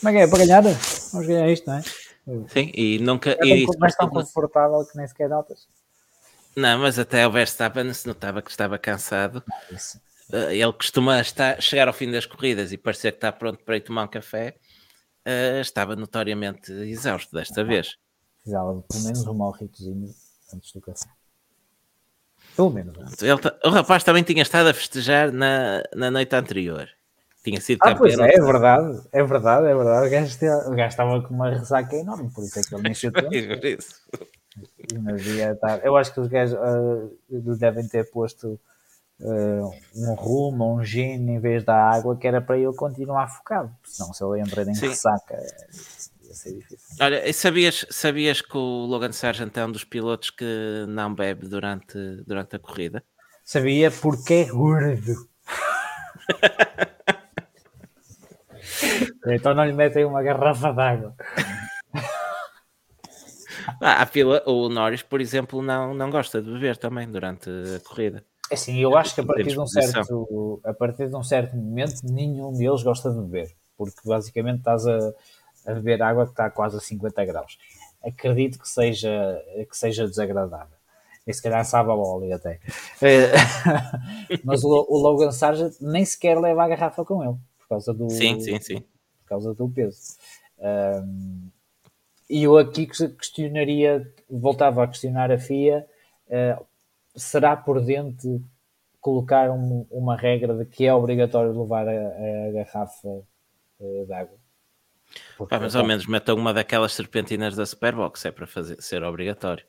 Como 0.00 0.08
é 0.08 0.12
que 0.12 0.18
é? 0.18 0.26
Para 0.26 0.38
ganhar? 0.44 0.62
Vamos 1.12 1.26
ganhar 1.26 1.48
isto, 1.48 1.66
não 1.70 1.76
é? 1.78 1.82
Sim, 2.48 2.70
e 2.74 2.98
nunca. 2.98 3.30
É 3.32 3.44
e 3.46 3.66
mas 3.78 3.94
tão 3.96 4.08
confortável 4.08 4.84
que 4.86 4.96
nem 4.96 5.06
sequer 5.06 5.28
notas. 5.28 5.68
Não, 6.56 6.78
mas 6.80 6.98
até 6.98 7.26
o 7.26 7.30
Verstappen 7.30 7.92
se 7.92 8.06
notava 8.06 8.40
que 8.42 8.50
estava 8.50 8.78
cansado. 8.78 9.42
Eh, 10.32 10.56
Ele 10.56 10.72
costuma 10.72 11.20
estar, 11.20 11.60
chegar 11.60 11.88
ao 11.88 11.94
fim 11.94 12.10
das 12.10 12.26
corridas 12.26 12.72
e 12.72 12.76
parecer 12.78 13.12
que 13.12 13.18
está 13.18 13.30
pronto 13.32 13.62
para 13.64 13.76
ir 13.76 13.80
tomar 13.82 14.04
um 14.04 14.08
café. 14.08 14.54
eh, 15.24 15.60
estava 15.60 15.96
notoriamente 15.96 16.70
exausto 16.72 17.34
desta 17.34 17.64
vez. 17.64 17.96
Precisava 18.42 18.74
de 18.74 18.82
pelo 18.88 19.04
menos 19.04 19.26
um 19.26 19.34
morritozinho 19.34 20.14
antes 20.54 20.72
do 20.72 20.80
café. 20.82 21.06
Pelo 22.54 22.70
menos. 22.70 23.22
Ele 23.22 23.32
o 23.64 23.70
rapaz 23.70 24.04
também 24.04 24.22
tinha 24.22 24.42
estado 24.42 24.68
a 24.68 24.74
festejar 24.74 25.32
na, 25.32 25.82
na 25.94 26.10
noite 26.10 26.34
anterior. 26.36 26.88
Tinha 27.42 27.60
sido 27.60 27.78
Ah, 27.82 27.94
pois 27.94 28.14
campeão. 28.16 28.26
é, 28.30 28.34
é 28.36 28.40
verdade, 28.52 29.02
é 29.12 29.22
verdade, 29.24 29.66
é 29.66 29.74
verdade. 29.74 30.06
O 30.06 30.10
gajo, 30.74 30.86
estava 30.88 31.22
com 31.22 31.34
uma 31.34 31.50
ressaca 31.50 31.96
enorme, 31.96 32.30
por 32.32 32.44
isso 32.44 32.58
é 32.58 32.62
que 32.62 32.74
ele 32.74 32.82
nem 32.82 32.94
chutou. 32.94 33.22
Mas 35.02 35.26
ia 35.26 35.52
estar. 35.52 35.84
Eu 35.84 35.96
acho 35.96 36.12
que 36.12 36.20
os 36.20 36.28
gajos 36.28 36.58
ah, 36.58 37.08
devem 37.58 37.86
ter 37.88 38.10
posto 38.10 38.60
ah, 39.22 39.70
um 39.94 40.14
rumo, 40.14 40.74
um 40.74 40.84
gin 40.84 41.30
em 41.30 41.38
vez 41.38 41.64
da 41.64 41.74
água, 41.74 42.16
que 42.16 42.26
era 42.26 42.40
para 42.40 42.58
ele 42.58 42.72
continuar 42.74 43.28
focado. 43.28 43.74
Senão, 43.84 44.12
se 44.12 44.24
ele 44.24 44.40
entra 44.40 44.62
em 44.62 44.74
Sim. 44.74 44.88
ressaca, 44.88 45.36
ia 46.22 46.34
ser 46.34 46.54
difícil. 46.54 46.96
Olha, 47.00 47.32
sabias, 47.32 47.86
sabias 47.90 48.40
que 48.40 48.56
o 48.56 48.86
Logan 48.86 49.12
Sargent 49.12 49.56
é 49.56 49.64
um 49.64 49.72
dos 49.72 49.84
pilotos 49.84 50.30
que 50.30 50.84
não 50.88 51.14
bebe 51.14 51.46
durante, 51.46 51.98
durante 52.26 52.56
a 52.56 52.58
corrida? 52.58 53.02
Sabia 53.44 53.90
porque 53.90 54.34
é 54.34 54.44
gordo. 54.46 55.28
então 59.26 59.54
não 59.54 59.64
lhe 59.64 59.72
metem 59.72 60.04
uma 60.04 60.22
garrafa 60.22 60.72
d'água. 60.72 61.14
Ah, 63.80 64.02
a 64.02 64.06
pila, 64.06 64.42
o 64.46 64.68
Norris, 64.68 65.02
por 65.02 65.20
exemplo, 65.20 65.62
não, 65.62 65.94
não 65.94 66.10
gosta 66.10 66.40
de 66.40 66.50
beber 66.50 66.76
também 66.76 67.10
durante 67.10 67.48
a 67.48 67.80
corrida. 67.88 68.24
Assim, 68.52 68.78
eu 68.78 68.96
acho 68.96 69.14
que 69.14 69.20
a 69.20 69.24
partir, 69.24 69.44
de 69.44 69.58
um 69.58 69.66
certo, 69.66 70.60
a 70.64 70.74
partir 70.74 71.08
de 71.08 71.16
um 71.16 71.22
certo 71.22 71.56
momento 71.56 72.02
nenhum 72.04 72.52
deles 72.52 72.82
gosta 72.82 73.10
de 73.10 73.20
beber, 73.20 73.50
porque 73.76 74.00
basicamente 74.04 74.58
estás 74.58 74.86
a, 74.86 74.98
a 75.66 75.74
beber 75.74 76.02
água 76.02 76.26
que 76.26 76.32
está 76.32 76.50
quase 76.50 76.76
a 76.76 76.80
50 76.80 77.24
graus. 77.24 77.58
Acredito 78.02 78.58
que 78.58 78.68
seja, 78.68 79.42
que 79.68 79.76
seja 79.76 80.06
desagradável. 80.06 80.76
E 81.26 81.32
se 81.32 81.42
calhar 81.42 81.64
sabe 81.64 81.90
a 81.90 81.94
óleo 81.94 82.34
até. 82.34 82.60
Eh, 83.00 83.32
Mas 84.44 84.62
o, 84.62 84.86
o 84.90 84.98
Logan 84.98 85.32
Sargent 85.32 85.74
nem 85.80 86.04
sequer 86.04 86.38
leva 86.38 86.64
a 86.64 86.68
garrafa 86.68 87.02
com 87.02 87.24
ele, 87.24 87.38
por 87.58 87.68
causa 87.68 87.94
do, 87.94 88.10
Sim, 88.10 88.38
sim, 88.40 88.60
sim. 88.60 88.80
por 89.22 89.28
causa 89.28 89.54
do 89.54 89.66
peso. 89.70 90.16
Ahm, 90.60 91.48
e 92.34 92.42
eu 92.42 92.58
aqui 92.58 92.84
que- 92.86 93.08
questionaria, 93.10 94.12
voltava 94.28 94.82
a 94.82 94.88
questionar 94.88 95.30
a 95.30 95.38
FIA, 95.38 95.86
eh, 96.28 96.58
será 97.14 97.56
prudente 97.56 98.42
colocar 99.00 99.50
um- 99.52 99.86
uma 99.90 100.16
regra 100.16 100.52
de 100.56 100.64
que 100.64 100.84
é 100.84 100.92
obrigatório 100.92 101.56
levar 101.56 101.86
a, 101.86 101.92
a 101.92 102.50
garrafa 102.52 103.22
eh, 103.80 104.04
de 104.04 104.12
água? 104.12 104.36
Porque, 105.38 105.54
Pá, 105.54 105.60
mas 105.60 105.76
ao 105.76 105.84
menos 105.84 106.06
metam 106.06 106.34
uma 106.36 106.52
daquelas 106.52 106.92
serpentinas 106.92 107.54
da 107.54 107.64
Superbox, 107.64 108.24
é 108.24 108.32
para 108.32 108.48
fazer, 108.48 108.82
ser 108.82 109.04
obrigatório. 109.04 109.64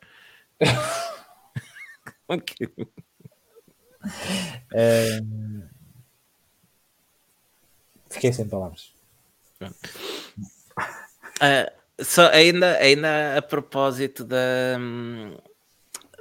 Ok. 2.28 2.56
ahm, 4.76 5.62
fiquei 8.10 8.34
sem 8.34 8.50
palavras. 8.50 8.92
Uh, 9.62 9.70
só, 12.02 12.30
ainda, 12.30 12.78
ainda 12.78 13.38
a 13.38 13.42
propósito 13.42 14.24
da, 14.24 14.38
hum, 14.80 15.38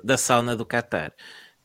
da 0.03 0.17
sauna 0.17 0.57
do 0.57 0.67
Qatar, 0.67 1.13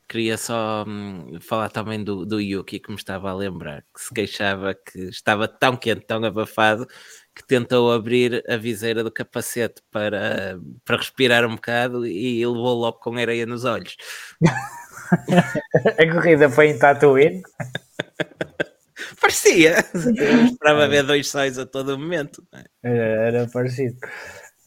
queria 0.08 0.38
só 0.38 0.84
hum, 0.88 1.38
falar 1.42 1.70
também 1.70 2.04
do, 2.04 2.26
do 2.26 2.42
Yuki, 2.42 2.80
que 2.80 2.90
me 2.90 2.98
estava 2.98 3.30
a 3.30 3.36
lembrar, 3.36 3.84
que 3.94 4.02
se 4.02 4.14
queixava 4.14 4.74
que 4.74 5.00
estava 5.10 5.48
tão 5.48 5.78
quente, 5.78 6.06
tão 6.08 6.24
abafado, 6.24 6.88
que 7.36 7.46
tentou 7.46 7.92
abrir 7.92 8.44
a 8.50 8.58
viseira 8.58 9.04
do 9.04 9.12
capacete 9.12 9.82
para, 9.92 10.60
para 10.84 10.98
respirar 10.98 11.46
um 11.46 11.56
bocado 11.56 12.06
e 12.06 12.46
levou 12.46 12.76
logo 12.76 13.00
com 13.00 13.16
areia 13.16 13.46
nos 13.46 13.66
olhos. 13.66 13.96
a 15.98 16.12
corrida 16.12 16.50
foi 16.50 16.70
em 16.70 16.80
Tatooine? 16.80 17.44
Parecia. 19.20 19.86
Eu 19.94 20.46
esperava 20.46 20.88
ver 20.88 21.04
dois 21.04 21.30
sóis 21.30 21.58
a 21.58 21.66
todo 21.66 21.98
momento. 21.98 22.44
Era, 22.84 23.04
era 23.04 23.48
parecido. 23.48 23.98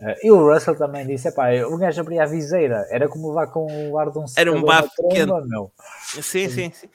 Uh, 0.00 0.14
e 0.22 0.30
o 0.30 0.52
Russell 0.52 0.76
também 0.76 1.06
disse: 1.06 1.30
pá, 1.32 1.52
o 1.66 1.76
gajo 1.76 2.00
abria 2.00 2.24
a 2.24 2.26
viseira, 2.26 2.86
era 2.90 3.08
como 3.08 3.28
levar 3.28 3.46
com 3.48 3.90
o 3.90 3.98
ar 3.98 4.10
de 4.10 4.18
um 4.18 4.24
Era 4.36 4.52
um 4.52 4.62
bafo 4.62 4.90
quente. 5.08 5.32
Meu. 5.48 5.72
Sim, 6.22 6.48
sim, 6.48 6.72
sim. 6.72 6.88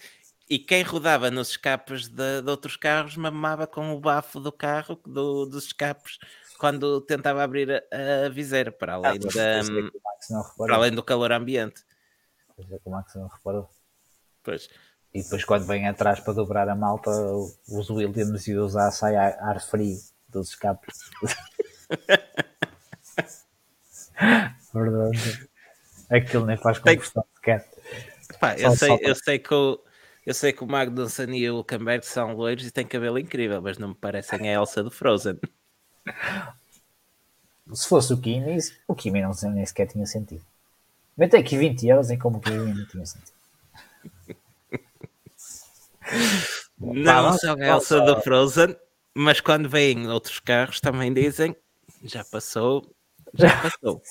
E 0.50 0.58
quem 0.60 0.82
rodava 0.82 1.30
nos 1.30 1.50
escapes 1.50 2.08
de, 2.08 2.42
de, 2.42 2.50
outros 2.50 2.78
carros 2.78 3.18
mamava 3.18 3.68
com 3.68 3.94
o 3.94 4.00
bafo 4.00 4.40
do 4.40 4.52
carro, 4.52 4.98
do, 5.06 5.46
dos 5.46 5.66
escapes, 5.66 6.18
quando 6.58 7.02
tentava 7.02 7.44
abrir 7.44 7.70
a, 7.92 8.26
a 8.26 8.30
viseira, 8.30 8.72
para 8.72 8.94
ah, 8.94 8.96
além, 8.96 9.20
ah, 9.24 9.62
da, 10.40 10.44
para 10.58 10.76
além 10.76 10.92
do 10.92 11.04
calor 11.04 11.34
ambiente. 11.34 11.84
Pois 12.56 12.72
é 12.72 12.78
que 12.78 12.88
o 12.88 12.92
Max 12.92 13.14
não 13.16 13.28
reparou. 13.28 13.70
Pois. 14.42 14.70
E 15.14 15.24
depois 15.24 15.44
quando 15.46 15.66
vem 15.66 15.88
atrás 15.88 16.20
para 16.20 16.34
dobrar 16.34 16.70
a 16.70 16.76
malta, 16.76 17.10
os 17.12 17.90
Williams 17.90 18.48
e 18.48 18.56
os 18.56 18.76
A 18.76 18.92
sai 18.92 19.16
ar 19.16 19.62
frio 19.62 19.98
dos 20.30 20.50
escapes. 20.50 21.10
Verdade. 24.74 25.48
Aquilo 26.10 26.46
nem 26.46 26.58
faz 26.58 26.80
conversão 26.80 27.26
sequer. 27.36 27.68
Pá, 28.40 28.56
eu, 28.58 28.76
sei, 28.76 29.00
eu, 29.02 29.16
sei 29.16 29.40
que 29.40 29.54
o, 29.54 29.80
eu 30.26 30.34
sei 30.34 30.52
que 30.54 30.64
o 30.64 30.68
Magnussen 30.68 31.36
e 31.36 31.50
o 31.50 31.56
Hulkenberg 31.56 32.06
são 32.06 32.34
loiros 32.34 32.66
e 32.68 32.72
têm 32.72 32.86
cabelo 32.86 33.18
incrível, 33.18 33.62
mas 33.62 33.78
não 33.78 33.90
me 33.90 33.96
parecem 33.96 34.50
a 34.50 34.54
Elsa 34.54 34.84
do 34.84 34.92
Frozen. 34.92 35.40
Se 37.74 37.88
fosse 37.88 38.14
o 38.14 38.18
Kimi, 38.22 38.58
o 38.88 38.96
Kimi 38.96 39.22
não, 39.22 39.32
nem 39.54 39.66
sequer 39.66 39.88
tinha 39.88 40.06
sentido. 40.06 40.46
Mete 41.18 41.36
aqui 41.36 41.58
20 41.58 41.88
euros 41.88 42.10
em 42.12 42.18
como 42.18 42.38
o 42.38 42.42
Kimi 42.42 42.74
não 42.74 42.86
tinha 42.86 43.06
sentido. 43.06 43.32
Não 46.80 47.38
são 47.38 47.56
a 47.56 47.66
Elsa 47.66 48.02
do 48.02 48.22
Frozen, 48.22 48.76
mas 49.16 49.42
quando 49.42 49.70
vêm 49.70 50.08
outros 50.08 50.40
carros 50.40 50.80
também 50.80 51.14
dizem 51.14 51.56
já 52.04 52.24
passou, 52.24 52.96
já 53.34 53.50
passou. 53.62 54.02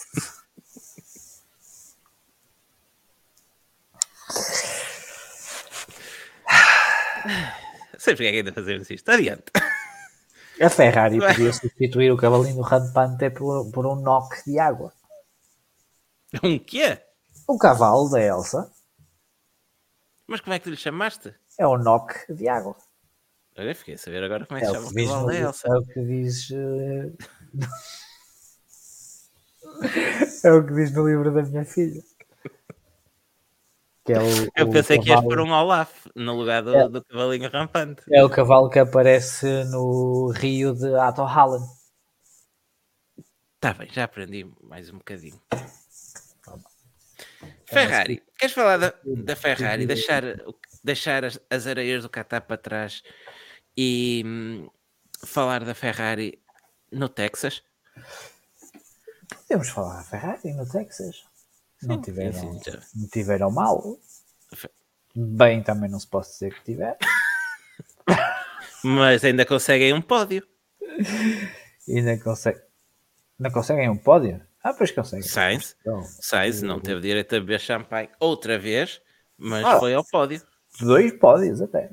Sei 7.99 8.15
porque 8.15 8.27
é 8.27 8.31
que 8.31 8.37
ainda 8.39 8.53
fazemos 8.53 8.89
isto. 8.91 9.09
Adiante. 9.09 9.45
A 10.61 10.71
Ferrari 10.71 11.19
podia 11.19 11.53
substituir 11.53 12.11
o 12.11 12.17
cavalinho 12.17 12.57
do 12.57 12.63
rampante 12.63 13.31
por, 13.31 13.71
por 13.73 13.87
um 13.87 13.97
knock 13.97 14.43
de 14.47 14.59
água. 14.59 14.93
Um 16.43 16.59
quê? 16.59 17.03
O 17.47 17.59
cavalo 17.59 18.09
da 18.09 18.21
Elsa. 18.21 18.71
Mas 20.27 20.41
como 20.41 20.55
é 20.55 20.59
que 20.59 20.71
lhe 20.71 20.77
chamaste? 20.77 21.35
É 21.59 21.67
o 21.67 21.77
knock 21.77 22.33
de 22.33 22.49
água. 22.49 22.77
Olha, 23.59 23.75
fiquei 23.75 23.95
a 23.95 23.99
saber 23.99 24.23
agora 24.23 24.45
como 24.45 24.59
é 24.59 24.61
que 24.61 24.67
é 24.67 24.71
chama 24.71 24.87
o 24.87 24.95
cavalo 24.95 25.27
da 25.27 25.35
Elsa. 25.35 25.69
É 25.69 25.79
o 25.79 25.83
que 25.83 26.05
diz. 26.05 26.51
Uh... 26.51 27.17
é 30.45 30.53
o 30.53 30.67
que 30.67 30.75
diz 30.75 30.93
no 30.93 31.09
livro 31.09 31.33
da 31.33 31.43
minha 31.43 31.65
filha. 31.65 32.03
Que 34.05 34.13
é 34.13 34.21
o, 34.21 34.29
Eu 34.55 34.71
pensei 34.71 34.99
o 34.99 35.03
que 35.03 35.09
ias 35.09 35.21
pôr 35.21 35.41
um 35.41 35.51
Olaf 35.51 36.07
no 36.15 36.35
lugar 36.35 36.63
do, 36.63 36.77
é, 36.77 36.89
do, 36.89 37.05
cavalinho 37.05 37.51
rampante. 37.51 38.03
É 38.13 38.23
o 38.23 38.31
cavalo 38.31 38.69
que 38.69 38.79
aparece 38.79 39.65
no 39.65 40.31
rio 40.31 40.75
de 40.75 40.95
Atto 40.95 41.25
Holland. 41.25 41.67
Está 43.57 43.73
bem, 43.73 43.89
já 43.91 44.05
aprendi 44.05 44.47
mais 44.63 44.91
um 44.91 44.99
bocadinho. 44.99 45.41
Ferrari, 47.67 48.23
queres 48.39 48.55
falar 48.55 48.77
da, 48.77 48.95
da 49.05 49.35
Ferrari? 49.35 49.87
Deixar, 49.87 50.23
deixar 50.87 51.25
as, 51.25 51.39
as 51.51 51.67
areias 51.67 52.05
do 52.05 52.09
Qatar 52.09 52.43
para 52.43 52.57
trás 52.57 53.03
e 53.77 54.23
hum, 54.25 54.71
falar 55.25 55.65
da 55.65 55.75
Ferrari 55.75 56.41
no 56.93 57.09
Texas? 57.09 57.63
Podemos 59.29 59.69
falar 59.69 59.97
da 59.97 60.05
Ferrari 60.05 60.53
no 60.55 60.69
Texas. 60.69 61.25
Não 61.83 62.01
tiveram, 62.01 62.33
sim, 62.33 62.61
sim, 62.63 62.79
não 62.95 63.09
tiveram 63.09 63.51
mal. 63.51 63.99
Bem, 65.15 65.63
também 65.63 65.91
não 65.91 65.99
se 65.99 66.07
pode 66.07 66.29
dizer 66.29 66.55
que 66.55 66.65
tiver. 66.65 66.97
Mas 68.85 69.25
ainda 69.25 69.45
conseguem 69.45 69.93
um 69.93 70.01
pódio. 70.01 70.47
ainda 71.89 72.19
conseguem. 72.23 72.63
Não 73.39 73.51
conseguem 73.51 73.91
um 73.91 73.97
pódio? 73.97 74.41
Ah, 74.63 74.73
pois 74.73 74.91
conseguem. 74.91 75.27
Sainz, 75.27 75.77
então, 75.81 76.03
Sainz 76.03 76.63
não 76.63 76.81
teve 76.81 77.01
direito 77.01 77.35
a 77.37 77.41
beber 77.41 77.61
champanhe 77.61 78.09
outra 78.19 78.59
vez, 78.59 79.01
mas 79.37 79.65
ah, 79.65 79.79
foi 79.79 79.95
ao 79.95 80.05
pódio. 80.05 80.41
Dois 80.81 81.13
pódios 81.15 81.61
até. 81.61 81.91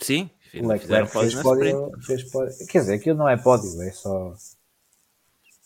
Sim, 0.00 0.30
o 0.54 0.68
Leclerc 0.68 1.10
fez 1.10 1.34
pódio, 1.34 1.90
fez 2.02 2.24
pódio. 2.30 2.66
Quer 2.68 2.80
dizer, 2.80 2.94
aquilo 2.94 3.18
não 3.18 3.28
é 3.28 3.36
pódio, 3.36 3.82
é 3.82 3.90
só. 3.90 4.36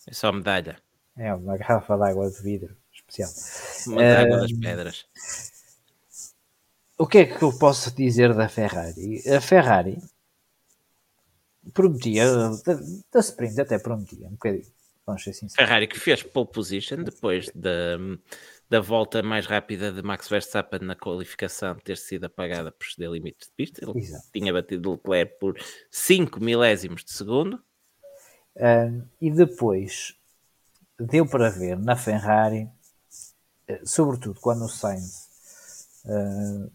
É 0.06 0.12
só 0.12 0.32
medalha. 0.32 0.78
É 1.16 1.34
uma 1.34 1.56
garrafa 1.56 1.96
de 1.96 2.02
água 2.04 2.30
de 2.30 2.42
vidro 2.42 2.76
especial. 2.92 3.30
Uma 3.86 4.02
uh, 4.02 4.16
água 4.16 4.36
das 4.38 4.52
pedras. 4.52 5.06
O 6.96 7.06
que 7.06 7.18
é 7.18 7.24
que 7.24 7.42
eu 7.42 7.56
posso 7.58 7.94
dizer 7.94 8.34
da 8.34 8.48
Ferrari? 8.48 9.22
A 9.28 9.40
Ferrari 9.40 9.98
prometia, 11.72 12.24
da, 12.64 12.74
da 13.12 13.20
sprint 13.20 13.60
até 13.60 13.78
prometia 13.78 14.26
um 14.26 14.32
bocadinho. 14.32 14.66
Vamos 15.06 15.22
ser 15.24 15.32
sinceros. 15.32 15.54
Ferrari 15.54 15.86
que 15.86 15.98
fez 15.98 16.22
pole 16.22 16.48
position 16.48 17.02
depois 17.02 17.50
da, 17.54 17.98
da 18.70 18.80
volta 18.80 19.20
mais 19.20 19.46
rápida 19.46 19.92
de 19.92 20.00
Max 20.00 20.28
Verstappen 20.28 20.78
na 20.80 20.94
qualificação 20.94 21.74
ter 21.74 21.96
sido 21.96 22.26
apagada 22.26 22.70
por 22.70 22.86
ceder 22.86 23.10
limites 23.10 23.48
de 23.48 23.54
pista. 23.54 23.84
Ele 23.84 23.98
Exato. 23.98 24.28
tinha 24.32 24.52
batido 24.52 24.92
Leclerc 24.92 25.38
por 25.40 25.58
5 25.90 26.38
milésimos 26.38 27.04
de 27.04 27.10
segundo. 27.10 27.60
Uh, 28.54 29.04
e 29.20 29.30
depois 29.30 30.14
deu 30.98 31.26
para 31.26 31.50
ver 31.50 31.76
na 31.78 31.96
Ferrari, 31.96 32.68
eh, 33.66 33.80
sobretudo 33.84 34.38
quando 34.40 34.64
o 34.64 34.68
Sainz 34.68 35.28
uh, 36.04 36.70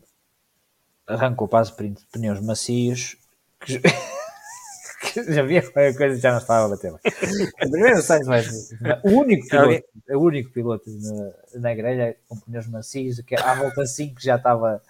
arrancou 1.08 1.48
para 1.48 1.62
as 1.62 1.72
pneus 1.72 2.42
macios, 2.42 3.16
que 3.60 3.82
já 5.34 5.42
havia 5.42 5.62
qualquer 5.62 5.96
coisa 5.96 6.20
já 6.20 6.32
não 6.32 6.40
estava 6.40 6.66
a 6.66 6.70
bater 6.70 6.94
Primeiro 7.60 8.00
o 8.00 8.02
Sainz 8.02 8.28
vai, 8.28 8.44
o 9.04 9.10
único 9.10 9.48
piloto, 9.48 9.86
o 10.10 10.20
único 10.20 10.52
piloto 10.52 10.90
na, 10.90 11.60
na 11.60 11.76
grelha 11.76 12.18
com 12.28 12.38
pneus 12.38 12.68
macios, 12.68 13.22
que 13.22 13.36
à 13.36 13.56
volta 13.56 13.86
5 13.86 14.22
já 14.22 14.36
estava, 14.36 14.82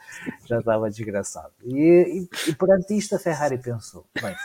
já 0.45 0.59
estava 0.59 0.89
desgraçado. 0.89 1.51
E, 1.63 2.27
e, 2.45 2.49
e 2.49 2.55
perante 2.55 2.95
isto 2.97 3.15
a 3.15 3.19
Ferrari 3.19 3.57
pensou, 3.57 4.05
bem, 4.21 4.35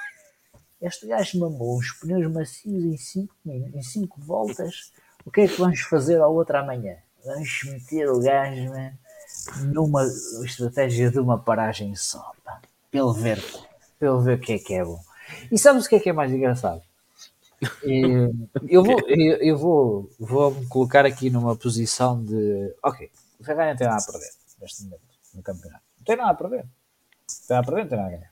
este 0.81 1.07
gajo 1.07 1.39
mamou 1.39 1.79
uns 1.79 1.93
pneus 1.93 2.31
macios 2.33 2.85
em 2.85 2.97
5 2.97 3.35
em 3.47 3.83
cinco 3.83 4.21
voltas. 4.21 4.93
O 5.25 5.31
que 5.31 5.43
é 5.43 5.49
que 5.49 5.59
vamos 5.59 5.81
fazer 5.81 6.19
ao 6.21 6.35
outro 6.35 6.57
amanhã? 6.57 6.97
Vamos 7.25 7.65
meter 7.65 8.09
o 8.09 8.19
gajo 8.19 8.71
man, 8.71 8.93
numa 9.73 10.07
estratégia 10.45 11.11
de 11.11 11.19
uma 11.19 11.39
paragem 11.39 11.95
só. 11.95 12.33
Pá, 12.43 12.61
pelo 12.91 13.13
ver, 13.13 13.43
pelo 13.99 14.21
ver 14.23 14.39
o 14.39 14.41
que 14.41 14.55
é 14.55 14.59
que 14.59 14.75
é 14.75 14.85
bom. 14.85 14.99
E 15.51 15.59
sabes 15.59 15.87
o 15.87 15.89
que 15.89 15.97
é 15.97 16.01
que 16.01 16.11
é 16.11 16.13
mais 16.13 16.33
engraçado? 16.33 16.83
eu 18.69 18.83
vou, 18.83 19.01
eu, 19.09 19.37
eu 19.37 19.59
vou, 19.59 20.11
vou 20.19 20.55
me 20.55 20.67
colocar 20.67 21.05
aqui 21.05 21.31
numa 21.31 21.55
posição 21.57 22.23
de 22.23 22.75
ok, 22.83 23.11
o 23.39 23.45
Ferrari 23.45 23.71
não 23.71 23.77
tem 23.77 23.87
nada 23.87 24.03
a 24.03 24.13
perder 24.13 24.31
neste 24.61 24.85
momento 24.85 25.03
no 25.35 25.43
campeonato. 25.43 25.83
Não 25.99 26.05
tem 26.05 26.17
nada 26.17 26.31
a 26.31 26.35
perder. 26.35 26.65
Não 26.65 27.47
tem 27.47 27.57
nada 27.57 27.61
a 27.61 27.65
perder, 27.65 27.83
não 27.83 27.89
tem 27.89 27.99
nada 27.99 28.09
a 28.09 28.17
ganhar. 28.17 28.31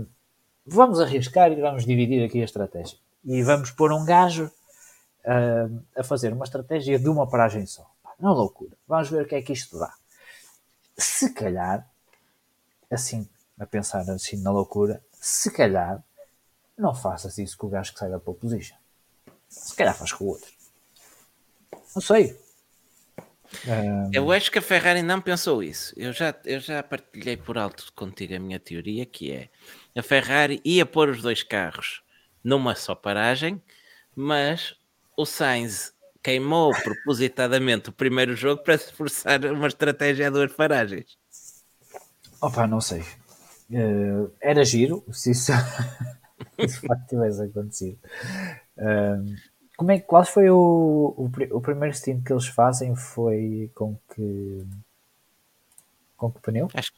Uh, 0.00 0.06
vamos 0.66 1.00
arriscar 1.00 1.52
e 1.52 1.60
vamos 1.60 1.84
dividir 1.84 2.24
aqui 2.24 2.40
a 2.40 2.44
estratégia. 2.44 2.98
E 3.24 3.42
vamos 3.42 3.70
pôr 3.70 3.92
um 3.92 4.04
gajo 4.04 4.50
uh, 5.24 5.82
a 5.96 6.02
fazer 6.02 6.32
uma 6.32 6.44
estratégia 6.44 6.98
de 6.98 7.08
uma 7.08 7.26
paragem 7.28 7.66
só. 7.66 7.88
Não 8.18 8.32
loucura. 8.32 8.72
Vamos 8.86 9.08
ver 9.10 9.24
o 9.24 9.28
que 9.28 9.34
é 9.34 9.42
que 9.42 9.52
isto 9.52 9.78
dá. 9.78 9.92
Se 10.96 11.32
calhar, 11.32 11.88
assim, 12.90 13.28
a 13.58 13.66
pensar 13.66 14.08
assim 14.10 14.36
na 14.42 14.50
loucura, 14.50 15.00
se 15.20 15.50
calhar 15.50 16.02
não 16.76 16.94
faças 16.94 17.38
isso 17.38 17.56
com 17.56 17.66
o 17.66 17.70
gajo 17.70 17.92
que 17.92 17.98
sai 17.98 18.10
da 18.10 18.20
pole 18.20 18.38
position. 18.38 18.76
Se 19.48 19.74
calhar 19.74 19.94
faz 19.96 20.12
com 20.12 20.24
o 20.24 20.28
outro. 20.28 20.50
Não 21.94 22.02
sei. 22.02 22.38
Um... 23.66 24.10
Eu 24.12 24.30
acho 24.30 24.50
que 24.50 24.58
a 24.58 24.62
Ferrari 24.62 25.02
não 25.02 25.20
pensou 25.20 25.62
isso. 25.62 25.92
Eu 25.96 26.12
já, 26.12 26.34
eu 26.44 26.60
já 26.60 26.82
partilhei 26.82 27.36
por 27.36 27.56
alto 27.56 27.92
contigo 27.94 28.34
a 28.34 28.38
minha 28.38 28.60
teoria, 28.60 29.06
que 29.06 29.32
é 29.32 29.48
a 29.96 30.02
Ferrari 30.02 30.60
ia 30.64 30.84
pôr 30.86 31.08
os 31.08 31.22
dois 31.22 31.42
carros 31.42 32.02
numa 32.44 32.74
só 32.74 32.94
paragem, 32.94 33.60
mas 34.14 34.76
o 35.16 35.26
Sainz 35.26 35.92
queimou 36.22 36.72
propositadamente 36.72 37.88
o 37.88 37.92
primeiro 37.92 38.36
jogo 38.36 38.62
para 38.62 38.76
se 38.78 38.92
forçar 38.92 39.44
uma 39.46 39.66
estratégia 39.66 40.28
a 40.28 40.30
duas 40.30 40.52
paragens. 40.52 41.18
Opa, 42.40 42.66
não 42.66 42.80
sei. 42.80 43.04
Uh, 43.70 44.32
era 44.40 44.64
giro 44.64 45.04
se 45.12 45.32
isso, 45.32 45.52
se 46.66 46.86
facto 46.86 47.08
tivesse 47.08 47.42
acontecido. 47.42 47.98
Uh, 48.76 49.36
como 49.76 49.92
é, 49.92 50.00
qual 50.00 50.24
foi 50.24 50.50
o, 50.50 51.14
o, 51.16 51.30
o 51.52 51.60
primeiro 51.60 51.94
stint 51.94 52.24
que 52.24 52.32
eles 52.32 52.46
fazem? 52.46 52.96
Foi 52.96 53.70
com 53.74 53.96
que 54.14 54.66
com 56.16 56.32
que 56.32 56.40
pneu? 56.40 56.68
Acho, 56.74 56.90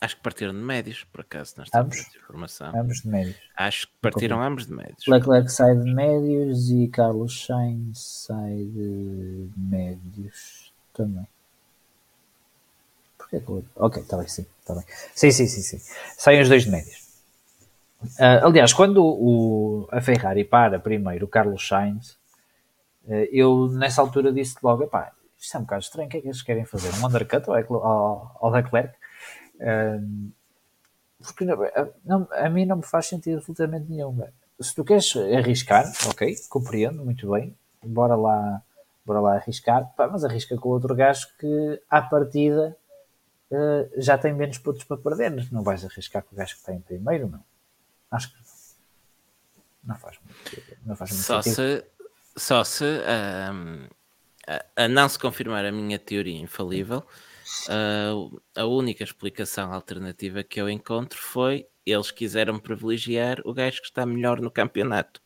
acho 0.00 0.16
que 0.16 0.22
partiram 0.22 0.52
de 0.52 0.58
médios, 0.58 1.04
por 1.04 1.20
acaso, 1.20 1.54
nesta 1.58 1.80
ambos? 1.80 1.98
informação. 2.16 2.76
Ambos 2.76 3.02
de 3.02 3.08
médios. 3.08 3.36
Acho 3.56 3.86
que 3.86 3.94
partiram 4.02 4.42
ambos 4.42 4.66
de 4.66 4.74
médios. 4.74 5.06
Leclerc 5.06 5.50
sai 5.50 5.76
de 5.76 5.94
médios 5.94 6.70
e 6.70 6.88
Carlos 6.88 7.46
Sainz 7.46 8.26
sai 8.26 8.64
de 8.64 9.48
médios 9.56 10.72
também. 10.92 11.28
Que 13.40 13.64
Ok, 13.76 14.02
está 14.02 14.16
bem, 14.16 14.28
sim, 14.28 14.46
está 14.60 14.74
bem. 14.74 14.84
Sim, 15.14 15.30
sim, 15.30 15.46
sim, 15.46 15.62
sim. 15.62 15.80
Saem 16.16 16.40
os 16.40 16.48
dois 16.48 16.64
de 16.64 16.70
médios. 16.70 17.04
Uh, 18.18 18.46
aliás, 18.46 18.72
quando 18.72 19.02
o, 19.04 19.88
a 19.90 20.00
Ferrari 20.00 20.44
para 20.44 20.78
primeiro 20.78 21.24
o 21.24 21.28
Carlos 21.28 21.66
Sainz, 21.66 22.10
uh, 23.06 23.12
eu 23.32 23.68
nessa 23.68 24.00
altura 24.00 24.32
disse 24.32 24.56
logo: 24.62 24.86
pá, 24.86 25.12
isto 25.38 25.56
é 25.56 25.60
um 25.60 25.62
bocado 25.62 25.82
estranho, 25.82 26.06
o 26.06 26.10
que 26.10 26.18
é 26.18 26.20
que 26.20 26.26
eles 26.26 26.42
querem 26.42 26.64
fazer? 26.64 26.90
Um 27.00 27.06
undercut 27.06 27.48
ao, 27.48 27.56
ao, 27.56 28.38
ao 28.40 28.50
Leclerc? 28.50 28.94
Uh, 29.56 30.30
porque 31.22 31.44
a, 31.44 31.88
não, 32.04 32.28
a 32.30 32.50
mim 32.50 32.66
não 32.66 32.76
me 32.76 32.84
faz 32.84 33.06
sentido 33.06 33.38
absolutamente 33.38 33.90
nenhum. 33.90 34.22
Se 34.60 34.74
tu 34.74 34.84
queres 34.84 35.16
arriscar, 35.16 35.90
ok, 36.06 36.34
compreendo 36.48 37.02
muito 37.04 37.30
bem, 37.30 37.56
bora 37.82 38.14
lá, 38.14 38.62
bora 39.06 39.20
lá 39.20 39.34
arriscar, 39.36 39.90
pá, 39.96 40.06
mas 40.06 40.24
arrisca 40.24 40.56
com 40.56 40.68
outro 40.68 40.94
gajo 40.94 41.26
que 41.38 41.80
à 41.88 42.02
partida 42.02 42.76
uh, 43.50 43.90
já 43.96 44.16
tem 44.18 44.34
menos 44.34 44.58
pontos 44.58 44.84
para 44.84 44.96
perder. 44.96 45.30
Não 45.50 45.62
vais 45.62 45.84
arriscar 45.84 46.22
com 46.22 46.34
o 46.34 46.38
gajo 46.38 46.54
que 46.54 46.60
está 46.60 46.72
em 46.72 46.80
primeiro, 46.80 47.28
não. 47.28 47.44
Acho 48.10 48.30
que 48.30 48.44
não 49.84 49.96
faz 49.96 50.18
muito, 50.24 50.62
não 50.84 50.96
faz 50.96 51.10
muito 51.10 51.22
só 51.22 51.42
sentido. 51.42 51.56
Se, 51.56 51.84
só 52.36 52.64
se 52.64 52.84
um, 52.84 53.86
a, 54.46 54.84
a, 54.84 54.88
não 54.88 55.08
se 55.08 55.18
confirmar 55.18 55.64
a 55.64 55.72
minha 55.72 55.98
teoria 55.98 56.38
infalível, 56.38 57.04
uh, 57.68 58.42
a 58.56 58.64
única 58.64 59.04
explicação 59.04 59.72
alternativa 59.72 60.42
que 60.42 60.60
eu 60.60 60.70
encontro 60.70 61.18
foi 61.18 61.66
eles 61.84 62.10
quiseram 62.10 62.58
privilegiar 62.58 63.40
o 63.44 63.52
gajo 63.52 63.82
que 63.82 63.88
está 63.88 64.06
melhor 64.06 64.40
no 64.40 64.50
campeonato. 64.50 65.20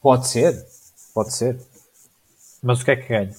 Pode 0.00 0.26
ser, 0.26 0.66
pode 1.14 1.32
ser. 1.32 1.60
Mas 2.60 2.80
o 2.80 2.84
que 2.84 2.90
é 2.90 2.96
que 2.96 3.08
ganha 3.08 3.34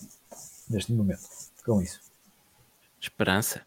neste 0.69 0.93
momento 0.93 1.27
com 1.65 1.81
isso? 1.81 1.99
Esperança. 2.99 3.65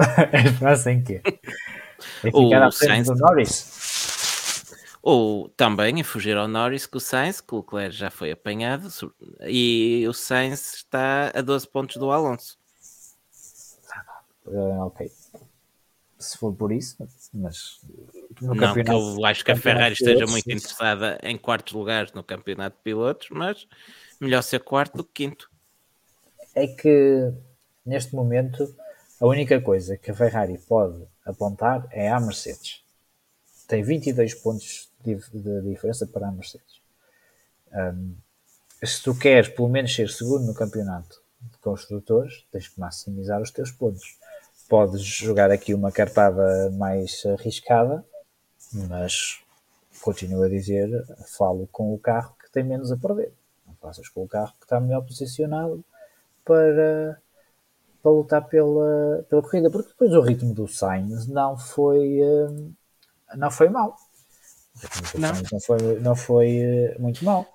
Esperança 0.46 0.92
em 0.92 1.02
quê? 1.02 1.22
Em 2.24 2.32
ficar 2.32 2.62
à 2.62 2.72
frente 2.72 3.06
do 3.06 3.16
Norris? 3.16 3.80
Ou 5.02 5.48
também 5.50 6.00
em 6.00 6.02
fugir 6.02 6.36
ao 6.36 6.46
Norris 6.46 6.86
com 6.86 6.98
o 6.98 7.00
Sainz, 7.00 7.40
que 7.40 7.54
o 7.54 7.58
Leclerc 7.58 7.96
já 7.96 8.10
foi 8.10 8.32
apanhado, 8.32 8.88
e 9.42 10.04
o 10.06 10.12
Sainz 10.12 10.74
está 10.74 11.32
a 11.34 11.40
12 11.40 11.68
pontos 11.68 11.96
do 11.96 12.10
Alonso. 12.10 12.58
Uh, 14.46 14.80
ok. 14.82 15.10
Se 16.18 16.36
for 16.36 16.52
por 16.52 16.70
isso, 16.70 16.98
mas 17.32 17.80
no 18.42 18.54
não 18.54 18.74
que 18.74 18.90
eu 18.90 19.24
acho 19.24 19.42
que 19.42 19.52
a 19.52 19.56
Ferrari 19.56 19.94
esteja 19.94 20.26
muito 20.26 20.46
interessada 20.50 21.18
em 21.22 21.38
quartos 21.38 21.72
lugares 21.72 22.12
no 22.12 22.22
campeonato 22.22 22.76
de 22.76 22.82
pilotos, 22.82 23.28
mas 23.30 23.66
melhor 24.20 24.42
ser 24.42 24.60
quarto 24.60 24.98
do 24.98 25.04
que 25.04 25.24
quinto. 25.24 25.50
É 26.54 26.66
que 26.66 27.32
neste 27.86 28.14
momento 28.14 28.74
a 29.20 29.26
única 29.26 29.60
coisa 29.60 29.98
que 29.98 30.10
a 30.10 30.14
Ferrari 30.14 30.58
pode 30.58 31.04
apontar 31.24 31.86
é 31.90 32.08
a 32.10 32.18
Mercedes. 32.18 32.82
Tem 33.68 33.82
22 33.82 34.34
pontos 34.34 34.90
de 35.04 35.14
diferença 35.62 36.06
para 36.06 36.28
a 36.28 36.32
Mercedes. 36.32 36.80
Um, 37.72 38.14
se 38.82 39.02
tu 39.02 39.14
queres 39.16 39.50
pelo 39.50 39.68
menos 39.68 39.94
ser 39.94 40.08
segundo 40.08 40.46
no 40.46 40.54
campeonato 40.54 41.20
de 41.40 41.58
construtores, 41.58 42.46
tens 42.50 42.68
que 42.68 42.80
maximizar 42.80 43.40
os 43.40 43.50
teus 43.50 43.70
pontos. 43.70 44.18
Podes 44.68 45.02
jogar 45.02 45.50
aqui 45.50 45.74
uma 45.74 45.92
cartada 45.92 46.70
mais 46.70 47.22
arriscada, 47.26 48.04
mas 48.72 49.40
continuo 50.00 50.44
a 50.44 50.48
dizer, 50.48 50.88
falo 51.36 51.68
com 51.70 51.92
o 51.92 51.98
carro 51.98 52.34
que 52.42 52.50
tem 52.50 52.64
menos 52.64 52.90
a 52.90 52.96
perder. 52.96 53.32
Não 53.66 53.74
faças 53.74 54.08
com 54.08 54.22
o 54.22 54.28
carro 54.28 54.54
que 54.58 54.64
está 54.64 54.80
melhor 54.80 55.02
posicionado 55.02 55.84
para, 56.44 57.20
para 58.02 58.12
lutar 58.12 58.48
pela, 58.48 59.24
pela 59.28 59.42
corrida, 59.42 59.70
porque 59.70 59.88
depois 59.88 60.12
o 60.12 60.20
ritmo 60.20 60.54
do 60.54 60.66
Sainz 60.66 61.26
não 61.26 61.56
foi, 61.56 62.20
hum, 62.22 62.72
não 63.36 63.50
foi 63.50 63.68
mau 63.68 63.96
não. 65.18 65.32
não 65.52 65.60
foi, 65.60 66.00
não 66.00 66.16
foi 66.16 66.58
eh, 66.58 66.96
muito 66.98 67.24
mal. 67.24 67.46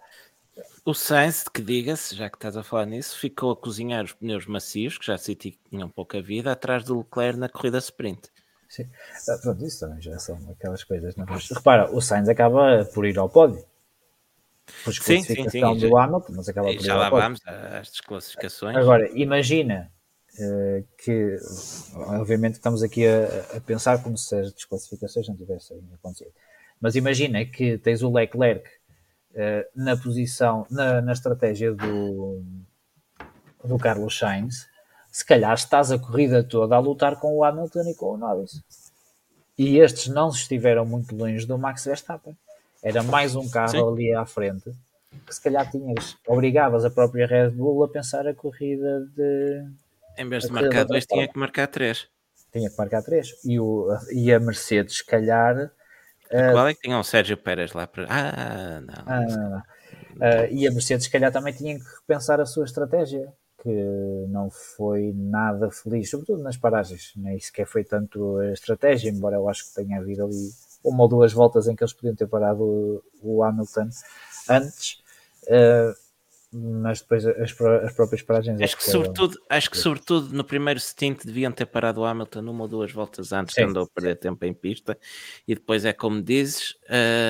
O 0.85 0.93
Sainz, 0.93 1.43
que 1.47 1.61
diga-se, 1.61 2.15
já 2.15 2.29
que 2.29 2.37
estás 2.37 2.55
a 2.55 2.63
falar 2.63 2.85
nisso, 2.85 3.17
ficou 3.17 3.51
a 3.51 3.55
cozinhar 3.55 4.05
os 4.05 4.13
pneus 4.13 4.45
macios, 4.45 4.97
que 4.97 5.05
já 5.05 5.17
senti 5.17 5.51
que 5.51 5.69
tinham 5.69 5.89
pouca 5.89 6.21
vida, 6.21 6.51
atrás 6.51 6.83
do 6.83 6.97
Leclerc 6.99 7.39
na 7.39 7.49
corrida 7.49 7.79
sprint. 7.79 8.29
Sim, 8.69 8.87
ah, 9.29 9.37
pronto, 9.41 9.65
isso 9.65 9.79
também 9.79 10.01
já 10.01 10.17
são 10.19 10.37
aquelas 10.51 10.83
coisas. 10.83 11.15
Não? 11.15 11.25
Mas, 11.27 11.49
repara, 11.49 11.91
o 11.91 12.01
Sainz 12.01 12.29
acaba 12.29 12.85
por 12.93 13.05
ir 13.05 13.17
ao 13.17 13.29
pódio. 13.29 13.65
Por 14.83 14.93
sim, 14.93 15.21
sim, 15.21 15.47
sim. 15.49 15.61
do 15.61 15.79
já, 15.79 16.03
Hamilton, 16.03 16.33
mas 16.35 16.49
acaba 16.49 16.67
por 16.67 16.75
ir 16.75 16.81
já 16.81 16.95
lá 16.95 17.09
vamos 17.09 17.39
às 17.45 17.91
desclassificações. 17.91 18.75
Agora, 18.75 19.09
imagina 19.11 19.91
que, 20.97 21.37
obviamente, 21.95 22.55
estamos 22.55 22.83
aqui 22.83 23.05
a, 23.07 23.57
a, 23.57 23.61
pensar 23.61 24.01
como 24.01 24.17
se 24.17 24.35
as 24.35 24.53
desclassificações 24.53 25.27
não 25.27 25.35
tivessem 25.35 25.81
acontecido. 25.93 26.31
Mas 26.79 26.95
imagina 26.95 27.45
que 27.45 27.77
tens 27.77 28.01
o 28.01 28.11
Leclerc 28.11 28.67
uh, 29.31 29.65
na 29.75 29.95
posição, 29.95 30.65
na, 30.69 31.01
na 31.01 31.13
estratégia 31.13 31.73
do, 31.73 32.43
do 33.63 33.77
Carlos 33.77 34.17
Sainz, 34.17 34.67
se 35.11 35.25
calhar 35.25 35.53
estás 35.53 35.91
a 35.91 35.99
corrida 35.99 36.43
toda 36.43 36.75
a 36.75 36.79
lutar 36.79 37.19
com 37.19 37.37
o 37.37 37.43
Hamilton 37.43 37.89
e 37.89 37.95
com 37.95 38.13
o 38.13 38.17
Norris. 38.17 38.61
E 39.57 39.77
estes 39.77 40.07
não 40.07 40.29
estiveram 40.29 40.85
muito 40.85 41.15
longe 41.15 41.45
do 41.45 41.57
Max 41.57 41.85
Verstappen. 41.85 42.37
Era 42.83 43.01
mais 43.01 43.35
um 43.35 43.49
carro 43.49 43.69
Sim. 43.69 43.87
ali 43.87 44.13
à 44.13 44.25
frente 44.25 44.75
que 45.25 45.33
se 45.33 45.41
calhar 45.41 45.69
tinhas, 45.69 46.17
obrigavas 46.27 46.83
a 46.83 46.89
própria 46.89 47.27
Red 47.27 47.51
Bull 47.51 47.83
a 47.83 47.87
pensar 47.87 48.27
a 48.27 48.33
corrida 48.33 49.05
de. 49.15 49.63
Em 50.17 50.27
vez 50.29 50.45
de 50.45 50.51
marcar 50.51 50.85
dois, 50.85 51.05
tinha 51.05 51.27
que 51.27 51.37
marcar 51.37 51.67
três. 51.67 52.07
Tinha 52.51 52.69
que 52.69 52.77
marcar 52.77 53.01
três. 53.03 53.33
E, 53.43 53.59
o, 53.59 53.87
e 54.11 54.33
a 54.33 54.39
Mercedes, 54.39 54.97
se 54.97 55.05
calhar, 55.05 55.71
Uh, 56.25 56.53
Qual 56.53 56.67
é 56.67 56.73
que 56.73 56.81
tinha 56.81 56.97
o 56.97 57.03
Sérgio 57.03 57.37
Pérez 57.37 57.73
lá 57.73 57.85
para. 57.85 58.07
Ah, 58.09 58.81
não. 58.81 59.03
Ah. 59.05 59.63
Uh, 60.15 60.53
e 60.53 60.67
a 60.67 60.71
Mercedes, 60.71 61.05
se 61.05 61.11
calhar, 61.11 61.31
também 61.31 61.53
tinha 61.53 61.77
que 61.77 61.85
repensar 62.01 62.39
a 62.39 62.45
sua 62.45 62.65
estratégia, 62.65 63.31
que 63.61 64.25
não 64.29 64.49
foi 64.49 65.13
nada 65.13 65.69
feliz, 65.69 66.09
sobretudo 66.09 66.41
nas 66.41 66.57
paragens. 66.57 67.11
Nem 67.15 67.39
sequer 67.39 67.67
foi 67.67 67.83
tanto 67.83 68.37
a 68.37 68.51
estratégia, 68.51 69.09
embora 69.09 69.35
eu 69.35 69.47
acho 69.47 69.65
que 69.65 69.75
tenha 69.75 69.99
havido 69.99 70.25
ali 70.25 70.49
uma 70.83 71.03
ou 71.03 71.09
duas 71.09 71.33
voltas 71.33 71.67
em 71.67 71.75
que 71.75 71.83
eles 71.83 71.93
podiam 71.93 72.15
ter 72.15 72.27
parado 72.27 72.63
o, 72.63 73.03
o 73.21 73.43
Hamilton 73.43 73.89
antes. 74.49 75.03
Uh, 75.43 75.93
mas 76.57 77.01
depois 77.01 77.25
as, 77.25 77.51
as 77.83 77.93
próprias 77.93 78.21
paragens. 78.21 78.61
Acho 78.61 78.77
que, 78.77 78.83
sobretudo, 78.83 79.37
acho 79.49 79.69
que 79.69 79.77
sobretudo 79.77 80.33
no 80.33 80.43
primeiro 80.43 80.79
stint 80.79 81.25
deviam 81.25 81.51
ter 81.51 81.65
parado 81.65 81.99
o 81.99 82.05
Hamilton 82.05 82.49
uma 82.49 82.61
ou 82.63 82.67
duas 82.67 82.91
voltas 82.93 83.33
antes, 83.33 83.57
andou 83.57 83.83
a 83.83 83.87
perder 83.87 84.15
tempo 84.15 84.45
em 84.45 84.53
pista, 84.53 84.97
e 85.45 85.53
depois 85.53 85.83
é 85.83 85.91
como 85.91 86.21
dizes, 86.21 86.75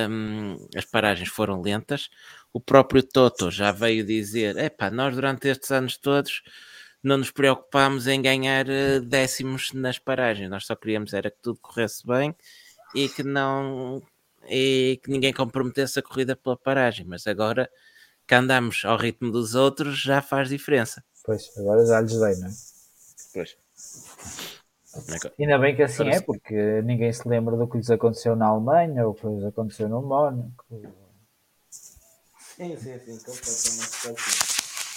hum, 0.08 0.56
as 0.76 0.84
paragens 0.84 1.28
foram 1.28 1.60
lentas. 1.60 2.08
O 2.52 2.60
próprio 2.60 3.02
Toto 3.02 3.50
já 3.50 3.72
veio 3.72 4.04
dizer: 4.04 4.56
epá, 4.58 4.90
nós 4.90 5.14
durante 5.14 5.48
estes 5.48 5.72
anos 5.72 5.96
todos 5.96 6.42
não 7.02 7.18
nos 7.18 7.32
preocupámos 7.32 8.06
em 8.06 8.22
ganhar 8.22 8.68
eh, 8.68 9.00
décimos 9.00 9.72
nas 9.72 9.98
paragens, 9.98 10.48
nós 10.48 10.66
só 10.66 10.76
queríamos 10.76 11.12
era 11.12 11.30
que 11.30 11.38
tudo 11.42 11.58
corresse 11.60 12.06
bem 12.06 12.34
e 12.94 13.08
que 13.08 13.22
não 13.22 14.02
e 14.48 15.00
que 15.02 15.10
ninguém 15.10 15.32
comprometesse 15.32 15.98
a 15.98 16.02
corrida 16.02 16.36
pela 16.36 16.56
paragem, 16.56 17.04
mas 17.04 17.26
agora 17.26 17.68
que 18.26 18.34
andamos 18.34 18.84
ao 18.84 18.96
ritmo 18.96 19.30
dos 19.30 19.54
outros 19.54 19.98
já 19.98 20.20
faz 20.20 20.48
diferença. 20.48 21.02
Pois, 21.24 21.50
agora 21.56 21.84
já 21.86 22.00
lhes 22.00 22.18
dei, 22.18 22.36
não 22.36 22.48
é? 22.48 22.52
Pois. 23.32 23.56
Ainda 25.38 25.58
bem 25.58 25.76
que 25.76 25.82
assim 25.82 26.08
é, 26.08 26.20
porque 26.20 26.82
ninguém 26.82 27.12
se 27.12 27.28
lembra 27.28 27.56
do 27.56 27.68
que 27.68 27.76
lhes 27.76 27.90
aconteceu 27.90 28.34
na 28.34 28.46
Alemanha 28.46 29.06
ou 29.06 29.14
que 29.14 29.26
lhes 29.26 29.44
aconteceu 29.44 29.88
no 29.88 30.00
Mónaco. 30.00 30.64
Sim, 31.70 32.76
sim, 32.78 32.98
sim, 32.98 33.18
completamente. 33.18 34.36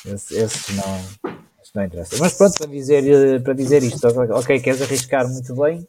Esse, 0.05 0.37
esse 0.37 0.73
não, 0.73 1.33
esse 1.61 1.75
não 1.75 1.83
interessa. 1.83 2.15
Mas 2.17 2.33
pronto, 2.33 2.57
para 2.57 2.67
dizer, 2.67 3.43
para 3.43 3.53
dizer 3.53 3.83
isto, 3.83 4.07
ok, 4.07 4.61
queres 4.61 4.81
arriscar 4.81 5.27
muito 5.27 5.53
bem, 5.55 5.85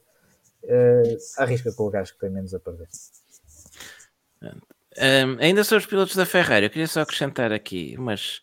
uh, 0.65 1.19
arrisca 1.39 1.73
com 1.73 1.85
o 1.85 1.91
gajo 1.91 2.12
que 2.15 2.19
tem 2.19 2.31
menos 2.31 2.53
a 2.53 2.59
perder. 2.59 2.89
Um, 4.99 5.39
ainda 5.41 5.62
sobre 5.62 5.85
os 5.85 5.87
pilotos 5.87 6.17
da 6.17 6.27
Ferrari, 6.27 6.67
eu 6.67 6.71
queria 6.71 6.87
só 6.89 7.03
acrescentar 7.03 7.53
aqui 7.53 7.95
umas 7.97 8.43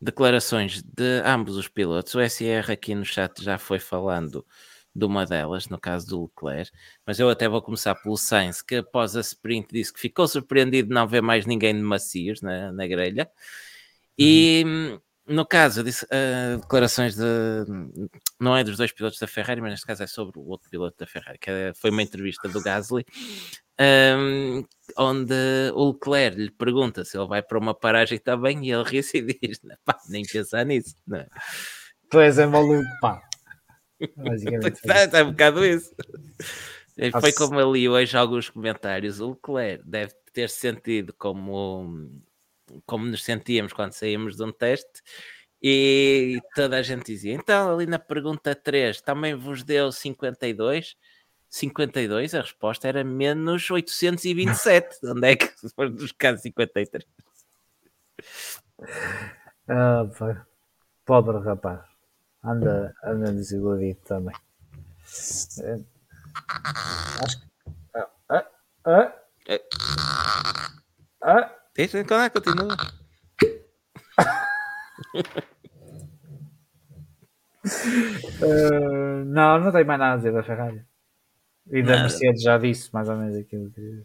declarações 0.00 0.82
de 0.82 1.22
ambos 1.24 1.56
os 1.56 1.68
pilotos. 1.68 2.14
O 2.14 2.20
SR 2.20 2.70
aqui 2.72 2.94
no 2.94 3.04
chat 3.04 3.42
já 3.42 3.58
foi 3.58 3.78
falando 3.78 4.46
de 4.94 5.04
uma 5.04 5.24
delas, 5.24 5.68
no 5.68 5.78
caso 5.78 6.06
do 6.06 6.22
Leclerc, 6.22 6.72
mas 7.06 7.18
eu 7.20 7.28
até 7.30 7.48
vou 7.48 7.62
começar 7.62 7.94
pelo 7.94 8.16
Sainz, 8.16 8.60
que 8.62 8.76
após 8.76 9.16
a 9.16 9.20
sprint 9.20 9.68
disse 9.72 9.92
que 9.92 10.00
ficou 10.00 10.26
surpreendido 10.26 10.88
de 10.88 10.94
não 10.94 11.06
ver 11.06 11.22
mais 11.22 11.46
ninguém 11.46 11.74
de 11.74 11.82
macios 11.82 12.40
na, 12.40 12.72
na 12.72 12.86
grelha. 12.86 13.30
E 14.18 14.62
uhum. 14.66 15.00
no 15.28 15.46
caso, 15.46 15.84
disse, 15.84 16.04
uh, 16.06 16.60
declarações 16.60 17.16
de. 17.16 17.24
Não 18.38 18.56
é 18.56 18.64
dos 18.64 18.76
dois 18.76 18.92
pilotos 18.92 19.18
da 19.18 19.26
Ferrari, 19.26 19.60
mas 19.60 19.70
neste 19.70 19.86
caso 19.86 20.02
é 20.02 20.06
sobre 20.06 20.38
o 20.38 20.46
outro 20.48 20.68
piloto 20.68 20.96
da 20.98 21.06
Ferrari, 21.06 21.38
que 21.38 21.50
é, 21.50 21.72
foi 21.74 21.90
uma 21.90 22.02
entrevista 22.02 22.48
do 22.48 22.60
Gasly, 22.60 23.04
um, 23.80 24.39
onde 25.00 25.34
o 25.74 25.92
Leclerc 25.92 26.38
lhe 26.38 26.50
pergunta 26.50 27.04
se 27.06 27.16
ele 27.16 27.26
vai 27.26 27.42
para 27.42 27.58
uma 27.58 27.74
paragem 27.74 28.18
também 28.18 28.66
e 28.66 28.70
ele 28.70 28.84
ri-se 28.84 29.18
e 29.18 29.22
diz: 29.22 29.60
pá, 29.84 29.98
nem 30.08 30.24
pensar 30.24 30.64
nisso. 30.66 30.94
Não. 31.06 31.26
Tu 32.10 32.20
és 32.20 32.38
é 32.38 32.46
maluco, 32.46 32.84
pá. 33.00 33.22
é, 34.00 35.18
é 35.18 35.24
um 35.24 35.30
bocado 35.30 35.64
isso. 35.64 35.94
Foi 37.20 37.32
como 37.32 37.58
eu 37.58 37.72
li 37.72 37.88
hoje 37.88 38.16
alguns 38.16 38.50
comentários. 38.50 39.20
O 39.20 39.30
Leclerc 39.30 39.82
deve 39.86 40.12
ter 40.34 40.50
sentido 40.50 41.14
como, 41.16 42.10
como 42.84 43.06
nos 43.06 43.24
sentíamos 43.24 43.72
quando 43.72 43.92
saímos 43.92 44.36
de 44.36 44.44
um 44.44 44.52
teste. 44.52 45.00
E 45.62 46.38
toda 46.54 46.76
a 46.78 46.82
gente 46.82 47.06
dizia: 47.06 47.32
então, 47.32 47.74
ali 47.74 47.86
na 47.86 47.98
pergunta 47.98 48.54
3, 48.54 49.00
também 49.00 49.34
vos 49.34 49.62
deu 49.62 49.90
52? 49.90 50.94
52, 51.50 52.34
a 52.34 52.40
resposta 52.42 52.86
era 52.86 53.02
menos 53.02 53.68
827. 53.68 55.00
Onde 55.04 55.28
é 55.28 55.36
que 55.36 55.48
foram 55.74 55.90
buscar 55.90 56.38
53? 56.38 57.04
Ah, 59.68 60.04
pobre 61.04 61.38
rapaz. 61.40 61.80
Anda, 62.42 62.94
anda 63.04 63.32
desiludido 63.32 64.00
também. 64.00 64.34
É, 65.62 65.78
acho 67.24 67.40
que. 67.40 67.46
Ah, 67.94 68.08
ah, 68.30 68.46
ah, 68.84 69.12
ah. 71.22 71.56
Deixa, 71.74 72.04
continua. 72.30 72.76
uh, 78.40 79.24
não, 79.26 79.60
não 79.60 79.72
tenho 79.72 79.86
mais 79.86 79.98
nada 80.00 80.14
a 80.14 80.16
dizer 80.16 80.32
da 80.32 80.42
Ferrari. 80.42 80.89
E 81.70 81.82
da 81.82 82.00
Mercedes 82.00 82.42
já 82.42 82.58
disse 82.58 82.90
mais 82.92 83.08
ou 83.08 83.16
menos 83.16 83.36
aquilo 83.36 83.70
que, 83.70 84.02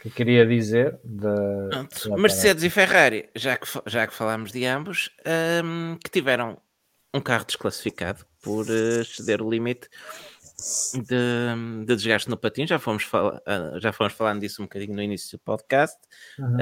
que 0.00 0.10
queria 0.10 0.46
dizer. 0.46 0.98
Da, 1.04 1.86
Mercedes 2.16 2.64
e 2.64 2.70
Ferrari, 2.70 3.28
já 3.34 3.56
que, 3.56 3.66
já 3.86 4.06
que 4.06 4.14
falámos 4.14 4.50
de 4.50 4.64
ambos, 4.64 5.10
um, 5.62 5.96
que 6.02 6.10
tiveram 6.10 6.60
um 7.12 7.20
carro 7.20 7.44
desclassificado 7.44 8.26
por 8.42 8.66
uh, 8.66 9.00
exceder 9.00 9.40
o 9.40 9.50
limite 9.50 9.88
de, 10.94 11.84
de, 11.84 11.96
desgaste 11.96 12.28
no 12.28 12.36
patinho. 12.36 12.66
Já 12.66 12.78
fomos, 12.78 13.04
fala, 13.04 13.42
uh, 13.46 13.80
já 13.80 13.92
fomos 13.92 14.12
falando 14.14 14.40
disso 14.40 14.62
um 14.62 14.64
bocadinho 14.64 14.94
no 14.94 15.02
início 15.02 15.38
do 15.38 15.40
podcast. 15.42 15.98
Uhum. 16.38 16.56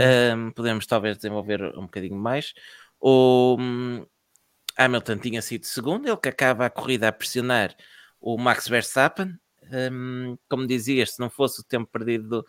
Um, 0.49 0.51
podemos 0.51 0.87
talvez 0.87 1.17
desenvolver 1.17 1.63
um 1.77 1.83
bocadinho 1.83 2.17
mais. 2.17 2.53
O 3.01 3.57
um, 3.59 4.05
Hamilton 4.77 5.19
tinha 5.19 5.43
sido 5.43 5.65
segundo, 5.65 6.07
ele 6.07 6.17
que 6.17 6.29
acaba 6.29 6.67
a 6.67 6.71
corrida 6.71 7.09
a 7.09 7.13
pressionar 7.13 7.75
o 8.21 8.39
Max 8.39 8.69
Verstappen 8.69 9.37
um, 9.73 10.37
como 10.49 10.67
dizias, 10.67 11.13
se 11.13 11.21
não 11.21 11.31
fosse 11.31 11.61
o 11.61 11.65
tempo 11.65 11.91
perdido 11.91 12.41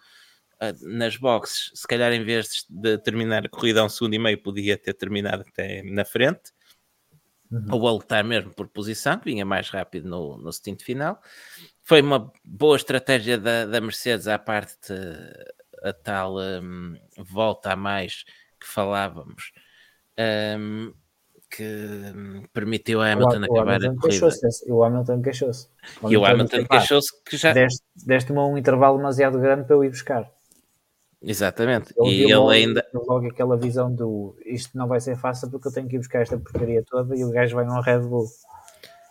uh, 0.62 0.88
nas 0.98 1.18
boxes, 1.18 1.72
se 1.74 1.88
calhar 1.88 2.12
em 2.12 2.24
vez 2.24 2.66
de 2.70 2.98
terminar 3.00 3.46
a 3.46 3.50
corrida 3.50 3.82
a 3.82 3.86
um 3.86 3.90
segundo 3.90 4.14
e 4.14 4.20
meio, 4.20 4.42
podia 4.42 4.78
ter 4.78 4.94
terminado 4.94 5.44
até 5.48 5.82
na 5.84 6.06
frente, 6.06 6.52
uhum. 7.52 7.66
ou 7.72 7.88
a 7.88 7.92
lutar 7.92 8.24
mesmo 8.24 8.54
por 8.54 8.68
posição, 8.68 9.18
que 9.18 9.26
vinha 9.26 9.46
mais 9.46 9.70
rápido 9.70 10.10
no, 10.10 10.38
no 10.38 10.52
stint 10.52 10.82
final. 10.84 11.22
Foi 11.84 12.02
uma 12.02 12.32
boa 12.44 12.76
estratégia 12.76 13.38
da, 13.38 13.66
da 13.66 13.82
Mercedes 13.82 14.28
à 14.28 14.38
parte 14.40 14.94
a 15.84 15.92
tal 15.92 16.38
um, 16.40 16.96
volta 17.18 17.74
a 17.74 17.76
mais 17.76 18.24
que 18.60 18.66
falávamos. 18.66 19.52
Um, 20.18 20.94
que 21.56 21.64
hum, 21.64 22.44
permitiu 22.52 23.02
a 23.02 23.12
Hamilton 23.12 23.42
o, 23.42 23.44
acabar 23.44 23.80
o 23.82 23.86
Hamilton 23.86 23.98
a 23.98 24.02
corrida. 24.02 24.26
O 24.68 24.84
Hamilton 24.84 25.22
queixou-se. 25.22 25.68
E 26.10 26.18
o 26.18 26.26
Hamilton 26.26 26.66
queixou-se 26.66 27.24
que 27.24 27.38
já. 27.38 27.54
Deste-me 27.96 28.40
um 28.40 28.58
intervalo 28.58 28.98
demasiado 28.98 29.40
grande 29.40 29.66
para 29.66 29.76
eu 29.76 29.84
ir 29.84 29.90
buscar. 29.90 30.32
Exatamente. 31.22 31.94
Ele 31.98 32.10
e 32.10 32.24
ele 32.24 32.36
logo, 32.36 32.50
ainda. 32.50 32.86
Logo 32.94 33.28
aquela 33.28 33.56
visão 33.56 33.94
do 33.94 34.36
isto 34.46 34.78
não 34.78 34.88
vai 34.88 35.00
ser 35.00 35.16
fácil 35.16 35.50
porque 35.50 35.68
eu 35.68 35.72
tenho 35.72 35.88
que 35.88 35.96
ir 35.96 36.00
buscar 36.00 36.22
esta 36.22 36.38
porcaria 36.38 36.84
toda 36.84 37.16
e 37.16 37.24
o 37.24 37.30
gajo 37.30 37.56
vai 37.56 37.66
num 37.66 37.80
Red 37.80 38.00
Bull. 38.00 38.28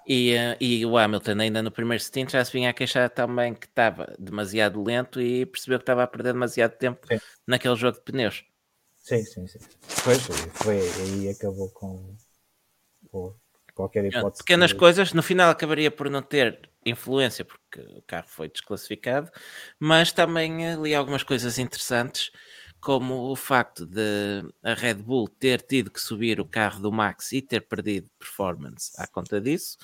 E, 0.06 0.34
uh, 0.34 0.56
e 0.60 0.84
o 0.84 0.98
Hamilton, 0.98 1.40
ainda 1.40 1.62
no 1.62 1.70
primeiro 1.70 2.02
stint, 2.02 2.32
já 2.32 2.44
se 2.44 2.52
vinha 2.52 2.70
a 2.70 2.72
queixar 2.72 3.08
também 3.08 3.54
que 3.54 3.66
estava 3.66 4.12
demasiado 4.18 4.82
lento 4.82 5.20
e 5.20 5.46
percebeu 5.46 5.78
que 5.78 5.84
estava 5.84 6.02
a 6.02 6.06
perder 6.08 6.32
demasiado 6.32 6.72
tempo 6.72 7.06
sim. 7.06 7.18
naquele 7.46 7.76
jogo 7.76 7.98
de 7.98 8.02
pneus. 8.02 8.44
Sim, 8.98 9.24
sim, 9.24 9.46
sim. 9.46 9.58
Pois, 10.04 10.20
foi 10.54 10.80
aí 10.80 11.28
acabou 11.28 11.68
com, 11.70 12.14
qualquer 13.74 14.04
hipótese. 14.04 14.44
Pequenas 14.44 14.70
de... 14.70 14.76
coisas, 14.76 15.12
no 15.12 15.22
final 15.22 15.50
acabaria 15.50 15.90
por 15.90 16.08
não 16.10 16.22
ter 16.22 16.70
influência, 16.84 17.44
porque 17.44 17.80
o 17.96 18.02
carro 18.02 18.26
foi 18.28 18.48
desclassificado, 18.48 19.30
mas 19.78 20.12
também 20.12 20.68
ali 20.68 20.94
algumas 20.94 21.22
coisas 21.22 21.58
interessantes, 21.58 22.30
como 22.80 23.30
o 23.30 23.36
facto 23.36 23.86
de 23.86 24.44
a 24.60 24.74
Red 24.74 24.94
Bull 24.94 25.28
ter 25.28 25.62
tido 25.62 25.88
que 25.88 26.00
subir 26.00 26.40
o 26.40 26.44
carro 26.44 26.80
do 26.80 26.90
Max 26.90 27.30
e 27.30 27.40
ter 27.40 27.60
perdido 27.60 28.10
performance 28.18 28.90
à 28.98 29.06
conta 29.06 29.40
disso. 29.40 29.78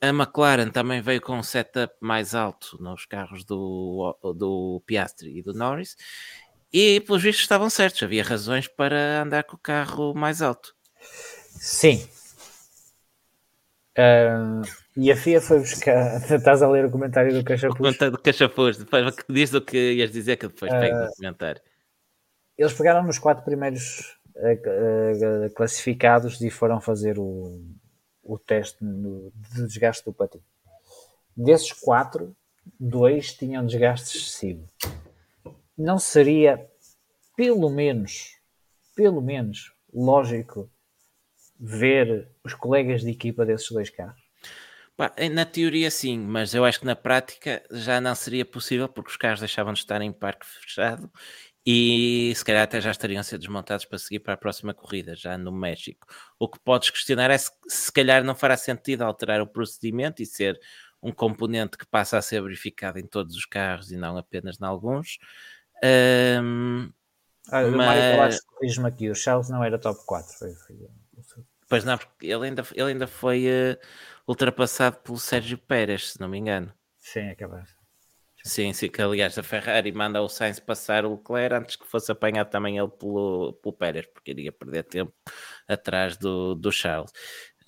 A 0.00 0.08
McLaren 0.08 0.70
também 0.70 1.00
veio 1.00 1.20
com 1.20 1.38
um 1.38 1.42
setup 1.42 1.94
mais 2.00 2.34
alto 2.34 2.82
nos 2.82 3.06
carros 3.06 3.44
do, 3.44 4.18
do 4.36 4.82
Piastri 4.84 5.38
e 5.38 5.42
do 5.42 5.54
Norris. 5.54 5.96
E 6.72 7.00
pelos 7.02 7.22
vistos 7.22 7.44
estavam 7.44 7.70
certos, 7.70 8.02
havia 8.02 8.24
razões 8.24 8.66
para 8.66 9.22
andar 9.22 9.44
com 9.44 9.54
o 9.54 9.60
carro 9.60 10.12
mais 10.12 10.42
alto. 10.42 10.74
Sim, 11.60 12.08
Uh, 13.96 14.60
e 14.94 15.10
a 15.10 15.16
FIA 15.16 15.40
foi 15.40 15.58
buscar. 15.58 16.16
Estás 16.30 16.62
a 16.62 16.68
ler 16.68 16.84
o 16.84 16.90
comentário 16.90 17.32
do 17.32 17.42
Cachapuz? 17.42 17.74
O 17.74 17.78
comentário 17.78 18.12
do 18.12 18.20
Cachapuz. 18.20 18.76
Depois 18.76 19.16
diz 19.28 19.54
o 19.54 19.62
que 19.62 19.94
ias 19.94 20.10
dizer 20.10 20.36
que 20.36 20.48
depois 20.48 20.70
uh, 20.70 20.78
pego 20.78 20.98
no 20.98 21.12
comentário. 21.14 21.62
Eles 22.58 22.74
pegaram 22.74 23.04
nos 23.04 23.18
quatro 23.18 23.42
primeiros 23.42 24.18
uh, 24.36 25.54
classificados 25.54 26.40
e 26.42 26.50
foram 26.50 26.78
fazer 26.78 27.18
o, 27.18 27.62
o 28.22 28.38
teste 28.38 28.84
no, 28.84 29.32
de 29.34 29.66
desgaste 29.66 30.04
do 30.04 30.12
patinho. 30.12 30.44
Desses 31.34 31.72
quatro, 31.72 32.36
dois 32.78 33.32
tinham 33.32 33.64
desgaste 33.64 34.16
excessivo. 34.16 34.66
Não 35.76 35.98
seria, 35.98 36.66
pelo 37.34 37.70
menos, 37.70 38.36
pelo 38.94 39.22
menos, 39.22 39.72
lógico 39.92 40.70
ver 41.58 42.28
os 42.44 42.54
colegas 42.54 43.02
de 43.02 43.10
equipa 43.10 43.44
desses 43.44 43.70
dois 43.70 43.90
carros? 43.90 44.20
Na 45.30 45.44
teoria 45.44 45.90
sim, 45.90 46.18
mas 46.18 46.54
eu 46.54 46.64
acho 46.64 46.80
que 46.80 46.86
na 46.86 46.96
prática 46.96 47.62
já 47.70 48.00
não 48.00 48.14
seria 48.14 48.46
possível 48.46 48.88
porque 48.88 49.10
os 49.10 49.16
carros 49.16 49.40
deixavam 49.40 49.74
de 49.74 49.80
estar 49.80 50.00
em 50.00 50.10
parque 50.10 50.46
fechado 50.46 51.10
e 51.66 52.32
se 52.34 52.44
calhar 52.44 52.62
até 52.62 52.80
já 52.80 52.92
estariam 52.92 53.20
a 53.20 53.24
ser 53.24 53.38
desmontados 53.38 53.84
para 53.84 53.98
seguir 53.98 54.20
para 54.20 54.34
a 54.34 54.36
próxima 54.36 54.72
corrida, 54.72 55.14
já 55.14 55.36
no 55.36 55.52
México. 55.52 56.06
O 56.38 56.48
que 56.48 56.58
podes 56.60 56.90
questionar 56.90 57.30
é 57.30 57.36
se, 57.36 57.50
se 57.66 57.92
calhar 57.92 58.24
não 58.24 58.34
fará 58.34 58.56
sentido 58.56 59.02
alterar 59.02 59.42
o 59.42 59.46
procedimento 59.46 60.22
e 60.22 60.26
ser 60.26 60.58
um 61.02 61.12
componente 61.12 61.76
que 61.76 61.84
passa 61.84 62.16
a 62.16 62.22
ser 62.22 62.40
verificado 62.40 62.98
em 62.98 63.06
todos 63.06 63.34
os 63.36 63.44
carros 63.44 63.90
e 63.90 63.96
não 63.96 64.16
apenas 64.16 64.60
em 64.60 64.64
alguns. 64.64 65.18
Um, 65.84 66.90
ah, 67.48 67.62
mas... 67.68 68.40
corrijo-me 68.44 68.88
aqui, 68.88 69.10
o 69.10 69.14
Charles 69.14 69.50
não 69.50 69.62
era 69.62 69.78
top 69.78 70.00
4, 70.06 70.38
foi, 70.38 70.54
foi... 70.54 70.76
Pois 71.68 71.84
não, 71.84 71.98
porque 71.98 72.26
ele 72.26 72.46
ainda, 72.46 72.64
ele 72.74 72.90
ainda 72.90 73.06
foi 73.06 73.46
uh, 73.46 73.78
ultrapassado 74.26 74.98
pelo 74.98 75.18
Sérgio 75.18 75.58
Pérez, 75.58 76.12
se 76.12 76.20
não 76.20 76.28
me 76.28 76.38
engano. 76.38 76.72
Sim, 76.98 77.20
é 77.20 77.34
capaz. 77.34 77.74
Sim, 78.44 78.72
sim, 78.72 78.88
que 78.88 79.02
aliás 79.02 79.36
a 79.36 79.42
Ferrari 79.42 79.90
manda 79.90 80.22
o 80.22 80.28
Sainz 80.28 80.60
passar 80.60 81.04
o 81.04 81.16
Leclerc 81.16 81.54
antes 81.56 81.74
que 81.74 81.84
fosse 81.84 82.12
apanhado 82.12 82.48
também 82.48 82.78
ele 82.78 82.88
pelo, 82.88 83.54
pelo 83.54 83.72
Pérez, 83.72 84.06
porque 84.06 84.30
iria 84.30 84.52
perder 84.52 84.84
tempo 84.84 85.12
atrás 85.66 86.16
do, 86.16 86.54
do 86.54 86.70
Charles. 86.70 87.10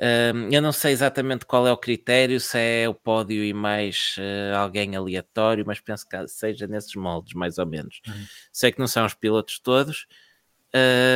Um, 0.01 0.49
eu 0.53 0.62
não 0.62 0.70
sei 0.70 0.93
exatamente 0.93 1.45
qual 1.45 1.66
é 1.66 1.73
o 1.73 1.77
critério, 1.77 2.39
se 2.39 2.57
é 2.57 2.89
o 2.89 2.95
pódio 2.95 3.43
e 3.43 3.53
mais 3.53 4.15
uh, 4.19 4.57
alguém 4.57 4.95
aleatório, 4.95 5.65
mas 5.66 5.81
penso 5.81 6.07
que 6.09 6.29
seja 6.29 6.69
nesses 6.69 6.95
moldes, 6.95 7.35
mais 7.35 7.59
ou 7.59 7.66
menos. 7.66 8.01
Uhum. 8.07 8.25
Sei 8.53 8.70
que 8.70 8.79
não 8.79 8.87
são 8.87 9.05
os 9.05 9.15
pilotos 9.15 9.59
todos. 9.59 10.07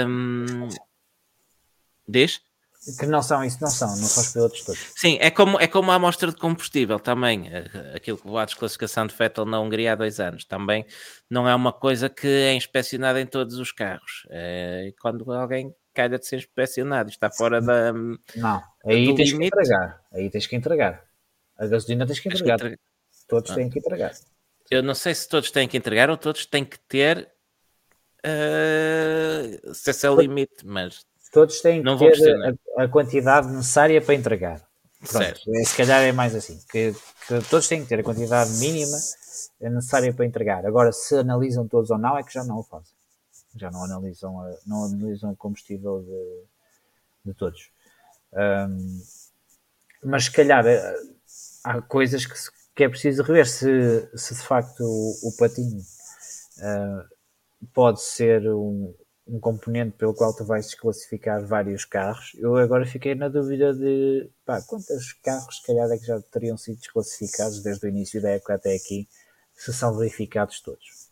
Um, 0.09 0.69
diz? 2.09 2.41
Que 2.99 3.07
não 3.07 3.23
são, 3.23 3.45
isso 3.45 3.59
não 3.61 3.71
são, 3.71 3.89
não 3.89 3.95
são 3.97 4.23
os 4.25 4.33
pilotos 4.33 4.65
todos. 4.65 4.81
Sim, 4.97 5.17
é 5.21 5.31
como, 5.31 5.61
é 5.61 5.69
como 5.69 5.93
a 5.93 5.95
amostra 5.95 6.31
de 6.33 6.37
combustível 6.37 6.99
também. 6.99 7.49
eh, 7.49 7.93
Aquilo 7.95 8.19
que 8.19 8.37
a 8.37 8.45
desclassificação 8.45 9.07
de 9.07 9.15
Vettel 9.15 9.45
na 9.45 9.61
Hungria 9.61 9.93
há 9.93 9.95
dois 9.95 10.19
anos. 10.19 10.45
Também 10.45 10.85
não 11.31 11.49
é 11.49 11.55
uma 11.55 11.73
coisa 11.73 12.09
que 12.09 12.27
é 12.27 12.55
inspecionada 12.55 13.21
em 13.21 13.27
todos 13.27 13.57
os 13.59 13.71
carros. 13.71 14.27
É 14.31 14.93
quando 15.01 15.33
alguém 15.33 15.73
calha 15.95 16.19
de 16.19 16.27
ser 16.27 16.39
inspecionado 16.39 17.09
está 17.11 17.31
fora 17.31 17.61
da. 17.61 17.93
Não, 17.93 18.63
aí 18.85 19.15
tens 19.15 19.31
que 19.31 19.37
limite. 19.39 19.47
entregar. 19.57 20.01
Aí 20.13 20.29
tens 20.31 20.47
que 20.49 20.57
entregar. 20.57 21.05
A 21.57 21.67
gasolina 21.69 22.05
tens 22.05 22.19
que 22.19 22.29
Tens 22.31 22.41
que 22.43 22.51
entregar. 22.51 22.55
entregar. 22.57 22.79
Todos 23.29 23.51
Ah. 23.53 23.55
têm 23.55 23.71
que 23.71 23.79
entregar. 23.79 24.13
Eu 24.71 24.83
não 24.83 24.95
sei 24.95 25.15
se 25.15 25.29
todos 25.29 25.51
têm 25.53 25.69
que 25.69 25.77
entregar 25.77 26.11
ou 26.11 26.17
todos 26.17 26.47
têm 26.47 26.65
que 26.65 26.79
ter. 26.81 27.31
eh, 28.25 29.61
se 29.73 29.91
esse 29.91 30.07
é 30.07 30.11
o 30.11 30.21
limite, 30.21 30.65
mas 30.65 31.05
Todos 31.33 31.61
têm 31.61 31.83
Não 31.83 31.97
que 31.99 32.05
ter 32.05 32.11
questionar. 32.13 32.55
a, 32.79 32.83
a 32.85 32.89
quantidade 32.89 33.49
necessária 33.49 34.01
para 34.03 34.15
entregar. 34.15 34.61
Pronto, 35.01 35.11
certo. 35.25 35.41
é, 35.57 35.65
se 35.65 35.77
calhar 35.77 36.01
é 36.03 36.13
mais 36.13 36.35
assim, 36.35 36.61
que, 36.71 36.93
que 37.27 37.41
todos 37.51 37.67
têm 37.67 37.83
que 37.83 37.89
ter 37.89 37.99
a 37.99 38.05
quantidade 38.05 38.51
mínima 38.53 38.97
necessária 39.61 40.13
para 40.13 40.25
entregar. 40.27 40.65
Agora, 40.65 40.93
se 40.93 41.17
analisam 41.17 41.67
todos 41.67 41.91
ou 41.91 41.99
não, 41.99 42.17
é 42.17 42.23
que 42.23 42.33
já 42.33 42.45
não 42.45 42.59
o 42.59 42.63
fazem. 42.63 42.95
Já 43.57 43.71
não 43.71 43.83
analisam, 43.85 44.41
a- 44.41 44.55
não 44.67 44.85
analisam 44.85 45.33
o 45.33 45.37
combustível 45.37 46.03
de, 46.03 47.31
de 47.33 47.35
todos. 47.37 47.69
Ahm, 48.33 49.01
mas 50.05 50.25
se 50.25 50.31
calhar 50.33 50.67
eh, 50.67 50.97
há 51.65 51.81
coisas 51.83 52.25
que, 52.27 52.35
que 52.75 52.85
é 52.85 52.89
preciso 52.89 53.23
rever. 53.23 53.49
Se, 53.49 54.09
se 54.17 54.35
de 54.35 54.43
facto 54.43 54.81
o, 54.85 55.29
o 55.29 55.37
patinho 55.37 55.81
ah, 56.61 57.05
pode 57.75 58.01
ser 58.03 58.49
um, 58.53 58.95
um 59.33 59.41
componente 59.41 59.97
pelo 59.97 60.13
qual 60.13 60.37
tu 60.37 60.45
vais 60.45 60.67
desclassificar 60.67 61.43
vários 61.47 61.87
carros. 61.87 62.33
Eu 62.37 62.55
agora 62.57 62.85
fiquei 62.85 63.15
na 63.15 63.29
dúvida 63.29 63.73
de 63.73 64.29
pá, 64.45 64.61
quantos 64.61 65.15
carros, 65.25 65.57
se 65.57 65.67
calhar, 65.67 65.91
é 65.91 65.97
que 65.97 66.05
já 66.05 66.21
teriam 66.21 66.59
sido 66.59 66.77
desclassificados 66.77 67.63
desde 67.63 67.87
o 67.87 67.89
início 67.89 68.21
da 68.21 68.29
época 68.29 68.55
até 68.55 68.75
aqui, 68.75 69.09
se 69.55 69.73
são 69.73 69.97
verificados 69.97 70.61
todos. 70.61 71.09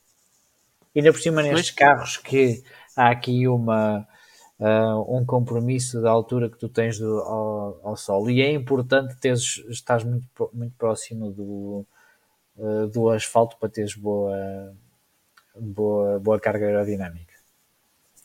E 0.94 0.98
ainda 0.98 1.12
por 1.12 1.20
cima, 1.20 1.42
nestes 1.42 1.70
carros, 1.70 2.18
que 2.18 2.62
há 2.94 3.10
aqui 3.10 3.48
uma, 3.48 4.06
ah, 4.58 4.98
um 5.08 5.24
compromisso 5.24 6.02
da 6.02 6.10
altura 6.10 6.50
que 6.50 6.58
tu 6.58 6.68
tens 6.68 6.98
do, 6.98 7.20
ao, 7.20 7.80
ao 7.82 7.96
solo, 7.96 8.28
e 8.28 8.42
é 8.42 8.52
importante 8.52 9.16
teres, 9.18 9.64
estás 9.70 10.04
muito, 10.04 10.28
muito 10.52 10.76
próximo 10.76 11.30
do, 11.30 11.86
ah, 12.58 12.86
do 12.92 13.08
asfalto 13.08 13.56
para 13.58 13.70
teres 13.70 13.94
boa, 13.94 14.76
boa, 15.56 16.18
boa 16.18 16.38
carga 16.38 16.66
aerodinâmica. 16.66 17.29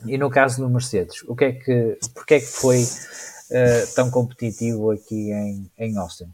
E 0.04 0.18
no 0.18 0.30
caso 0.30 0.62
do 0.62 0.70
Mercedes, 0.70 1.24
o 1.28 1.36
que 1.36 1.46
é 1.46 1.52
que, 1.54 1.98
porque 2.14 2.36
é 2.36 2.40
que 2.40 2.46
foi 2.46 2.84
eh, 3.50 3.86
tão 3.96 4.12
competitivo 4.12 4.92
aqui 4.92 5.32
em, 5.32 5.72
em 5.78 5.98
Austin? 5.98 6.32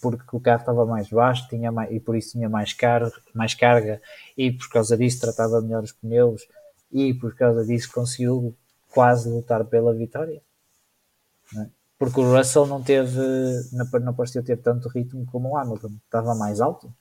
Porque 0.00 0.24
o 0.32 0.40
carro 0.40 0.60
estava 0.60 0.86
mais 0.86 1.08
baixo 1.08 1.48
tinha 1.48 1.72
mais, 1.72 1.90
e 1.90 1.98
por 1.98 2.14
isso 2.14 2.32
tinha 2.32 2.48
mais, 2.48 2.72
car 2.72 3.10
mais 3.34 3.54
carga 3.54 4.00
e 4.36 4.52
por 4.52 4.68
causa 4.68 4.96
disso 4.96 5.20
tratava 5.20 5.60
melhor 5.60 5.82
os 5.82 5.92
pneus 5.92 6.46
e 6.92 7.12
por 7.12 7.34
causa 7.34 7.64
disso 7.64 7.90
conseguiu 7.92 8.54
quase 8.90 9.28
lutar 9.28 9.64
pela 9.64 9.92
vitória. 9.92 10.40
é? 11.56 11.66
Porque 11.98 12.20
o 12.20 12.36
Russell 12.36 12.66
não 12.66 12.82
teve, 12.82 13.20
não, 13.72 13.86
não 14.00 14.14
pareceu 14.14 14.42
ter 14.44 14.58
tanto 14.58 14.88
ritmo 14.88 15.26
como 15.26 15.50
o 15.50 15.56
Hamilton, 15.56 15.92
estava 16.04 16.34
mais 16.34 16.60
alto. 16.60 16.92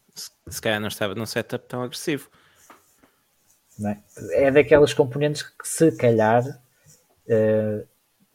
Se 0.47 0.61
calhar 0.61 0.79
não 0.79 0.87
estava 0.87 1.13
num 1.15 1.25
setup 1.25 1.65
tão 1.67 1.81
agressivo. 1.81 2.29
É? 3.81 3.97
É 4.31 4.51
daquelas 4.51 4.93
componentes 4.93 5.43
que 5.43 5.67
se 5.67 5.91
calhar 5.93 6.43
eh, 7.27 7.85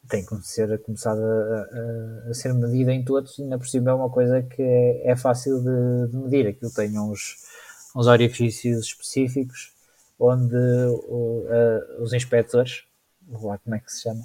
tem 0.09 0.25
que 0.25 0.37
ser 0.47 0.79
começada 0.83 1.21
a, 1.23 2.29
a- 2.29 2.31
a 2.31 2.35
ser 2.35 2.55
medida 2.55 2.93
em 2.93 3.05
todos, 3.05 3.39
e 3.39 3.43
ainda 3.43 3.59
por 3.59 3.69
cima 3.69 3.91
é 3.91 3.95
uma 3.95 4.11
coisa 4.11 4.43
que 4.43 4.63
é, 4.63 5.11
é 5.13 5.17
fácil 5.17 5.61
de, 5.61 6.11
de 6.13 6.17
medir. 6.19 6.47
Aquilo 6.49 6.73
tem 6.73 6.99
uns, 6.99 7.37
uns 7.97 8.07
orifícios 8.07 8.87
específicos 8.87 9.73
onde 10.19 10.57
o- 10.57 11.47
a- 11.51 12.03
os 12.03 12.13
inspectores, 12.13 12.85
lá 13.31 13.59
como 13.59 13.77
é 13.77 13.81
que 13.81 13.93
se 13.93 14.03
chama, 14.03 14.23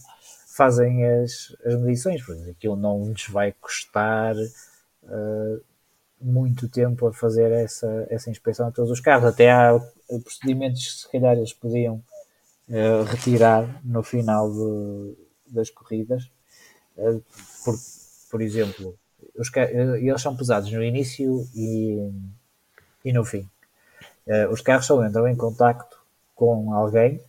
fazem 0.56 1.06
as, 1.06 1.56
as 1.66 1.76
medições, 1.80 2.24
porque 2.26 2.52
aquilo 2.52 2.76
não 2.76 3.08
lhes 3.10 3.28
vai 3.28 3.54
custar 3.54 4.36
eh, 4.38 5.60
muito 6.22 6.70
tempo 6.70 7.08
a 7.08 7.14
fazer 7.14 7.52
essa, 7.52 8.08
essa 8.10 8.30
inspeção 8.30 8.68
a 8.68 8.72
todos 8.72 8.92
os 8.92 9.00
carros. 9.00 9.28
Até 9.28 9.52
há 9.52 9.80
procedimentos 10.20 10.82
que 10.86 11.02
se 11.02 11.12
calhar 11.12 11.38
eles 11.38 11.54
podiam 11.54 12.04
eh, 12.70 13.04
retirar 13.08 13.82
no 13.86 14.04
final 14.04 14.52
do- 14.52 15.18
das 15.48 15.70
corridas. 15.70 16.30
Eh, 16.98 17.20
por, 17.66 17.76
por 18.32 18.42
exemplo, 18.42 18.96
os, 19.38 19.50
eh, 19.58 20.00
eles 20.02 20.22
são 20.22 20.36
pesados 20.38 20.72
no 20.72 20.84
início 20.84 21.48
e, 21.56 22.12
e 23.06 23.14
no 23.14 23.24
fim. 23.26 23.48
Eh, 24.28 24.48
os 24.50 24.62
carros 24.62 24.86
só 24.88 25.06
entram 25.06 25.28
em 25.28 25.36
contacto 25.36 25.98
com 26.36 26.74
alguém 26.74 27.22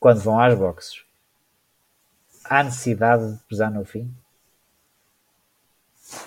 quando 0.00 0.20
vão 0.20 0.40
às 0.40 0.56
boxes. 0.58 1.04
Há 2.44 2.62
necessidade 2.64 3.34
de 3.34 3.38
pesar 3.46 3.70
no 3.70 3.84
fim? 3.84 4.10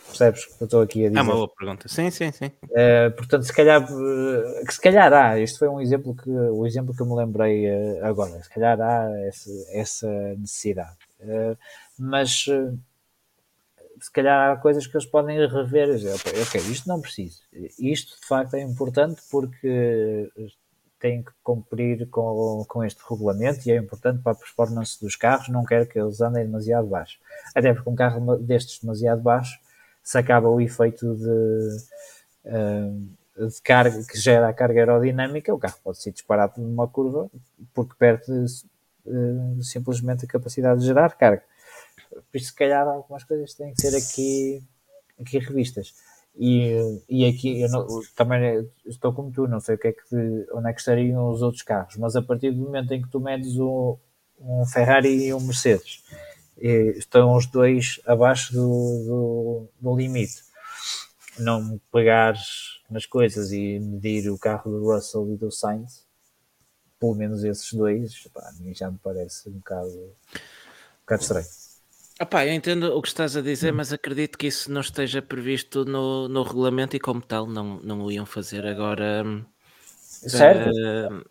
Percebes 0.08 0.44
o 0.44 0.58
que 0.58 0.64
eu 0.64 0.66
estou 0.66 0.82
aqui 0.82 1.06
a 1.06 1.10
dizer? 1.10 1.20
É 1.20 1.22
uma 1.22 1.34
boa 1.34 1.50
pergunta. 1.50 1.88
Sim, 1.88 2.10
sim, 2.10 2.32
sim. 2.32 2.52
Uh, 2.64 3.12
portanto, 3.16 3.44
se 3.44 3.54
calhar, 3.54 3.84
uh, 3.84 4.66
que 4.66 4.74
se 4.74 4.82
calhar 4.82 5.14
há, 5.14 5.40
este 5.40 5.60
foi 5.60 5.68
um 5.68 5.80
exemplo 5.80 6.16
que, 6.16 6.30
o 6.30 6.66
exemplo 6.66 6.96
que 6.96 7.02
eu 7.02 7.06
me 7.06 7.16
lembrei 7.16 7.70
uh, 7.70 8.06
agora, 8.06 8.42
se 8.42 8.50
calhar 8.50 8.80
há 8.82 9.10
essa, 9.28 9.50
essa 9.72 10.08
necessidade. 10.38 10.96
Mas 11.98 12.46
se 14.00 14.12
calhar 14.12 14.52
há 14.52 14.56
coisas 14.58 14.86
que 14.86 14.96
eles 14.96 15.08
podem 15.08 15.40
rever, 15.48 15.90
e 15.90 15.96
dizer, 15.96 16.14
ok, 16.14 16.42
ok, 16.42 16.62
isto 16.72 16.88
não 16.88 17.02
preciso. 17.02 17.42
Isto 17.80 18.20
de 18.20 18.28
facto 18.28 18.54
é 18.56 18.62
importante 18.62 19.22
porque 19.32 20.30
tem 21.00 21.24
que 21.24 21.32
cumprir 21.44 22.08
com, 22.10 22.66
com 22.68 22.84
este 22.84 23.02
regulamento 23.08 23.68
e 23.68 23.72
é 23.72 23.78
importante 23.78 24.22
para 24.22 24.32
a 24.32 24.36
performance 24.36 25.00
dos 25.00 25.16
carros, 25.16 25.50
não 25.50 25.64
quero 25.64 25.86
que 25.88 26.00
eles 26.00 26.22
andem 26.22 26.46
demasiado 26.46 26.88
baixo. 26.88 27.20
Até 27.56 27.74
porque 27.74 27.90
um 27.90 27.96
carro 27.96 28.38
destes 28.38 28.80
demasiado 28.80 29.22
baixo 29.22 29.60
se 30.08 30.18
acaba 30.18 30.48
o 30.48 30.62
efeito 30.62 31.18
de, 31.18 31.78
uh, 32.46 33.50
de 33.50 33.62
carga 33.62 34.02
que 34.10 34.18
gera 34.18 34.48
a 34.48 34.54
carga 34.54 34.80
aerodinâmica, 34.80 35.54
o 35.54 35.60
carro 35.60 35.76
pode 35.84 36.02
ser 36.02 36.14
disparado 36.14 36.62
numa 36.62 36.88
curva 36.88 37.30
porque 37.74 37.94
perde 38.00 38.32
uh, 38.32 39.62
simplesmente 39.62 40.24
a 40.24 40.28
capacidade 40.30 40.80
de 40.80 40.86
gerar 40.86 41.18
carga. 41.18 41.44
Por 42.10 42.38
isso, 42.38 42.46
se 42.46 42.56
calhar, 42.56 42.88
algumas 42.88 43.26
coisas 43.26 43.54
têm 43.54 43.74
que 43.74 43.82
ser 43.82 43.98
aqui, 43.98 44.64
aqui 45.20 45.40
revistas. 45.40 45.94
E, 46.38 47.02
e 47.10 47.26
aqui 47.26 47.60
eu 47.60 47.70
não, 47.70 47.86
também 48.16 48.66
estou 48.86 49.12
como 49.12 49.30
tu, 49.30 49.46
não 49.46 49.60
sei 49.60 49.76
o 49.76 49.78
que 49.78 49.90
é 49.90 49.92
que, 49.92 50.48
onde 50.54 50.70
é 50.70 50.74
que 50.74 50.80
estariam 50.80 51.30
os 51.30 51.42
outros 51.42 51.64
carros, 51.64 51.98
mas 51.98 52.16
a 52.16 52.22
partir 52.22 52.52
do 52.52 52.62
momento 52.62 52.94
em 52.94 53.02
que 53.02 53.10
tu 53.10 53.20
medes 53.20 53.58
um, 53.58 53.98
um 54.40 54.66
Ferrari 54.68 55.26
e 55.26 55.34
um 55.34 55.42
Mercedes, 55.42 56.02
estão 56.60 57.36
os 57.36 57.46
dois 57.46 58.00
abaixo 58.06 58.54
do, 58.54 58.60
do, 59.06 59.68
do 59.80 59.96
limite. 59.96 60.44
Não 61.40 61.80
pegares 61.92 62.82
nas 62.90 63.06
coisas 63.06 63.52
e 63.52 63.80
medir 63.80 64.30
o 64.30 64.38
carro 64.40 64.72
do 64.72 64.92
Russell 64.92 65.32
e 65.34 65.38
do 65.38 65.52
Sainz, 65.52 66.06
pelo 67.00 67.14
menos 67.16 67.44
esses 67.44 67.72
dois, 67.74 68.28
pá, 68.34 68.50
a 68.50 68.54
mim 68.54 68.74
já 68.74 68.90
me 68.90 68.98
parece 69.04 69.48
um 69.50 69.54
bocado, 69.54 69.90
um 69.90 71.00
bocado 71.02 71.22
estranho. 71.22 71.48
Opá, 72.20 72.48
eu 72.48 72.54
entendo 72.54 72.86
o 72.98 73.02
que 73.02 73.08
estás 73.10 73.38
a 73.38 73.42
dizer, 73.42 73.72
mas 73.72 73.94
acredito 73.94 74.40
que 74.40 74.48
isso 74.48 74.72
não 74.72 74.82
esteja 74.82 75.22
previsto 75.22 75.86
no, 75.86 76.28
no 76.28 76.42
regulamento 76.42 76.96
e 76.96 77.00
como 77.00 77.22
tal 77.22 77.46
não, 77.46 77.80
não 77.82 78.02
o 78.02 78.12
iam 78.12 78.26
fazer 78.26 78.66
agora. 78.66 79.24
Certo? 80.02 80.70
Uh, 80.72 81.24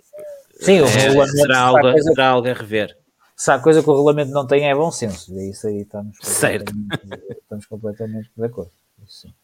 Sim, 0.61 0.81
o 0.83 0.87
é, 0.87 1.09
regulamento 1.09 1.37
será, 1.39 1.59
algo, 1.59 1.81
coisa- 1.81 2.13
será 2.13 2.29
algo 2.29 2.49
a 2.49 2.53
rever. 2.53 2.97
Se 3.37 3.51
há 3.51 3.59
coisa 3.59 3.83
que 3.83 3.91
o 3.91 3.93
regulamento 3.93 4.31
não 4.33 4.47
tem 4.47 4.69
é 4.69 4.75
bom 4.75 4.91
senso, 4.91 5.33
e 5.39 5.51
isso 5.51 5.67
aí 5.67 5.83
estamos 5.83 6.17
Certo. 6.23 6.73
completamente, 6.73 7.33
estamos 7.43 7.67
completamente 7.67 8.31
de 8.37 8.45
acordo. 8.45 8.71
Isso 9.05 9.21
sim. 9.23 9.35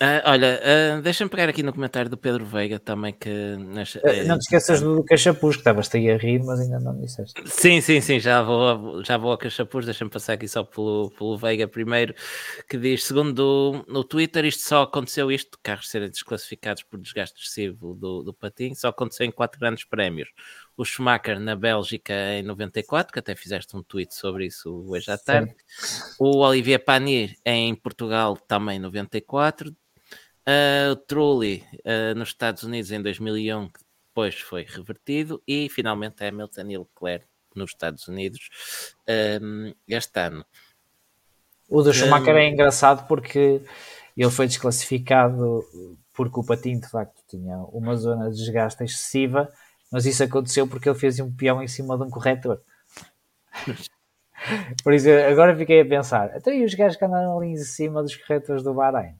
Ah, 0.00 0.22
olha, 0.32 0.60
ah, 0.64 1.00
deixa-me 1.00 1.30
pegar 1.30 1.48
aqui 1.48 1.62
no 1.62 1.72
comentário 1.72 2.10
do 2.10 2.16
Pedro 2.16 2.44
Veiga 2.44 2.80
também 2.80 3.12
que. 3.12 3.28
eh, 3.30 4.24
Não 4.24 4.36
te 4.36 4.42
esqueças 4.42 4.80
do 4.80 5.04
cachapuz, 5.04 5.54
que 5.54 5.60
estavas-te 5.60 5.96
aí 5.96 6.10
a 6.10 6.16
rir, 6.16 6.42
mas 6.42 6.58
ainda 6.58 6.80
não 6.80 7.00
disseste. 7.00 7.40
Sim, 7.46 7.80
sim, 7.80 8.00
sim, 8.00 8.18
já 8.18 8.42
vou, 8.42 9.04
já 9.04 9.16
vou 9.16 9.30
ao 9.30 9.38
Cachapuz, 9.38 9.84
deixa-me 9.84 10.10
passar 10.10 10.32
aqui 10.32 10.48
só 10.48 10.64
pelo, 10.64 11.10
pelo 11.16 11.38
Veiga 11.38 11.68
primeiro, 11.68 12.12
que 12.68 12.76
diz, 12.76 13.04
segundo 13.04 13.84
no 13.86 14.02
Twitter, 14.02 14.44
isto 14.44 14.64
só 14.64 14.82
aconteceu 14.82 15.30
isto, 15.30 15.52
de 15.52 15.58
carros 15.62 15.88
serem 15.88 16.10
desclassificados 16.10 16.82
por 16.82 16.98
desgaste 16.98 17.40
excessivo 17.40 17.94
do, 17.94 18.24
do 18.24 18.34
patinho, 18.34 18.74
só 18.74 18.88
aconteceu 18.88 19.24
em 19.24 19.30
quatro 19.30 19.60
grandes 19.60 19.84
prémios. 19.84 20.28
O 20.76 20.84
Schumacher 20.84 21.38
na 21.38 21.54
Bélgica 21.54 22.12
em 22.34 22.42
94, 22.42 23.12
que 23.12 23.18
até 23.18 23.34
fizeste 23.34 23.76
um 23.76 23.82
tweet 23.82 24.14
sobre 24.14 24.46
isso 24.46 24.84
hoje 24.88 25.10
à 25.10 25.16
tarde. 25.16 25.54
O 26.18 26.38
Olivier 26.38 26.82
Panis 26.84 27.34
em 27.44 27.74
Portugal 27.74 28.36
também 28.36 28.76
em 28.76 28.80
94. 28.80 29.70
Uh, 29.70 30.92
o 30.92 30.96
Trulli 30.96 31.64
uh, 31.84 32.14
nos 32.16 32.28
Estados 32.28 32.64
Unidos 32.64 32.90
em 32.90 33.00
2001, 33.00 33.68
que 33.68 33.80
depois 34.08 34.34
foi 34.34 34.64
revertido. 34.64 35.42
E 35.46 35.68
finalmente 35.68 36.24
Hamilton 36.24 36.70
e 36.70 36.78
Leclerc 36.78 37.26
nos 37.54 37.70
Estados 37.70 38.08
Unidos 38.08 38.48
um, 39.40 39.72
este 39.86 40.20
ano. 40.20 40.44
O 41.68 41.82
do 41.82 41.92
Schumacher 41.92 42.34
um, 42.34 42.38
é 42.38 42.48
engraçado 42.48 43.06
porque 43.06 43.62
ele 44.16 44.30
foi 44.30 44.46
desclassificado 44.46 45.64
porque 46.12 46.38
o 46.38 46.44
patinho 46.44 46.80
de 46.80 46.88
facto 46.88 47.22
tinha 47.28 47.58
uma 47.72 47.96
zona 47.96 48.30
de 48.30 48.36
desgaste 48.36 48.84
excessiva, 48.84 49.52
mas 49.94 50.06
isso 50.06 50.24
aconteceu 50.24 50.66
porque 50.66 50.88
ele 50.88 50.98
fez 50.98 51.20
um 51.20 51.32
peão 51.32 51.62
em 51.62 51.68
cima 51.68 51.96
de 51.96 52.02
um 52.02 52.10
corretor. 52.10 52.60
Por 54.82 54.92
isso, 54.92 55.08
agora 55.08 55.56
fiquei 55.56 55.82
a 55.82 55.86
pensar, 55.86 56.24
até 56.34 56.52
então, 56.52 56.64
os 56.64 56.74
gajos 56.74 56.98
que 56.98 57.04
andaram 57.04 57.38
ali 57.38 57.52
em 57.52 57.56
cima 57.58 58.02
dos 58.02 58.16
corretores 58.16 58.64
do 58.64 58.74
Bahrein? 58.74 59.14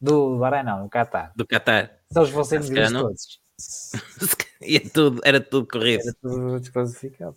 Do 0.00 0.36
Bahrein 0.36 0.64
não, 0.64 0.82
do 0.82 0.90
Qatar. 0.90 1.32
Do 1.36 1.46
Qatar. 1.46 2.00
São 2.10 2.24
os 2.24 2.30
vão 2.30 2.42
ser 2.42 2.60
todos. 2.90 3.40
e 4.60 4.80
tudo, 4.80 5.20
era 5.24 5.40
tudo 5.40 5.68
corrido. 5.68 6.02
Era 6.02 6.14
tudo 6.20 6.58
desclassificado. 6.58 7.36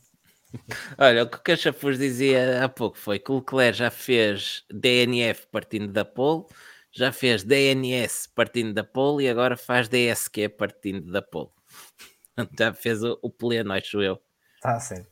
Olha, 0.98 1.22
o 1.22 1.30
que 1.30 1.38
o 1.38 1.42
Cachapuz 1.42 2.00
dizia 2.00 2.66
há 2.66 2.68
pouco 2.68 2.98
foi 2.98 3.20
que 3.20 3.32
o 3.32 3.36
Leclerc 3.36 3.78
já 3.78 3.92
fez 3.92 4.66
DNF 4.74 5.46
partindo 5.52 5.94
da 5.94 6.04
pole, 6.04 6.46
já 6.92 7.12
fez 7.12 7.44
DNS 7.44 8.28
partindo 8.34 8.74
da 8.74 8.84
pole 8.84 9.26
e 9.26 9.30
agora 9.30 9.56
faz 9.56 9.88
DSQ 9.88 10.50
partindo 10.50 11.12
da 11.12 11.22
pole. 11.22 11.52
Já 12.58 12.74
fez 12.74 13.04
o, 13.04 13.18
o 13.22 13.30
pleno, 13.30 13.74
acho 13.74 14.02
eu. 14.02 14.22
Está 14.56 14.80
certo. 14.80 15.12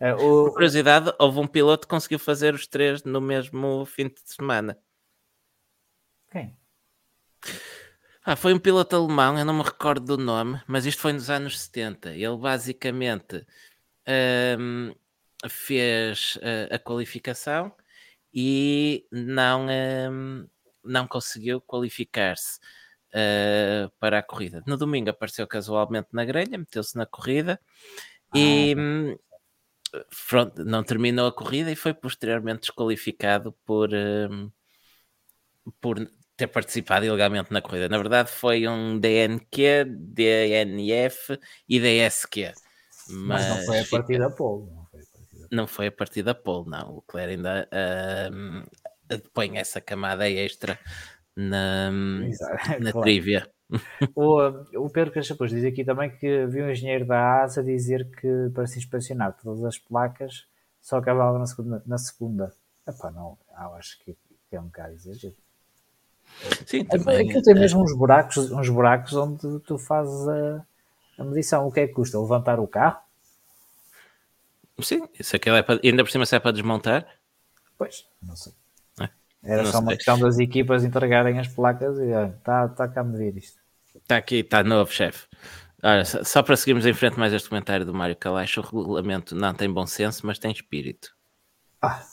Uh, 0.00 0.14
o... 0.14 0.44
Por 0.44 0.52
curiosidade, 0.54 1.12
houve 1.18 1.38
um 1.38 1.46
piloto 1.46 1.86
que 1.86 1.90
conseguiu 1.90 2.18
fazer 2.18 2.54
os 2.54 2.66
três 2.66 3.02
no 3.04 3.20
mesmo 3.20 3.84
fim 3.86 4.08
de 4.08 4.20
semana. 4.24 4.78
Quem? 6.30 6.56
Ah, 8.24 8.34
foi 8.34 8.52
um 8.52 8.58
piloto 8.58 8.96
alemão, 8.96 9.38
eu 9.38 9.44
não 9.44 9.54
me 9.54 9.62
recordo 9.62 10.16
do 10.16 10.22
nome, 10.22 10.60
mas 10.66 10.84
isto 10.84 11.00
foi 11.00 11.12
nos 11.12 11.30
anos 11.30 11.60
70. 11.60 12.10
Ele 12.10 12.36
basicamente 12.36 13.46
um, 14.58 14.94
fez 15.48 16.36
uh, 16.36 16.74
a 16.74 16.78
qualificação 16.78 17.72
e 18.34 19.06
não, 19.12 19.66
um, 19.68 20.48
não 20.84 21.06
conseguiu 21.06 21.60
qualificar-se 21.60 22.58
uh, 23.16 23.90
para 23.98 24.18
a 24.18 24.22
corrida. 24.22 24.62
No 24.66 24.76
domingo 24.76 25.10
apareceu 25.10 25.46
casualmente 25.46 26.08
na 26.12 26.24
grelha, 26.24 26.58
meteu-se 26.58 26.96
na 26.96 27.06
corrida 27.06 27.58
ah, 28.32 28.38
e 28.38 28.74
hum, 28.76 29.16
pronto, 30.28 30.64
não 30.64 30.84
terminou 30.84 31.26
a 31.26 31.32
corrida 31.32 31.70
e 31.70 31.76
foi 31.76 31.94
posteriormente 31.94 32.60
desqualificado 32.60 33.52
por, 33.64 33.90
um, 33.92 34.50
por 35.80 35.98
ter 36.36 36.48
participado 36.48 37.06
ilegalmente 37.06 37.52
na 37.52 37.62
corrida. 37.62 37.88
Na 37.88 37.96
verdade, 37.96 38.30
foi 38.30 38.68
um 38.68 38.98
DNQ, 38.98 39.84
DNF 39.86 41.38
e 41.68 41.80
DSQ. 41.80 42.52
Mas, 43.08 43.48
mas 43.48 43.48
não 43.48 43.64
foi 43.64 43.80
a 43.80 43.84
partir 43.86 44.18
da 44.18 44.30
pole. 44.30 44.70
Não 45.50 45.66
foi 45.66 45.86
a 45.86 45.92
partir 45.92 46.22
da 46.22 46.34
pole, 46.34 46.68
não. 46.68 46.96
O 46.96 47.02
Claire 47.02 47.32
ainda 47.32 47.68
uh, 47.72 49.20
põe 49.32 49.56
essa 49.56 49.80
camada 49.80 50.28
extra 50.28 50.78
na, 51.36 51.90
na 52.80 52.92
claro. 52.92 53.00
trivia. 53.02 53.48
O, 54.14 54.40
o 54.76 54.90
Pedro 54.90 55.12
Cachapuz 55.12 55.50
diz 55.50 55.64
aqui 55.64 55.84
também 55.84 56.10
que 56.10 56.46
viu 56.46 56.64
um 56.64 56.70
engenheiro 56.70 57.04
da 57.04 57.42
ASA 57.42 57.62
dizer 57.62 58.08
que 58.10 58.50
para 58.54 58.66
se 58.66 58.78
inspecionar 58.78 59.36
todas 59.42 59.64
as 59.64 59.78
placas 59.78 60.46
só 60.80 60.98
acabava 60.98 61.38
na 61.38 61.46
segunda. 61.46 61.82
Na 61.84 61.98
segunda. 61.98 62.52
Epá, 62.86 63.10
não, 63.10 63.36
acho 63.74 63.98
que, 64.04 64.16
é 64.52 64.60
um 64.60 64.66
bocado 64.66 64.94
exagero. 64.94 65.34
Sim, 66.64 66.84
também. 66.84 67.28
Aquilo 67.28 67.42
tem 67.42 67.56
é. 67.56 67.58
mesmo 67.58 67.82
uns 67.82 67.96
buracos, 67.96 68.50
uns 68.52 68.68
buracos 68.68 69.12
onde 69.14 69.60
tu 69.60 69.78
fazes 69.78 70.28
a, 70.28 70.64
a 71.18 71.24
medição. 71.24 71.66
O 71.66 71.72
que 71.72 71.80
é 71.80 71.86
que 71.88 71.92
custa? 71.92 72.20
Levantar 72.20 72.60
o 72.60 72.68
carro? 72.68 73.00
Sim, 74.80 75.08
isso 75.18 75.34
aqui 75.34 75.50
é 75.50 75.62
para, 75.62 75.80
ainda 75.82 76.04
por 76.04 76.10
cima 76.10 76.26
se 76.26 76.36
é 76.36 76.38
para 76.38 76.52
desmontar? 76.52 77.06
Pois, 77.76 78.06
não 78.22 78.36
sei. 78.36 78.52
Era 79.46 79.62
não 79.62 79.72
só 79.72 79.78
uma 79.78 79.94
questão 79.94 80.18
das 80.18 80.38
equipas 80.38 80.84
entregarem 80.84 81.38
as 81.38 81.48
placas 81.48 81.98
e 81.98 82.10
está 82.10 82.68
tá 82.68 82.88
cá 82.88 83.00
a 83.00 83.04
medir 83.04 83.36
isto. 83.36 83.58
Está 83.94 84.16
aqui, 84.16 84.36
está 84.36 84.62
novo, 84.64 84.92
chefe. 84.92 85.26
Olha, 85.82 86.04
só 86.04 86.42
para 86.42 86.56
seguirmos 86.56 86.84
em 86.86 86.92
frente 86.92 87.18
mais 87.18 87.32
este 87.32 87.48
comentário 87.48 87.86
do 87.86 87.94
Mário 87.94 88.16
Calacho, 88.16 88.60
o 88.60 88.64
regulamento 88.64 89.34
não 89.34 89.54
tem 89.54 89.72
bom 89.72 89.86
senso, 89.86 90.26
mas 90.26 90.38
tem 90.38 90.50
espírito. 90.50 91.14
Ah, 91.80 92.04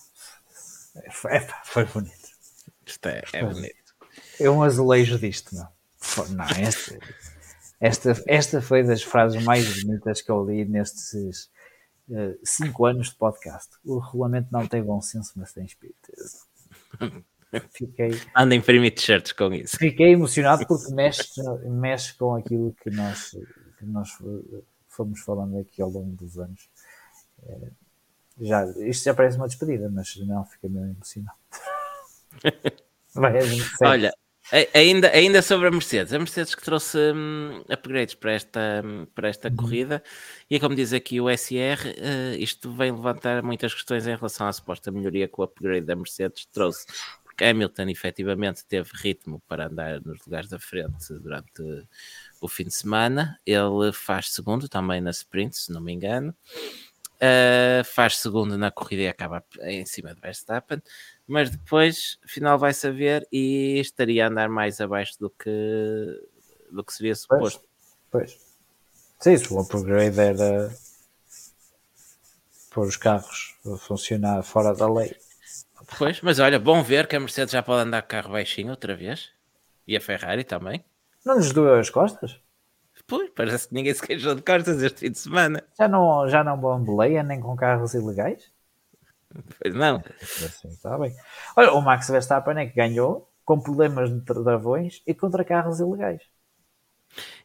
é, 0.95 1.39
foi 1.63 1.85
bonito. 1.85 2.29
Isto 2.85 3.07
é, 3.07 3.23
é 3.33 3.43
bonito. 3.43 3.95
É 4.39 4.49
um 4.49 4.61
azulejo 4.61 5.17
disto, 5.17 5.55
não. 5.55 5.67
Não, 6.29 6.45
esta, 6.45 6.99
esta, 7.79 8.23
esta 8.27 8.61
foi 8.61 8.83
das 8.83 9.01
frases 9.01 9.41
mais 9.43 9.83
bonitas 9.83 10.21
que 10.21 10.29
eu 10.29 10.45
li 10.45 10.65
nestes 10.65 11.49
uh, 12.09 12.37
cinco 12.43 12.85
anos 12.85 13.09
de 13.09 13.15
podcast. 13.15 13.69
O 13.83 13.99
regulamento 13.99 14.49
não 14.51 14.67
tem 14.67 14.83
bom 14.83 15.01
senso, 15.01 15.31
mas 15.35 15.53
tem 15.53 15.65
espírito. 15.65 16.11
Fiquei. 17.71 18.11
Anda 18.35 18.55
a 18.55 18.57
imprimir 18.57 18.95
t-shirts 18.95 19.31
com 19.31 19.53
isso. 19.53 19.77
Fiquei 19.77 20.13
emocionado 20.13 20.65
porque 20.65 20.91
mexe, 20.93 21.41
mexe 21.65 22.13
com 22.15 22.35
aquilo 22.35 22.75
que 22.81 22.89
nós, 22.89 23.31
que 23.77 23.85
nós 23.85 24.09
fomos 24.87 25.19
falando 25.21 25.59
aqui 25.59 25.81
ao 25.81 25.89
longo 25.89 26.15
dos 26.15 26.39
anos. 26.39 26.69
É, 27.45 27.71
já, 28.41 28.65
isto 28.87 29.03
já 29.03 29.13
parece 29.13 29.37
uma 29.37 29.47
despedida, 29.47 29.89
mas 29.89 30.15
não, 30.25 30.43
fiquei 30.45 30.69
meio 30.69 30.87
emocionado. 30.87 31.37
Olha, 33.83 34.11
Ainda, 34.71 35.09
ainda 35.09 35.41
sobre 35.41 35.67
a 35.67 35.71
Mercedes, 35.71 36.13
a 36.13 36.19
Mercedes 36.19 36.53
que 36.53 36.61
trouxe 36.61 36.95
um, 37.11 37.63
upgrades 37.67 38.13
para 38.13 38.33
esta, 38.33 38.83
hum, 38.85 39.07
para 39.15 39.27
esta 39.27 39.49
uhum. 39.49 39.55
corrida, 39.55 40.03
e 40.47 40.59
como 40.59 40.75
diz 40.75 40.93
aqui 40.93 41.19
o 41.19 41.27
SR, 41.27 41.87
uh, 41.87 41.93
eh, 41.97 42.37
isto 42.37 42.71
vem 42.71 42.91
levantar 42.91 43.41
muitas 43.41 43.73
questões 43.73 44.05
em 44.05 44.15
relação 44.15 44.45
à 44.45 44.53
suposta 44.53 44.91
melhoria 44.91 45.27
que 45.27 45.41
o 45.41 45.43
upgrade 45.43 45.87
da 45.87 45.95
Mercedes 45.95 46.45
trouxe, 46.45 46.85
porque 47.23 47.43
Hamilton 47.43 47.89
efetivamente 47.89 48.63
teve 48.63 48.91
ritmo 48.93 49.41
para 49.47 49.65
andar 49.65 49.99
nos 50.01 50.23
lugares 50.23 50.49
da 50.49 50.59
frente 50.59 51.11
durante 51.15 51.87
o 52.39 52.47
fim 52.47 52.65
de 52.65 52.75
semana, 52.75 53.39
ele 53.43 53.91
faz 53.91 54.31
segundo 54.31 54.69
também 54.69 55.01
na 55.01 55.09
sprint, 55.09 55.57
se 55.57 55.71
não 55.71 55.81
me 55.81 55.93
engano, 55.93 56.31
uh, 57.23 57.83
faz 57.85 58.17
segundo 58.17 58.57
na 58.57 58.69
corrida 58.69 59.03
e 59.03 59.07
acaba 59.07 59.43
em 59.61 59.85
cima 59.85 60.13
de 60.13 60.19
Verstappen 60.19 60.81
mas 61.27 61.49
depois, 61.49 62.19
afinal, 62.23 62.59
vai 62.59 62.73
saber 62.73 63.27
e 63.31 63.79
estaria 63.79 64.25
a 64.25 64.29
andar 64.29 64.49
mais 64.49 64.81
abaixo 64.81 65.17
do 65.19 65.29
que, 65.29 65.49
do 66.71 66.83
que 66.83 66.93
seria 66.93 67.15
suposto. 67.15 67.63
Pois, 68.11 68.31
pois. 68.31 68.53
Sim, 69.19 69.37
se 69.37 69.53
o 69.53 69.59
upgrade 69.59 70.19
era 70.19 70.69
pôr 72.71 72.87
os 72.87 72.97
carros 72.97 73.55
a 73.65 73.77
funcionar 73.77 74.43
fora 74.43 74.75
da 74.75 74.91
lei. 74.91 75.15
Pois, 75.97 76.21
mas 76.21 76.39
olha, 76.39 76.59
bom 76.59 76.83
ver 76.83 77.07
que 77.07 77.15
a 77.15 77.19
Mercedes 77.19 77.53
já 77.53 77.63
pode 77.63 77.87
andar 77.87 78.01
carro 78.01 78.31
baixinho 78.31 78.71
outra 78.71 78.95
vez. 78.95 79.29
E 79.87 79.95
a 79.95 80.01
Ferrari 80.01 80.43
também. 80.43 80.83
Não 81.25 81.35
nos 81.35 81.51
doeu 81.51 81.79
as 81.79 81.89
costas? 81.89 82.39
Pois, 83.07 83.29
parece 83.31 83.67
que 83.67 83.73
ninguém 83.73 83.93
se 83.93 84.01
queixou 84.01 84.35
de 84.35 84.41
costas 84.41 84.81
este 84.81 85.01
fim 85.01 85.11
de 85.11 85.19
semana. 85.19 85.63
Já 85.77 85.87
não, 85.87 86.27
já 86.27 86.43
não 86.43 86.57
bamboleia 86.57 87.21
nem 87.21 87.39
com 87.39 87.55
carros 87.55 87.93
ilegais? 87.93 88.51
Pois 89.61 89.73
não. 89.73 90.01
Assim, 90.21 90.67
está 90.69 90.97
bem. 90.97 91.13
Olha, 91.55 91.73
o 91.73 91.81
Max 91.81 92.07
Verstappen 92.07 92.57
é 92.57 92.67
que 92.67 92.75
ganhou 92.75 93.29
com 93.43 93.59
problemas 93.59 94.09
de 94.13 94.21
travões 94.21 95.01
e 95.05 95.13
contra 95.13 95.43
carros 95.43 95.79
ilegais. 95.79 96.21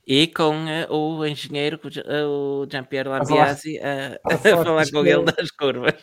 E 0.06 0.26
com 0.28 0.54
uh, 0.64 0.90
o 0.90 1.26
engenheiro, 1.26 1.78
o 2.26 2.66
Jean-Pierre 2.70 3.10
Lambiasi, 3.10 3.78
a, 3.84 4.18
a, 4.24 4.34
a, 4.34 4.38
falar 4.38 4.90
com 4.90 5.04
ele 5.04 5.24
nas 5.24 5.50
curvas. 5.50 5.94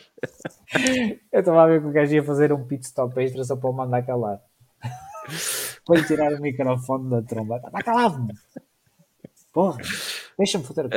Eu 1.32 1.40
estava 1.40 1.64
a 1.64 1.66
ver 1.66 1.80
que 1.80 1.88
o 1.88 1.92
gajo 1.92 2.14
ia 2.14 2.22
fazer 2.22 2.52
um 2.52 2.64
pit 2.64 2.84
stop 2.84 3.18
extra 3.20 3.42
só 3.42 3.56
para 3.56 3.70
o 3.70 3.72
mandar 3.72 4.06
calar. 4.06 4.40
para 5.84 5.96
lhe 6.00 6.06
tirar 6.06 6.32
o 6.34 6.40
microfone 6.40 7.10
da 7.10 7.22
tromba. 7.22 7.56
Está 7.56 7.82
calado. 7.82 8.28
Porra, 9.56 9.80
deixa-me 10.36 10.64
fazer 10.66 10.82
a 10.82 10.86
uh, 10.86 10.90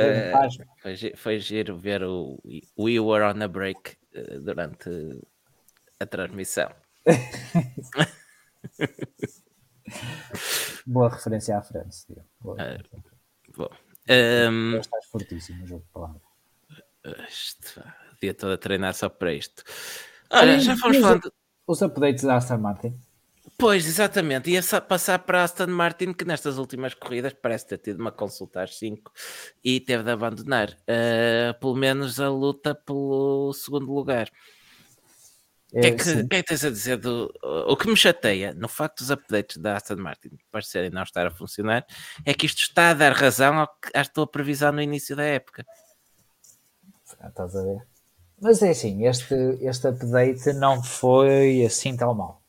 foi, 0.82 1.14
foi 1.16 1.38
giro 1.38 1.78
ver 1.78 2.04
o 2.04 2.38
We 2.78 3.00
Were 3.00 3.24
on 3.24 3.42
a 3.42 3.48
Break 3.48 3.96
uh, 4.14 4.38
durante 4.38 4.90
a 5.98 6.04
transmissão. 6.04 6.68
Boa 10.86 11.08
referência 11.08 11.56
à 11.56 11.62
França. 11.62 12.22
Boa. 12.38 12.56
Uh, 12.56 12.84
bom. 13.56 13.70
Um, 14.10 14.76
estás 14.76 15.06
fortíssimo 15.06 15.60
no 15.60 15.66
jogo 15.66 15.82
de 15.82 15.88
palavras. 15.92 16.20
Isto, 17.30 17.80
o 17.80 18.16
dia 18.20 18.34
todo 18.34 18.52
a 18.52 18.58
treinar 18.58 18.92
só 18.92 19.08
para 19.08 19.32
isto. 19.32 19.64
Olha, 20.30 20.60
já 20.60 20.76
fomos 20.76 20.98
falando. 20.98 21.32
Os 21.66 21.80
updates 21.80 22.24
da 22.24 22.36
Aston 22.36 22.58
Martin. 22.58 22.94
Pois, 23.60 23.86
exatamente. 23.86 24.50
Ia 24.50 24.62
passar 24.80 25.18
para 25.18 25.44
Aston 25.44 25.66
Martin, 25.66 26.14
que 26.14 26.24
nestas 26.24 26.56
últimas 26.56 26.94
corridas 26.94 27.34
parece 27.34 27.66
ter 27.66 27.78
tido 27.78 28.00
uma 28.00 28.10
consulta 28.10 28.62
às 28.62 28.74
5 28.78 29.12
e 29.62 29.78
teve 29.80 30.02
de 30.02 30.10
abandonar. 30.10 30.70
Uh, 30.88 31.58
pelo 31.60 31.76
menos 31.76 32.18
a 32.18 32.30
luta 32.30 32.74
pelo 32.74 33.52
segundo 33.52 33.92
lugar. 33.92 34.30
O 35.72 35.80
que, 35.80 35.86
é 35.86 35.90
que, 35.92 36.02
que, 36.02 36.36
é 36.36 36.42
que 36.42 36.48
tens 36.48 36.64
a 36.64 36.70
dizer 36.70 36.96
do. 36.96 37.30
O 37.68 37.76
que 37.76 37.88
me 37.88 37.96
chateia 37.96 38.54
no 38.54 38.66
facto 38.66 39.00
dos 39.00 39.10
updates 39.10 39.58
da 39.58 39.76
Aston 39.76 39.96
Martin 39.96 40.30
parecerem 40.50 40.90
não 40.90 41.02
estar 41.02 41.26
a 41.26 41.30
funcionar 41.30 41.86
é 42.24 42.34
que 42.34 42.46
isto 42.46 42.62
está 42.62 42.90
a 42.90 42.94
dar 42.94 43.12
razão 43.12 43.60
ao 43.60 43.68
que, 43.68 43.90
à 43.94 44.04
tua 44.04 44.26
previsão 44.26 44.72
no 44.72 44.80
início 44.80 45.14
da 45.14 45.22
época. 45.22 45.64
Ah, 47.20 47.28
estás 47.28 47.54
a 47.54 47.62
ver? 47.62 47.86
Mas 48.40 48.62
é 48.62 48.70
assim, 48.70 49.06
este, 49.06 49.34
este 49.60 49.86
update 49.86 50.52
não 50.54 50.82
foi 50.82 51.64
assim 51.64 51.94
tão 51.94 52.14
mal. 52.14 52.39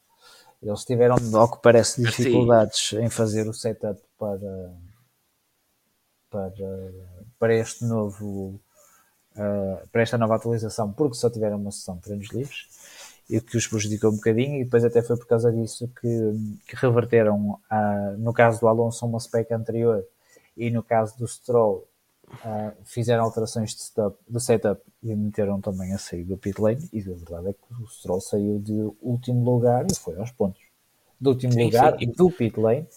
Eles 0.62 0.86
tiveram, 0.86 1.16
ao 1.34 1.52
que 1.52 1.62
parece, 1.62 2.02
dificuldades 2.04 2.90
Sim. 2.90 3.04
em 3.04 3.10
fazer 3.10 3.48
o 3.48 3.54
setup 3.54 4.00
para, 4.18 4.74
para, 6.30 6.94
para 7.40 7.56
este 7.56 7.84
novo 7.86 8.60
uh, 9.36 9.88
para 9.92 10.02
esta 10.02 10.18
nova 10.18 10.36
atualização, 10.36 10.92
porque 10.92 11.16
só 11.16 11.30
tiveram 11.30 11.58
uma 11.58 11.72
sessão 11.72 11.96
de 11.96 12.02
treinos 12.02 12.30
livres 12.30 12.68
e 13.30 13.40
que 13.40 13.58
os 13.58 13.66
prejudicou 13.66 14.12
um 14.12 14.16
bocadinho, 14.16 14.60
e 14.60 14.66
depois 14.66 14.84
até 14.84 15.02
foi 15.02 15.18
por 15.18 15.26
causa 15.26 15.52
disso 15.52 15.90
que, 16.00 16.58
que 16.68 16.76
reverteram, 16.76 17.52
uh, 17.72 18.18
no 18.18 18.34
caso 18.34 18.60
do 18.60 18.68
Alonso, 18.68 19.06
uma 19.06 19.20
spec 19.20 19.52
anterior 19.54 20.06
e 20.58 20.70
no 20.70 20.84
caso 20.84 21.18
do 21.18 21.28
Stroll 21.28 21.88
uh, 22.45 22.76
fizeram 22.84 23.24
alterações 23.24 23.76
de 23.76 23.82
setup, 23.82 24.18
de 24.28 24.40
setup 24.40 24.82
e 25.03 25.16
meteram 25.16 25.60
também 25.62 25.94
a 25.94 25.98
sair 25.98 26.24
do 26.24 26.38
pit 26.38 26.60
lane 26.62 26.90
e 26.91 26.99
a 26.99 27.03
verdade 27.03 27.49
é 27.49 27.53
que 27.53 27.84
o 27.84 27.88
Stroll 27.88 28.22
saiu 28.22 28.60
de 28.60 28.74
último 29.02 29.44
lugar 29.44 29.86
e 29.90 29.95
foi 29.95 30.18
aos 30.18 30.32
pontos. 30.32 30.62
Do 31.20 31.32
último 31.32 31.53
sim, 31.53 31.66
lugar 31.66 31.98
sim. 31.98 32.12
do 32.12 32.32
pit 32.32 32.60
lane 32.60 32.88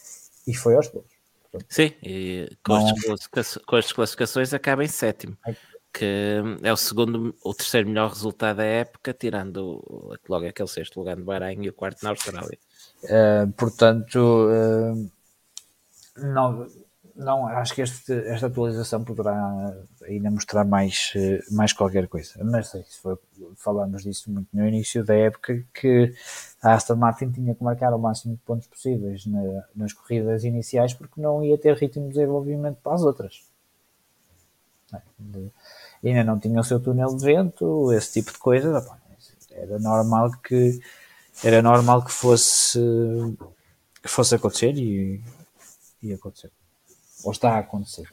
e 0.47 0.55
foi 0.55 0.75
aos 0.75 0.89
pontos. 0.89 1.15
Portanto, 1.51 1.67
sim, 1.69 1.93
e 2.03 2.57
com, 2.65 2.75
não... 2.75 3.15
as 3.15 3.57
com 3.59 3.77
as 3.77 3.93
classificações 3.93 4.53
acaba 4.53 4.85
em 4.85 4.89
sétimo. 4.89 5.37
Que 5.93 6.43
é 6.65 6.73
o 6.73 6.77
segundo, 6.77 7.33
o 7.45 7.55
terceiro 7.55 7.89
melhor 7.89 8.09
resultado 8.09 8.57
da 8.57 8.65
época, 8.65 9.15
tirando 9.15 10.19
logo 10.29 10.45
aquele 10.45 10.69
sexto 10.69 10.99
lugar 10.99 11.17
no 11.17 11.25
Bahrein 11.25 11.63
e 11.63 11.69
o 11.69 11.73
quarto 11.73 12.03
na 12.03 12.11
Austrália. 12.11 12.59
Uh, 13.05 13.53
portanto, 13.53 14.17
uh, 14.17 15.11
não, 16.17 16.67
não, 17.17 17.47
acho 17.47 17.75
que 17.75 17.83
este, 17.83 18.13
esta 18.13 18.49
atualização 18.49 19.05
poderá 19.05 19.73
ainda 20.03 20.31
mostrar 20.33 20.65
mais, 20.65 21.13
mais 21.51 21.73
qualquer 21.73 22.09
coisa. 22.09 22.33
Mas 22.43 22.75
isso 22.75 23.01
foi, 23.01 23.17
falamos 23.57 24.03
disso 24.03 24.31
muito 24.33 24.49
no 24.53 24.67
início 24.67 25.05
da 25.05 25.15
época 25.15 25.65
que 25.73 26.13
a 26.61 26.75
Aston 26.75 26.97
Martin 26.97 27.31
tinha 27.31 27.55
que 27.55 27.63
marcar 27.63 27.95
o 27.95 27.99
máximo 27.99 28.35
de 28.35 28.41
pontos 28.43 28.67
possíveis 28.67 29.27
na, 29.27 29.65
nas 29.77 29.93
corridas 29.93 30.43
iniciais 30.43 30.93
porque 30.93 31.21
não 31.21 31.45
ia 31.45 31.57
ter 31.57 31.77
ritmo 31.77 32.09
de 32.09 32.15
desenvolvimento 32.15 32.79
para 32.83 32.95
as 32.95 33.03
outras. 33.03 33.43
De, 35.19 35.51
ainda 36.05 36.25
não 36.25 36.39
tinha 36.39 36.61
o 36.61 36.65
seu 36.65 36.81
túnel 36.81 37.17
de 37.17 37.25
vento, 37.25 37.93
esse 37.93 38.15
tipo 38.15 38.33
de 38.33 38.39
coisa. 38.39 38.85
Era 39.53 39.79
normal 39.79 40.33
que 40.43 40.81
era 41.45 41.63
normal 41.63 42.05
que 42.05 42.11
fosse 42.11 42.79
que 44.03 44.09
fosse 44.09 44.35
acontecer 44.35 44.77
e, 44.77 45.23
e 46.03 46.13
acontecer 46.13 46.51
ou 47.25 47.33
está 47.33 47.53
a 47.53 47.59
acontecer. 47.59 48.09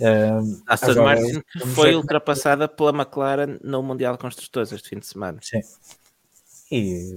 Uh, 0.00 0.62
a 0.66 0.74
Aston 0.74 1.02
Martin 1.02 1.42
foi 1.74 1.94
ultrapassada 1.94 2.68
pela 2.68 2.90
McLaren 2.90 3.58
no 3.62 3.82
Mundial 3.82 4.14
de 4.14 4.20
Construtores 4.20 4.72
este 4.72 4.90
fim 4.90 4.98
de 4.98 5.06
semana. 5.06 5.38
Sim. 5.40 5.60
E 6.70 7.16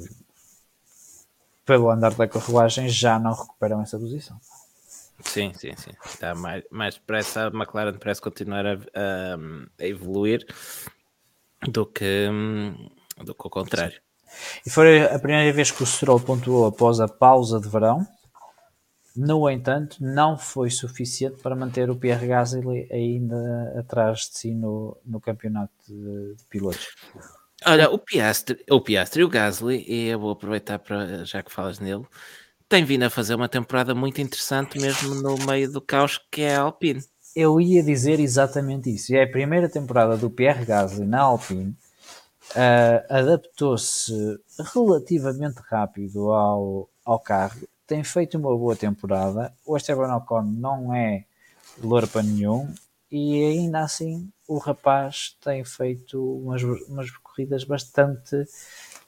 pelo 1.66 1.90
andar 1.90 2.14
da 2.14 2.28
carruagem 2.28 2.88
já 2.88 3.18
não 3.18 3.34
recuperam 3.34 3.82
essa 3.82 3.98
posição. 3.98 4.40
Sim, 5.24 5.54
sim, 5.54 5.74
sim. 5.76 5.92
Está 6.06 6.36
mais, 6.36 6.64
mais 6.70 6.96
depressa, 6.96 7.48
a 7.48 7.48
McLaren 7.48 7.98
parece 7.98 8.22
continuar 8.22 8.66
a, 8.66 8.74
a, 8.74 9.38
a 9.80 9.86
evoluir 9.86 10.46
do 11.68 11.86
que, 11.86 12.30
do 13.24 13.34
que 13.34 13.48
o 13.48 13.50
contrário. 13.50 13.94
Sim. 13.94 14.00
E 14.66 14.70
foi 14.70 15.04
a 15.04 15.18
primeira 15.18 15.52
vez 15.54 15.72
que 15.72 15.82
o 15.82 15.86
Stroll 15.86 16.20
pontuou 16.20 16.68
após 16.68 17.00
a 17.00 17.08
pausa 17.08 17.60
de 17.60 17.70
verão 17.70 18.06
no 19.16 19.50
entanto, 19.50 19.98
não 20.02 20.38
foi 20.38 20.70
suficiente 20.70 21.42
para 21.42 21.56
manter 21.56 21.90
o 21.90 21.96
Pierre 21.96 22.28
Gasly 22.28 22.88
ainda 22.92 23.74
atrás 23.80 24.30
de 24.32 24.38
si 24.38 24.54
no, 24.54 24.98
no 25.06 25.22
campeonato 25.22 25.74
de, 25.88 26.36
de 26.36 26.44
pilotos. 26.50 26.88
Olha, 27.66 27.90
o 27.90 27.98
Piastri, 27.98 28.64
o 28.70 28.82
Piastri 28.82 29.22
e 29.22 29.24
o 29.24 29.30
Gasly, 29.30 29.86
e 29.88 30.10
eu 30.10 30.20
vou 30.20 30.32
aproveitar 30.32 30.80
para, 30.80 31.24
já 31.24 31.42
que 31.42 31.52
falas 31.52 31.80
nele, 31.80 32.06
tem 32.68 32.84
vindo 32.84 33.04
a 33.04 33.10
fazer 33.10 33.36
uma 33.36 33.48
temporada 33.48 33.96
muito 33.96 34.20
interessante 34.20 34.80
mesmo 34.80 35.16
no 35.16 35.38
meio 35.46 35.72
do 35.72 35.82
caos 35.82 36.20
que 36.30 36.42
é 36.42 36.56
a 36.56 36.62
Alpine. 36.62 37.04
Eu 37.36 37.60
ia 37.62 37.82
dizer 37.82 38.20
exatamente 38.20 38.94
isso. 38.94 39.16
É 39.16 39.24
a 39.24 39.30
primeira 39.30 39.70
temporada 39.70 40.18
do 40.18 40.30
Pierre 40.30 40.66
Gasly 40.66 41.06
na 41.06 41.22
Alpine. 41.22 41.76
Uh, 42.52 43.02
adaptou-se 43.10 44.14
relativamente 44.74 45.60
rápido 45.70 46.32
ao, 46.32 46.90
ao 47.04 47.20
carro 47.20 47.68
tem 47.88 48.04
feito 48.04 48.38
uma 48.38 48.56
boa 48.58 48.76
temporada. 48.76 49.54
O 49.66 49.78
Esteban 49.78 50.16
Ocon 50.16 50.44
não 50.44 50.94
é 50.94 51.26
louro 51.82 52.08
para 52.08 52.24
nenhum 52.24 52.74
e 53.12 53.44
ainda 53.46 53.82
assim 53.82 54.32
o 54.48 54.58
rapaz 54.58 55.38
tem 55.44 55.64
feito 55.64 56.22
umas, 56.40 56.64
umas 56.64 57.12
corridas 57.18 57.64
bastante, 57.64 58.36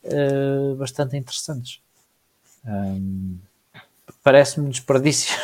uh, 0.04 0.76
bastante 0.76 1.18
interessantes. 1.18 1.82
Um, 2.66 3.38
Parece-me 4.24 4.68
um 4.68 4.70
desperdício. 4.70 5.36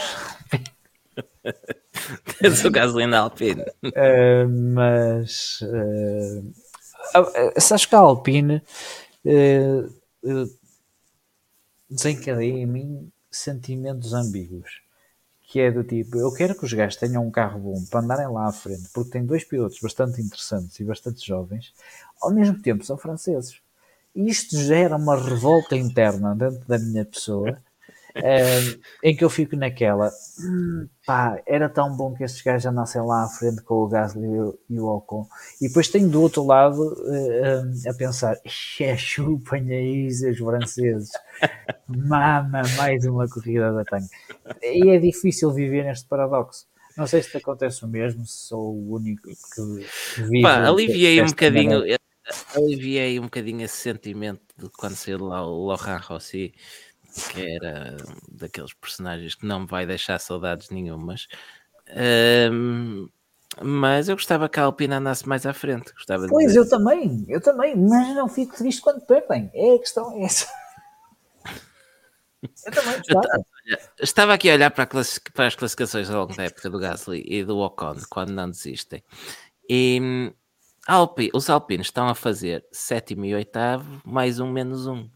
Tens 2.40 2.66
o 2.66 2.72
gasolina 2.72 3.20
Alpine. 3.20 3.64
Uh, 3.84 4.48
mas 4.74 5.60
uh, 5.62 6.54
acho 7.74 7.88
que 7.88 7.96
a 7.96 8.00
Alpine 8.00 8.62
uh, 9.26 9.94
desencadeia 11.90 12.52
em 12.52 12.66
mim 12.66 13.13
sentimentos 13.38 14.14
ambíguos. 14.14 14.82
Que 15.42 15.60
é 15.60 15.72
do 15.72 15.84
tipo, 15.84 16.18
eu 16.18 16.34
quero 16.34 16.56
que 16.56 16.66
os 16.66 16.74
gajos 16.74 16.96
tenham 16.96 17.26
um 17.26 17.32
carro 17.32 17.60
bom 17.60 17.84
para 17.90 18.00
andarem 18.00 18.28
lá 18.28 18.48
à 18.48 18.52
frente, 18.52 18.90
porque 18.94 19.12
tem 19.12 19.26
dois 19.26 19.44
pilotos 19.44 19.80
bastante 19.82 20.22
interessantes 20.22 20.80
e 20.80 20.84
bastante 20.84 21.26
jovens, 21.26 21.74
ao 22.22 22.32
mesmo 22.32 22.62
tempo 22.62 22.84
são 22.84 22.98
franceses. 22.98 23.62
E 24.16 24.30
isto 24.30 24.58
gera 24.58 24.96
uma 24.96 25.16
revolta 25.16 25.76
interna 25.76 26.36
dentro 26.36 26.66
da 26.68 26.80
minha 26.80 27.06
pessoa 27.06 27.58
um, 28.16 28.80
em 29.04 29.16
que 29.16 29.24
eu 29.24 29.30
fico 29.30 29.56
naquela, 29.56 30.12
hum, 30.40 30.88
pá, 31.06 31.42
era 31.48 31.68
tão 31.68 31.96
bom 31.96 32.14
que 32.14 32.24
estes 32.24 32.42
gajos 32.42 32.66
andassem 32.66 33.02
lá 33.02 33.24
à 33.24 33.28
frente 33.28 33.62
com 33.64 33.76
o 33.76 33.88
Gasly 33.88 34.28
e 34.70 34.80
o 34.80 34.86
Ocon. 34.86 35.28
E 35.60 35.68
depois 35.68 35.88
tenho 35.88 36.10
do 36.10 36.22
outro 36.22 36.46
lado 36.46 36.80
uh, 36.80 37.90
a 37.90 37.94
pensar, 37.94 38.38
é 38.80 38.98
chupem 38.98 39.72
aí 39.72 40.08
os 40.08 40.38
franceses, 40.38 41.12
mama, 41.88 42.62
mais 42.78 43.06
uma 43.06 43.28
corrida 43.28 43.74
da 43.74 43.84
tanque. 43.84 44.10
E 44.62 44.90
é 44.90 45.00
difícil 45.00 45.52
viver 45.52 45.84
neste 45.84 46.08
paradoxo. 46.08 46.68
Não 46.96 47.08
sei 47.08 47.24
se 47.24 47.32
te 47.32 47.38
acontece 47.38 47.84
o 47.84 47.88
mesmo, 47.88 48.24
se 48.26 48.48
sou 48.48 48.76
o 48.76 48.94
único 48.94 49.28
que 49.28 50.24
vive. 50.24 50.42
Pá, 50.44 50.68
aliviei 50.68 51.20
um 51.20 51.26
bocadinho, 51.26 51.82
aliviei 52.56 53.20
um 53.20 53.24
bocadinho 53.24 53.62
esse 53.66 53.78
sentimento 53.78 54.42
de 54.56 54.70
quando 54.70 54.96
saiu 54.96 55.26
lá 55.26 55.44
o 55.44 55.66
Laurent 55.66 56.04
Rossi 56.04 56.54
que 57.14 57.56
era 57.56 57.98
daqueles 58.32 58.74
personagens 58.74 59.36
que 59.36 59.46
não 59.46 59.62
me 59.62 59.68
vai 59.68 59.86
deixar 59.86 60.20
saudades 60.20 60.70
nenhumas. 60.70 61.28
Um, 62.52 63.10
mas 63.62 64.10
eu 64.10 64.16
gostava 64.16 64.50
que 64.50 64.60
a 64.60 64.64
Alpina 64.64 64.98
andasse 64.98 65.28
mais 65.28 65.46
à 65.46 65.54
frente. 65.54 65.94
Gostava 65.94 66.28
pois, 66.28 66.54
de... 66.54 66.58
eu 66.58 66.68
também, 66.68 67.26
eu 67.28 67.42
também, 67.42 67.76
mas 67.76 68.16
não 68.16 68.28
fico 68.28 68.56
triste 68.56 68.82
quando 68.82 69.06
perdem. 69.06 69.52
É 69.54 69.76
a 69.76 69.80
questão 69.80 70.12
é 70.14 70.24
essa. 70.24 70.48
Eu 72.66 72.72
também 72.72 72.98
gostava. 72.98 73.46
Estava 74.00 74.34
aqui 74.34 74.50
a 74.50 74.56
olhar 74.56 74.72
para, 74.72 74.86
para, 74.86 75.48
as 75.48 75.56
classificações 75.56 76.10
ao 76.10 76.22
longo 76.22 76.36
da 76.36 76.44
época 76.44 76.70
do 76.70 76.80
Gasly 76.80 77.24
e 77.26 77.44
do 77.44 77.58
Ocon, 77.60 77.96
quando 78.10 78.32
não 78.32 78.50
desistem. 78.50 79.02
E 79.70 80.00
hum, 80.02 80.34
Alpi, 80.86 81.30
os 81.34 81.50
alpinos 81.50 81.88
estão 81.88 82.10
a 82.10 82.16
fazer 82.16 82.66
sétimo 82.70 83.24
e 83.24 83.34
oitavo, 83.34 84.02
mais 84.06 84.42
um 84.42 84.52
menos 84.52 84.86
um. 84.86 85.10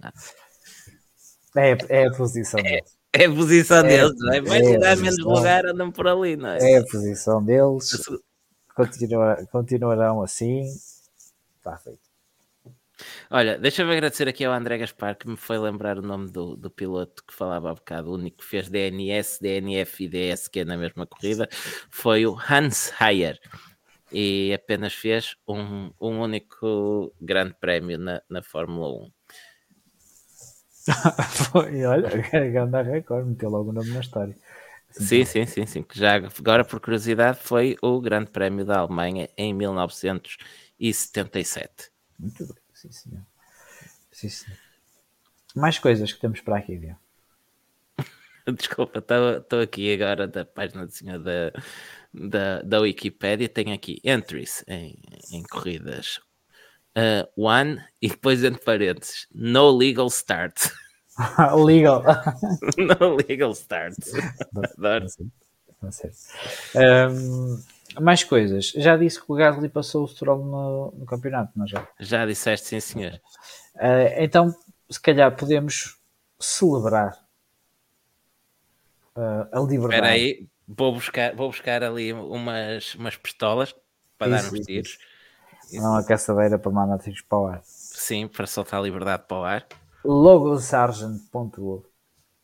É, 1.55 1.77
é 1.89 2.07
a 2.07 2.11
posição 2.11 2.61
deles. 2.61 2.97
É 3.13 3.25
a 3.25 3.31
posição 3.31 3.77
é, 3.77 3.83
deles, 3.83 4.13
não 4.17 4.33
é? 4.33 4.41
Vai 4.41 4.61
é 4.61 4.77
dar 4.77 4.97
menos 4.97 5.17
lugar, 5.19 5.65
andam 5.65 5.91
por 5.91 6.07
ali, 6.07 6.35
não 6.35 6.49
é? 6.49 6.73
É 6.73 6.77
a 6.77 6.83
posição 6.83 7.43
deles. 7.43 7.91
Continuar, 8.75 9.45
continuarão 9.47 10.21
assim. 10.21 10.63
Está 11.57 11.77
feito. 11.77 12.07
Olha, 13.29 13.57
deixa-me 13.57 13.91
agradecer 13.91 14.27
aqui 14.27 14.43
ao 14.45 14.53
André 14.53 14.77
Gaspar 14.77 15.15
que 15.15 15.27
me 15.27 15.37
foi 15.37 15.57
lembrar 15.57 15.99
o 15.99 16.01
nome 16.01 16.29
do, 16.31 16.55
do 16.55 16.69
piloto 16.69 17.23
que 17.23 17.33
falava 17.33 17.69
há 17.69 17.73
bocado, 17.73 18.09
o 18.09 18.15
único 18.15 18.37
que 18.37 18.45
fez 18.45 18.69
DNS, 18.69 19.39
DNF 19.39 20.03
e 20.03 20.07
DSQ 20.07 20.65
na 20.65 20.77
mesma 20.77 21.05
corrida, 21.05 21.47
foi 21.89 22.25
o 22.25 22.35
Hans 22.37 22.91
Heyer. 22.99 23.39
E 24.11 24.53
apenas 24.53 24.93
fez 24.93 25.35
um, 25.47 25.91
um 25.99 26.21
único 26.21 27.13
grande 27.19 27.55
prémio 27.59 27.97
na, 27.97 28.21
na 28.29 28.41
Fórmula 28.41 29.05
1. 29.05 29.11
Foi, 31.51 31.85
olha, 31.85 32.09
grande 32.51 32.81
recorde, 32.81 33.29
meteu 33.29 33.49
logo 33.49 33.71
o 33.71 33.73
nome 33.73 33.91
na 33.91 33.99
história. 33.99 34.35
Sim, 34.89 35.25
sim, 35.25 35.45
sim, 35.45 35.65
sim. 35.65 35.83
Que 35.83 35.99
já 35.99 36.15
agora, 36.15 36.63
por 36.63 36.79
curiosidade, 36.79 37.39
foi 37.41 37.75
o 37.81 37.99
Grande 37.99 38.31
Prémio 38.31 38.63
da 38.65 38.79
Alemanha 38.79 39.29
em 39.37 39.53
1977. 39.53 41.91
Muito 42.17 42.47
bem, 42.47 42.55
sim, 42.73 42.91
senhor. 42.91 43.21
Sim, 44.11 44.29
senhor. 44.29 44.57
Mais 45.55 45.77
coisas 45.77 46.11
que 46.11 46.19
temos 46.19 46.41
para 46.41 46.57
aqui, 46.57 46.77
viu? 46.77 46.95
Desculpa, 48.57 48.99
estou 48.99 49.61
aqui 49.61 49.93
agora 49.93 50.27
da 50.27 50.45
página 50.45 50.87
da, 50.87 51.51
da, 52.13 52.61
da 52.61 52.79
Wikipédia. 52.79 53.49
Tenho 53.49 53.73
aqui 53.73 53.99
entries 54.03 54.63
em, 54.67 54.97
em 55.31 55.43
corridas 55.43 56.21
uh, 56.97 57.29
one 57.37 57.81
e 58.01 58.09
depois 58.09 58.43
entre 58.43 58.63
parênteses, 58.63 59.27
no 59.33 59.69
legal 59.69 60.07
start. 60.07 60.71
legal. 61.63 62.03
no 62.77 63.15
legal 63.15 63.51
start. 63.51 63.95
Adoro. 64.77 65.05
Não 65.81 65.91
sei. 65.91 66.11
Um, 66.75 67.61
mais 68.01 68.23
coisas. 68.23 68.69
Já 68.75 68.97
disse 68.97 69.23
que 69.23 69.31
o 69.31 69.35
Gasly 69.35 69.69
passou 69.69 70.03
o 70.03 70.07
Stroll 70.07 70.43
no, 70.43 70.91
no 70.91 71.05
campeonato, 71.05 71.51
não 71.55 71.67
já? 71.67 71.87
Já 71.99 72.25
disseste, 72.25 72.67
sim, 72.67 72.79
senhor. 72.79 73.13
Uh, 73.75 74.13
então, 74.17 74.55
se 74.89 74.99
calhar 74.99 75.35
podemos 75.35 75.97
celebrar 76.39 77.17
uh, 79.15 79.47
a 79.51 79.59
liberdade. 79.59 79.95
Espera 79.95 80.07
aí, 80.09 80.47
vou 80.67 80.93
buscar, 80.93 81.35
vou 81.35 81.49
buscar 81.49 81.83
ali 81.83 82.13
umas, 82.13 82.95
umas 82.95 83.15
pistolas 83.15 83.75
para 84.17 84.35
Isso, 84.35 84.51
dar 84.51 84.59
uns 84.59 84.69
isso, 84.69 84.97
Não 85.73 85.91
uma 85.91 86.03
caçadeira 86.03 86.57
para 86.57 86.71
mandar 86.71 86.99
tiros 86.99 87.21
para 87.21 87.37
o 87.37 87.47
ar. 87.47 87.61
Sim, 87.63 88.27
para 88.27 88.47
soltar 88.47 88.79
a 88.79 88.83
liberdade 88.83 89.23
para 89.27 89.37
o 89.37 89.43
ar. 89.43 89.67
Logosargent.org 90.03 91.85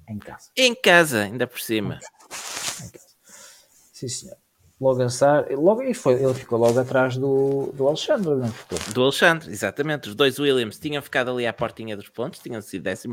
em 0.07 0.19
casa. 0.19 0.49
Em 0.55 0.75
casa, 0.75 1.21
ainda 1.21 1.47
por 1.47 1.59
cima. 1.59 1.95
Em 1.95 2.89
casa. 2.89 3.07
Sim, 3.93 4.07
senhor. 4.07 4.37
Logan 4.79 5.07
Sar, 5.07 5.45
logo, 5.51 5.81
e 5.81 5.93
foi, 5.93 6.21
ele 6.21 6.33
ficou 6.33 6.59
logo 6.59 6.77
atrás 6.77 7.15
do, 7.15 7.71
do 7.73 7.87
Alexandre, 7.87 8.35
não 8.35 8.51
ficou? 8.51 8.77
Do 8.93 9.03
Alexandre, 9.03 9.49
exatamente. 9.49 10.09
Os 10.09 10.15
dois 10.15 10.37
Williams 10.39 10.77
tinham 10.77 11.01
ficado 11.01 11.31
ali 11.31 11.47
à 11.47 11.53
portinha 11.53 11.95
dos 11.95 12.09
pontos, 12.09 12.41
tinham 12.41 12.61
sido 12.61 12.89
11 12.89 13.07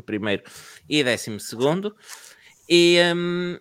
e 0.89 1.05
12. 1.05 1.93
E 2.69 2.99
um, 3.15 3.59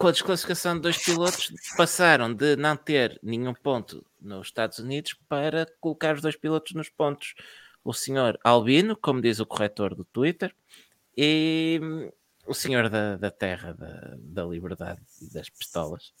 com 0.00 0.08
a 0.08 0.12
desclassificação 0.12 0.76
de 0.76 0.80
dois 0.80 0.96
pilotos, 0.96 1.52
passaram 1.76 2.32
de 2.32 2.56
não 2.56 2.74
ter 2.74 3.20
nenhum 3.22 3.52
ponto 3.52 4.02
nos 4.18 4.46
Estados 4.46 4.78
Unidos 4.78 5.14
para 5.28 5.66
colocar 5.78 6.14
os 6.14 6.22
dois 6.22 6.34
pilotos 6.36 6.72
nos 6.72 6.88
pontos. 6.88 7.34
O 7.84 7.92
senhor 7.92 8.40
Albino, 8.42 8.96
como 8.96 9.20
diz 9.20 9.40
o 9.40 9.46
corretor 9.46 9.94
do 9.94 10.02
Twitter, 10.02 10.54
e 11.14 11.78
hum, 11.82 12.10
o 12.46 12.54
senhor 12.54 12.88
da, 12.88 13.18
da 13.18 13.30
terra, 13.30 13.74
da, 13.74 14.16
da 14.18 14.44
liberdade 14.46 15.02
e 15.20 15.30
das 15.30 15.50
pistolas. 15.50 16.14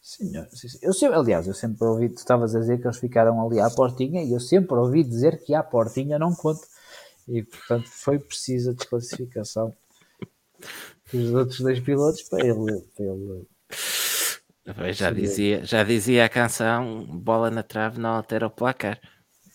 Senhor. 0.00 0.48
Eu 0.80 0.94
sempre, 0.94 1.18
aliás, 1.18 1.46
eu 1.46 1.52
sempre 1.52 1.84
ouvi, 1.84 2.08
tu 2.08 2.16
estavas 2.16 2.54
a 2.54 2.60
dizer 2.60 2.80
que 2.80 2.86
eles 2.86 2.98
ficaram 2.98 3.46
ali 3.46 3.60
à 3.60 3.68
portinha 3.68 4.22
e 4.22 4.32
eu 4.32 4.40
sempre 4.40 4.76
ouvi 4.76 5.04
dizer 5.04 5.44
que 5.44 5.52
à 5.52 5.62
portinha 5.62 6.18
não 6.18 6.34
conta. 6.34 6.66
E 7.28 7.42
portanto 7.42 7.86
foi 7.86 8.18
precisa 8.18 8.70
de 8.72 8.78
desclassificação 8.78 9.76
dos 11.12 11.32
outros 11.32 11.60
dois 11.60 11.80
pilotos 11.80 12.22
para 12.22 12.46
ele. 12.46 12.80
Para 12.96 13.04
ele 13.04 13.46
Pois 14.74 14.96
já, 14.96 15.12
dizia, 15.12 15.64
já 15.64 15.84
dizia 15.84 16.24
a 16.24 16.28
canção 16.28 17.06
bola 17.06 17.48
na 17.50 17.62
trave 17.62 18.00
não 18.00 18.10
altera 18.10 18.48
o 18.48 18.50
placar. 18.50 18.98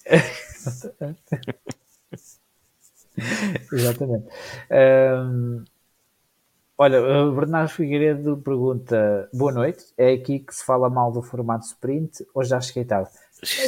Exatamente. 3.74 4.28
Um, 4.72 5.66
olha, 6.78 7.02
o 7.02 7.36
Bernardo 7.36 7.70
Figueiredo 7.70 8.38
pergunta: 8.38 9.28
Boa 9.34 9.52
noite. 9.52 9.84
É 9.98 10.14
aqui 10.14 10.40
que 10.40 10.56
se 10.56 10.66
fala 10.66 10.90
mal 10.90 11.12
do 11.12 11.22
formato 11.22 11.66
sprint 11.66 12.26
ou 12.34 12.42
já 12.44 12.62
cheguei 12.62 12.86
tarde? 12.86 13.12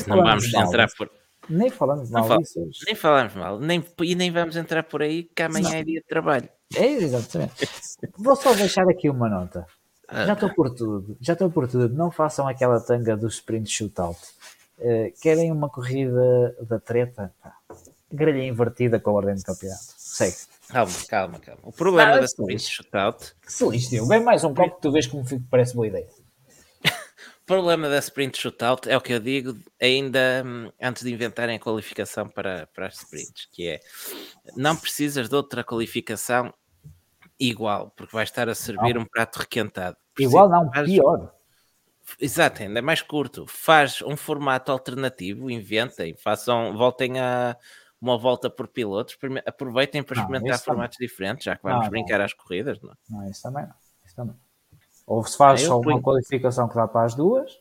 Não 0.07 0.23
vamos 0.23 0.51
mal, 0.51 0.65
entrar 0.65 0.87
por. 0.97 1.11
Nem 1.49 1.69
falamos 1.69 2.09
mal 2.09 2.25
fal 2.25 2.37
disso 2.39 2.61
hoje. 2.61 2.79
Nem 2.85 2.95
falamos 2.95 3.33
mal. 3.35 3.59
Nem, 3.59 3.83
e 4.01 4.15
nem 4.15 4.31
vamos 4.31 4.55
entrar 4.55 4.83
por 4.83 5.01
aí 5.01 5.23
que 5.23 5.43
amanhã 5.43 5.69
não. 5.69 5.75
é 5.77 5.83
dia 5.83 6.01
de 6.01 6.07
trabalho. 6.07 6.49
É, 6.75 6.85
exatamente. 6.85 7.69
Vou 8.17 8.35
só 8.35 8.53
deixar 8.53 8.87
aqui 8.89 9.09
uma 9.09 9.29
nota. 9.29 9.65
Já 10.11 10.33
estou 10.33 10.53
por 10.53 10.69
tudo, 10.69 11.17
já 11.19 11.33
estou 11.33 11.49
por 11.49 11.67
tudo. 11.67 11.93
Não 11.95 12.11
façam 12.11 12.47
aquela 12.47 12.79
tanga 12.79 13.17
do 13.17 13.27
sprint 13.27 13.69
shootout. 13.69 14.19
Uh, 14.77 15.11
querem 15.21 15.51
uma 15.51 15.69
corrida 15.69 16.55
da 16.61 16.79
treta? 16.79 17.33
Grelha 18.11 18.43
invertida 18.43 18.99
com 18.99 19.09
a 19.09 19.13
ordem 19.13 19.35
do 19.35 19.43
campeonato. 19.43 19.93
Segue. 19.97 20.35
Calma, 20.67 20.91
calma, 21.09 21.39
calma. 21.39 21.61
O 21.63 21.71
problema 21.71 22.13
ah, 22.13 22.19
da 22.19 22.25
sprint 22.25 22.63
shootout. 22.63 23.35
Que 23.41 23.51
silício. 23.51 24.05
Vem 24.07 24.23
mais 24.23 24.43
um 24.43 24.53
copo 24.53 24.75
que 24.75 24.81
tu 24.81 24.91
vês 24.91 25.07
como 25.07 25.25
fico, 25.25 25.43
parece 25.49 25.73
boa 25.73 25.87
ideia. 25.87 26.07
O 27.43 27.45
problema 27.45 27.89
da 27.89 27.97
sprint 27.97 28.37
shootout 28.37 28.89
é 28.89 28.95
o 28.95 29.01
que 29.01 29.11
eu 29.11 29.19
digo 29.19 29.53
ainda 29.81 30.43
hum, 30.45 30.71
antes 30.81 31.03
de 31.03 31.13
inventarem 31.13 31.57
a 31.57 31.59
qualificação 31.59 32.29
para, 32.29 32.67
para 32.67 32.87
as 32.87 32.99
sprints, 32.99 33.49
que 33.51 33.67
é 33.67 33.79
não 34.55 34.77
precisas 34.77 35.27
de 35.27 35.35
outra 35.35 35.61
qualificação 35.61 36.53
igual, 37.37 37.91
porque 37.97 38.15
vai 38.15 38.23
estar 38.23 38.47
a 38.47 38.55
servir 38.55 38.95
não. 38.95 39.01
um 39.01 39.05
prato 39.05 39.39
requentado. 39.39 39.97
Igual 40.17 40.47
não, 40.47 40.71
faz... 40.71 40.87
pior. 40.87 41.33
Exato, 42.17 42.63
ainda 42.63 42.79
é 42.79 42.81
mais 42.81 43.01
curto. 43.01 43.45
Faz 43.45 44.01
um 44.01 44.15
formato 44.15 44.71
alternativo, 44.71 45.51
inventem, 45.51 46.15
façam, 46.15 46.77
voltem 46.77 47.19
a 47.19 47.57
uma 47.99 48.17
volta 48.17 48.49
por 48.49 48.69
pilotos, 48.69 49.17
aproveitem 49.45 50.01
para 50.01 50.17
experimentar 50.17 50.57
não, 50.57 50.63
formatos 50.63 50.97
também. 50.97 51.09
diferentes, 51.09 51.43
já 51.43 51.57
que 51.57 51.63
vamos 51.63 51.83
não, 51.83 51.89
brincar 51.89 52.19
não. 52.19 52.25
às 52.25 52.33
corridas, 52.33 52.79
não? 52.81 52.95
Não, 53.09 53.29
isso 53.29 53.41
também 53.41 53.65
não. 53.65 53.75
Isso 54.05 54.15
também. 54.15 54.35
Ou 55.05 55.23
se 55.23 55.37
faz 55.37 55.61
só 55.61 55.79
uma 55.79 56.01
qualificação 56.01 56.67
que 56.67 56.75
dá 56.75 56.87
para 56.87 57.05
as 57.05 57.13
duas, 57.13 57.51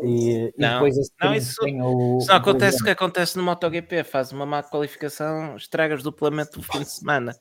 e, 0.00 0.52
não, 0.56 0.68
e 0.68 0.72
depois 0.72 0.96
esse 0.96 1.12
não, 1.20 1.34
isso, 1.34 1.62
o, 1.62 2.18
isso 2.18 2.28
não 2.28 2.36
acontece 2.36 2.80
o 2.80 2.84
que 2.84 2.90
acontece 2.90 3.36
no 3.36 3.42
MotoGP, 3.42 4.04
faz 4.04 4.32
uma 4.32 4.46
má 4.46 4.62
qualificação, 4.62 5.54
estragas 5.56 6.02
duplamente 6.02 6.58
o 6.58 6.62
fim 6.62 6.80
de 6.80 6.90
semana. 6.90 7.36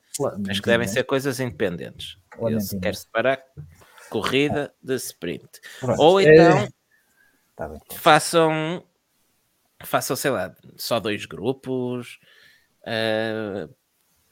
Mas 0.45 0.59
que 0.59 0.65
devem 0.65 0.87
ser 0.87 1.03
coisas 1.05 1.39
independentes. 1.39 2.17
Se 2.59 2.79
quer 2.79 2.95
separar 2.95 3.41
corrida 4.09 4.73
de 4.83 4.95
sprint. 4.95 5.61
Pronto. 5.79 6.01
Ou 6.01 6.19
então 6.19 6.59
é... 6.59 6.69
tá 7.55 7.69
bem. 7.69 7.79
façam, 7.93 8.83
façam, 9.83 10.15
sei 10.17 10.31
lá, 10.31 10.53
só 10.75 10.99
dois 10.99 11.25
grupos, 11.25 12.19
uh, 12.81 13.73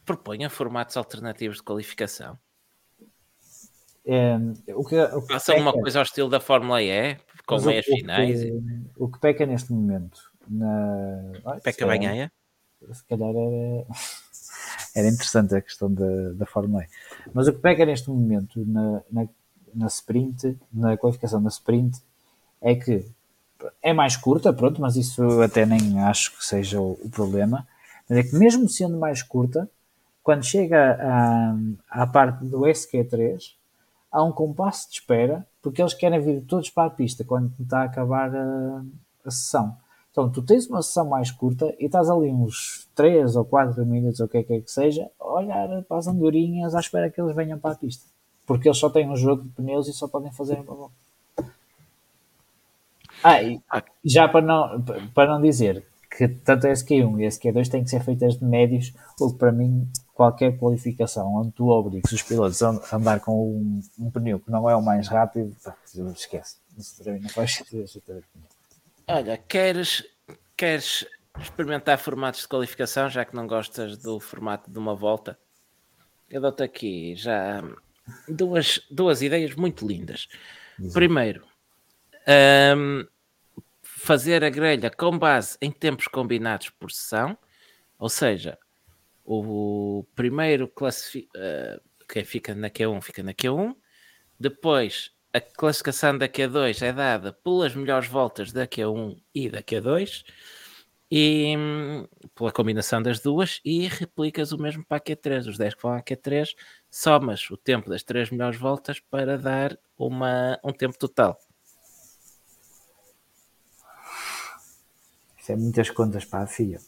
proponham 0.04 0.50
formatos 0.50 0.98
alternativos 0.98 1.58
de 1.58 1.64
qualificação. 1.64 2.38
É, 4.12 4.74
o 4.74 4.84
que, 4.84 5.00
o 5.00 5.22
que 5.22 5.52
uma 5.52 5.72
coisa 5.72 6.00
ao 6.00 6.04
estilo 6.04 6.30
da 6.30 6.40
Fórmula 6.40 6.82
E, 6.82 7.16
com 7.46 7.62
meias 7.62 7.86
o, 7.86 7.92
finais. 7.92 8.42
O 8.42 8.44
que, 8.44 8.64
o 8.98 9.08
que 9.08 9.20
peca 9.20 9.46
neste 9.46 9.72
momento 9.72 10.20
na. 10.50 11.60
Peca 11.64 11.86
bem 11.86 12.02
ganha? 12.02 12.32
Se 12.92 13.04
calhar 13.04 13.30
era, 13.30 13.86
era 14.96 15.08
interessante 15.08 15.54
a 15.54 15.62
questão 15.62 15.94
da, 15.94 16.32
da 16.34 16.46
Fórmula 16.48 16.84
E. 16.84 16.88
Mas 17.36 17.48
o 17.48 17.54
que 17.54 17.60
peca 17.60 17.86
neste 17.86 18.10
momento 18.10 18.66
na, 18.66 19.04
na, 19.12 19.28
na 19.76 19.86
sprint, 19.86 20.58
na 20.74 20.98
qualificação 20.98 21.44
da 21.44 21.50
sprint, 21.50 22.02
é 22.64 22.74
que 22.74 23.06
é 23.84 23.94
mais 23.94 24.18
curta, 24.18 24.52
pronto, 24.52 24.82
mas 24.82 24.96
isso 24.96 25.40
até 25.40 25.68
nem 25.68 26.00
acho 26.00 26.36
que 26.36 26.44
seja 26.44 26.82
o, 26.82 26.94
o 27.04 27.10
problema. 27.12 27.68
Mas 28.10 28.18
é 28.18 28.24
que 28.24 28.36
mesmo 28.36 28.68
sendo 28.68 28.98
mais 28.98 29.22
curta, 29.22 29.70
quando 30.24 30.44
chega 30.44 30.98
à, 31.00 32.02
à 32.02 32.08
parte 32.08 32.44
do 32.44 32.62
SQ3, 32.62 33.59
há 34.12 34.24
um 34.24 34.32
compasso 34.32 34.90
de 34.90 34.96
espera, 34.96 35.46
porque 35.62 35.82
eles 35.82 35.94
querem 35.94 36.20
vir 36.20 36.42
todos 36.42 36.70
para 36.70 36.88
a 36.88 36.90
pista 36.90 37.24
quando 37.24 37.52
está 37.60 37.82
a 37.82 37.86
acabar 37.86 38.36
a, 38.36 38.84
a 39.26 39.32
sessão. 39.32 39.76
Então, 40.12 40.30
tu 40.30 40.42
tens 40.42 40.68
uma 40.68 40.82
sessão 40.82 41.08
mais 41.08 41.32
curta 41.32 41.74
e 41.80 41.86
estás 41.86 42.10
ali 42.10 42.30
uns 42.30 42.90
3 42.96 43.36
ou 43.36 43.46
4 43.46 43.86
minutos, 43.86 44.20
ou 44.20 44.26
o 44.26 44.30
que 44.30 44.40
é 44.40 44.44
que, 44.44 44.54
é 44.54 44.62
que 44.62 44.72
seja, 44.72 45.10
a 45.20 45.26
olhar 45.26 45.84
para 45.84 45.98
as 45.98 46.08
andorinhas 46.08 46.76
à 46.76 46.80
espera 46.80 47.10
que 47.10 47.22
eles 47.22 47.36
venham 47.36 47.60
para 47.60 47.74
a 47.74 47.78
pista. 47.78 48.06
Porque 48.46 48.68
eles 48.68 48.78
só 48.78 48.90
têm 48.90 49.10
um 49.10 49.16
jogo 49.16 49.44
de 49.44 49.50
pneus 49.50 49.88
e 49.88 49.94
só 49.94 50.08
podem 50.08 50.32
fazer 50.32 50.60
uma 50.60 50.76
volta. 50.76 50.96
Ah, 53.24 53.44
e 53.44 53.62
já 54.04 54.28
para 54.28 54.42
não, 54.42 54.82
para 55.14 55.32
não 55.32 55.42
dizer 55.42 55.86
que 56.10 56.28
tanto 56.28 56.68
a 56.68 56.72
SQ1 56.72 57.20
e 57.20 57.26
a 57.26 57.30
SQ2 57.30 57.70
têm 57.70 57.84
que 57.84 57.90
ser 57.90 58.04
feitas 58.04 58.38
de 58.38 58.46
médios, 58.46 58.94
o 59.20 59.32
que 59.32 59.38
para 59.38 59.52
mim 59.52 59.88
qualquer 60.20 60.58
qualificação 60.58 61.34
onde 61.34 61.54
tu 61.54 61.70
obrigues 61.70 62.12
os 62.12 62.22
pilotos 62.22 62.62
a 62.62 62.78
andar 62.92 63.22
com 63.22 63.42
um, 63.42 63.82
um 63.98 64.12
pneu 64.12 64.38
que 64.38 64.52
não 64.52 64.70
é 64.70 64.76
o 64.76 64.82
mais 64.82 65.08
rápido, 65.08 65.56
esquece. 66.14 66.58
Isso 66.78 67.02
para 67.02 67.14
mim 67.14 67.22
não 67.22 67.30
faz 67.30 67.56
sentido. 67.56 67.86
Olha, 69.08 69.38
queres, 69.38 70.04
queres 70.58 71.08
experimentar 71.40 71.98
formatos 71.98 72.42
de 72.42 72.50
qualificação, 72.50 73.10
já 73.10 73.24
que 73.24 73.34
não 73.34 73.48
gostas 73.48 73.98
do 73.98 74.20
formato 74.20 74.70
de 74.70 74.78
uma 74.78 74.94
volta? 74.94 75.40
Eu 76.30 76.42
dou-te 76.42 76.64
aqui 76.64 77.16
já 77.16 77.64
duas, 78.28 78.82
duas 78.92 79.22
ideias 79.22 79.56
muito 79.56 79.88
lindas. 79.88 80.28
Exato. 80.78 80.96
Primeiro, 80.96 81.46
um, 82.76 83.08
fazer 83.82 84.44
a 84.44 84.50
grelha 84.50 84.92
com 84.92 85.18
base 85.18 85.58
em 85.62 85.72
tempos 85.72 86.10
combinados 86.10 86.70
por 86.72 86.92
sessão, 86.92 87.38
ou 87.98 88.10
seja, 88.10 88.58
o 89.30 90.04
primeiro 90.16 90.68
classifica, 90.68 91.30
uh, 91.38 92.06
quem 92.08 92.26
fica 92.26 92.56
na 92.56 92.70
Q1 92.70 93.02
fica 93.02 93.22
na 93.22 93.32
Q1, 93.32 93.76
depois 94.40 95.12
a 95.32 95.40
classificação 95.40 96.18
da 96.18 96.28
Q2 96.28 96.82
é 96.82 96.92
dada 96.92 97.32
pelas 97.32 97.76
melhores 97.76 98.08
voltas 98.08 98.52
da 98.52 98.66
Q1 98.66 99.22
e 99.36 99.48
da 99.48 99.62
Q2 99.62 100.24
e 101.12 101.56
hum, 101.56 102.08
pela 102.34 102.52
combinação 102.52 103.04
das 103.04 103.20
duas 103.20 103.62
e 103.64 103.88
replicas 103.88 104.52
o 104.52 104.58
mesmo 104.58 104.84
para 104.84 104.98
a 104.98 105.02
Q3, 105.02 105.48
os 105.48 105.58
10 105.60 105.76
que 105.76 105.82
vão 105.84 105.94
à 105.94 106.02
Q3 106.02 106.56
somas 106.90 107.52
o 107.52 107.58
tempo 107.58 107.88
das 107.88 108.02
três 108.02 108.32
melhores 108.32 108.60
voltas 108.60 109.00
para 109.00 109.38
dar 109.38 109.78
uma, 109.96 110.60
um 110.64 110.74
tempo 110.74 110.98
total. 110.98 111.40
Isso 115.38 115.52
é 115.52 115.56
muitas 115.56 115.92
contas 115.92 116.26
para 116.26 116.46
a 116.46 116.48
FIA 116.48 116.80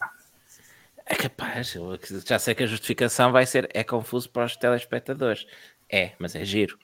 É 1.06 1.16
capaz, 1.16 1.76
eu 1.76 1.98
já 2.26 2.40
sei 2.40 2.56
que 2.56 2.64
a 2.64 2.68
justificação 2.68 3.32
vai 3.32 3.46
ser 3.46 3.70
é 3.74 3.84
confuso 3.84 4.30
para 4.30 4.46
os 4.46 4.56
telespectadores. 4.56 5.46
É, 5.90 6.12
mas 6.20 6.36
é 6.36 6.46
giro. 6.46 6.78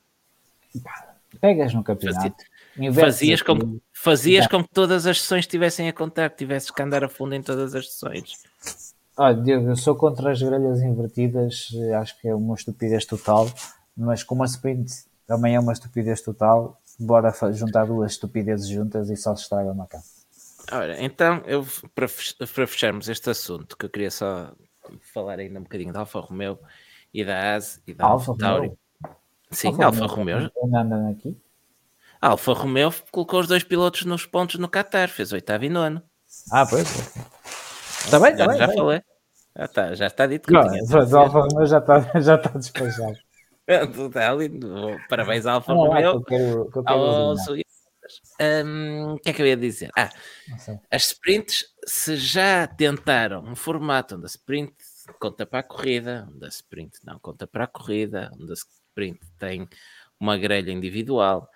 Pegas 1.39 1.73
no 1.73 1.83
campeonato. 1.83 2.35
Fazias, 2.93 3.41
como, 3.41 3.81
fazias 3.91 4.47
como 4.47 4.63
que 4.63 4.73
todas 4.73 5.07
as 5.07 5.21
sessões 5.21 5.41
estivessem 5.41 5.87
a 5.89 5.93
contar, 5.93 6.29
que 6.29 6.37
tivesses 6.37 6.69
que 6.69 6.81
andar 6.81 7.03
a 7.03 7.09
fundo 7.09 7.33
em 7.33 7.41
todas 7.41 7.73
as 7.73 7.91
sessões. 7.91 8.33
Olha, 9.17 9.35
Diego, 9.35 9.69
eu 9.69 9.75
sou 9.75 9.95
contra 9.95 10.31
as 10.31 10.41
grelhas 10.41 10.81
invertidas, 10.81 11.69
acho 11.99 12.19
que 12.21 12.27
é 12.27 12.35
uma 12.35 12.53
estupidez 12.53 13.05
total, 13.05 13.49
mas 13.95 14.23
como 14.23 14.43
a 14.43 14.45
sprint 14.45 14.91
também 15.25 15.55
é 15.55 15.59
uma 15.59 15.73
estupidez 15.73 16.21
total, 16.21 16.79
bora 16.99 17.33
juntar 17.51 17.85
duas 17.85 18.11
estupidezes 18.11 18.67
juntas 18.67 19.09
e 19.09 19.15
só 19.15 19.35
se 19.35 19.43
estraga 19.43 19.71
uma 19.71 19.87
casa. 19.87 20.16
Ora, 20.71 21.01
então, 21.01 21.41
eu, 21.45 21.65
para, 21.95 22.07
para 22.07 22.67
fecharmos 22.67 23.07
este 23.07 23.29
assunto, 23.29 23.77
que 23.77 23.85
eu 23.85 23.89
queria 23.89 24.11
só 24.11 24.51
falar 25.01 25.39
ainda 25.39 25.59
um 25.59 25.63
bocadinho 25.63 25.93
da 25.93 25.99
Alfa 26.01 26.19
Romeo 26.19 26.59
e 27.13 27.23
da 27.23 27.55
AS 27.55 27.81
e 27.87 27.93
da 27.93 28.05
Alfa 28.05 28.35
Tauri. 28.37 28.71
Sim, 29.51 29.69
Alfa, 29.69 29.85
Alfa 29.85 30.05
Romeo. 30.07 30.51
Romeo. 30.55 31.09
aqui. 31.11 31.37
A 32.21 32.29
Alfa 32.29 32.53
Romeo 32.53 32.93
colocou 33.11 33.39
os 33.39 33.47
dois 33.47 33.63
pilotos 33.63 34.03
nos 34.03 34.25
pontos 34.25 34.59
no 34.59 34.67
Qatar, 34.67 35.07
fez 35.09 35.31
oitavo 35.31 35.63
e 35.65 35.69
nono. 35.69 36.01
Ah, 36.51 36.65
pois. 36.65 36.87
Está 38.03 38.19
bem, 38.19 38.31
está 38.31 38.45
já, 38.45 38.49
bem. 38.49 38.57
Já 38.57 38.67
falei. 38.73 39.01
Já 39.55 39.65
está, 39.65 39.95
já 39.95 40.07
está 40.07 40.27
dito 40.27 40.47
que 40.47 40.53
não, 40.53 40.67
tinha. 40.67 40.83
O 40.83 41.17
Alfa 41.17 41.39
Romeo 41.39 41.65
já 41.65 41.77
está, 41.77 41.99
já 42.19 42.35
está 42.35 42.49
despejado. 42.57 43.17
lindo. 44.37 44.97
Parabéns, 45.09 45.45
Alfa 45.45 45.73
não, 45.73 45.87
Romeo. 45.87 46.23
Que 46.23 46.35
eu 48.07 48.37
quero 48.37 48.67
um, 48.67 49.13
o 49.13 49.19
que 49.19 49.29
é 49.29 49.33
que 49.33 49.41
eu 49.41 49.47
ia 49.47 49.57
dizer? 49.57 49.89
Ah, 49.97 50.09
as 50.91 51.07
sprints, 51.07 51.65
se 51.85 52.15
já 52.15 52.67
tentaram 52.67 53.43
um 53.43 53.55
formato 53.55 54.15
onde 54.15 54.25
a 54.25 54.27
sprint 54.27 54.73
conta 55.19 55.45
para 55.45 55.59
a 55.59 55.63
corrida, 55.63 56.27
onde 56.33 56.45
a 56.45 56.49
sprint 56.49 56.99
não 57.03 57.19
conta 57.19 57.47
para 57.47 57.65
a 57.65 57.67
corrida, 57.67 58.31
onde 58.33 58.51
a 58.51 58.55
sprint 58.55 59.19
tem 59.37 59.67
uma 60.19 60.37
grelha 60.37 60.71
individual 60.71 61.49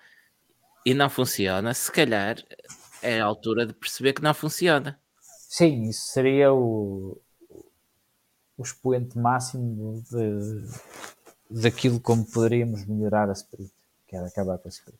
e 0.84 0.94
não 0.94 1.08
funciona, 1.08 1.74
se 1.74 1.90
calhar 1.90 2.36
é 3.02 3.20
a 3.20 3.24
altura 3.24 3.66
de 3.66 3.72
perceber 3.72 4.12
que 4.12 4.22
não 4.22 4.34
funciona. 4.34 4.98
Sim, 5.20 5.82
isso 5.88 6.06
seria 6.06 6.52
o, 6.52 7.20
o 8.56 8.62
expoente 8.62 9.18
máximo 9.18 10.02
de, 10.10 11.60
daquilo 11.62 12.00
como 12.00 12.24
poderíamos 12.24 12.86
melhorar 12.86 13.28
a 13.28 13.32
sprint, 13.32 13.72
que 14.06 14.16
era 14.16 14.26
acabar 14.26 14.58
com 14.58 14.68
a 14.68 14.70
sprint. 14.70 14.98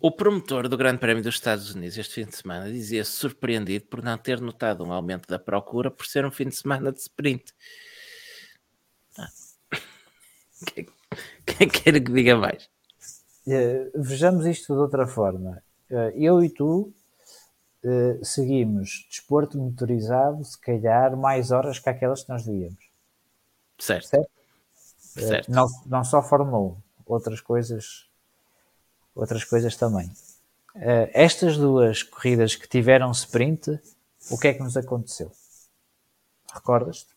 O 0.00 0.12
promotor 0.12 0.68
do 0.68 0.76
Grande 0.76 0.98
Prémio 0.98 1.22
dos 1.22 1.34
Estados 1.34 1.74
Unidos 1.74 1.98
este 1.98 2.14
fim 2.14 2.24
de 2.24 2.36
semana 2.36 2.70
dizia-se 2.70 3.10
surpreendido 3.10 3.86
por 3.86 4.02
não 4.02 4.16
ter 4.16 4.40
notado 4.40 4.84
um 4.84 4.92
aumento 4.92 5.26
da 5.26 5.38
procura 5.38 5.90
por 5.90 6.06
ser 6.06 6.24
um 6.24 6.30
fim 6.30 6.48
de 6.48 6.54
semana 6.54 6.92
de 6.92 7.00
sprint. 7.00 7.52
Ah. 9.18 9.28
Quem 11.44 11.68
quer 11.68 12.00
que 12.00 12.12
diga 12.12 12.36
mais? 12.36 12.70
Uh, 13.46 13.90
vejamos 13.94 14.46
isto 14.46 14.72
de 14.72 14.78
outra 14.78 15.06
forma. 15.06 15.62
Uh, 15.90 16.10
eu 16.14 16.44
e 16.44 16.50
tu 16.50 16.92
uh, 17.82 18.24
seguimos 18.24 19.06
desporto 19.10 19.58
motorizado, 19.58 20.44
se 20.44 20.58
calhar, 20.60 21.16
mais 21.16 21.50
horas 21.50 21.78
que 21.78 21.88
aquelas 21.88 22.22
que 22.22 22.28
nós 22.28 22.44
devíamos. 22.44 22.88
Certo. 23.78 24.08
certo? 24.08 24.30
certo. 24.98 25.50
Não, 25.50 25.66
não 25.86 26.04
só 26.04 26.22
Fórmula 26.22 26.58
1, 26.58 26.76
outras 27.06 27.40
coisas 27.40 28.07
outras 29.18 29.44
coisas 29.44 29.76
também. 29.76 30.06
Uh, 30.76 31.10
estas 31.12 31.56
duas 31.56 32.02
corridas 32.04 32.54
que 32.54 32.68
tiveram 32.68 33.10
sprint, 33.10 33.80
o 34.30 34.38
que 34.38 34.48
é 34.48 34.54
que 34.54 34.62
nos 34.62 34.76
aconteceu? 34.76 35.32
Recordas-te? 36.54 37.08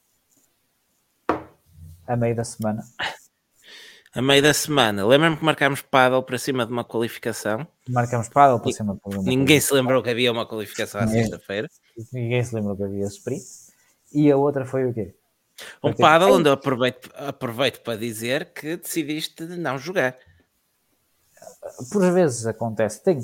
A 2.08 2.16
meio 2.18 2.36
da 2.36 2.44
semana. 2.44 2.84
A 4.14 4.22
meio 4.22 4.42
da 4.42 4.54
semana. 4.54 5.08
Lembra-me 5.08 5.38
que 5.38 5.46
marcámos 5.46 5.82
paddle 5.82 6.22
para 6.22 6.38
cima 6.38 6.66
de 6.66 6.72
uma 6.74 6.84
qualificação. 6.84 7.66
Marcámos 7.88 8.28
paddle 8.28 8.60
para 8.60 8.74
cima 8.74 8.94
de 8.94 9.16
uma 9.16 9.24
Ninguém 9.24 9.62
se 9.62 9.74
lembrou 9.74 10.04
que 10.04 10.10
havia 10.10 10.34
uma 10.34 10.46
qualificação 10.46 11.00
à 11.00 11.08
sexta-feira. 11.08 11.70
Ninguém 12.12 12.44
se 12.44 12.54
lembrou 12.54 12.76
que 12.76 12.84
havia 12.84 13.06
sprint. 13.06 13.46
E 14.14 14.30
a 14.30 14.36
outra 14.36 14.66
foi 14.66 14.84
o 14.84 14.94
quê? 14.94 15.16
Um 15.82 15.94
paddle 15.94 16.34
onde 16.34 16.50
eu 16.50 16.54
aproveito, 16.54 17.10
aproveito 17.16 17.80
para 17.84 17.98
dizer 17.98 18.52
que 18.52 18.76
decidiste 18.76 19.44
não 19.44 19.78
jogar 19.78 20.18
por 21.92 22.12
vezes 22.12 22.46
acontece. 22.46 23.04
Tem 23.04 23.20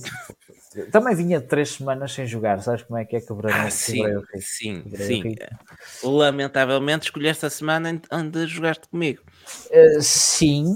Também 0.91 1.15
vinha 1.15 1.41
três 1.41 1.71
semanas 1.71 2.11
sem 2.11 2.25
jogar, 2.25 2.61
sabes 2.61 2.83
como 2.83 2.97
é 2.99 3.05
que 3.05 3.15
é 3.15 3.21
quebrar 3.21 3.67
ah, 3.67 3.69
sim, 3.69 4.03
sim, 4.39 4.83
sim. 4.95 5.35
Lamentavelmente 6.03 7.05
escolheste 7.05 7.45
a 7.45 7.49
semana 7.49 8.01
onde 8.11 8.47
jogaste 8.47 8.87
comigo. 8.87 9.21
Uh, 9.69 10.01
sim, 10.01 10.75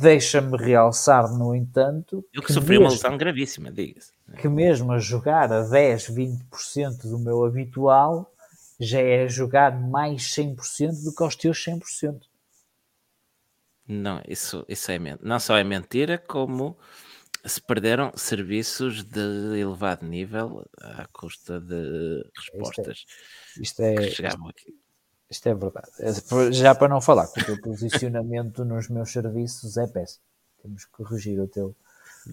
deixa-me 0.00 0.56
realçar, 0.56 1.32
no 1.32 1.54
entanto. 1.54 2.24
Eu 2.32 2.40
que, 2.40 2.48
que 2.48 2.52
sofri 2.52 2.78
mesmo, 2.78 2.84
uma 2.84 2.92
lesão 2.92 3.16
gravíssima, 3.16 3.70
diga-se. 3.70 4.12
Que 4.38 4.48
mesmo 4.48 4.92
a 4.92 4.98
jogar 4.98 5.52
a 5.52 5.62
10, 5.62 6.10
20% 6.10 7.02
do 7.08 7.18
meu 7.18 7.44
habitual 7.44 8.30
já 8.80 9.00
é 9.00 9.28
jogar 9.28 9.80
mais 9.80 10.22
100% 10.34 11.04
do 11.04 11.14
que 11.14 11.22
aos 11.22 11.36
teus 11.36 11.64
100%. 11.64 12.20
Não, 13.86 14.22
isso, 14.26 14.64
isso 14.68 14.90
é 14.90 14.98
não 15.20 15.38
só 15.38 15.56
é 15.56 15.64
mentira, 15.64 16.16
como 16.16 16.76
se 17.44 17.60
perderam 17.60 18.12
serviços 18.16 19.04
de 19.04 19.58
elevado 19.58 20.06
nível 20.06 20.64
à 20.80 21.06
custa 21.12 21.60
de 21.60 22.24
respostas 22.34 23.04
isto 23.60 23.80
é, 23.82 23.94
isto 24.06 24.22
é, 24.22 24.28
aqui. 24.28 24.74
Isto 25.30 25.48
é 25.48 25.54
verdade. 25.54 25.88
É, 26.00 26.52
já 26.52 26.74
para 26.74 26.88
não 26.88 27.00
falar 27.00 27.26
que 27.28 27.40
o 27.40 27.44
teu 27.44 27.60
posicionamento 27.60 28.64
nos 28.64 28.88
meus 28.88 29.10
serviços 29.10 29.76
é 29.76 29.86
péssimo. 29.86 30.22
Temos 30.62 30.84
que 30.84 30.90
corrigir 30.92 31.40
o 31.40 31.46
teu, 31.46 31.74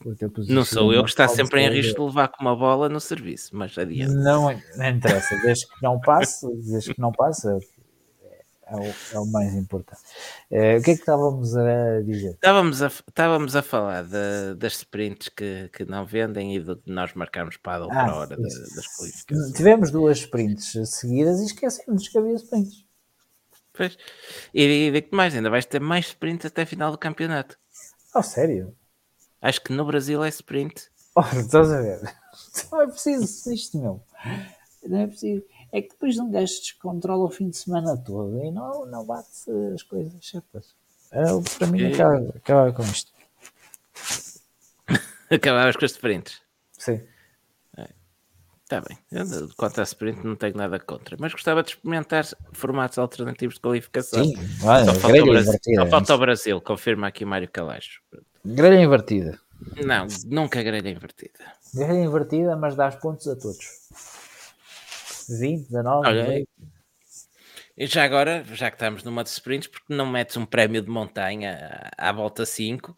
o 0.05 0.15
teu 0.15 0.29
posicionamento. 0.29 0.49
Não 0.49 0.65
sou 0.65 0.93
eu 0.93 1.03
que 1.03 1.09
está 1.09 1.27
sempre 1.27 1.61
em 1.61 1.69
risco 1.69 1.99
de 1.99 2.07
levar 2.07 2.29
com 2.29 2.41
uma 2.41 2.55
bola 2.55 2.89
no 2.89 2.99
serviço, 2.99 3.55
mas 3.55 3.77
adiante. 3.77 4.13
Não, 4.13 4.43
não 4.75 4.89
interessa, 4.89 5.35
desde 5.41 5.67
que 5.67 5.81
não 5.81 5.99
passe, 5.99 6.47
desde 6.55 6.93
que 6.93 7.01
não 7.01 7.11
passe, 7.11 7.47
é 8.71 8.75
o, 8.75 9.15
é 9.15 9.19
o 9.19 9.25
mais 9.25 9.53
importante. 9.53 10.01
Uh, 10.49 10.79
o 10.79 10.81
que 10.81 10.91
é 10.91 10.93
que 10.95 11.01
estávamos 11.01 11.57
a 11.57 12.01
dizer? 12.01 12.31
Estávamos 12.31 12.81
a, 12.81 12.87
estávamos 12.87 13.55
a 13.55 13.61
falar 13.61 14.03
de, 14.03 14.55
das 14.55 14.73
sprints 14.73 15.27
que, 15.27 15.69
que 15.73 15.83
não 15.83 16.05
vendem 16.05 16.55
e 16.55 16.59
de 16.61 16.79
nós 16.85 17.13
marcarmos 17.13 17.57
para 17.57 17.83
a 17.83 17.87
ah, 17.91 18.15
hora 18.15 18.37
de, 18.37 18.43
das 18.43 18.87
qualificações. 18.97 19.51
Tivemos 19.51 19.91
duas 19.91 20.19
sprints 20.19 20.71
seguidas 20.89 21.41
e 21.41 21.45
esquecemos 21.47 22.07
que 22.07 22.17
havia 22.17 22.35
sprints. 22.35 22.85
Pois. 23.73 23.97
E, 24.53 24.63
e 24.87 24.91
digo 24.91 25.15
mais, 25.15 25.35
ainda 25.35 25.49
vais 25.49 25.65
ter 25.65 25.81
mais 25.81 26.07
sprints 26.07 26.45
até 26.45 26.61
a 26.61 26.65
final 26.65 26.91
do 26.91 26.97
campeonato. 26.97 27.57
Oh, 28.15 28.23
sério? 28.23 28.73
Acho 29.41 29.61
que 29.61 29.73
no 29.73 29.85
Brasil 29.85 30.23
é 30.23 30.29
sprint. 30.29 30.89
Oh, 31.13 31.21
estás 31.21 31.71
a 31.71 31.81
ver? 31.81 32.01
Não 32.71 32.81
é 32.81 32.87
preciso 32.87 33.53
isto, 33.53 33.77
meu. 33.77 34.01
Não 34.87 34.99
é 34.99 35.07
preciso 35.07 35.43
é 35.71 35.81
que 35.81 35.89
depois 35.89 36.17
um 36.17 36.29
gajo 36.29 36.53
descontrola 36.59 37.25
o 37.25 37.29
fim 37.29 37.49
de 37.49 37.57
semana 37.57 37.97
todo 37.97 38.43
e 38.43 38.51
não, 38.51 38.85
não 38.85 39.05
bate 39.05 39.29
as 39.73 39.83
coisas 39.83 40.13
certas. 40.25 40.75
Eu, 41.11 41.43
para 41.57 41.67
mim, 41.67 41.91
acaba, 41.91 42.29
acaba 42.35 42.73
com 42.73 42.83
isto. 42.83 43.11
Acabavas 45.29 45.77
com 45.77 45.85
as 45.85 45.91
sprints. 45.91 46.41
Sim. 46.77 47.01
Está 48.71 48.77
é. 48.77 48.81
bem. 48.81 48.97
Eu, 49.11 49.49
quanto 49.57 49.81
a 49.81 49.83
sprint, 49.83 50.25
não 50.25 50.35
tenho 50.35 50.55
nada 50.55 50.79
contra. 50.79 51.17
Mas 51.19 51.33
gostava 51.33 51.61
de 51.61 51.71
experimentar 51.71 52.25
formatos 52.53 52.97
alternativos 52.97 53.55
de 53.55 53.61
qualificação. 53.61 54.23
Sim, 54.23 54.35
olha, 54.63 54.85
só, 54.85 54.93
falta 54.93 55.21
o 55.21 55.25
Brasil, 55.25 55.75
só 55.75 55.85
falta 55.87 56.15
o 56.15 56.17
Brasil, 56.17 56.61
confirma 56.61 57.07
aqui 57.07 57.25
Mário 57.25 57.49
Calacho. 57.49 58.01
Grelha 58.45 58.81
invertida. 58.81 59.39
Não, 59.85 60.07
nunca 60.25 60.63
grelha 60.63 60.89
invertida. 60.89 61.39
Grelha 61.73 62.03
invertida, 62.03 62.55
mas 62.55 62.75
dás 62.75 62.95
pontos 62.95 63.27
a 63.27 63.35
todos. 63.35 63.65
20, 65.39 65.67
19. 65.67 66.07
Olha, 66.07 66.45
e 67.77 67.87
já 67.87 68.03
agora, 68.03 68.43
já 68.53 68.69
que 68.69 68.75
estamos 68.75 69.03
numa 69.03 69.23
de 69.23 69.29
sprints, 69.29 69.67
porque 69.67 69.93
não 69.93 70.05
metes 70.05 70.37
um 70.37 70.45
prémio 70.45 70.81
de 70.81 70.89
montanha 70.89 71.89
à, 71.97 72.11
volta 72.11 72.45
5 72.45 72.95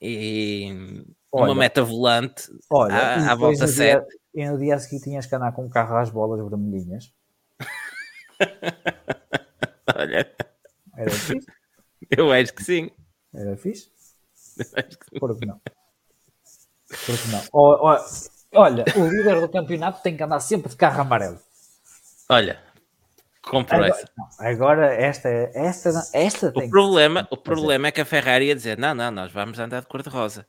e 0.00 1.04
olha, 1.32 1.44
uma 1.44 1.54
meta 1.54 1.82
volante 1.82 2.50
olha, 2.70 2.94
à, 2.94 3.32
à 3.32 3.34
volta 3.34 3.66
7? 3.66 4.04
e 4.34 4.46
no 4.46 4.58
dia 4.58 4.74
a 4.74 4.78
seguir 4.78 5.02
tinhas 5.02 5.26
que 5.26 5.34
andar 5.34 5.52
com 5.52 5.64
um 5.64 5.70
carro 5.70 5.96
às 5.96 6.10
bolas 6.10 6.46
vermelhinhas. 6.46 7.12
olha, 9.96 10.30
era 10.96 11.10
fixe. 11.10 11.46
Eu 12.10 12.32
acho 12.32 12.52
que 12.52 12.64
sim. 12.64 12.90
Era 13.32 13.56
fixe? 13.56 13.90
Eu 14.58 14.66
acho 14.76 14.98
que 14.98 15.06
sim. 15.06 15.18
Por 15.18 15.38
que 15.38 15.46
não? 15.46 15.60
Por 16.88 17.18
que 17.18 17.28
não? 17.28 17.42
Oh, 17.52 17.90
oh, 17.90 17.96
Olha, 18.54 18.84
o 18.96 19.06
líder 19.08 19.40
do 19.40 19.48
campeonato 19.48 20.02
tem 20.02 20.16
que 20.16 20.22
andar 20.22 20.40
sempre 20.40 20.68
de 20.68 20.76
carro 20.76 21.00
amarelo. 21.00 21.38
Olha, 22.28 22.62
compro 23.42 23.76
agora, 23.76 23.90
essa. 23.90 24.12
Não, 24.16 24.28
agora 24.38 24.94
esta, 24.94 25.28
esta, 25.28 25.90
esta 26.12 26.48
o 26.48 26.70
problema, 26.70 27.24
que... 27.24 27.34
O 27.34 27.36
problema 27.36 27.88
é 27.88 27.92
que 27.92 28.00
a 28.00 28.04
Ferrari 28.04 28.46
ia 28.46 28.54
dizer: 28.54 28.78
não, 28.78 28.94
não, 28.94 29.10
nós 29.10 29.32
vamos 29.32 29.58
andar 29.58 29.80
de 29.80 29.86
cor-de-rosa. 29.86 30.46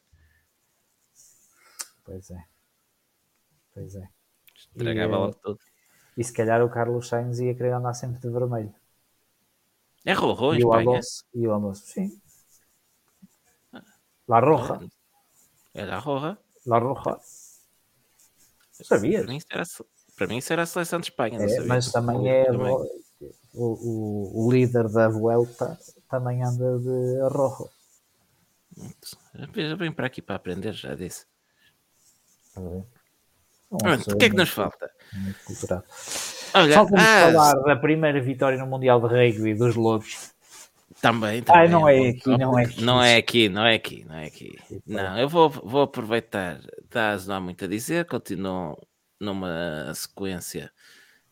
Pois 2.04 2.30
é. 2.30 2.44
Pois 3.74 3.96
é. 3.96 4.08
Estragava 4.56 5.14
e, 5.14 5.18
logo 5.18 5.34
tudo. 5.36 5.60
E 6.18 6.24
se 6.24 6.32
calhar 6.32 6.64
o 6.64 6.70
Carlos 6.70 7.08
Sainz 7.08 7.40
ia 7.40 7.56
querer 7.56 7.74
andar 7.74 7.94
sempre 7.94 8.20
de 8.20 8.30
vermelho. 8.30 8.74
É 10.06 10.14
Rojo 10.14 10.54
em 10.54 10.60
E 10.60 10.66
o? 10.66 10.72
Alonso, 10.72 11.26
e 11.34 11.48
o 11.48 11.52
Alonso, 11.52 11.84
sim. 11.86 12.22
La 14.28 14.40
Roja. 14.40 14.80
É 15.74 15.86
da 15.86 15.98
Roja. 15.98 16.38
La 16.66 16.80
Roja. 16.80 17.20
Sabias? 18.84 19.24
Para 19.24 19.32
mim, 19.32 19.38
isso 19.38 19.48
era, 19.52 19.64
para 20.16 20.28
mim 20.28 20.38
isso 20.38 20.54
era 20.54 20.62
a 20.64 20.66
seleção 20.66 21.00
de 21.00 21.08
Espanha. 21.08 21.40
É, 21.40 21.60
mas 21.62 21.92
também 21.92 22.30
é 22.30 22.52
o, 22.52 22.88
o, 23.54 24.46
o 24.46 24.52
líder 24.52 24.90
da 24.90 25.08
Vuelta 25.08 25.78
também 26.10 26.44
anda 26.44 26.78
de 26.80 27.20
rojo. 27.30 27.70
Eu 29.56 29.78
venho 29.78 29.94
para 29.94 30.08
aqui 30.08 30.22
para 30.22 30.36
aprender, 30.36 30.74
já 30.74 30.94
disse. 30.96 31.26
Pessoa 33.70 34.16
o 34.16 34.18
que 34.18 34.26
é 34.26 34.30
que 34.30 34.36
nos 34.36 34.50
falta? 34.50 34.90
Olha, 36.54 36.74
Falta-nos 36.74 37.04
ah, 37.04 37.32
falar 37.32 37.54
da 37.64 37.76
primeira 37.76 38.22
vitória 38.22 38.58
no 38.58 38.68
Mundial 38.68 39.02
de 39.02 39.08
Rugby 39.08 39.54
dos 39.54 39.76
Lobos. 39.76 40.35
Também, 41.06 41.44
também. 41.44 41.62
Ai, 41.62 41.68
não 41.68 41.88
é 41.88 42.10
aqui, 42.10 42.36
não 42.36 42.58
é 42.58 42.64
aqui. 42.64 42.82
Não 42.84 43.04
é 43.04 43.16
aqui, 43.16 43.50
não 43.50 43.64
é 43.64 43.76
aqui, 43.76 44.06
não 44.06 44.16
é 44.16 44.26
aqui. 44.26 44.58
Não, 44.88 45.20
eu 45.20 45.30
vou, 45.30 45.52
vou 45.52 45.84
aproveitar, 45.84 46.60
Daz 46.90 47.28
não 47.28 47.36
há 47.36 47.40
muito 47.40 47.64
a 47.64 47.68
dizer, 47.68 48.06
continuam 48.06 48.76
numa 49.20 49.94
sequência 49.94 50.72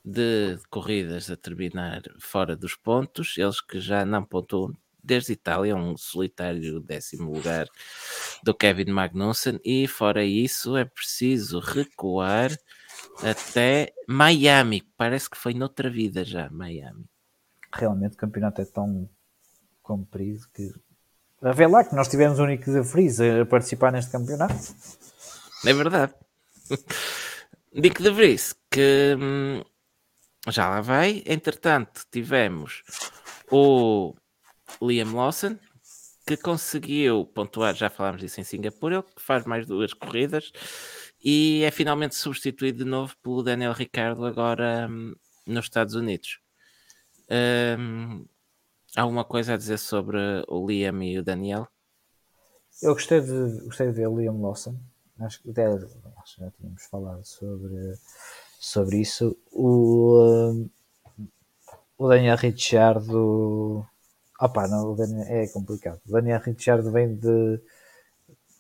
de 0.05 0.59
corridas 0.69 1.31
a 1.31 1.35
terminar 1.35 2.03
fora 2.19 2.55
dos 2.55 2.75
pontos, 2.75 3.35
eles 3.35 3.59
que 3.61 3.79
já 3.79 4.05
não 4.05 4.23
pontuam 4.23 4.77
desde 5.03 5.33
Itália, 5.33 5.75
um 5.75 5.97
solitário 5.97 6.79
décimo 6.79 7.33
lugar 7.33 7.65
do 8.43 8.53
Kevin 8.53 8.91
Magnussen, 8.91 9.59
e 9.65 9.87
fora 9.87 10.23
isso 10.23 10.77
é 10.77 10.85
preciso 10.85 11.59
recuar 11.59 12.51
até 13.23 13.91
Miami, 14.07 14.83
parece 14.95 15.27
que 15.27 15.37
foi 15.37 15.55
noutra 15.55 15.89
vida 15.89 16.23
já, 16.23 16.47
Miami. 16.51 17.05
Realmente 17.73 18.13
o 18.13 18.17
campeonato 18.17 18.61
é 18.61 18.65
tão 18.65 19.09
comprido 19.83 20.47
que. 20.53 20.73
A 21.41 21.51
ver 21.51 21.67
lá 21.67 21.83
que 21.83 21.93
nós 21.93 22.07
tivemos 22.07 22.39
o 22.39 22.45
Nick 22.45 22.63
de 22.65 22.79
Vries 22.79 23.19
a 23.19 23.45
participar 23.45 23.91
neste 23.91 24.11
campeonato. 24.11 24.55
É 25.65 25.73
verdade. 25.73 26.13
Dick 27.75 28.01
de 28.01 28.11
Vries, 28.11 28.55
que 28.71 29.15
hum, 29.19 29.61
já 30.49 30.69
lá 30.69 30.81
vai. 30.81 31.21
Entretanto, 31.25 32.05
tivemos 32.09 32.83
o 33.51 34.15
Liam 34.81 35.13
Lawson, 35.13 35.57
que 36.25 36.37
conseguiu 36.37 37.25
pontuar, 37.25 37.75
já 37.75 37.89
falámos 37.89 38.21
disso 38.21 38.39
em 38.39 38.43
Singapura, 38.43 38.95
ele 38.95 39.03
que 39.03 39.21
faz 39.21 39.45
mais 39.45 39.65
duas 39.65 39.93
corridas 39.93 40.51
e 41.23 41.63
é 41.63 41.71
finalmente 41.71 42.15
substituído 42.15 42.83
de 42.83 42.89
novo 42.89 43.15
pelo 43.21 43.43
Daniel 43.43 43.73
Ricciardo 43.73 44.25
agora 44.25 44.87
hum, 44.89 45.15
nos 45.45 45.65
Estados 45.65 45.95
Unidos. 45.95 46.39
Hum, 47.79 48.25
alguma 48.95 49.25
coisa 49.25 49.53
a 49.53 49.57
dizer 49.57 49.77
sobre 49.77 50.17
o 50.47 50.67
Liam 50.67 51.01
e 51.03 51.17
o 51.17 51.23
Daniel? 51.23 51.67
Eu 52.81 52.93
gostei 52.93 53.21
de, 53.21 53.61
gostei 53.65 53.87
de 53.87 53.93
ver 53.93 54.07
o 54.07 54.19
Liam 54.19 54.41
Lawson. 54.41 54.75
Acho 55.19 55.41
que, 55.41 55.51
até, 55.51 55.67
acho 55.67 56.35
que 56.35 56.41
já 56.41 56.51
tínhamos 56.51 56.83
falado 56.85 57.23
sobre, 57.23 57.93
sobre 58.59 58.97
isso. 58.97 59.37
O, 59.51 60.67
o 61.97 62.07
Daniel 62.07 62.37
Ricciardo. 62.37 63.85
Opa, 64.39 64.67
não, 64.67 64.95
Daniel, 64.95 65.25
é 65.27 65.47
complicado. 65.47 66.01
O 66.07 66.11
Daniel 66.11 66.41
Ricciardo 66.41 66.91
vem 66.91 67.15
de 67.15 67.61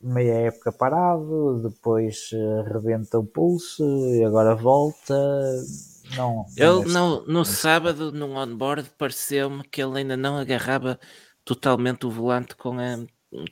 meia 0.01 0.33
época 0.33 0.71
parado, 0.71 1.69
depois 1.69 2.29
eh, 2.33 2.61
rebenta 2.69 3.17
o 3.17 3.25
pulso 3.25 3.83
e 4.13 4.23
agora 4.23 4.55
volta. 4.55 5.15
Não, 6.11 6.35
não 6.35 6.45
Ele 6.57 6.81
é 6.81 6.85
no, 6.93 7.25
no 7.25 7.45
sábado, 7.45 8.11
num 8.11 8.35
onboard, 8.35 8.89
pareceu-me 8.97 9.63
que 9.67 9.81
ele 9.81 9.99
ainda 9.99 10.17
não 10.17 10.37
agarrava 10.37 10.99
totalmente 11.45 12.05
o 12.05 12.11
volante 12.11 12.55
com, 12.55 12.77
a, 12.79 12.97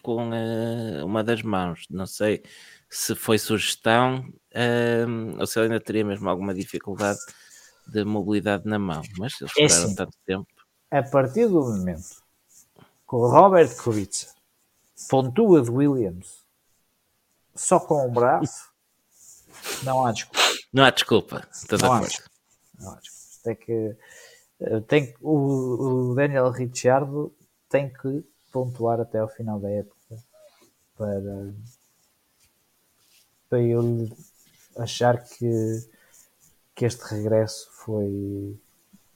com 0.02 0.32
a- 0.32 1.06
uma 1.06 1.24
das 1.24 1.42
mãos. 1.42 1.86
Não 1.90 2.06
sei 2.06 2.44
se 2.90 3.16
foi 3.16 3.38
sugestão 3.40 4.26
ahm, 4.54 5.38
ou 5.40 5.48
se 5.48 5.58
ele 5.60 5.68
ainda 5.74 5.80
teria 5.80 6.04
mesmo 6.06 6.30
alguma 6.30 6.54
dificuldade 6.54 7.20
de 7.88 8.04
mobilidade 8.04 8.66
na 8.68 8.78
mão. 8.78 9.02
Mas 9.18 9.34
eles 9.42 9.54
É 9.58 9.66
assim. 9.66 9.96
tanto 9.96 10.18
tempo. 10.26 10.48
a 10.92 11.02
partir 11.04 11.48
do 11.48 11.62
momento 11.62 12.22
que 13.10 13.16
o 13.16 13.28
Robert 13.28 13.76
Kubica 13.78 14.28
pontua 15.10 15.62
de 15.62 15.70
Williams 15.72 16.42
só 17.56 17.80
com 17.80 18.08
um 18.08 18.14
braço, 18.14 18.70
não 19.84 20.06
há 20.06 20.12
desculpa. 20.12 20.40
Não 20.74 20.84
há 20.86 20.90
desculpa, 20.90 21.48
estou 21.52 21.78
de 21.78 21.84
Não 21.84 21.92
há 21.92 21.96
acordo. 21.98 22.10
desculpa. 22.12 22.31
Desculpa. 22.82 23.22
Tem 23.44 23.56
que, 23.56 23.96
eh, 24.60 24.80
tem 24.82 25.16
o, 25.22 26.12
o 26.12 26.16
Daniel 26.16 26.52
Ricciardo 26.52 27.34
tem 27.70 27.90
que 27.90 28.24
pontuar 28.52 29.00
até 29.00 29.20
ao 29.20 29.30
final 29.30 29.60
da 29.60 29.70
época 29.70 30.18
para, 30.98 31.54
para 33.50 33.62
eu 33.62 34.10
achar 34.78 35.24
que, 35.24 35.90
que 36.76 36.86
este 36.86 37.02
regresso 37.04 37.70
foi, 37.72 38.60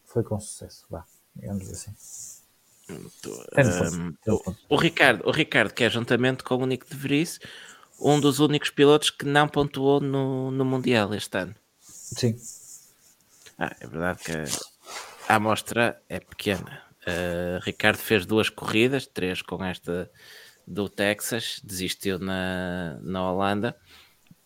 foi 0.05 0.23
com 0.23 0.39
sucesso. 0.39 0.85
Vá, 0.89 1.05
digamos 1.35 1.69
assim. 1.69 1.93
Ahm, 2.89 4.13
tem 4.23 4.33
o, 4.33 4.55
o 4.69 4.75
Ricardo, 4.75 5.27
o 5.27 5.31
Ricardo, 5.31 5.73
que 5.73 5.83
é 5.83 5.89
juntamente 5.89 6.43
com 6.43 6.55
o 6.55 6.65
Nico 6.65 6.87
de 6.87 6.95
Vries, 6.95 7.39
um 7.99 8.19
dos 8.19 8.39
únicos 8.39 8.69
pilotos 8.69 9.09
que 9.09 9.25
não 9.25 9.47
pontuou 9.47 9.99
no, 9.99 10.51
no 10.51 10.65
Mundial 10.65 11.13
este 11.13 11.37
ano. 11.37 11.55
Sim. 11.81 12.35
Ah, 13.57 13.75
é 13.79 13.87
verdade 13.87 14.19
que 14.23 14.31
a 15.29 15.35
amostra 15.35 16.01
é 16.09 16.19
pequena. 16.19 16.83
Uh, 17.07 17.59
Ricardo 17.63 17.97
fez 17.97 18.25
duas 18.25 18.49
corridas, 18.49 19.05
três 19.05 19.41
com 19.41 19.63
esta 19.63 20.09
do 20.67 20.89
Texas, 20.89 21.61
desistiu 21.63 22.17
na, 22.17 22.97
na 23.01 23.31
Holanda 23.31 23.75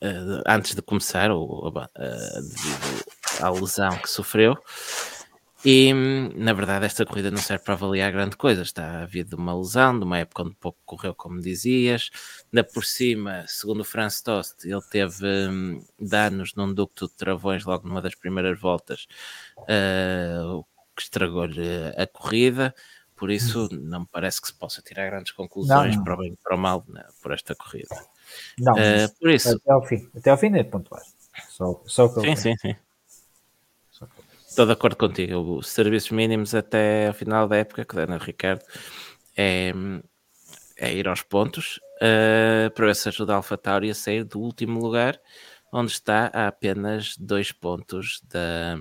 uh, 0.04 0.44
antes 0.46 0.76
de 0.76 0.82
começar, 0.82 1.32
ou, 1.32 1.70
uh, 1.70 1.72
devido 1.74 3.06
à 3.42 3.50
lesão 3.50 3.98
que 3.98 4.10
sofreu. 4.10 4.58
E 5.66 5.94
na 5.94 6.54
verdade, 6.54 6.86
esta 6.86 7.06
corrida 7.06 7.30
não 7.30 7.38
serve 7.38 7.66
para 7.66 7.74
avaliar 7.74 8.12
grande 8.12 8.38
coisa. 8.38 8.62
Está 8.62 9.02
a 9.02 9.06
vir 9.06 9.26
de 9.26 9.36
uma 9.36 9.58
lesão, 9.58 9.98
de 9.98 10.06
uma 10.06 10.18
época 10.18 10.44
onde 10.44 10.56
pouco 10.56 10.80
correu, 10.86 11.14
como 11.14 11.42
dizias. 11.42 12.10
Ainda 12.52 12.64
por 12.64 12.86
cima, 12.86 13.44
segundo 13.48 13.82
o 13.82 13.86
Franz 13.86 14.22
Tost, 14.22 14.66
ele 14.66 14.82
teve 14.90 15.26
hum, 15.50 15.84
danos 16.00 16.54
num 16.56 16.74
ducto 16.74 17.08
de 17.08 17.14
travões 17.16 17.66
logo 17.66 17.88
numa 17.88 18.02
das 18.02 18.16
primeiras 18.16 18.60
voltas, 18.60 19.08
uh, 19.58 20.60
o 20.60 20.64
que 20.96 21.02
estragou-lhe 21.02 21.94
a 21.98 22.08
corrida. 22.08 22.74
Por 23.16 23.30
isso, 23.30 23.68
não 23.74 24.02
me 24.02 24.08
parece 24.10 24.42
que 24.42 24.48
se 24.48 24.54
possa 24.54 24.82
tirar 24.82 25.10
grandes 25.10 25.34
conclusões 25.34 25.92
Não, 25.92 25.98
não. 25.98 26.04
para 26.06 26.14
o 26.14 26.18
bem 26.18 26.32
e 26.32 26.38
para 26.38 26.56
o 26.56 26.58
mal 26.58 26.86
né, 26.88 27.06
por 27.22 27.34
esta 27.34 27.54
corrida. 27.54 27.94
Não, 28.58 28.74
Uh, 28.74 29.20
por 29.20 29.30
isso, 29.30 29.50
até 29.58 29.72
ao 29.74 29.86
fim. 29.86 30.10
Até 30.16 30.30
ao 30.30 30.38
fim 30.38 30.56
é 30.56 30.64
pontuar. 30.64 31.02
Só, 31.50 31.82
só 31.86 32.08
sim, 32.08 32.22
tenho. 32.22 32.38
sim, 32.38 32.56
sim. 32.58 32.76
Só 33.92 34.06
o 34.06 34.08
que 34.08 34.20
eu 34.20 34.24
tenho. 34.24 34.39
Estou 34.50 34.66
de 34.66 34.74
acordo 34.74 34.98
contigo. 34.98 35.60
Os 35.60 35.70
serviços 35.70 36.10
mínimos 36.10 36.56
até 36.56 37.08
ao 37.08 37.14
final 37.14 37.48
da 37.48 37.58
época, 37.58 37.86
que 37.86 37.96
dá 37.96 38.08
no 38.08 38.18
Ricardo, 38.18 38.64
é, 39.38 39.72
é 40.76 40.92
ir 40.92 41.08
aos 41.08 41.22
pontos 41.22 41.80
uh, 42.02 42.72
para 42.72 42.88
ver 42.88 42.96
se 42.96 43.10
ajuda 43.10 43.34
a 43.34 43.36
AlphaTauri 43.38 43.92
a 43.92 43.96
sair 43.96 44.24
do 44.24 44.40
último 44.40 44.80
lugar, 44.80 45.22
onde 45.72 45.92
está 45.92 46.32
a 46.34 46.48
apenas 46.48 47.16
dois 47.16 47.52
pontos 47.52 48.22
da, 48.28 48.76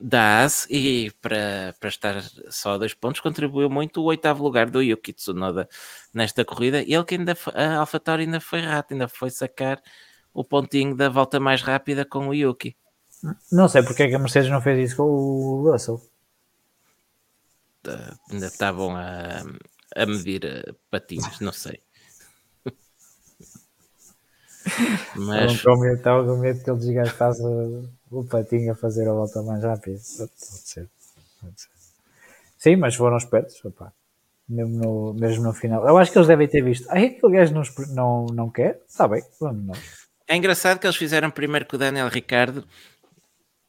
da 0.00 0.44
AS 0.44 0.68
e 0.70 1.10
para, 1.20 1.74
para 1.80 1.88
estar 1.88 2.22
só 2.50 2.74
a 2.74 2.78
dois 2.78 2.94
pontos 2.94 3.20
contribuiu 3.20 3.68
muito 3.68 4.00
o 4.00 4.04
oitavo 4.04 4.44
lugar 4.44 4.70
do 4.70 4.80
Yuki 4.80 5.12
Tsunoda 5.12 5.68
nesta 6.14 6.44
corrida. 6.44 6.80
Ele 6.80 7.04
que 7.04 7.16
ainda 7.16 7.36
a 7.54 7.78
AlphaTauri 7.78 8.22
ainda 8.22 8.40
foi 8.40 8.60
rato, 8.60 8.94
ainda 8.94 9.08
foi 9.08 9.30
sacar 9.30 9.82
o 10.32 10.44
pontinho 10.44 10.96
da 10.96 11.08
volta 11.08 11.40
mais 11.40 11.60
rápida 11.60 12.04
com 12.04 12.28
o 12.28 12.34
Yuki. 12.34 12.76
Não 13.50 13.68
sei 13.68 13.82
porque 13.82 14.04
é 14.04 14.08
que 14.08 14.14
a 14.14 14.18
Mercedes 14.18 14.50
não 14.50 14.60
fez 14.60 14.90
isso 14.90 14.96
com 14.96 15.02
o 15.02 15.70
Russell. 15.70 16.00
Uh, 17.86 18.18
ainda 18.30 18.46
estavam 18.46 18.96
a, 18.96 19.42
a 19.96 20.06
medir 20.06 20.44
uh, 20.44 20.74
patinhos, 20.90 21.40
não 21.40 21.52
sei. 21.52 21.80
Mas 25.16 25.52
Estava 25.52 25.76
com 25.76 25.80
medo, 25.80 25.96
estava 25.96 26.24
com 26.24 26.36
medo 26.36 26.62
que 26.62 26.70
ele 26.70 26.78
desgastasse 26.78 27.42
o, 28.10 28.24
patinho 28.24 28.72
a 28.72 28.74
fazer 28.74 29.08
a 29.08 29.12
volta 29.12 29.42
mais 29.42 29.62
rápida. 29.62 29.98
Pode 30.18 30.32
ser. 30.36 30.88
Pode 31.40 31.60
ser. 31.60 31.68
Sim, 32.58 32.76
mas 32.76 32.96
foram 32.96 33.16
espertos. 33.16 33.64
Opa. 33.64 33.92
Mesmo, 34.48 34.78
no, 34.78 35.14
mesmo 35.14 35.44
no 35.44 35.54
final. 35.54 35.86
Eu 35.86 35.96
acho 35.96 36.10
que 36.10 36.18
eles 36.18 36.26
devem 36.26 36.48
ter 36.48 36.62
visto. 36.62 36.88
Ah, 36.90 36.98
aquele 36.98 37.32
gajo 37.32 37.54
não, 37.54 37.62
não, 37.94 38.26
não 38.26 38.50
quer? 38.50 38.82
Está 38.88 39.06
bem, 39.06 39.22
vamos 39.40 39.64
nós. 39.64 39.78
é 40.26 40.36
engraçado 40.36 40.78
que 40.78 40.86
eles 40.86 40.96
fizeram 40.96 41.30
primeiro 41.30 41.66
com 41.66 41.76
o 41.76 41.78
Daniel 41.78 42.08
Ricardo 42.08 42.66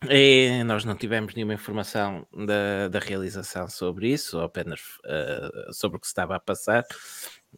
E 0.08 0.64
nós 0.64 0.86
não 0.86 0.96
tivemos 0.96 1.36
nenhuma 1.36 1.56
informação 1.56 2.26
da, 2.34 2.88
da 2.88 3.00
realização 3.00 3.68
sobre 3.68 4.08
isso, 4.08 4.40
apenas 4.40 4.80
uh, 4.80 5.74
sobre 5.74 5.98
o 5.98 6.00
que 6.00 6.08
se 6.08 6.12
estava 6.12 6.38
a 6.38 6.40
passar. 6.40 6.86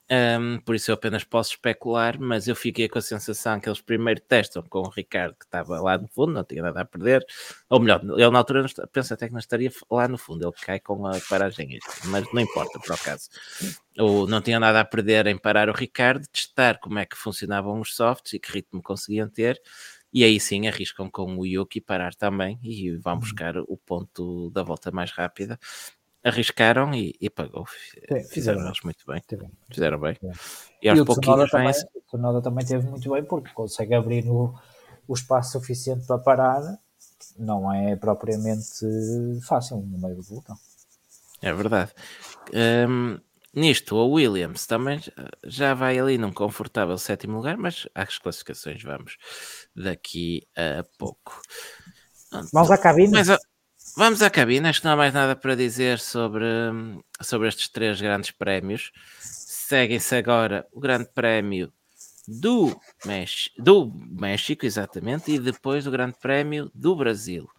Um, 0.09 0.59
por 0.61 0.73
isso 0.73 0.89
eu 0.89 0.95
apenas 0.95 1.23
posso 1.23 1.51
especular, 1.51 2.19
mas 2.19 2.47
eu 2.47 2.55
fiquei 2.55 2.87
com 2.89 2.97
a 2.97 3.01
sensação 3.01 3.59
que 3.59 3.69
eles 3.69 3.81
primeiro 3.81 4.21
testam 4.21 4.63
com 4.63 4.79
o 4.79 4.89
Ricardo, 4.89 5.35
que 5.35 5.45
estava 5.45 5.79
lá 5.81 5.97
no 5.97 6.07
fundo, 6.07 6.31
não 6.31 6.43
tinha 6.43 6.63
nada 6.63 6.81
a 6.81 6.85
perder, 6.85 7.23
ou 7.69 7.79
melhor, 7.79 8.01
ele 8.03 8.29
na 8.31 8.39
altura 8.39 8.65
pensa 8.91 9.13
até 9.13 9.27
que 9.27 9.33
não 9.33 9.39
estaria 9.39 9.71
lá 9.89 10.07
no 10.07 10.17
fundo, 10.17 10.45
ele 10.45 10.65
cai 10.65 10.79
com 10.79 11.05
a 11.05 11.19
paragem 11.29 11.77
mas 12.05 12.25
não 12.33 12.41
importa 12.41 12.79
por 12.79 12.93
acaso. 12.93 13.29
Ou 13.99 14.25
não 14.27 14.41
tinha 14.41 14.59
nada 14.59 14.79
a 14.79 14.85
perder 14.85 15.27
em 15.27 15.37
parar 15.37 15.69
o 15.69 15.73
Ricardo, 15.73 16.25
testar 16.27 16.79
como 16.79 16.97
é 16.97 17.05
que 17.05 17.17
funcionavam 17.17 17.79
os 17.79 17.93
softs 17.93 18.33
e 18.33 18.39
que 18.39 18.51
ritmo 18.51 18.81
conseguiam 18.81 19.29
ter, 19.29 19.61
e 20.13 20.23
aí 20.23 20.39
sim 20.39 20.67
arriscam 20.67 21.09
com 21.09 21.37
o 21.37 21.45
Yuki 21.45 21.79
parar 21.81 22.13
também 22.15 22.59
e 22.63 22.91
vão 22.97 23.13
uhum. 23.13 23.19
buscar 23.19 23.57
o 23.57 23.77
ponto 23.77 24.49
da 24.51 24.63
volta 24.63 24.91
mais 24.91 25.11
rápida 25.11 25.59
arriscaram 26.23 26.93
e, 26.93 27.15
e 27.19 27.29
pagou. 27.29 27.65
Sim, 27.67 28.23
fizeram 28.29 28.65
eles 28.65 28.81
muito 28.83 29.05
bem. 29.05 29.21
Fizeram 29.71 29.99
bem. 29.99 30.17
E 30.81 30.89
aos 30.89 30.99
e 30.99 31.05
pouquinhos 31.05 31.49
também, 31.49 31.73
O 31.95 32.01
Tsunoda 32.01 32.41
também 32.41 32.65
teve 32.65 32.87
muito 32.87 33.09
bem 33.09 33.23
porque 33.23 33.51
consegue 33.53 33.95
abrir 33.95 34.25
no, 34.25 34.53
o 35.07 35.13
espaço 35.13 35.53
suficiente 35.53 36.05
para 36.05 36.19
parar. 36.19 36.61
Não 37.37 37.73
é 37.73 37.95
propriamente 37.95 38.85
fácil 39.47 39.77
no 39.77 39.97
meio 39.97 40.15
do 40.15 40.23
pelotão. 40.23 40.55
É 41.41 41.51
verdade. 41.51 41.91
Um, 42.87 43.19
nisto, 43.53 43.95
o 43.95 44.11
Williams 44.11 44.67
também 44.67 44.99
já 45.43 45.73
vai 45.73 45.97
ali 45.97 46.17
num 46.17 46.31
confortável 46.31 46.97
sétimo 46.97 47.37
lugar, 47.37 47.57
mas 47.57 47.87
às 47.95 48.19
classificações 48.19 48.83
vamos 48.83 49.17
daqui 49.75 50.47
a 50.55 50.83
pouco. 50.97 51.41
Vamos 52.51 52.71
à 52.71 52.77
cabine. 52.77 53.11
Mas, 53.11 53.27
Vamos 53.95 54.21
à 54.21 54.29
cabine, 54.29 54.67
acho 54.67 54.79
que 54.79 54.85
não 54.85 54.93
há 54.93 54.95
mais 54.95 55.13
nada 55.13 55.35
para 55.35 55.53
dizer 55.53 55.99
sobre, 55.99 56.45
sobre 57.21 57.49
estes 57.49 57.67
três 57.67 57.99
grandes 57.99 58.31
prémios. 58.31 58.91
Seguem-se 59.19 60.15
agora 60.15 60.65
o 60.71 60.79
Grande 60.79 61.09
Prémio 61.13 61.73
do, 62.25 62.79
do 63.57 63.91
México, 64.11 64.65
exatamente, 64.65 65.31
e 65.31 65.39
depois 65.39 65.85
o 65.85 65.91
Grande 65.91 66.15
Prémio 66.21 66.71
do 66.73 66.95
Brasil. 66.95 67.49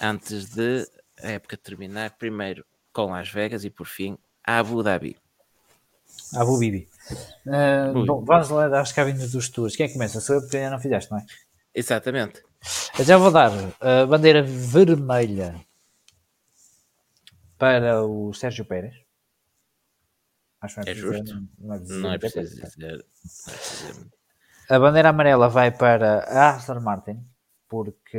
Antes 0.00 0.46
de 0.48 0.88
a 1.22 1.32
época 1.32 1.58
terminar, 1.58 2.16
primeiro 2.16 2.64
com 2.90 3.10
Las 3.10 3.28
Vegas 3.28 3.62
e 3.62 3.70
por 3.70 3.86
fim 3.86 4.16
Abu 4.42 4.82
Dhabi. 4.82 5.16
Abu 6.34 6.58
Dhabi. 6.58 6.88
Uh, 7.46 8.04
bom, 8.06 8.24
vamos 8.24 8.50
lá 8.50 8.80
às 8.80 8.92
cabines 8.92 9.32
dos 9.32 9.48
tours. 9.48 9.74
Quem 9.74 9.86
é 9.86 9.92
começa? 9.92 10.20
Sou 10.20 10.36
eu 10.36 10.42
porque 10.42 10.56
ainda 10.56 10.70
não 10.70 10.80
fizeste, 10.80 11.10
não 11.10 11.18
é? 11.18 11.26
Exatamente. 11.74 12.42
Eu 12.98 13.04
já 13.04 13.16
vou 13.16 13.30
dar 13.30 13.50
a 13.80 14.06
bandeira 14.06 14.42
vermelha 14.42 15.54
para 17.56 18.04
o 18.04 18.32
Sérgio 18.32 18.64
Pérez. 18.64 18.94
Acho 20.60 20.80
que 20.82 20.90
é, 20.90 20.92
é 20.92 20.94
justo. 20.94 21.34
Não 21.58 21.74
é, 21.74 21.78
não 21.78 22.12
é 22.12 22.18
preciso 22.18 22.60
dizer. 22.60 23.04
A 24.68 24.78
bandeira 24.78 25.08
amarela 25.08 25.48
vai 25.48 25.70
para 25.70 26.24
a 26.24 26.50
Aston 26.50 26.80
Martin, 26.80 27.24
porque 27.68 28.18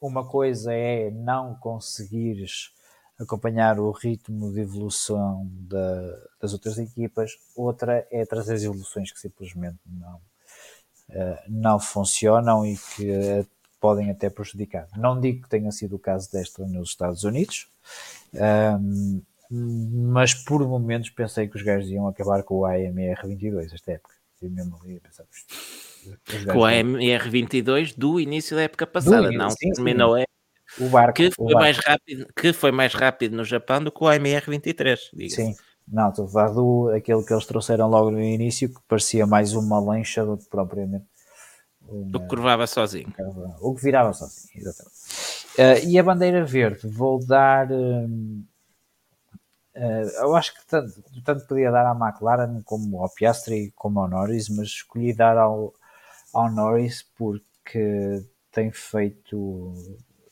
uma 0.00 0.28
coisa 0.28 0.72
é 0.72 1.10
não 1.10 1.54
conseguires 1.56 2.72
acompanhar 3.18 3.78
o 3.80 3.90
ritmo 3.90 4.52
de 4.52 4.60
evolução 4.60 5.48
da, 5.50 6.18
das 6.40 6.52
outras 6.52 6.78
equipas, 6.78 7.32
outra 7.56 8.06
é 8.10 8.24
trazer 8.24 8.54
as 8.54 8.62
evoluções 8.62 9.10
que 9.10 9.18
simplesmente 9.18 9.78
não, 9.86 10.20
eh, 11.10 11.44
não 11.48 11.80
funcionam 11.80 12.64
e 12.64 12.76
que 12.76 13.10
eh, 13.10 13.44
podem 13.80 14.10
até 14.10 14.30
prejudicar. 14.30 14.88
Não 14.96 15.20
digo 15.20 15.42
que 15.42 15.48
tenha 15.48 15.70
sido 15.72 15.96
o 15.96 15.98
caso 15.98 16.30
desta 16.30 16.64
nos 16.64 16.90
Estados 16.90 17.24
Unidos, 17.24 17.68
um, 18.80 19.20
mas 19.50 20.34
por 20.34 20.66
momentos 20.66 21.10
pensei 21.10 21.48
que 21.48 21.56
os 21.56 21.62
gajos 21.62 21.90
iam 21.90 22.06
acabar 22.06 22.42
com 22.42 22.60
o 22.60 22.62
AMR22 22.62 23.72
esta 23.72 23.92
época. 23.92 24.14
E 24.40 24.48
mesmo 24.48 24.78
ali 24.82 25.00
pensar, 25.00 25.24
com 26.52 26.58
o 26.58 26.62
AMR22 26.62 27.94
do 27.96 28.20
início 28.20 28.54
da 28.56 28.62
época 28.62 28.86
passada, 28.86 29.26
início, 29.26 29.38
não 29.38 29.50
sim, 29.50 29.72
terminou 29.72 30.16
sim. 30.16 30.24
O 30.80 30.88
barco, 30.88 31.14
que 31.14 31.30
foi 31.30 31.46
barco. 31.46 31.60
mais 31.60 31.78
rápido 31.78 32.26
que 32.36 32.52
foi 32.52 32.72
mais 32.72 32.94
rápido 32.94 33.36
no 33.36 33.44
Japão 33.44 33.82
do 33.82 33.90
que 33.90 34.02
o 34.02 34.06
AMR23 34.06 34.98
sim. 35.30 35.54
Não, 35.90 36.10
estou 36.10 36.26
a 36.26 36.28
falar 36.28 36.50
do 36.50 36.90
aquele 36.94 37.24
que 37.24 37.32
eles 37.32 37.46
trouxeram 37.46 37.88
logo 37.88 38.10
no 38.10 38.20
início 38.20 38.68
que 38.68 38.80
parecia 38.86 39.26
mais 39.26 39.54
uma 39.54 39.80
lancha 39.80 40.24
do 40.24 40.36
que 40.36 40.48
propriamente 40.48 41.06
uma, 41.88 42.18
o 42.18 42.20
que 42.20 42.28
curvava 42.28 42.66
sozinho. 42.66 43.12
o 43.60 43.74
que 43.74 43.82
virava 43.82 44.12
sozinho, 44.12 44.50
exatamente. 44.54 44.98
Uh, 45.58 45.88
e 45.88 45.98
a 45.98 46.02
bandeira 46.02 46.44
verde? 46.44 46.86
Vou 46.86 47.24
dar 47.24 47.70
uh, 47.72 48.44
eu 50.20 50.36
acho 50.36 50.54
que 50.54 50.66
tanto, 50.66 51.02
tanto 51.24 51.46
podia 51.46 51.70
dar 51.70 51.86
à 51.86 51.94
McLaren 51.94 52.62
como 52.64 53.00
ao 53.02 53.08
Piastri 53.08 53.72
como 53.74 54.00
ao 54.00 54.08
Norris, 54.08 54.48
mas 54.48 54.68
escolhi 54.68 55.14
dar 55.14 55.38
ao, 55.38 55.72
ao 56.34 56.50
Norris 56.50 57.04
porque 57.16 58.22
tem 58.50 58.70
feito 58.72 59.72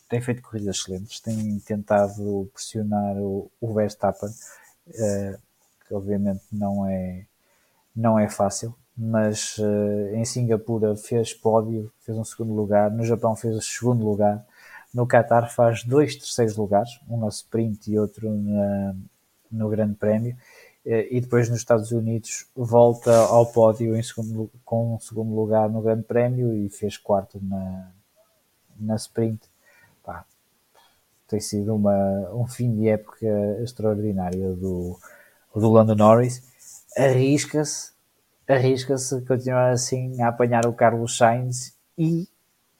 tem 0.08 0.20
feito 0.20 0.42
corridas 0.42 0.76
excelentes, 0.76 1.20
tem 1.20 1.58
tentado 1.60 2.48
pressionar 2.52 3.16
o, 3.16 3.50
o 3.60 3.74
Verstappen, 3.74 4.28
uh, 4.28 5.38
que 5.86 5.94
obviamente 5.94 6.42
não 6.52 6.86
é, 6.86 7.26
não 7.94 8.18
é 8.18 8.28
fácil, 8.28 8.74
mas 8.96 9.58
uh, 9.58 10.14
em 10.14 10.24
Singapura 10.24 10.96
fez 10.96 11.34
pódio, 11.34 11.92
fez 12.00 12.16
um 12.16 12.24
segundo 12.24 12.52
lugar, 12.54 12.90
no 12.90 13.04
Japão 13.04 13.34
fez 13.34 13.56
o 13.56 13.62
segundo 13.62 14.04
lugar, 14.04 14.44
no 14.94 15.06
Qatar 15.06 15.52
faz 15.52 15.82
dois 15.82 16.14
terceiros 16.16 16.56
lugares, 16.56 17.00
um 17.08 17.18
no 17.18 17.28
sprint 17.28 17.90
e 17.90 17.98
outro 17.98 18.30
na, 18.30 18.94
no 19.50 19.68
Grande 19.68 19.94
Prémio, 19.96 20.36
uh, 20.86 20.90
e 21.10 21.20
depois 21.20 21.48
nos 21.48 21.58
Estados 21.58 21.90
Unidos 21.90 22.46
volta 22.54 23.12
ao 23.12 23.44
pódio 23.46 23.96
em 23.96 24.02
segundo, 24.04 24.48
com 24.64 24.94
um 24.94 25.00
segundo 25.00 25.34
lugar 25.34 25.68
no 25.68 25.82
Grande 25.82 26.04
Prémio 26.04 26.54
e 26.54 26.68
fez 26.68 26.96
quarto 26.96 27.40
na, 27.42 27.90
na 28.78 28.94
sprint 28.94 29.40
pá, 30.06 30.24
tem 31.26 31.40
sido 31.40 31.74
uma, 31.74 32.30
um 32.32 32.46
fim 32.46 32.72
de 32.72 32.88
época 32.88 33.26
extraordinário 33.60 34.54
do, 34.54 34.96
do 35.54 35.70
Lando 35.70 35.96
Norris. 35.96 36.42
Arrisca-se, 36.96 37.92
arrisca-se 38.48 39.20
continuar 39.22 39.72
assim 39.72 40.22
a 40.22 40.28
apanhar 40.28 40.64
o 40.66 40.72
Carlos 40.72 41.16
Sainz 41.16 41.76
e 41.98 42.28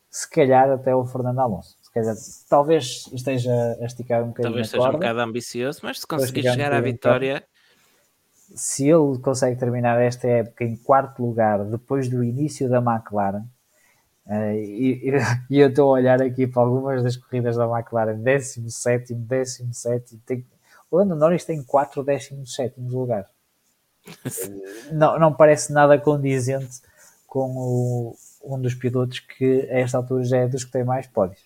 se 0.08 0.30
calhar 0.30 0.70
até 0.70 0.94
o 0.94 1.04
Fernando 1.04 1.40
Alonso. 1.40 1.76
Se 1.82 1.92
calhar, 1.92 2.14
talvez 2.48 3.10
esteja 3.12 3.52
a 3.80 3.84
esticar 3.84 4.22
um 4.22 4.28
bocadinho 4.28 4.52
Talvez 4.52 4.70
seja 4.70 4.88
um 4.88 4.92
bocado 4.92 5.20
ambicioso, 5.20 5.80
mas 5.82 6.00
se 6.00 6.06
conseguir 6.06 6.42
chegar 6.42 6.72
à 6.72 6.80
vitória... 6.80 7.42
Se 8.54 8.88
ele 8.88 9.18
consegue 9.18 9.58
terminar 9.58 10.00
esta 10.00 10.28
época 10.28 10.62
em 10.62 10.76
quarto 10.76 11.20
lugar, 11.20 11.64
depois 11.64 12.08
do 12.08 12.22
início 12.22 12.68
da 12.68 12.78
McLaren, 12.78 13.42
Uh, 14.26 14.54
e, 14.54 15.10
e, 15.50 15.58
eu 15.60 15.68
estou 15.68 15.90
a 15.90 15.98
olhar 15.98 16.20
aqui 16.20 16.46
para 16.46 16.62
algumas 16.62 17.02
das 17.02 17.16
corridas 17.16 17.56
da 17.56 17.64
McLaren, 17.64 18.18
17, 18.18 19.14
17, 19.14 20.16
tem, 20.26 20.44
o 20.90 20.96
Lando 20.96 21.14
Norris 21.14 21.44
tem 21.44 21.62
4 21.62 22.02
17 22.02 22.80
lugares. 22.80 23.28
Não, 24.92 25.18
não 25.18 25.34
parece 25.34 25.72
nada 25.72 25.98
condizente 25.98 26.80
com 27.26 27.50
o, 27.56 28.16
um 28.40 28.60
dos 28.60 28.72
pilotos 28.72 29.18
que 29.18 29.68
a 29.68 29.80
esta 29.80 29.98
altura 29.98 30.22
já 30.22 30.36
é 30.36 30.48
dos 30.48 30.62
que 30.62 30.70
tem 30.70 30.84
mais 30.84 31.08
pódios. 31.08 31.42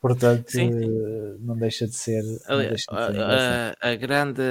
Portanto, 0.00 0.50
sim, 0.50 0.72
sim. 0.72 1.36
Não 1.40 1.56
deixa 1.56 1.86
de 1.86 1.94
ser. 1.94 2.22
Deixa 2.22 2.90
de 2.90 3.14
ser 3.14 3.22
a, 3.22 3.76
a, 3.80 3.94
grande, 3.94 4.42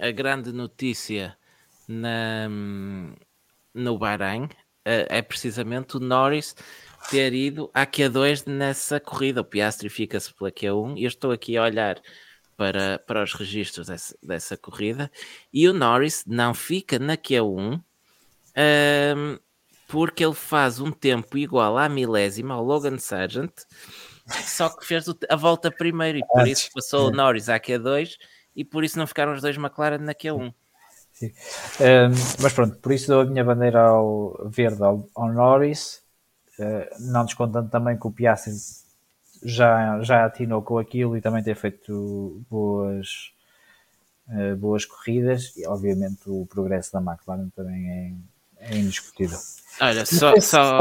a 0.00 0.10
grande 0.10 0.50
notícia 0.50 1.36
na, 1.86 2.48
no 3.74 3.98
Bahrein 3.98 4.48
é 4.86 5.20
precisamente 5.22 5.96
o 5.96 6.00
Norris 6.00 6.54
ter 7.10 7.32
ido 7.34 7.70
à 7.74 7.86
Q2 7.86 8.46
nessa 8.46 9.00
corrida. 9.00 9.40
O 9.40 9.44
Piastri 9.44 9.88
fica-se 9.88 10.32
pela 10.34 10.50
Q1 10.50 10.96
e 10.96 11.04
eu 11.04 11.08
estou 11.08 11.30
aqui 11.32 11.56
a 11.56 11.64
olhar 11.64 12.00
para, 12.56 12.98
para 13.00 13.22
os 13.22 13.34
registros 13.34 13.88
dessa, 13.88 14.16
dessa 14.22 14.56
corrida 14.56 15.10
e 15.52 15.68
o 15.68 15.74
Norris 15.74 16.24
não 16.26 16.54
fica 16.54 16.98
na 16.98 17.16
Q1 17.16 17.82
um, 18.56 19.38
porque 19.86 20.24
ele 20.24 20.34
faz 20.34 20.80
um 20.80 20.90
tempo 20.90 21.36
igual 21.36 21.76
à 21.76 21.88
milésima 21.88 22.54
ao 22.54 22.64
Logan 22.64 22.98
Sargent, 22.98 23.52
só 24.26 24.68
que 24.68 24.86
fez 24.86 25.04
a 25.28 25.36
volta 25.36 25.70
primeiro 25.70 26.18
e 26.18 26.26
por 26.26 26.48
isso 26.48 26.70
passou 26.74 27.08
o 27.08 27.10
Norris 27.10 27.48
à 27.48 27.60
Q2 27.60 28.16
e 28.54 28.64
por 28.64 28.82
isso 28.82 28.98
não 28.98 29.06
ficaram 29.06 29.34
os 29.34 29.42
dois 29.42 29.56
McLaren 29.56 29.98
na 29.98 30.14
Q1. 30.14 30.52
Um, 31.22 32.12
mas 32.42 32.52
pronto, 32.52 32.76
por 32.76 32.92
isso 32.92 33.08
dou 33.08 33.22
a 33.22 33.24
minha 33.24 33.44
bandeira 33.44 33.80
ao 33.80 34.48
verde 34.50 34.82
ao, 34.82 35.08
ao 35.14 35.32
Norris, 35.32 36.02
uh, 36.58 37.00
não 37.10 37.24
descontando 37.24 37.70
também 37.70 37.98
que 37.98 38.06
o 38.06 38.10
Piastri 38.10 38.52
já, 39.42 40.02
já 40.02 40.26
atinou 40.26 40.62
com 40.62 40.78
aquilo 40.78 41.16
e 41.16 41.20
também 41.20 41.42
tem 41.42 41.54
feito 41.54 42.44
boas, 42.50 43.32
uh, 44.28 44.56
boas 44.56 44.84
corridas. 44.84 45.56
E 45.56 45.66
obviamente 45.66 46.22
o 46.26 46.46
progresso 46.46 46.92
da 46.92 47.00
McLaren 47.00 47.48
também 47.50 47.88
é, 48.58 48.74
é 48.74 48.76
indiscutível. 48.76 49.38
Olha, 49.80 50.06
só, 50.06 50.38
só 50.40 50.78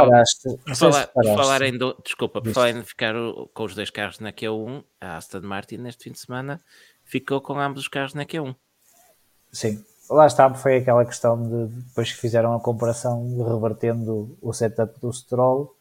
falar, 0.74 1.10
falar 1.36 1.62
em 1.64 1.78
do, 1.78 1.95
desculpa, 2.03 2.41
por 2.41 2.53
falar 2.53 2.70
em 2.72 2.84
ficar 2.84 3.14
com 3.53 3.64
os 3.64 3.76
dois 3.76 3.90
carros 3.90 4.20
na 4.20 4.32
Q1, 4.32 4.84
a 5.02 5.18
Aston 5.18 5.41
Martin 5.41 5.78
neste 5.78 6.06
fim 6.06 6.12
de 6.12 6.20
semana 6.20 6.62
ficou 7.03 7.41
com 7.41 7.60
ambos 7.60 7.82
os 7.82 7.88
carros 7.90 8.14
na 8.14 8.26
Q1. 8.26 8.56
Sim, 9.52 9.84
lá 10.10 10.27
está, 10.27 10.53
foi 10.53 10.77
aquela 10.77 11.06
questão 11.06 11.41
de 11.41 11.76
depois 11.84 12.11
que 12.11 12.19
fizeram 12.19 12.53
a 12.53 12.60
comparação, 12.60 13.26
revertendo 13.38 14.38
o 14.41 14.53
setup 14.53 14.99
do 14.99 15.11
Stroll, 15.11 15.76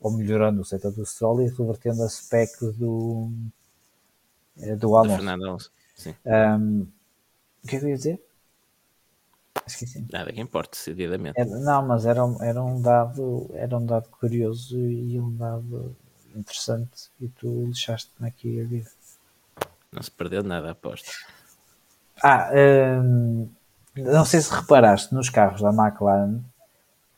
ou 0.00 0.10
melhorando 0.10 0.60
o 0.60 0.64
setup 0.64 0.94
do 0.94 1.06
Stroll 1.06 1.42
e 1.42 1.48
revertendo 1.48 2.02
a 2.02 2.08
spec 2.08 2.52
do, 2.76 3.30
eh, 4.58 4.76
do 4.76 4.96
Alonso. 4.96 5.16
Fernando 5.16 5.44
Alonso. 5.44 5.72
Sim. 5.94 6.14
Um, 6.24 6.86
o 7.64 7.68
que 7.68 7.76
é 7.76 7.78
que 7.78 7.84
eu 7.84 7.88
ia 7.88 7.96
dizer? 7.96 8.22
Esqueci. 9.66 10.06
Nada 10.12 10.32
que 10.32 10.40
importa, 10.40 10.70
decididamente. 10.72 11.38
Era, 11.38 11.50
não, 11.58 11.86
mas 11.86 12.06
era, 12.06 12.20
era, 12.40 12.62
um 12.62 12.80
dado, 12.80 13.50
era 13.54 13.76
um 13.76 13.84
dado 13.84 14.08
curioso 14.10 14.78
e 14.78 15.18
um 15.18 15.34
dado 15.34 15.96
interessante 16.34 17.10
e 17.20 17.28
tu 17.28 17.64
deixaste-me 17.64 18.28
aqui 18.28 18.60
a 18.60 18.64
vida. 18.64 18.90
Não 19.90 20.02
se 20.02 20.10
perdeu 20.10 20.42
nada, 20.42 20.70
aposto. 20.70 21.10
Ah, 22.22 22.50
não 23.96 24.24
sei 24.24 24.40
se 24.40 24.52
reparaste, 24.52 25.14
nos 25.14 25.30
carros 25.30 25.60
da 25.60 25.70
McLaren 25.70 26.40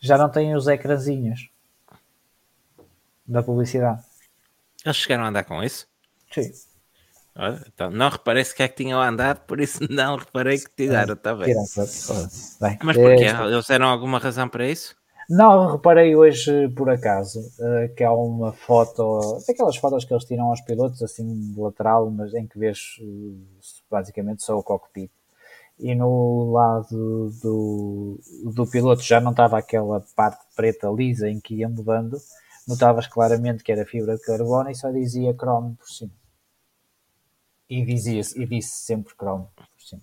já 0.00 0.16
não 0.16 0.28
têm 0.28 0.54
os 0.54 0.68
ecrãzinhos 0.68 1.50
da 3.26 3.42
publicidade. 3.42 4.02
Eles 4.84 4.96
chegaram 4.96 5.24
a 5.24 5.28
andar 5.28 5.44
com 5.44 5.62
isso? 5.62 5.86
Sim. 6.32 6.50
Olha, 7.36 7.62
então, 7.66 7.90
não 7.90 8.08
reparei 8.08 8.44
sequer 8.44 8.68
que 8.68 8.82
tinham 8.82 9.00
andado, 9.00 9.40
por 9.40 9.60
isso 9.60 9.80
não 9.90 10.16
reparei 10.16 10.58
que 10.58 10.70
tiraram, 10.76 11.14
está 11.14 11.34
bem. 11.34 11.54
Mas 12.82 12.96
porquê? 12.96 13.24
É, 13.24 13.44
Eles 13.44 13.66
deram 13.66 13.86
alguma 13.88 14.18
razão 14.18 14.48
para 14.48 14.66
isso? 14.66 14.96
Não, 15.28 15.70
reparei 15.70 16.16
hoje 16.16 16.68
por 16.70 16.88
acaso 16.88 17.40
uh, 17.40 17.94
que 17.94 18.02
há 18.02 18.10
uma 18.10 18.52
foto, 18.52 19.42
daquelas 19.46 19.76
fotos 19.76 20.04
que 20.04 20.12
eles 20.12 20.24
tiram 20.24 20.46
aos 20.46 20.62
pilotos, 20.62 21.02
assim 21.02 21.52
de 21.52 21.60
lateral, 21.60 22.10
mas 22.10 22.32
em 22.32 22.46
que 22.46 22.58
vês 22.58 22.96
uh, 23.00 23.38
basicamente 23.90 24.42
só 24.42 24.56
o 24.56 24.62
cockpit. 24.62 25.10
E 25.78 25.94
no 25.94 26.52
lado 26.52 27.30
do, 27.40 28.20
do 28.52 28.66
piloto 28.66 29.02
já 29.02 29.20
não 29.20 29.30
estava 29.30 29.58
aquela 29.58 30.04
parte 30.16 30.44
preta 30.56 30.88
lisa 30.88 31.28
em 31.28 31.40
que 31.40 31.54
ia 31.54 31.68
mudando, 31.68 32.18
notavas 32.66 33.06
claramente 33.06 33.62
que 33.62 33.70
era 33.70 33.86
fibra 33.86 34.16
de 34.16 34.22
carbono 34.22 34.70
e 34.70 34.74
só 34.74 34.90
dizia 34.90 35.32
Chrome 35.34 35.76
por 35.76 35.88
cima 35.88 36.10
e 37.68 37.84
dizia 37.84 38.20
e 38.36 38.46
disse 38.46 38.84
sempre 38.84 39.14
Chrome 39.14 39.46
por 39.54 39.66
cima. 39.78 40.02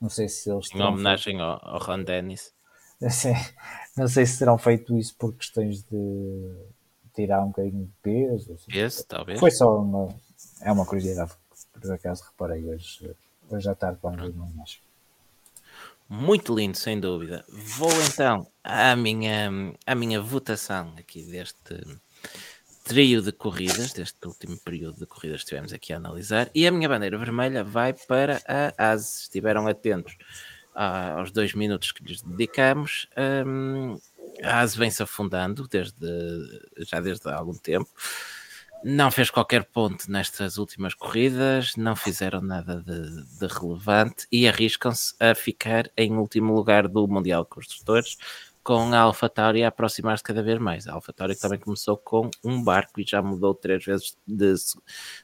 Não 0.00 0.08
sei 0.08 0.28
se 0.28 0.50
eles 0.50 0.66
Em 0.74 0.82
homenagem 0.82 1.40
ao, 1.40 1.58
ao 1.62 1.78
Ron 1.78 2.02
Dennis. 2.02 2.52
Não 3.96 4.08
sei 4.08 4.26
se 4.26 4.38
terão 4.38 4.58
feito 4.58 4.96
isso 4.96 5.14
por 5.16 5.34
questões 5.34 5.82
de 5.84 6.66
tirar 7.14 7.42
um 7.44 7.48
bocadinho 7.48 7.86
de 7.86 7.92
peso. 8.02 8.52
Assim. 8.52 8.70
Peso, 8.70 9.06
talvez. 9.06 9.38
Foi 9.38 9.50
só 9.50 9.80
uma. 9.80 10.14
É 10.60 10.72
uma 10.72 10.84
curiosidade 10.84 11.32
que 11.32 11.80
por 11.80 11.92
acaso 11.92 12.24
reparei 12.24 12.64
hoje, 12.64 13.14
hoje 13.48 13.68
à 13.68 13.74
tarde 13.74 13.98
quando 14.00 14.20
uma 14.30 14.50
imagem. 14.50 14.80
Muito 16.08 16.54
lindo, 16.54 16.76
sem 16.78 17.00
dúvida. 17.00 17.44
Vou 17.48 17.90
então 18.02 18.46
à 18.62 18.94
minha, 18.94 19.50
à 19.84 19.94
minha 19.94 20.20
votação 20.20 20.94
aqui 20.96 21.22
deste, 21.24 21.84
trio 22.84 23.20
de 23.20 23.32
corridas, 23.32 23.92
deste 23.92 24.26
último 24.26 24.56
período 24.58 25.00
de 25.00 25.06
corridas 25.06 25.40
que 25.40 25.48
tivemos 25.48 25.72
aqui 25.72 25.92
a 25.92 25.96
analisar, 25.96 26.48
e 26.54 26.66
a 26.66 26.70
minha 26.70 26.88
bandeira 26.88 27.18
vermelha 27.18 27.64
vai 27.64 27.92
para 27.92 28.40
a 28.46 28.92
ASE. 28.92 29.22
Estiveram 29.22 29.66
atentos 29.66 30.16
aos 30.72 31.32
dois 31.32 31.54
minutos 31.54 31.90
que 31.90 32.04
lhes 32.04 32.22
dedicamos. 32.22 33.08
A 34.44 34.60
ASE 34.60 34.78
vem-se 34.78 35.02
afundando 35.02 35.66
desde, 35.66 36.06
já 36.78 37.00
desde 37.00 37.28
há 37.28 37.36
algum 37.36 37.54
tempo. 37.54 37.90
Não 38.84 39.10
fez 39.10 39.30
qualquer 39.30 39.64
ponto 39.64 40.10
nestas 40.10 40.58
últimas 40.58 40.94
corridas, 40.94 41.74
não 41.76 41.96
fizeram 41.96 42.40
nada 42.40 42.82
de, 42.82 43.38
de 43.38 43.46
relevante 43.46 44.26
e 44.30 44.46
arriscam-se 44.46 45.14
a 45.18 45.34
ficar 45.34 45.90
em 45.96 46.12
último 46.16 46.54
lugar 46.54 46.86
do 46.86 47.08
Mundial 47.08 47.42
de 47.42 47.50
Construtores, 47.50 48.16
com 48.62 48.92
a 48.92 48.98
AlphaTauri 48.98 49.64
a 49.64 49.68
aproximar-se 49.68 50.22
cada 50.22 50.42
vez 50.42 50.58
mais. 50.58 50.86
A 50.86 50.94
AlphaTauri 50.94 51.36
também 51.36 51.58
começou 51.58 51.96
com 51.96 52.30
um 52.44 52.62
barco 52.62 53.00
e 53.00 53.04
já 53.06 53.22
mudou 53.22 53.54
três 53.54 53.84
vezes 53.84 54.16
de, 54.26 54.54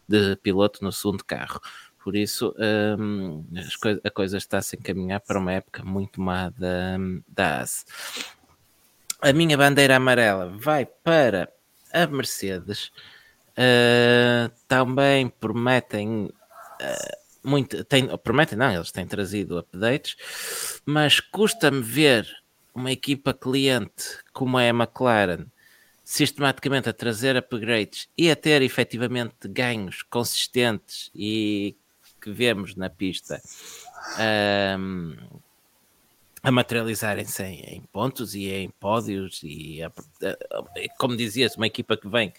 de 0.08 0.36
piloto 0.36 0.82
no 0.84 0.92
segundo 0.92 1.24
carro. 1.24 1.60
Por 2.02 2.16
isso, 2.16 2.52
um, 2.98 3.44
a 4.02 4.10
coisa 4.10 4.36
está 4.36 4.58
a 4.58 4.76
encaminhar 4.76 5.20
para 5.20 5.38
uma 5.38 5.52
época 5.52 5.84
muito 5.84 6.20
má 6.20 6.50
da, 6.50 6.98
da 7.28 7.60
ASE. 7.60 7.84
A 9.20 9.32
minha 9.32 9.56
bandeira 9.56 9.96
amarela 9.96 10.48
vai 10.56 10.84
para 10.84 11.48
a 11.92 12.06
Mercedes. 12.08 12.90
Uh, 13.52 14.50
também 14.66 15.28
prometem 15.28 16.26
uh, 16.26 17.22
muito, 17.44 17.84
tem, 17.84 18.06
prometem 18.18 18.56
não, 18.56 18.72
eles 18.72 18.92
têm 18.92 19.06
trazido 19.06 19.58
updates, 19.58 20.16
mas 20.86 21.20
custa-me 21.20 21.82
ver 21.82 22.26
uma 22.74 22.90
equipa 22.90 23.34
cliente 23.34 24.18
como 24.32 24.58
é 24.58 24.70
a 24.70 24.74
McLaren 24.74 25.46
sistematicamente 26.04 26.88
a 26.88 26.92
trazer 26.92 27.36
upgrades 27.36 28.08
e 28.16 28.30
a 28.30 28.36
ter 28.36 28.62
efetivamente 28.62 29.48
ganhos 29.48 30.02
consistentes 30.02 31.10
e 31.14 31.76
que 32.20 32.30
vemos 32.30 32.74
na 32.74 32.88
pista 32.88 33.40
um, 34.78 35.16
a 36.42 36.50
materializarem-se 36.50 37.42
em, 37.44 37.60
em, 37.60 37.82
pontos 37.92 38.34
e 38.34 38.50
em 38.50 38.70
pódios 38.70 39.40
e 39.42 39.80
a, 39.82 39.92
como 40.98 41.16
dizias, 41.16 41.56
uma 41.56 41.66
equipa 41.66 41.96
que 41.96 42.08
vem 42.08 42.32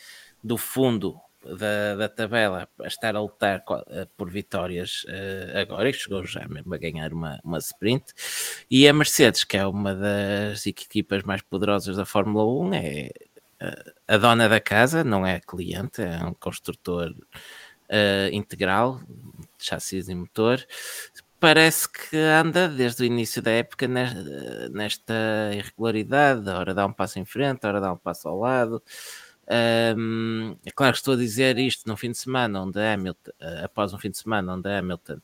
do 0.44 0.58
fundo 0.58 1.20
da, 1.46 1.96
da 1.96 2.10
tabela 2.10 2.68
a 2.80 2.88
estar 2.88 3.16
a 3.16 3.22
lutar 3.22 3.64
eh, 3.90 4.08
por 4.16 4.30
vitórias 4.30 5.04
uh, 5.06 5.58
agora 5.60 5.90
e 5.90 5.94
chegou 5.94 6.26
já 6.26 6.48
mesmo 6.48 6.74
a 6.74 6.78
ganhar 6.78 7.14
uma, 7.14 7.40
uma 7.44 7.58
sprint. 7.58 8.14
E 8.70 8.88
a 8.88 8.94
Mercedes, 8.94 9.44
que 9.44 9.58
é 9.58 9.68
uma 9.68 9.94
das 9.94 10.66
equipas 10.66 11.24
mais 11.24 11.42
poderosas 11.42 11.98
da 11.98 12.06
Fórmula 12.06 12.46
1, 12.46 12.74
é 12.76 13.10
uh, 13.62 13.92
a 14.08 14.18
dona 14.18 14.48
da 14.48 14.60
casa, 14.60 15.04
não 15.04 15.26
é 15.26 15.40
cliente, 15.40 16.02
é 16.02 16.24
um 16.24 16.34
construtor 16.34 17.10
uh, 17.12 18.30
integral, 18.32 19.02
chassis 19.60 20.08
e 20.08 20.16
motor. 20.16 20.66
Parece 21.40 21.90
que 21.92 22.16
anda 22.16 22.70
desde 22.70 23.04
o 23.04 23.06
início 23.06 23.42
da 23.42 23.52
época 23.52 23.86
nesta 24.72 25.14
irregularidade, 25.54 26.50
hora 26.50 26.74
dá 26.74 26.86
um 26.86 26.94
passo 26.94 27.20
em 27.20 27.26
frente, 27.26 27.68
hora 27.68 27.82
dá 27.82 27.92
um 27.92 27.98
passo 27.98 28.30
ao 28.30 28.40
lado. 28.40 28.82
Um, 29.98 30.56
é 30.66 30.72
claro 30.72 30.94
que 30.94 31.00
estou 31.00 31.16
a 31.16 31.18
dizer 31.18 31.58
isto 31.58 31.88
num 31.88 31.98
fim 31.98 32.12
de 32.12 32.18
semana 32.18 32.62
onde 32.62 32.80
Hamilton, 32.80 33.32
uh, 33.42 33.66
após 33.66 33.94
um 33.94 33.98
fim 33.98 34.10
de 34.10 34.18
semana 34.18 34.54
onde 34.54 34.70
Hamilton 34.70 35.20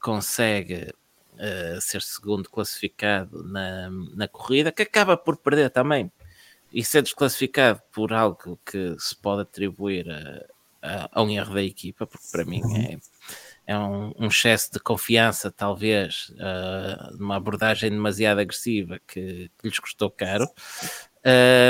consegue 0.00 0.92
uh, 1.34 1.80
ser 1.80 2.02
segundo 2.02 2.50
classificado 2.50 3.44
na, 3.44 3.88
na 4.14 4.26
corrida, 4.26 4.72
que 4.72 4.82
acaba 4.82 5.16
por 5.16 5.36
perder 5.36 5.70
também 5.70 6.10
e 6.72 6.84
ser 6.84 7.02
desclassificado 7.02 7.80
por 7.92 8.12
algo 8.12 8.58
que 8.64 8.96
se 8.98 9.14
pode 9.16 9.42
atribuir 9.42 10.10
a, 10.10 10.46
a, 10.82 11.08
a 11.12 11.22
um 11.22 11.30
erro 11.30 11.54
da 11.54 11.62
equipa, 11.62 12.06
porque 12.06 12.26
para 12.30 12.44
mim 12.44 12.62
é, 12.76 12.98
é 13.66 13.78
um, 13.78 14.12
um, 14.18 14.26
excesso 14.26 14.72
de 14.72 14.80
confiança, 14.80 15.50
talvez, 15.50 16.30
uh, 16.30 17.16
uma 17.18 17.36
abordagem 17.36 17.90
demasiado 17.90 18.40
agressiva 18.40 19.00
que, 19.06 19.50
que 19.58 19.68
lhes 19.68 19.78
custou 19.78 20.10
caro. 20.10 20.48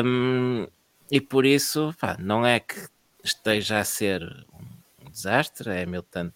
Um, 0.05 0.67
e 1.11 1.21
por 1.21 1.45
isso, 1.45 1.95
pá, 2.01 2.17
não 2.19 2.47
é 2.47 2.61
que 2.61 2.89
esteja 3.23 3.79
a 3.79 3.85
ser 3.85 4.23
um 5.03 5.11
desastre. 5.11 5.71
Hamilton 5.71 6.31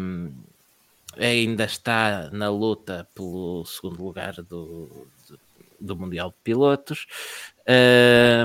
um, 0.00 0.32
ainda 1.16 1.64
está 1.64 2.30
na 2.30 2.50
luta 2.50 3.08
pelo 3.14 3.64
segundo 3.64 4.02
lugar 4.02 4.34
do, 4.42 5.08
do 5.80 5.96
Mundial 5.96 6.30
de 6.30 6.36
Pilotos. 6.44 7.06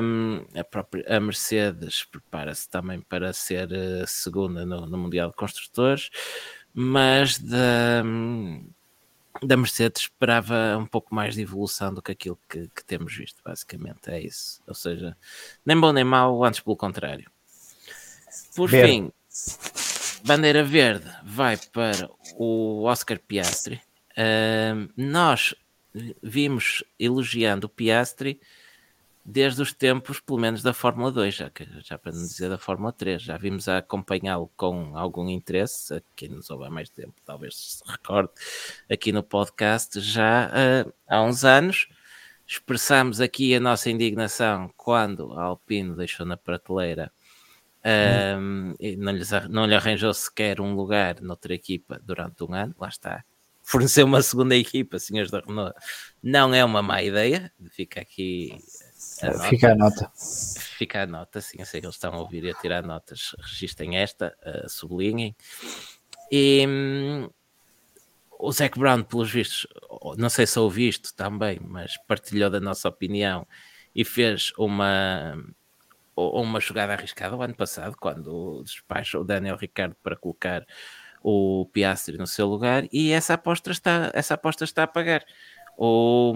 Um, 0.02 0.46
a, 0.58 0.64
própria, 0.64 1.18
a 1.18 1.20
Mercedes 1.20 2.04
prepara-se 2.04 2.70
também 2.70 3.00
para 3.02 3.32
ser 3.34 3.70
uh, 3.72 4.08
segunda 4.08 4.66
no, 4.66 4.86
no, 4.86 4.98
Mundial 4.98 5.30
de 5.30 5.36
Construtores, 5.36 6.10
mas 6.74 7.40
da, 7.40 8.04
da 9.42 9.58
Mercedes 9.58 10.04
esperava 10.04 10.78
um 10.78 10.86
pouco 10.86 11.14
mais 11.14 11.36
de 11.36 11.42
evolução 11.42 11.94
do 11.94 12.02
que 12.02 12.12
aquilo 12.12 12.40
que, 12.50 12.68
que, 12.68 12.84
temos 12.86 13.16
visto, 13.16 13.42
basicamente. 13.44 14.10
É 14.10 14.22
isso. 14.22 14.62
Ou 14.68 14.76
seja, 14.76 15.18
nem 15.66 15.80
bom 15.80 15.92
nem 15.92 16.04
mau, 16.04 16.44
antes 16.44 16.60
pelo 16.60 16.78
contrário. 16.78 17.30
Por 18.56 18.70
verde. 18.70 18.92
fim, 18.92 19.12
bandeira 20.24 20.64
verde 20.64 21.10
vai 21.24 21.58
para 21.58 22.10
o 22.36 22.84
Oscar 22.84 23.20
Piastri. 23.20 23.82
Uh, 24.12 24.92
nós 24.96 25.56
vimos 26.22 26.84
elogiando 27.00 27.68
o 27.68 27.70
Piastri 27.70 28.40
desde 29.26 29.62
os 29.62 29.74
tempos, 29.74 30.20
pelo 30.20 30.40
menos, 30.40 30.62
da 30.62 30.74
Fórmula 30.74 31.12
2, 31.12 31.34
já, 31.34 31.52
já 31.82 31.98
para 31.98 32.12
não 32.12 32.22
dizer 32.22 32.50
da 32.50 32.58
Fórmula 32.58 32.92
3. 32.92 33.22
Já 33.22 33.38
vimos 33.38 33.68
a 33.68 33.78
acompanhá-lo 33.78 34.52
com 34.56 34.98
algum 34.98 35.30
interesse, 35.30 35.96
a 35.96 36.02
quem 36.16 36.30
nos 36.30 36.50
ouve 36.50 36.66
há 36.66 36.70
mais 36.70 36.90
tempo, 36.90 37.14
talvez 37.26 37.56
se 37.56 37.92
recorde, 37.92 38.32
aqui 38.92 39.12
no 39.12 39.24
podcast, 39.24 40.00
já 40.00 40.48
uh, 40.50 40.94
há 41.08 41.22
uns 41.22 41.46
anos. 41.46 41.88
expressámos 42.48 43.22
aqui 43.22 43.56
a 43.56 43.60
nossa 43.60 43.90
indignação 43.90 44.72
quando 44.76 45.34
a 45.34 45.44
Alpine 45.44 45.96
deixou 45.96 46.26
na 46.26 46.38
prateleira 46.38 47.12
um, 47.86 48.76
não, 48.98 49.12
lhes, 49.12 49.30
não 49.50 49.66
lhe 49.66 49.76
arranjou 49.76 50.14
sequer 50.14 50.62
um 50.62 50.74
lugar 50.74 51.20
noutra 51.22 51.54
equipa 51.54 52.00
durante 52.04 52.44
um 52.44 52.54
ano, 52.54 52.74
lá 52.80 52.88
está. 52.88 53.24
Fornecer 53.62 54.04
uma 54.04 54.22
segunda 54.22 54.56
equipa, 54.56 55.00
senhores 55.00 55.32
da 55.32 55.40
Renault, 55.40 55.74
não 56.22 56.54
é 56.54 56.64
uma 56.64 56.82
má 56.82 57.02
ideia. 57.02 57.52
Fica 57.72 58.02
aqui 58.02 58.58
a 59.30 59.34
nota. 59.34 59.50
Fica 59.50 59.72
a 59.72 59.76
nota. 59.76 60.12
Fica 60.16 61.04
a 61.04 61.08
nota, 61.08 61.42
sim. 61.42 61.58
Eu 61.60 61.66
sei 61.66 61.80
que 61.80 61.88
eles 61.88 61.96
estão 61.96 62.14
a 62.14 62.18
ouvir 62.18 62.44
e 62.44 62.52
a 62.52 62.54
tirar 62.54 62.84
notas. 62.84 63.36
Registrem 63.40 63.98
esta, 63.98 64.36
uh, 64.46 64.70
sublinhem. 64.70 65.36
E 66.32 66.66
um, 66.68 67.30
o 68.40 68.52
Zac 68.52 68.78
Brown, 68.78 69.04
pelos 69.04 69.32
vistos, 69.32 69.68
não 70.18 70.30
sei 70.30 70.46
se 70.46 70.60
ouvi 70.60 70.88
isto 70.88 71.14
também, 71.14 71.60
mas 71.62 71.98
partilhou 72.08 72.50
da 72.50 72.60
nossa 72.60 72.90
opinião 72.90 73.48
e 73.96 74.04
fez 74.04 74.52
uma 74.58 75.38
uma 76.16 76.60
jogada 76.60 76.94
arriscada 76.94 77.36
o 77.36 77.42
ano 77.42 77.56
passado, 77.56 77.96
quando 78.00 78.62
despacha 78.64 79.20
o 79.20 79.24
Daniel 79.24 79.58
Ricardo 79.58 79.96
para 80.04 80.16
colocar 80.16 80.66
o 81.24 81.68
Piastri 81.72 82.18
no 82.18 82.28
seu 82.28 82.48
lugar, 82.48 82.84
e 82.92 83.12
essa 83.12 83.34
aposta 83.34 83.72
está, 83.72 84.12
essa 84.14 84.36
aposta 84.36 84.64
está 84.64 84.84
a 84.84 84.88
pagar. 84.88 85.26
O 85.78 86.34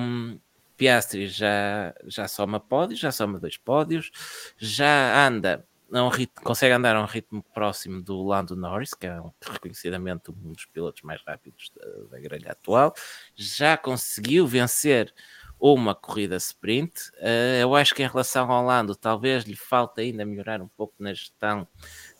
Piastri 0.78 1.28
já, 1.28 1.94
já 2.06 2.28
soma 2.28 2.60
pódios, 2.60 3.00
já 3.00 3.12
soma 3.12 3.40
dois 3.40 3.58
pódios, 3.58 4.12
já 4.58 5.28
anda 5.28 5.66
um 5.92 6.10
ritmo, 6.10 6.44
consegue 6.44 6.74
andar 6.74 6.96
a 6.96 7.02
um 7.02 7.06
ritmo 7.06 7.44
próximo 7.54 8.02
do 8.02 8.22
Lando 8.22 8.56
Norris, 8.56 8.94
que 8.94 9.08
é 9.08 9.20
um, 9.20 9.32
reconhecidamente 9.42 10.30
um 10.30 10.54
dos 10.54 10.66
pilotos 10.66 11.02
mais 11.02 11.22
rápidos 11.26 11.72
da, 11.76 11.86
da 12.12 12.20
grelha 12.20 12.52
atual, 12.52 12.94
já 13.36 13.78
conseguiu 13.78 14.46
vencer 14.46 15.14
uma 15.60 15.96
corrida 15.96 16.36
sprint. 16.36 17.10
Uh, 17.14 17.60
eu 17.60 17.76
acho 17.76 17.96
que 17.96 18.04
em 18.04 18.08
relação 18.08 18.52
ao 18.52 18.64
Lando, 18.64 18.96
talvez 18.96 19.44
lhe 19.44 19.56
falte 19.56 20.02
ainda 20.02 20.26
melhorar 20.26 20.62
um 20.62 20.68
pouco 20.68 20.94
na 21.00 21.14
gestão 21.14 21.68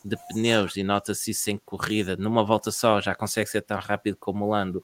de 0.04 0.18
pneus 0.30 0.76
e 0.76 0.84
nota-se 0.84 1.32
isso 1.32 1.52
em 1.52 1.58
corrida. 1.58 2.16
Numa 2.16 2.44
volta 2.44 2.72
só 2.72 3.00
já 3.00 3.14
consegue 3.14 3.50
ser 3.50 3.62
tão 3.62 3.80
rápido 3.80 4.18
como 4.18 4.46
o 4.46 4.50
Lando, 4.50 4.84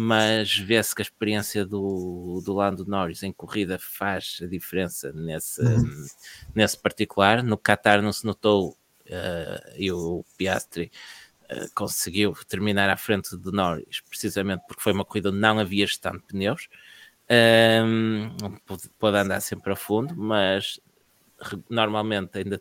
mas 0.00 0.56
vê-se 0.56 0.94
que 0.94 1.02
a 1.02 1.04
experiência 1.04 1.66
do, 1.66 2.40
do 2.42 2.54
Lando 2.54 2.86
Norris 2.86 3.22
em 3.22 3.30
corrida 3.30 3.78
faz 3.78 4.38
a 4.42 4.46
diferença 4.46 5.12
nesse, 5.12 5.60
uhum. 5.60 6.06
nesse 6.54 6.78
particular. 6.78 7.42
No 7.42 7.58
Qatar 7.58 8.00
não 8.00 8.10
se 8.10 8.24
notou 8.24 8.70
uh, 8.70 9.76
e 9.76 9.92
o 9.92 10.24
Piastri 10.38 10.90
uh, 11.52 11.70
conseguiu 11.74 12.32
terminar 12.48 12.88
à 12.88 12.96
frente 12.96 13.36
do 13.36 13.52
Norris 13.52 14.00
precisamente 14.08 14.62
porque 14.66 14.82
foi 14.82 14.94
uma 14.94 15.04
corrida 15.04 15.28
onde 15.28 15.38
não 15.38 15.58
havia 15.58 15.86
gestão 15.86 16.12
de 16.12 16.22
pneus. 16.22 16.68
Um, 17.30 18.34
pode 18.98 19.16
andar 19.18 19.40
sempre 19.40 19.70
a 19.74 19.76
fundo, 19.76 20.16
mas 20.16 20.80
normalmente 21.68 22.38
ainda 22.38 22.60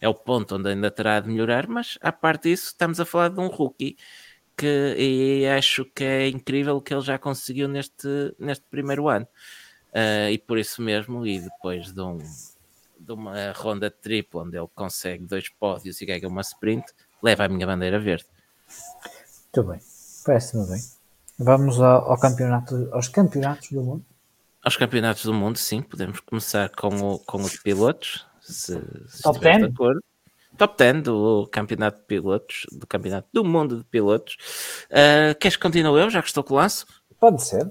é 0.00 0.08
o 0.08 0.14
ponto 0.14 0.56
onde 0.56 0.70
ainda 0.70 0.90
terá 0.90 1.20
de 1.20 1.28
melhorar. 1.28 1.68
Mas 1.68 1.98
a 2.00 2.10
parte 2.10 2.44
disso, 2.44 2.68
estamos 2.68 2.98
a 2.98 3.04
falar 3.04 3.28
de 3.28 3.38
um 3.38 3.48
rookie 3.48 3.98
que 4.60 4.94
e 4.98 5.46
acho 5.46 5.86
que 5.86 6.04
é 6.04 6.28
incrível 6.28 6.76
o 6.76 6.82
que 6.82 6.92
ele 6.92 7.00
já 7.00 7.18
conseguiu 7.18 7.66
neste, 7.66 8.34
neste 8.38 8.64
primeiro 8.70 9.08
ano. 9.08 9.26
Uh, 9.88 10.28
e 10.30 10.38
por 10.38 10.58
isso 10.58 10.82
mesmo, 10.82 11.26
e 11.26 11.40
depois 11.40 11.90
de, 11.90 12.00
um, 12.00 12.18
de 12.98 13.12
uma 13.12 13.52
ronda 13.52 13.90
tripla 13.90 14.42
onde 14.42 14.58
ele 14.58 14.68
consegue 14.74 15.24
dois 15.24 15.48
pódios 15.48 16.00
e 16.00 16.06
ganha 16.06 16.28
uma 16.28 16.42
sprint, 16.42 16.84
leva 17.22 17.44
a 17.44 17.48
minha 17.48 17.66
bandeira 17.66 17.98
verde. 17.98 18.26
Muito 19.56 19.70
bem, 19.70 19.80
parece-me 20.26 20.66
bem. 20.68 20.80
Vamos 21.38 21.80
ao, 21.80 22.10
ao, 22.10 22.20
campeonato, 22.20 22.88
aos 22.92 23.08
campeonatos 23.08 23.70
do 23.70 23.82
mundo. 23.82 24.04
Aos 24.62 24.76
campeonatos 24.76 25.24
do 25.24 25.32
mundo, 25.32 25.56
sim. 25.56 25.80
Podemos 25.80 26.20
começar 26.20 26.68
com 26.68 26.88
o, 26.88 27.18
com 27.18 27.38
os 27.38 27.56
pilotos, 27.56 28.26
se, 28.42 28.78
se 29.08 29.22
Top 29.22 29.40
10? 29.40 29.72
Top 30.56 30.76
10 30.76 31.02
do 31.02 31.48
campeonato 31.50 32.00
de 32.00 32.06
pilotos, 32.06 32.66
do 32.72 32.86
campeonato 32.86 33.28
do 33.32 33.44
mundo 33.44 33.78
de 33.78 33.84
pilotos. 33.84 34.36
Uh, 34.90 35.34
queres 35.38 35.56
que 35.56 35.62
continue 35.62 36.00
eu, 36.00 36.10
já 36.10 36.20
que 36.20 36.28
estou 36.28 36.44
com 36.44 36.54
o 36.54 36.56
laço? 36.56 36.86
Pode 37.18 37.42
ser. 37.42 37.70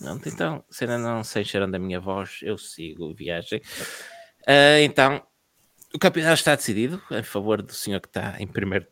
Não, 0.00 0.18
então, 0.24 0.64
se 0.70 0.84
ainda 0.84 0.98
não 0.98 1.22
se 1.22 1.40
encheram 1.40 1.70
da 1.70 1.78
minha 1.78 2.00
voz, 2.00 2.40
eu 2.42 2.56
sigo 2.56 3.14
viagem. 3.14 3.60
Uh, 4.42 4.80
então, 4.82 5.22
o 5.94 5.98
campeonato 5.98 6.34
está 6.34 6.54
decidido 6.54 7.00
em 7.10 7.22
favor 7.22 7.60
do 7.62 7.72
senhor 7.72 8.00
que 8.00 8.08
está 8.08 8.36
em 8.38 8.46
primeiro 8.46 8.86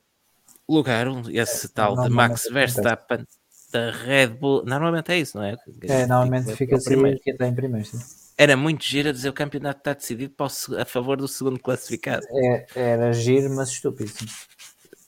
lugar, 0.69 1.07
esse 1.33 1.69
tal 1.71 1.97
de 1.97 2.11
Max 2.11 2.49
Verstappen 2.53 3.25
da 3.73 3.91
Red 3.91 4.29
Bull. 4.29 4.65
Normalmente 4.65 5.13
é 5.13 5.19
isso, 5.19 5.37
não 5.37 5.45
é? 5.45 5.57
É, 5.83 6.07
normalmente 6.07 6.55
fica 6.57 6.77
assim 6.77 6.91
primeiro. 6.91 7.21
que 7.21 7.31
está 7.31 7.47
em 7.47 7.55
primeiro. 7.55 7.87
Sim. 7.87 8.28
Era 8.41 8.57
muito 8.57 8.85
giro 8.85 9.09
a 9.09 9.13
dizer 9.13 9.29
o 9.29 9.33
campeonato 9.33 9.81
está 9.81 9.93
decidido 9.93 10.33
a 10.79 10.85
favor 10.85 11.17
do 11.17 11.27
segundo 11.27 11.59
classificado. 11.59 12.25
É, 12.31 12.67
era 12.75 13.13
giro, 13.13 13.51
mas 13.51 13.71
estúpido. 13.71 14.13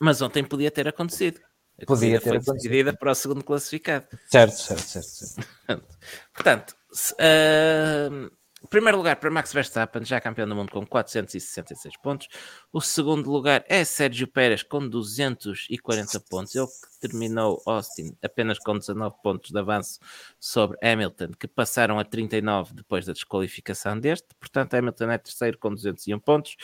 Mas 0.01 0.21
ontem 0.21 0.43
podia 0.43 0.69
ter 0.69 0.85
acontecido. 0.85 1.39
A 1.81 1.85
podia 1.85 2.19
ter 2.19 2.31
acontecido. 2.31 2.55
decidida 2.55 2.93
para 2.93 3.11
o 3.11 3.15
segundo 3.15 3.41
classificado. 3.41 4.05
Certo, 4.29 4.57
certo, 4.57 4.81
certo. 4.83 5.07
certo. 5.07 5.47
Portanto, 6.35 6.75
uh, 7.13 8.29
Primeiro 8.69 8.97
lugar 8.97 9.15
para 9.15 9.31
Max 9.31 9.51
Verstappen, 9.51 10.05
já 10.05 10.21
campeão 10.21 10.47
do 10.47 10.55
mundo 10.55 10.71
com 10.71 10.85
466 10.85 11.97
pontos. 11.97 12.27
O 12.71 12.79
segundo 12.79 13.29
lugar 13.29 13.65
é 13.67 13.83
Sérgio 13.83 14.27
Pérez 14.27 14.61
com 14.61 14.87
240 14.87 16.19
pontos. 16.29 16.55
Ele 16.55 16.67
que 16.67 16.99
terminou 17.07 17.61
Austin 17.65 18.15
apenas 18.23 18.59
com 18.59 18.77
19 18.77 19.15
pontos 19.23 19.51
de 19.51 19.57
avanço 19.57 19.99
sobre 20.39 20.77
Hamilton, 20.81 21.31
que 21.39 21.47
passaram 21.47 21.97
a 21.97 22.05
39 22.05 22.75
depois 22.75 23.05
da 23.05 23.13
desqualificação 23.13 23.99
deste. 23.99 24.27
Portanto, 24.39 24.75
Hamilton 24.75 25.09
é 25.11 25.17
terceiro 25.17 25.57
com 25.57 25.73
201 25.73 26.19
pontos. 26.19 26.55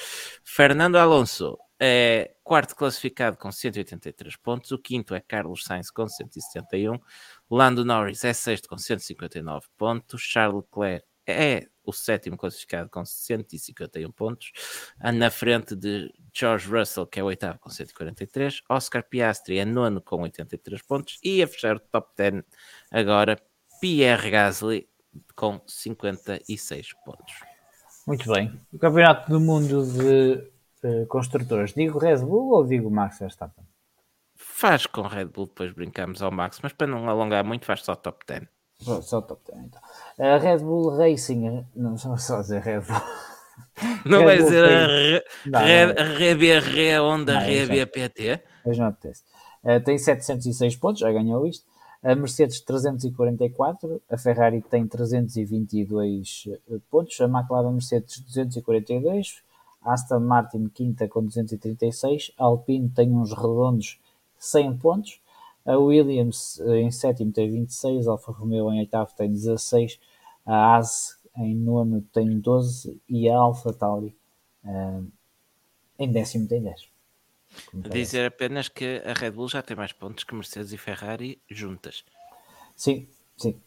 Fernando 0.44 0.98
Alonso 0.98 1.57
é 1.80 2.36
quarto 2.44 2.76
classificado 2.76 3.38
com 3.38 3.52
183 3.52 4.36
pontos. 4.38 4.72
O 4.72 4.78
quinto 4.78 5.15
é 5.15 5.19
Carlos 5.19 5.64
Sainz 5.64 5.90
com 5.90 6.07
171. 6.07 6.99
Lando 7.49 7.84
Norris 7.84 8.24
é 8.24 8.34
sexto 8.34 8.69
com 8.69 8.78
159 8.78 9.68
pontos. 9.78 10.22
Charles 10.22 10.64
Leclerc 10.64 11.06
é 11.26 11.68
o 11.88 11.93
sétimo 11.93 12.38
classificado 12.38 12.89
com 12.89 13.03
151 13.05 14.11
pontos, 14.11 14.51
na 15.14 15.31
frente 15.31 15.73
de 15.73 16.14
George 16.34 16.69
Russell, 16.69 17.07
que 17.07 17.19
é 17.19 17.23
o 17.23 17.27
oitavo 17.27 17.57
com 17.59 17.69
143, 17.69 18.61
Oscar 18.69 19.03
Piastri 19.03 19.57
é 19.57 19.65
nono 19.65 20.01
com 20.01 20.22
83 20.22 20.81
pontos, 20.81 21.18
e 21.23 21.41
a 21.41 21.47
fechar 21.47 21.77
o 21.77 21.80
top 21.80 22.11
10 22.18 22.43
agora, 22.91 23.41
Pierre 23.80 24.30
Gasly 24.30 24.89
com 25.34 25.61
56 25.65 26.93
pontos. 27.05 27.35
Muito 28.05 28.31
bem. 28.31 28.59
O 28.72 28.77
Campeonato 28.77 29.31
do 29.31 29.39
Mundo 29.39 29.85
de 29.85 30.51
uh, 30.84 31.07
Construtores, 31.07 31.73
digo 31.73 31.97
Red 31.97 32.18
Bull 32.18 32.51
ou 32.51 32.65
digo 32.65 32.91
Max 32.91 33.19
Verstappen? 33.19 33.65
Faz 34.35 34.85
com 34.85 35.01
Red 35.03 35.26
Bull, 35.26 35.47
depois 35.47 35.72
brincamos 35.72 36.22
ao 36.22 36.31
Max, 36.31 36.59
mas 36.61 36.73
para 36.73 36.88
não 36.88 37.09
alongar 37.09 37.45
muito, 37.45 37.65
faz 37.65 37.81
só 37.81 37.95
top 37.95 38.26
10. 38.27 38.56
Só 38.80 39.22
top 39.22 39.41
10 39.52 39.66
então. 39.66 39.82
A 40.20 40.38
Red 40.38 40.60
Bull 40.60 40.95
Racing, 40.95 41.66
não 41.76 41.98
só 41.98 42.41
dizer 42.41 42.62
Red 42.62 42.82
Bull. 42.82 43.02
Não 44.06 44.24
vai 44.24 44.38
dizer 44.38 44.64
a 45.52 46.32
RBR 46.34 46.99
Honda 46.99 47.40
RBPT? 47.40 48.44
Mas 48.64 48.78
não 48.78 48.88
apetece. 48.88 49.24
Uh, 49.64 49.84
tem 49.84 49.98
706 49.98 50.76
pontos, 50.76 51.02
já 51.02 51.12
ganhou 51.12 51.45
isto. 51.45 51.66
A 52.04 52.16
Mercedes 52.16 52.62
344, 52.62 54.02
a 54.10 54.18
Ferrari 54.18 54.62
tem 54.62 54.88
322 54.88 56.48
eh, 56.48 56.78
pontos, 56.91 57.20
a 57.20 57.26
McLaren 57.26 57.72
Mercedes 57.72 58.20
242, 58.20 59.41
a 59.82 59.94
Aston 59.94 60.20
Martin 60.20 60.70
quinta 60.70 61.08
com 61.08 61.26
236, 61.26 62.32
a 62.38 62.45
Alpine 62.45 62.90
tem 62.90 63.12
uns 63.12 63.32
redondos 63.32 63.99
100 64.38 64.78
pontos, 64.78 65.20
a 65.68 65.77
Williams 65.77 66.60
eh, 66.61 66.80
em 66.80 66.89
sétimo 66.89 67.31
tem 67.31 67.52
26, 67.52 68.07
a 68.07 68.11
Alfa 68.11 68.31
Romeo 68.31 68.72
em 68.72 68.80
oitavo 68.80 69.14
tem 69.15 69.30
16, 69.30 69.99
a 70.45 70.77
AS 70.77 71.19
em 71.35 71.53
nono 71.56 72.02
tem 72.14 72.39
12 72.39 72.99
e 73.07 73.30
a 73.30 73.38
Alfa 73.38 73.73
Tauri 73.73 74.15
uh, 74.64 75.06
em 75.99 76.11
décimo 76.11 76.48
tem 76.48 76.64
10. 76.64 76.89
Dizer 77.73 78.26
apenas 78.26 78.69
que 78.69 79.02
a 79.06 79.14
Red 79.14 79.31
Bull 79.31 79.49
já 79.49 79.61
tem 79.61 79.76
mais 79.76 79.91
pontos 79.91 80.23
que 80.23 80.34
Mercedes 80.34 80.72
e 80.72 80.77
Ferrari 80.77 81.41
juntas. 81.49 82.03
Sim, 82.76 83.07
sim, 83.38 83.60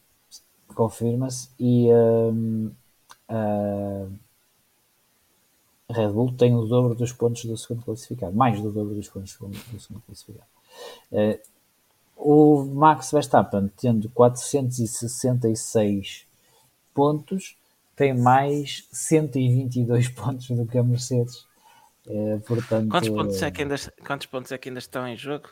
confirma-se. 0.74 1.50
E 1.58 1.88
um, 1.92 2.72
a 3.28 4.06
Red 5.92 6.12
Bull 6.12 6.32
tem 6.32 6.54
o 6.54 6.64
dobro 6.64 6.94
dos 6.94 7.12
pontos 7.12 7.44
do 7.44 7.56
segundo 7.56 7.84
classificado, 7.84 8.34
mais 8.34 8.60
do 8.60 8.70
dobro 8.70 8.94
dos 8.94 9.08
pontos 9.08 9.36
do 9.36 9.80
segundo 9.80 10.02
classificado. 10.06 10.48
Uh, 11.10 11.38
o 12.20 12.64
Max 12.64 13.10
Verstappen, 13.10 13.68
tendo 13.76 14.08
466 14.10 16.24
pontos, 16.92 17.56
tem 17.96 18.16
mais 18.16 18.86
122 18.92 20.08
pontos 20.20 20.48
do 20.50 20.66
que 20.66 20.78
a 20.78 20.82
Mercedes. 20.82 21.46
É, 22.06 22.38
portanto, 22.46 22.88
quantos, 22.88 23.08
pontos 23.08 23.42
é 23.42 23.50
que 23.50 23.62
ainda, 23.62 23.76
quantos 24.06 24.26
pontos 24.26 24.52
é 24.52 24.58
que 24.58 24.68
ainda 24.68 24.78
estão 24.78 25.08
em 25.08 25.16
jogo? 25.16 25.48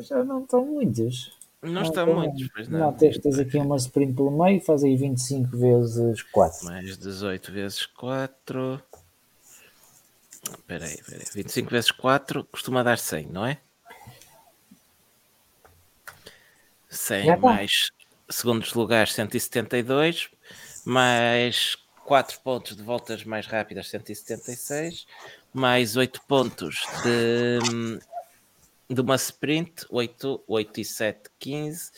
Já 0.00 0.24
não 0.24 0.42
estão 0.42 0.64
muitos. 0.64 1.38
Não 1.62 1.82
estão 1.82 2.06
muitos, 2.06 2.48
pois 2.54 2.68
não. 2.68 2.78
Não, 2.78 2.92
tens, 2.92 3.18
tens 3.18 3.38
aqui 3.38 3.56
uma 3.56 3.76
sprint 3.76 4.14
pelo 4.14 4.30
meio, 4.30 4.60
faz 4.60 4.84
aí 4.84 4.96
25 4.96 5.56
vezes 5.56 6.22
4. 6.22 6.66
Mais 6.66 6.98
18 6.98 7.52
vezes 7.52 7.86
4. 7.86 8.82
Espera 10.42 10.84
aí, 10.84 10.94
espera 10.94 11.18
aí. 11.18 11.24
25 11.34 11.70
vezes 11.70 11.90
4 11.90 12.44
costuma 12.44 12.82
dar 12.82 12.98
100, 12.98 13.28
não 13.28 13.46
é? 13.46 13.58
100 16.94 17.24
Já 17.26 17.34
tá. 17.36 17.40
mais 17.42 17.90
segundos 18.30 18.72
lugares 18.74 19.12
172, 19.14 20.28
mais 20.84 21.76
4 22.06 22.40
pontos 22.40 22.76
de 22.76 22.82
voltas 22.82 23.24
mais 23.24 23.46
rápidas 23.46 23.88
176, 23.90 25.06
mais 25.52 25.96
8 25.96 26.20
pontos 26.26 26.76
de, 27.02 27.98
de 28.94 29.00
uma 29.00 29.16
sprint 29.16 29.86
8, 29.90 30.42
8 30.46 30.80
e 30.80 30.84
7, 30.84 31.20
15. 31.38 31.90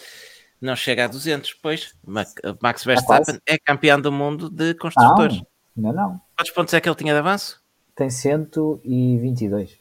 Não 0.60 0.74
chega 0.74 1.05
a 1.05 1.09
200, 1.09 1.55
pois 1.55 1.94
Ma- 2.05 2.24
Max 2.62 2.82
Verstappen 2.85 3.39
é 3.47 3.59
campeão 3.59 4.01
do 4.01 4.10
mundo 4.10 4.48
de 4.48 4.74
construtores. 4.74 5.40
Não, 5.77 5.90
ainda 5.90 6.02
não. 6.02 6.20
Quantos 6.36 6.52
pontos 6.52 6.74
é 6.74 6.81
que 6.81 6.89
ele 6.89 6.97
tinha 6.97 7.12
de 7.12 7.18
avanço? 7.18 7.60
Tem 7.94 8.09
122. 8.10 9.78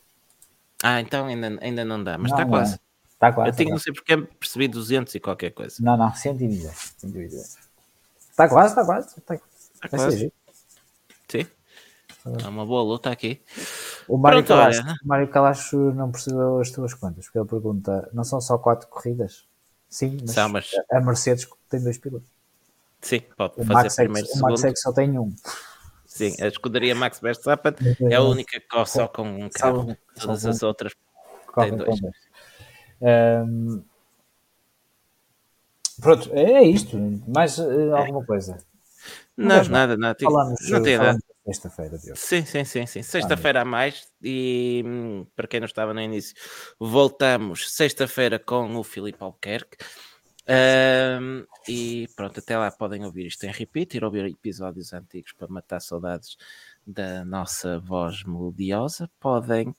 Ah, 0.84 1.00
então 1.02 1.28
ainda, 1.28 1.58
ainda 1.62 1.86
não 1.86 2.04
dá, 2.04 2.18
mas 2.18 2.32
Não, 2.32 2.38
está 2.38 2.44
não. 2.44 2.52
quase. 2.52 2.80
Está 3.30 3.34
quase. 3.34 3.50
Eu 3.50 3.54
tá 3.54 3.58
tinha, 3.58 3.72
não 3.72 3.80
sei 3.80 3.94
porque 3.94 4.18
percebi 4.18 4.68
200 4.68 5.16
e 5.16 5.20
qualquer 5.20 5.52
coisa. 5.52 5.76
Não, 5.80 5.98
não, 5.98 6.14
122. 6.14 6.94
122. 6.98 7.58
Está 8.32 8.50
quase, 8.50 8.70
está 8.70 8.86
quase. 8.86 9.08
Está 9.18 9.90
quase. 9.90 10.18
giro. 10.18 10.34
Sim. 11.28 11.48
É 12.44 12.48
uma 12.48 12.66
boa 12.66 12.82
luta 12.82 13.10
aqui. 13.12 13.42
O 14.08 14.18
Mário, 14.18 14.44
Pronto, 14.44 14.60
olha, 14.60 14.72
Calacho, 14.74 15.04
o 15.04 15.08
Mário 15.08 15.28
Calacho 15.28 15.78
não 15.94 16.12
percebeu 16.12 16.60
as 16.60 16.72
tuas 16.72 16.94
contas, 16.94 17.26
porque 17.26 17.38
ele 17.38 17.48
pergunta: 17.48 18.10
não 18.14 18.24
são 18.24 18.42
só 18.42 18.58
4 18.58 18.88
corridas? 18.88 19.46
Sim, 19.88 20.18
mas, 20.22 20.32
São, 20.32 20.50
mas- 20.50 20.72
a 20.92 21.00
Mercedes 21.00 21.48
tem 21.70 21.82
dois 21.82 21.98
pilotos. 21.98 22.28
Sim, 23.02 23.22
pode 23.38 23.54
O 23.54 23.64
fazer 23.64 23.74
Max, 23.74 24.00
é 24.00 24.04
primeiro, 24.04 24.28
o 24.28 24.40
Max 24.40 24.60
segundo. 24.60 24.66
é 24.70 24.74
que 24.74 24.80
só 24.80 24.92
tem 24.92 25.20
um. 25.20 25.36
Sim, 26.06 26.36
a 26.42 26.48
escuderia 26.48 26.96
Max 26.96 27.20
Verstappen 27.20 27.74
é 28.10 28.16
a 28.16 28.22
única 28.22 28.60
que 28.60 28.68
corre 28.68 28.86
só 28.88 29.08
com 29.08 29.24
um 29.24 29.50
carro. 29.50 29.96
Todas 30.20 30.46
as 30.46 30.64
outras 30.64 30.94
com 31.48 31.70
dois. 31.70 32.00
Ahm, 33.02 33.84
pronto, 36.02 36.30
é 36.34 36.64
isto. 36.64 36.98
Mais 37.28 37.58
eh, 37.60 37.92
alguma 37.92 38.24
coisa? 38.26 38.58
Não, 39.38 39.48
Mas 39.58 39.68
não. 39.68 39.74
nada, 39.74 39.98
nada. 39.98 40.16
Tem- 40.16 40.28
Falamos, 40.28 40.62
não 40.72 40.82
tem 40.82 40.98
nada. 40.98 41.20
sexta-feira, 41.46 41.98
Diogo. 41.98 42.18
Sim, 42.18 42.46
sim, 42.46 42.64
sim, 42.66 42.86
sim. 42.86 43.04
Sexta-feira 43.04 43.62
a 43.62 43.66
mais 43.66 44.08
e 44.24 44.82
hum, 44.86 45.26
para 45.36 45.48
quem 45.48 45.60
não 45.60 45.66
estava 45.66 45.94
no 45.94 46.02
início, 46.02 46.36
voltamos 46.80 47.72
sexta-feira 47.72 48.40
com 48.40 48.76
o 48.76 48.84
Filipe 48.84 49.18
Albuquerque. 49.22 49.78
Ahm, 50.48 51.44
e 51.68 52.08
pronto, 52.16 52.40
até 52.40 52.58
lá 52.58 52.72
podem 52.72 53.04
ouvir 53.06 53.28
isto 53.28 53.44
em 53.46 53.52
repeat, 53.52 53.96
ir 53.98 54.04
ouvir 54.04 54.26
episódios 54.26 54.94
antigos 54.94 55.34
para 55.34 55.48
matar 55.48 55.80
saudades 55.82 56.38
da 56.86 57.26
nossa 57.26 57.80
voz 57.80 58.24
melodiosa. 58.24 59.10
Podem 59.20 59.74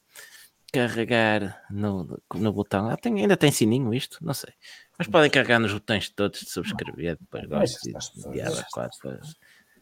carregar 0.77 1.65
no, 1.71 2.21
no 2.35 2.53
botão. 2.53 2.89
Ah, 2.91 2.97
tem- 2.97 3.19
ainda 3.21 3.37
tem 3.37 3.51
sininho 3.51 3.93
isto? 3.95 4.19
Não 4.21 4.35
sei. 4.35 4.53
Mas 4.99 5.09
podem 5.09 5.31
carregar 5.31 5.59
nos 5.59 5.73
botões 5.73 6.09
todos 6.11 6.41
de 6.41 6.51
subscrever, 6.51 7.17
depois 7.21 7.45
gosto 7.47 7.81
de 7.83 8.31
diabo. 8.33 8.57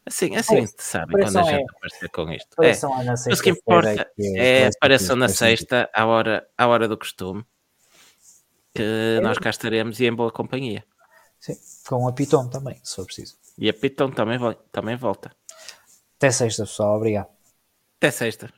Assim, 0.07 0.37
assim 0.37 0.55
Parece- 0.57 0.75
sabem 0.79 1.19
quando 1.23 1.39
a 1.39 1.43
gente 1.45 1.61
é- 1.63 1.65
aparecer 1.77 2.09
com 2.11 2.31
isto. 2.33 2.63
É. 2.63 3.05
Na 3.05 3.13
Mas 3.13 3.41
o 3.41 3.43
que 3.43 3.51
importa 3.51 4.11
é 4.19 4.61
vai 4.61 4.71
apareçam 4.77 5.17
na 5.17 5.29
sexta, 5.29 5.89
à 5.95 6.05
hora, 6.07 6.47
à 6.59 6.67
hora 6.67 6.87
do 6.87 6.99
costume, 6.99 7.45
que 8.75 9.19
nós 9.23 9.39
cá 9.39 9.51
estaremos 9.51 10.01
e 10.01 10.07
em 10.07 10.15
boa 10.15 10.31
companhia. 10.31 10.85
Sim, 11.41 11.57
com 11.89 12.07
a 12.09 12.13
Piton 12.13 12.49
também, 12.49 12.79
se 12.83 12.97
for 12.97 13.07
preciso. 13.07 13.37
E 13.57 13.69
a 13.69 13.73
Piton 13.75 14.11
também, 14.11 14.39
também 14.71 14.97
volta. 14.97 15.35
Até 16.17 16.31
sexta, 16.31 16.65
pessoal. 16.65 16.97
Obrigado. 16.97 17.29
Até 17.99 18.11
sexta. 18.11 18.53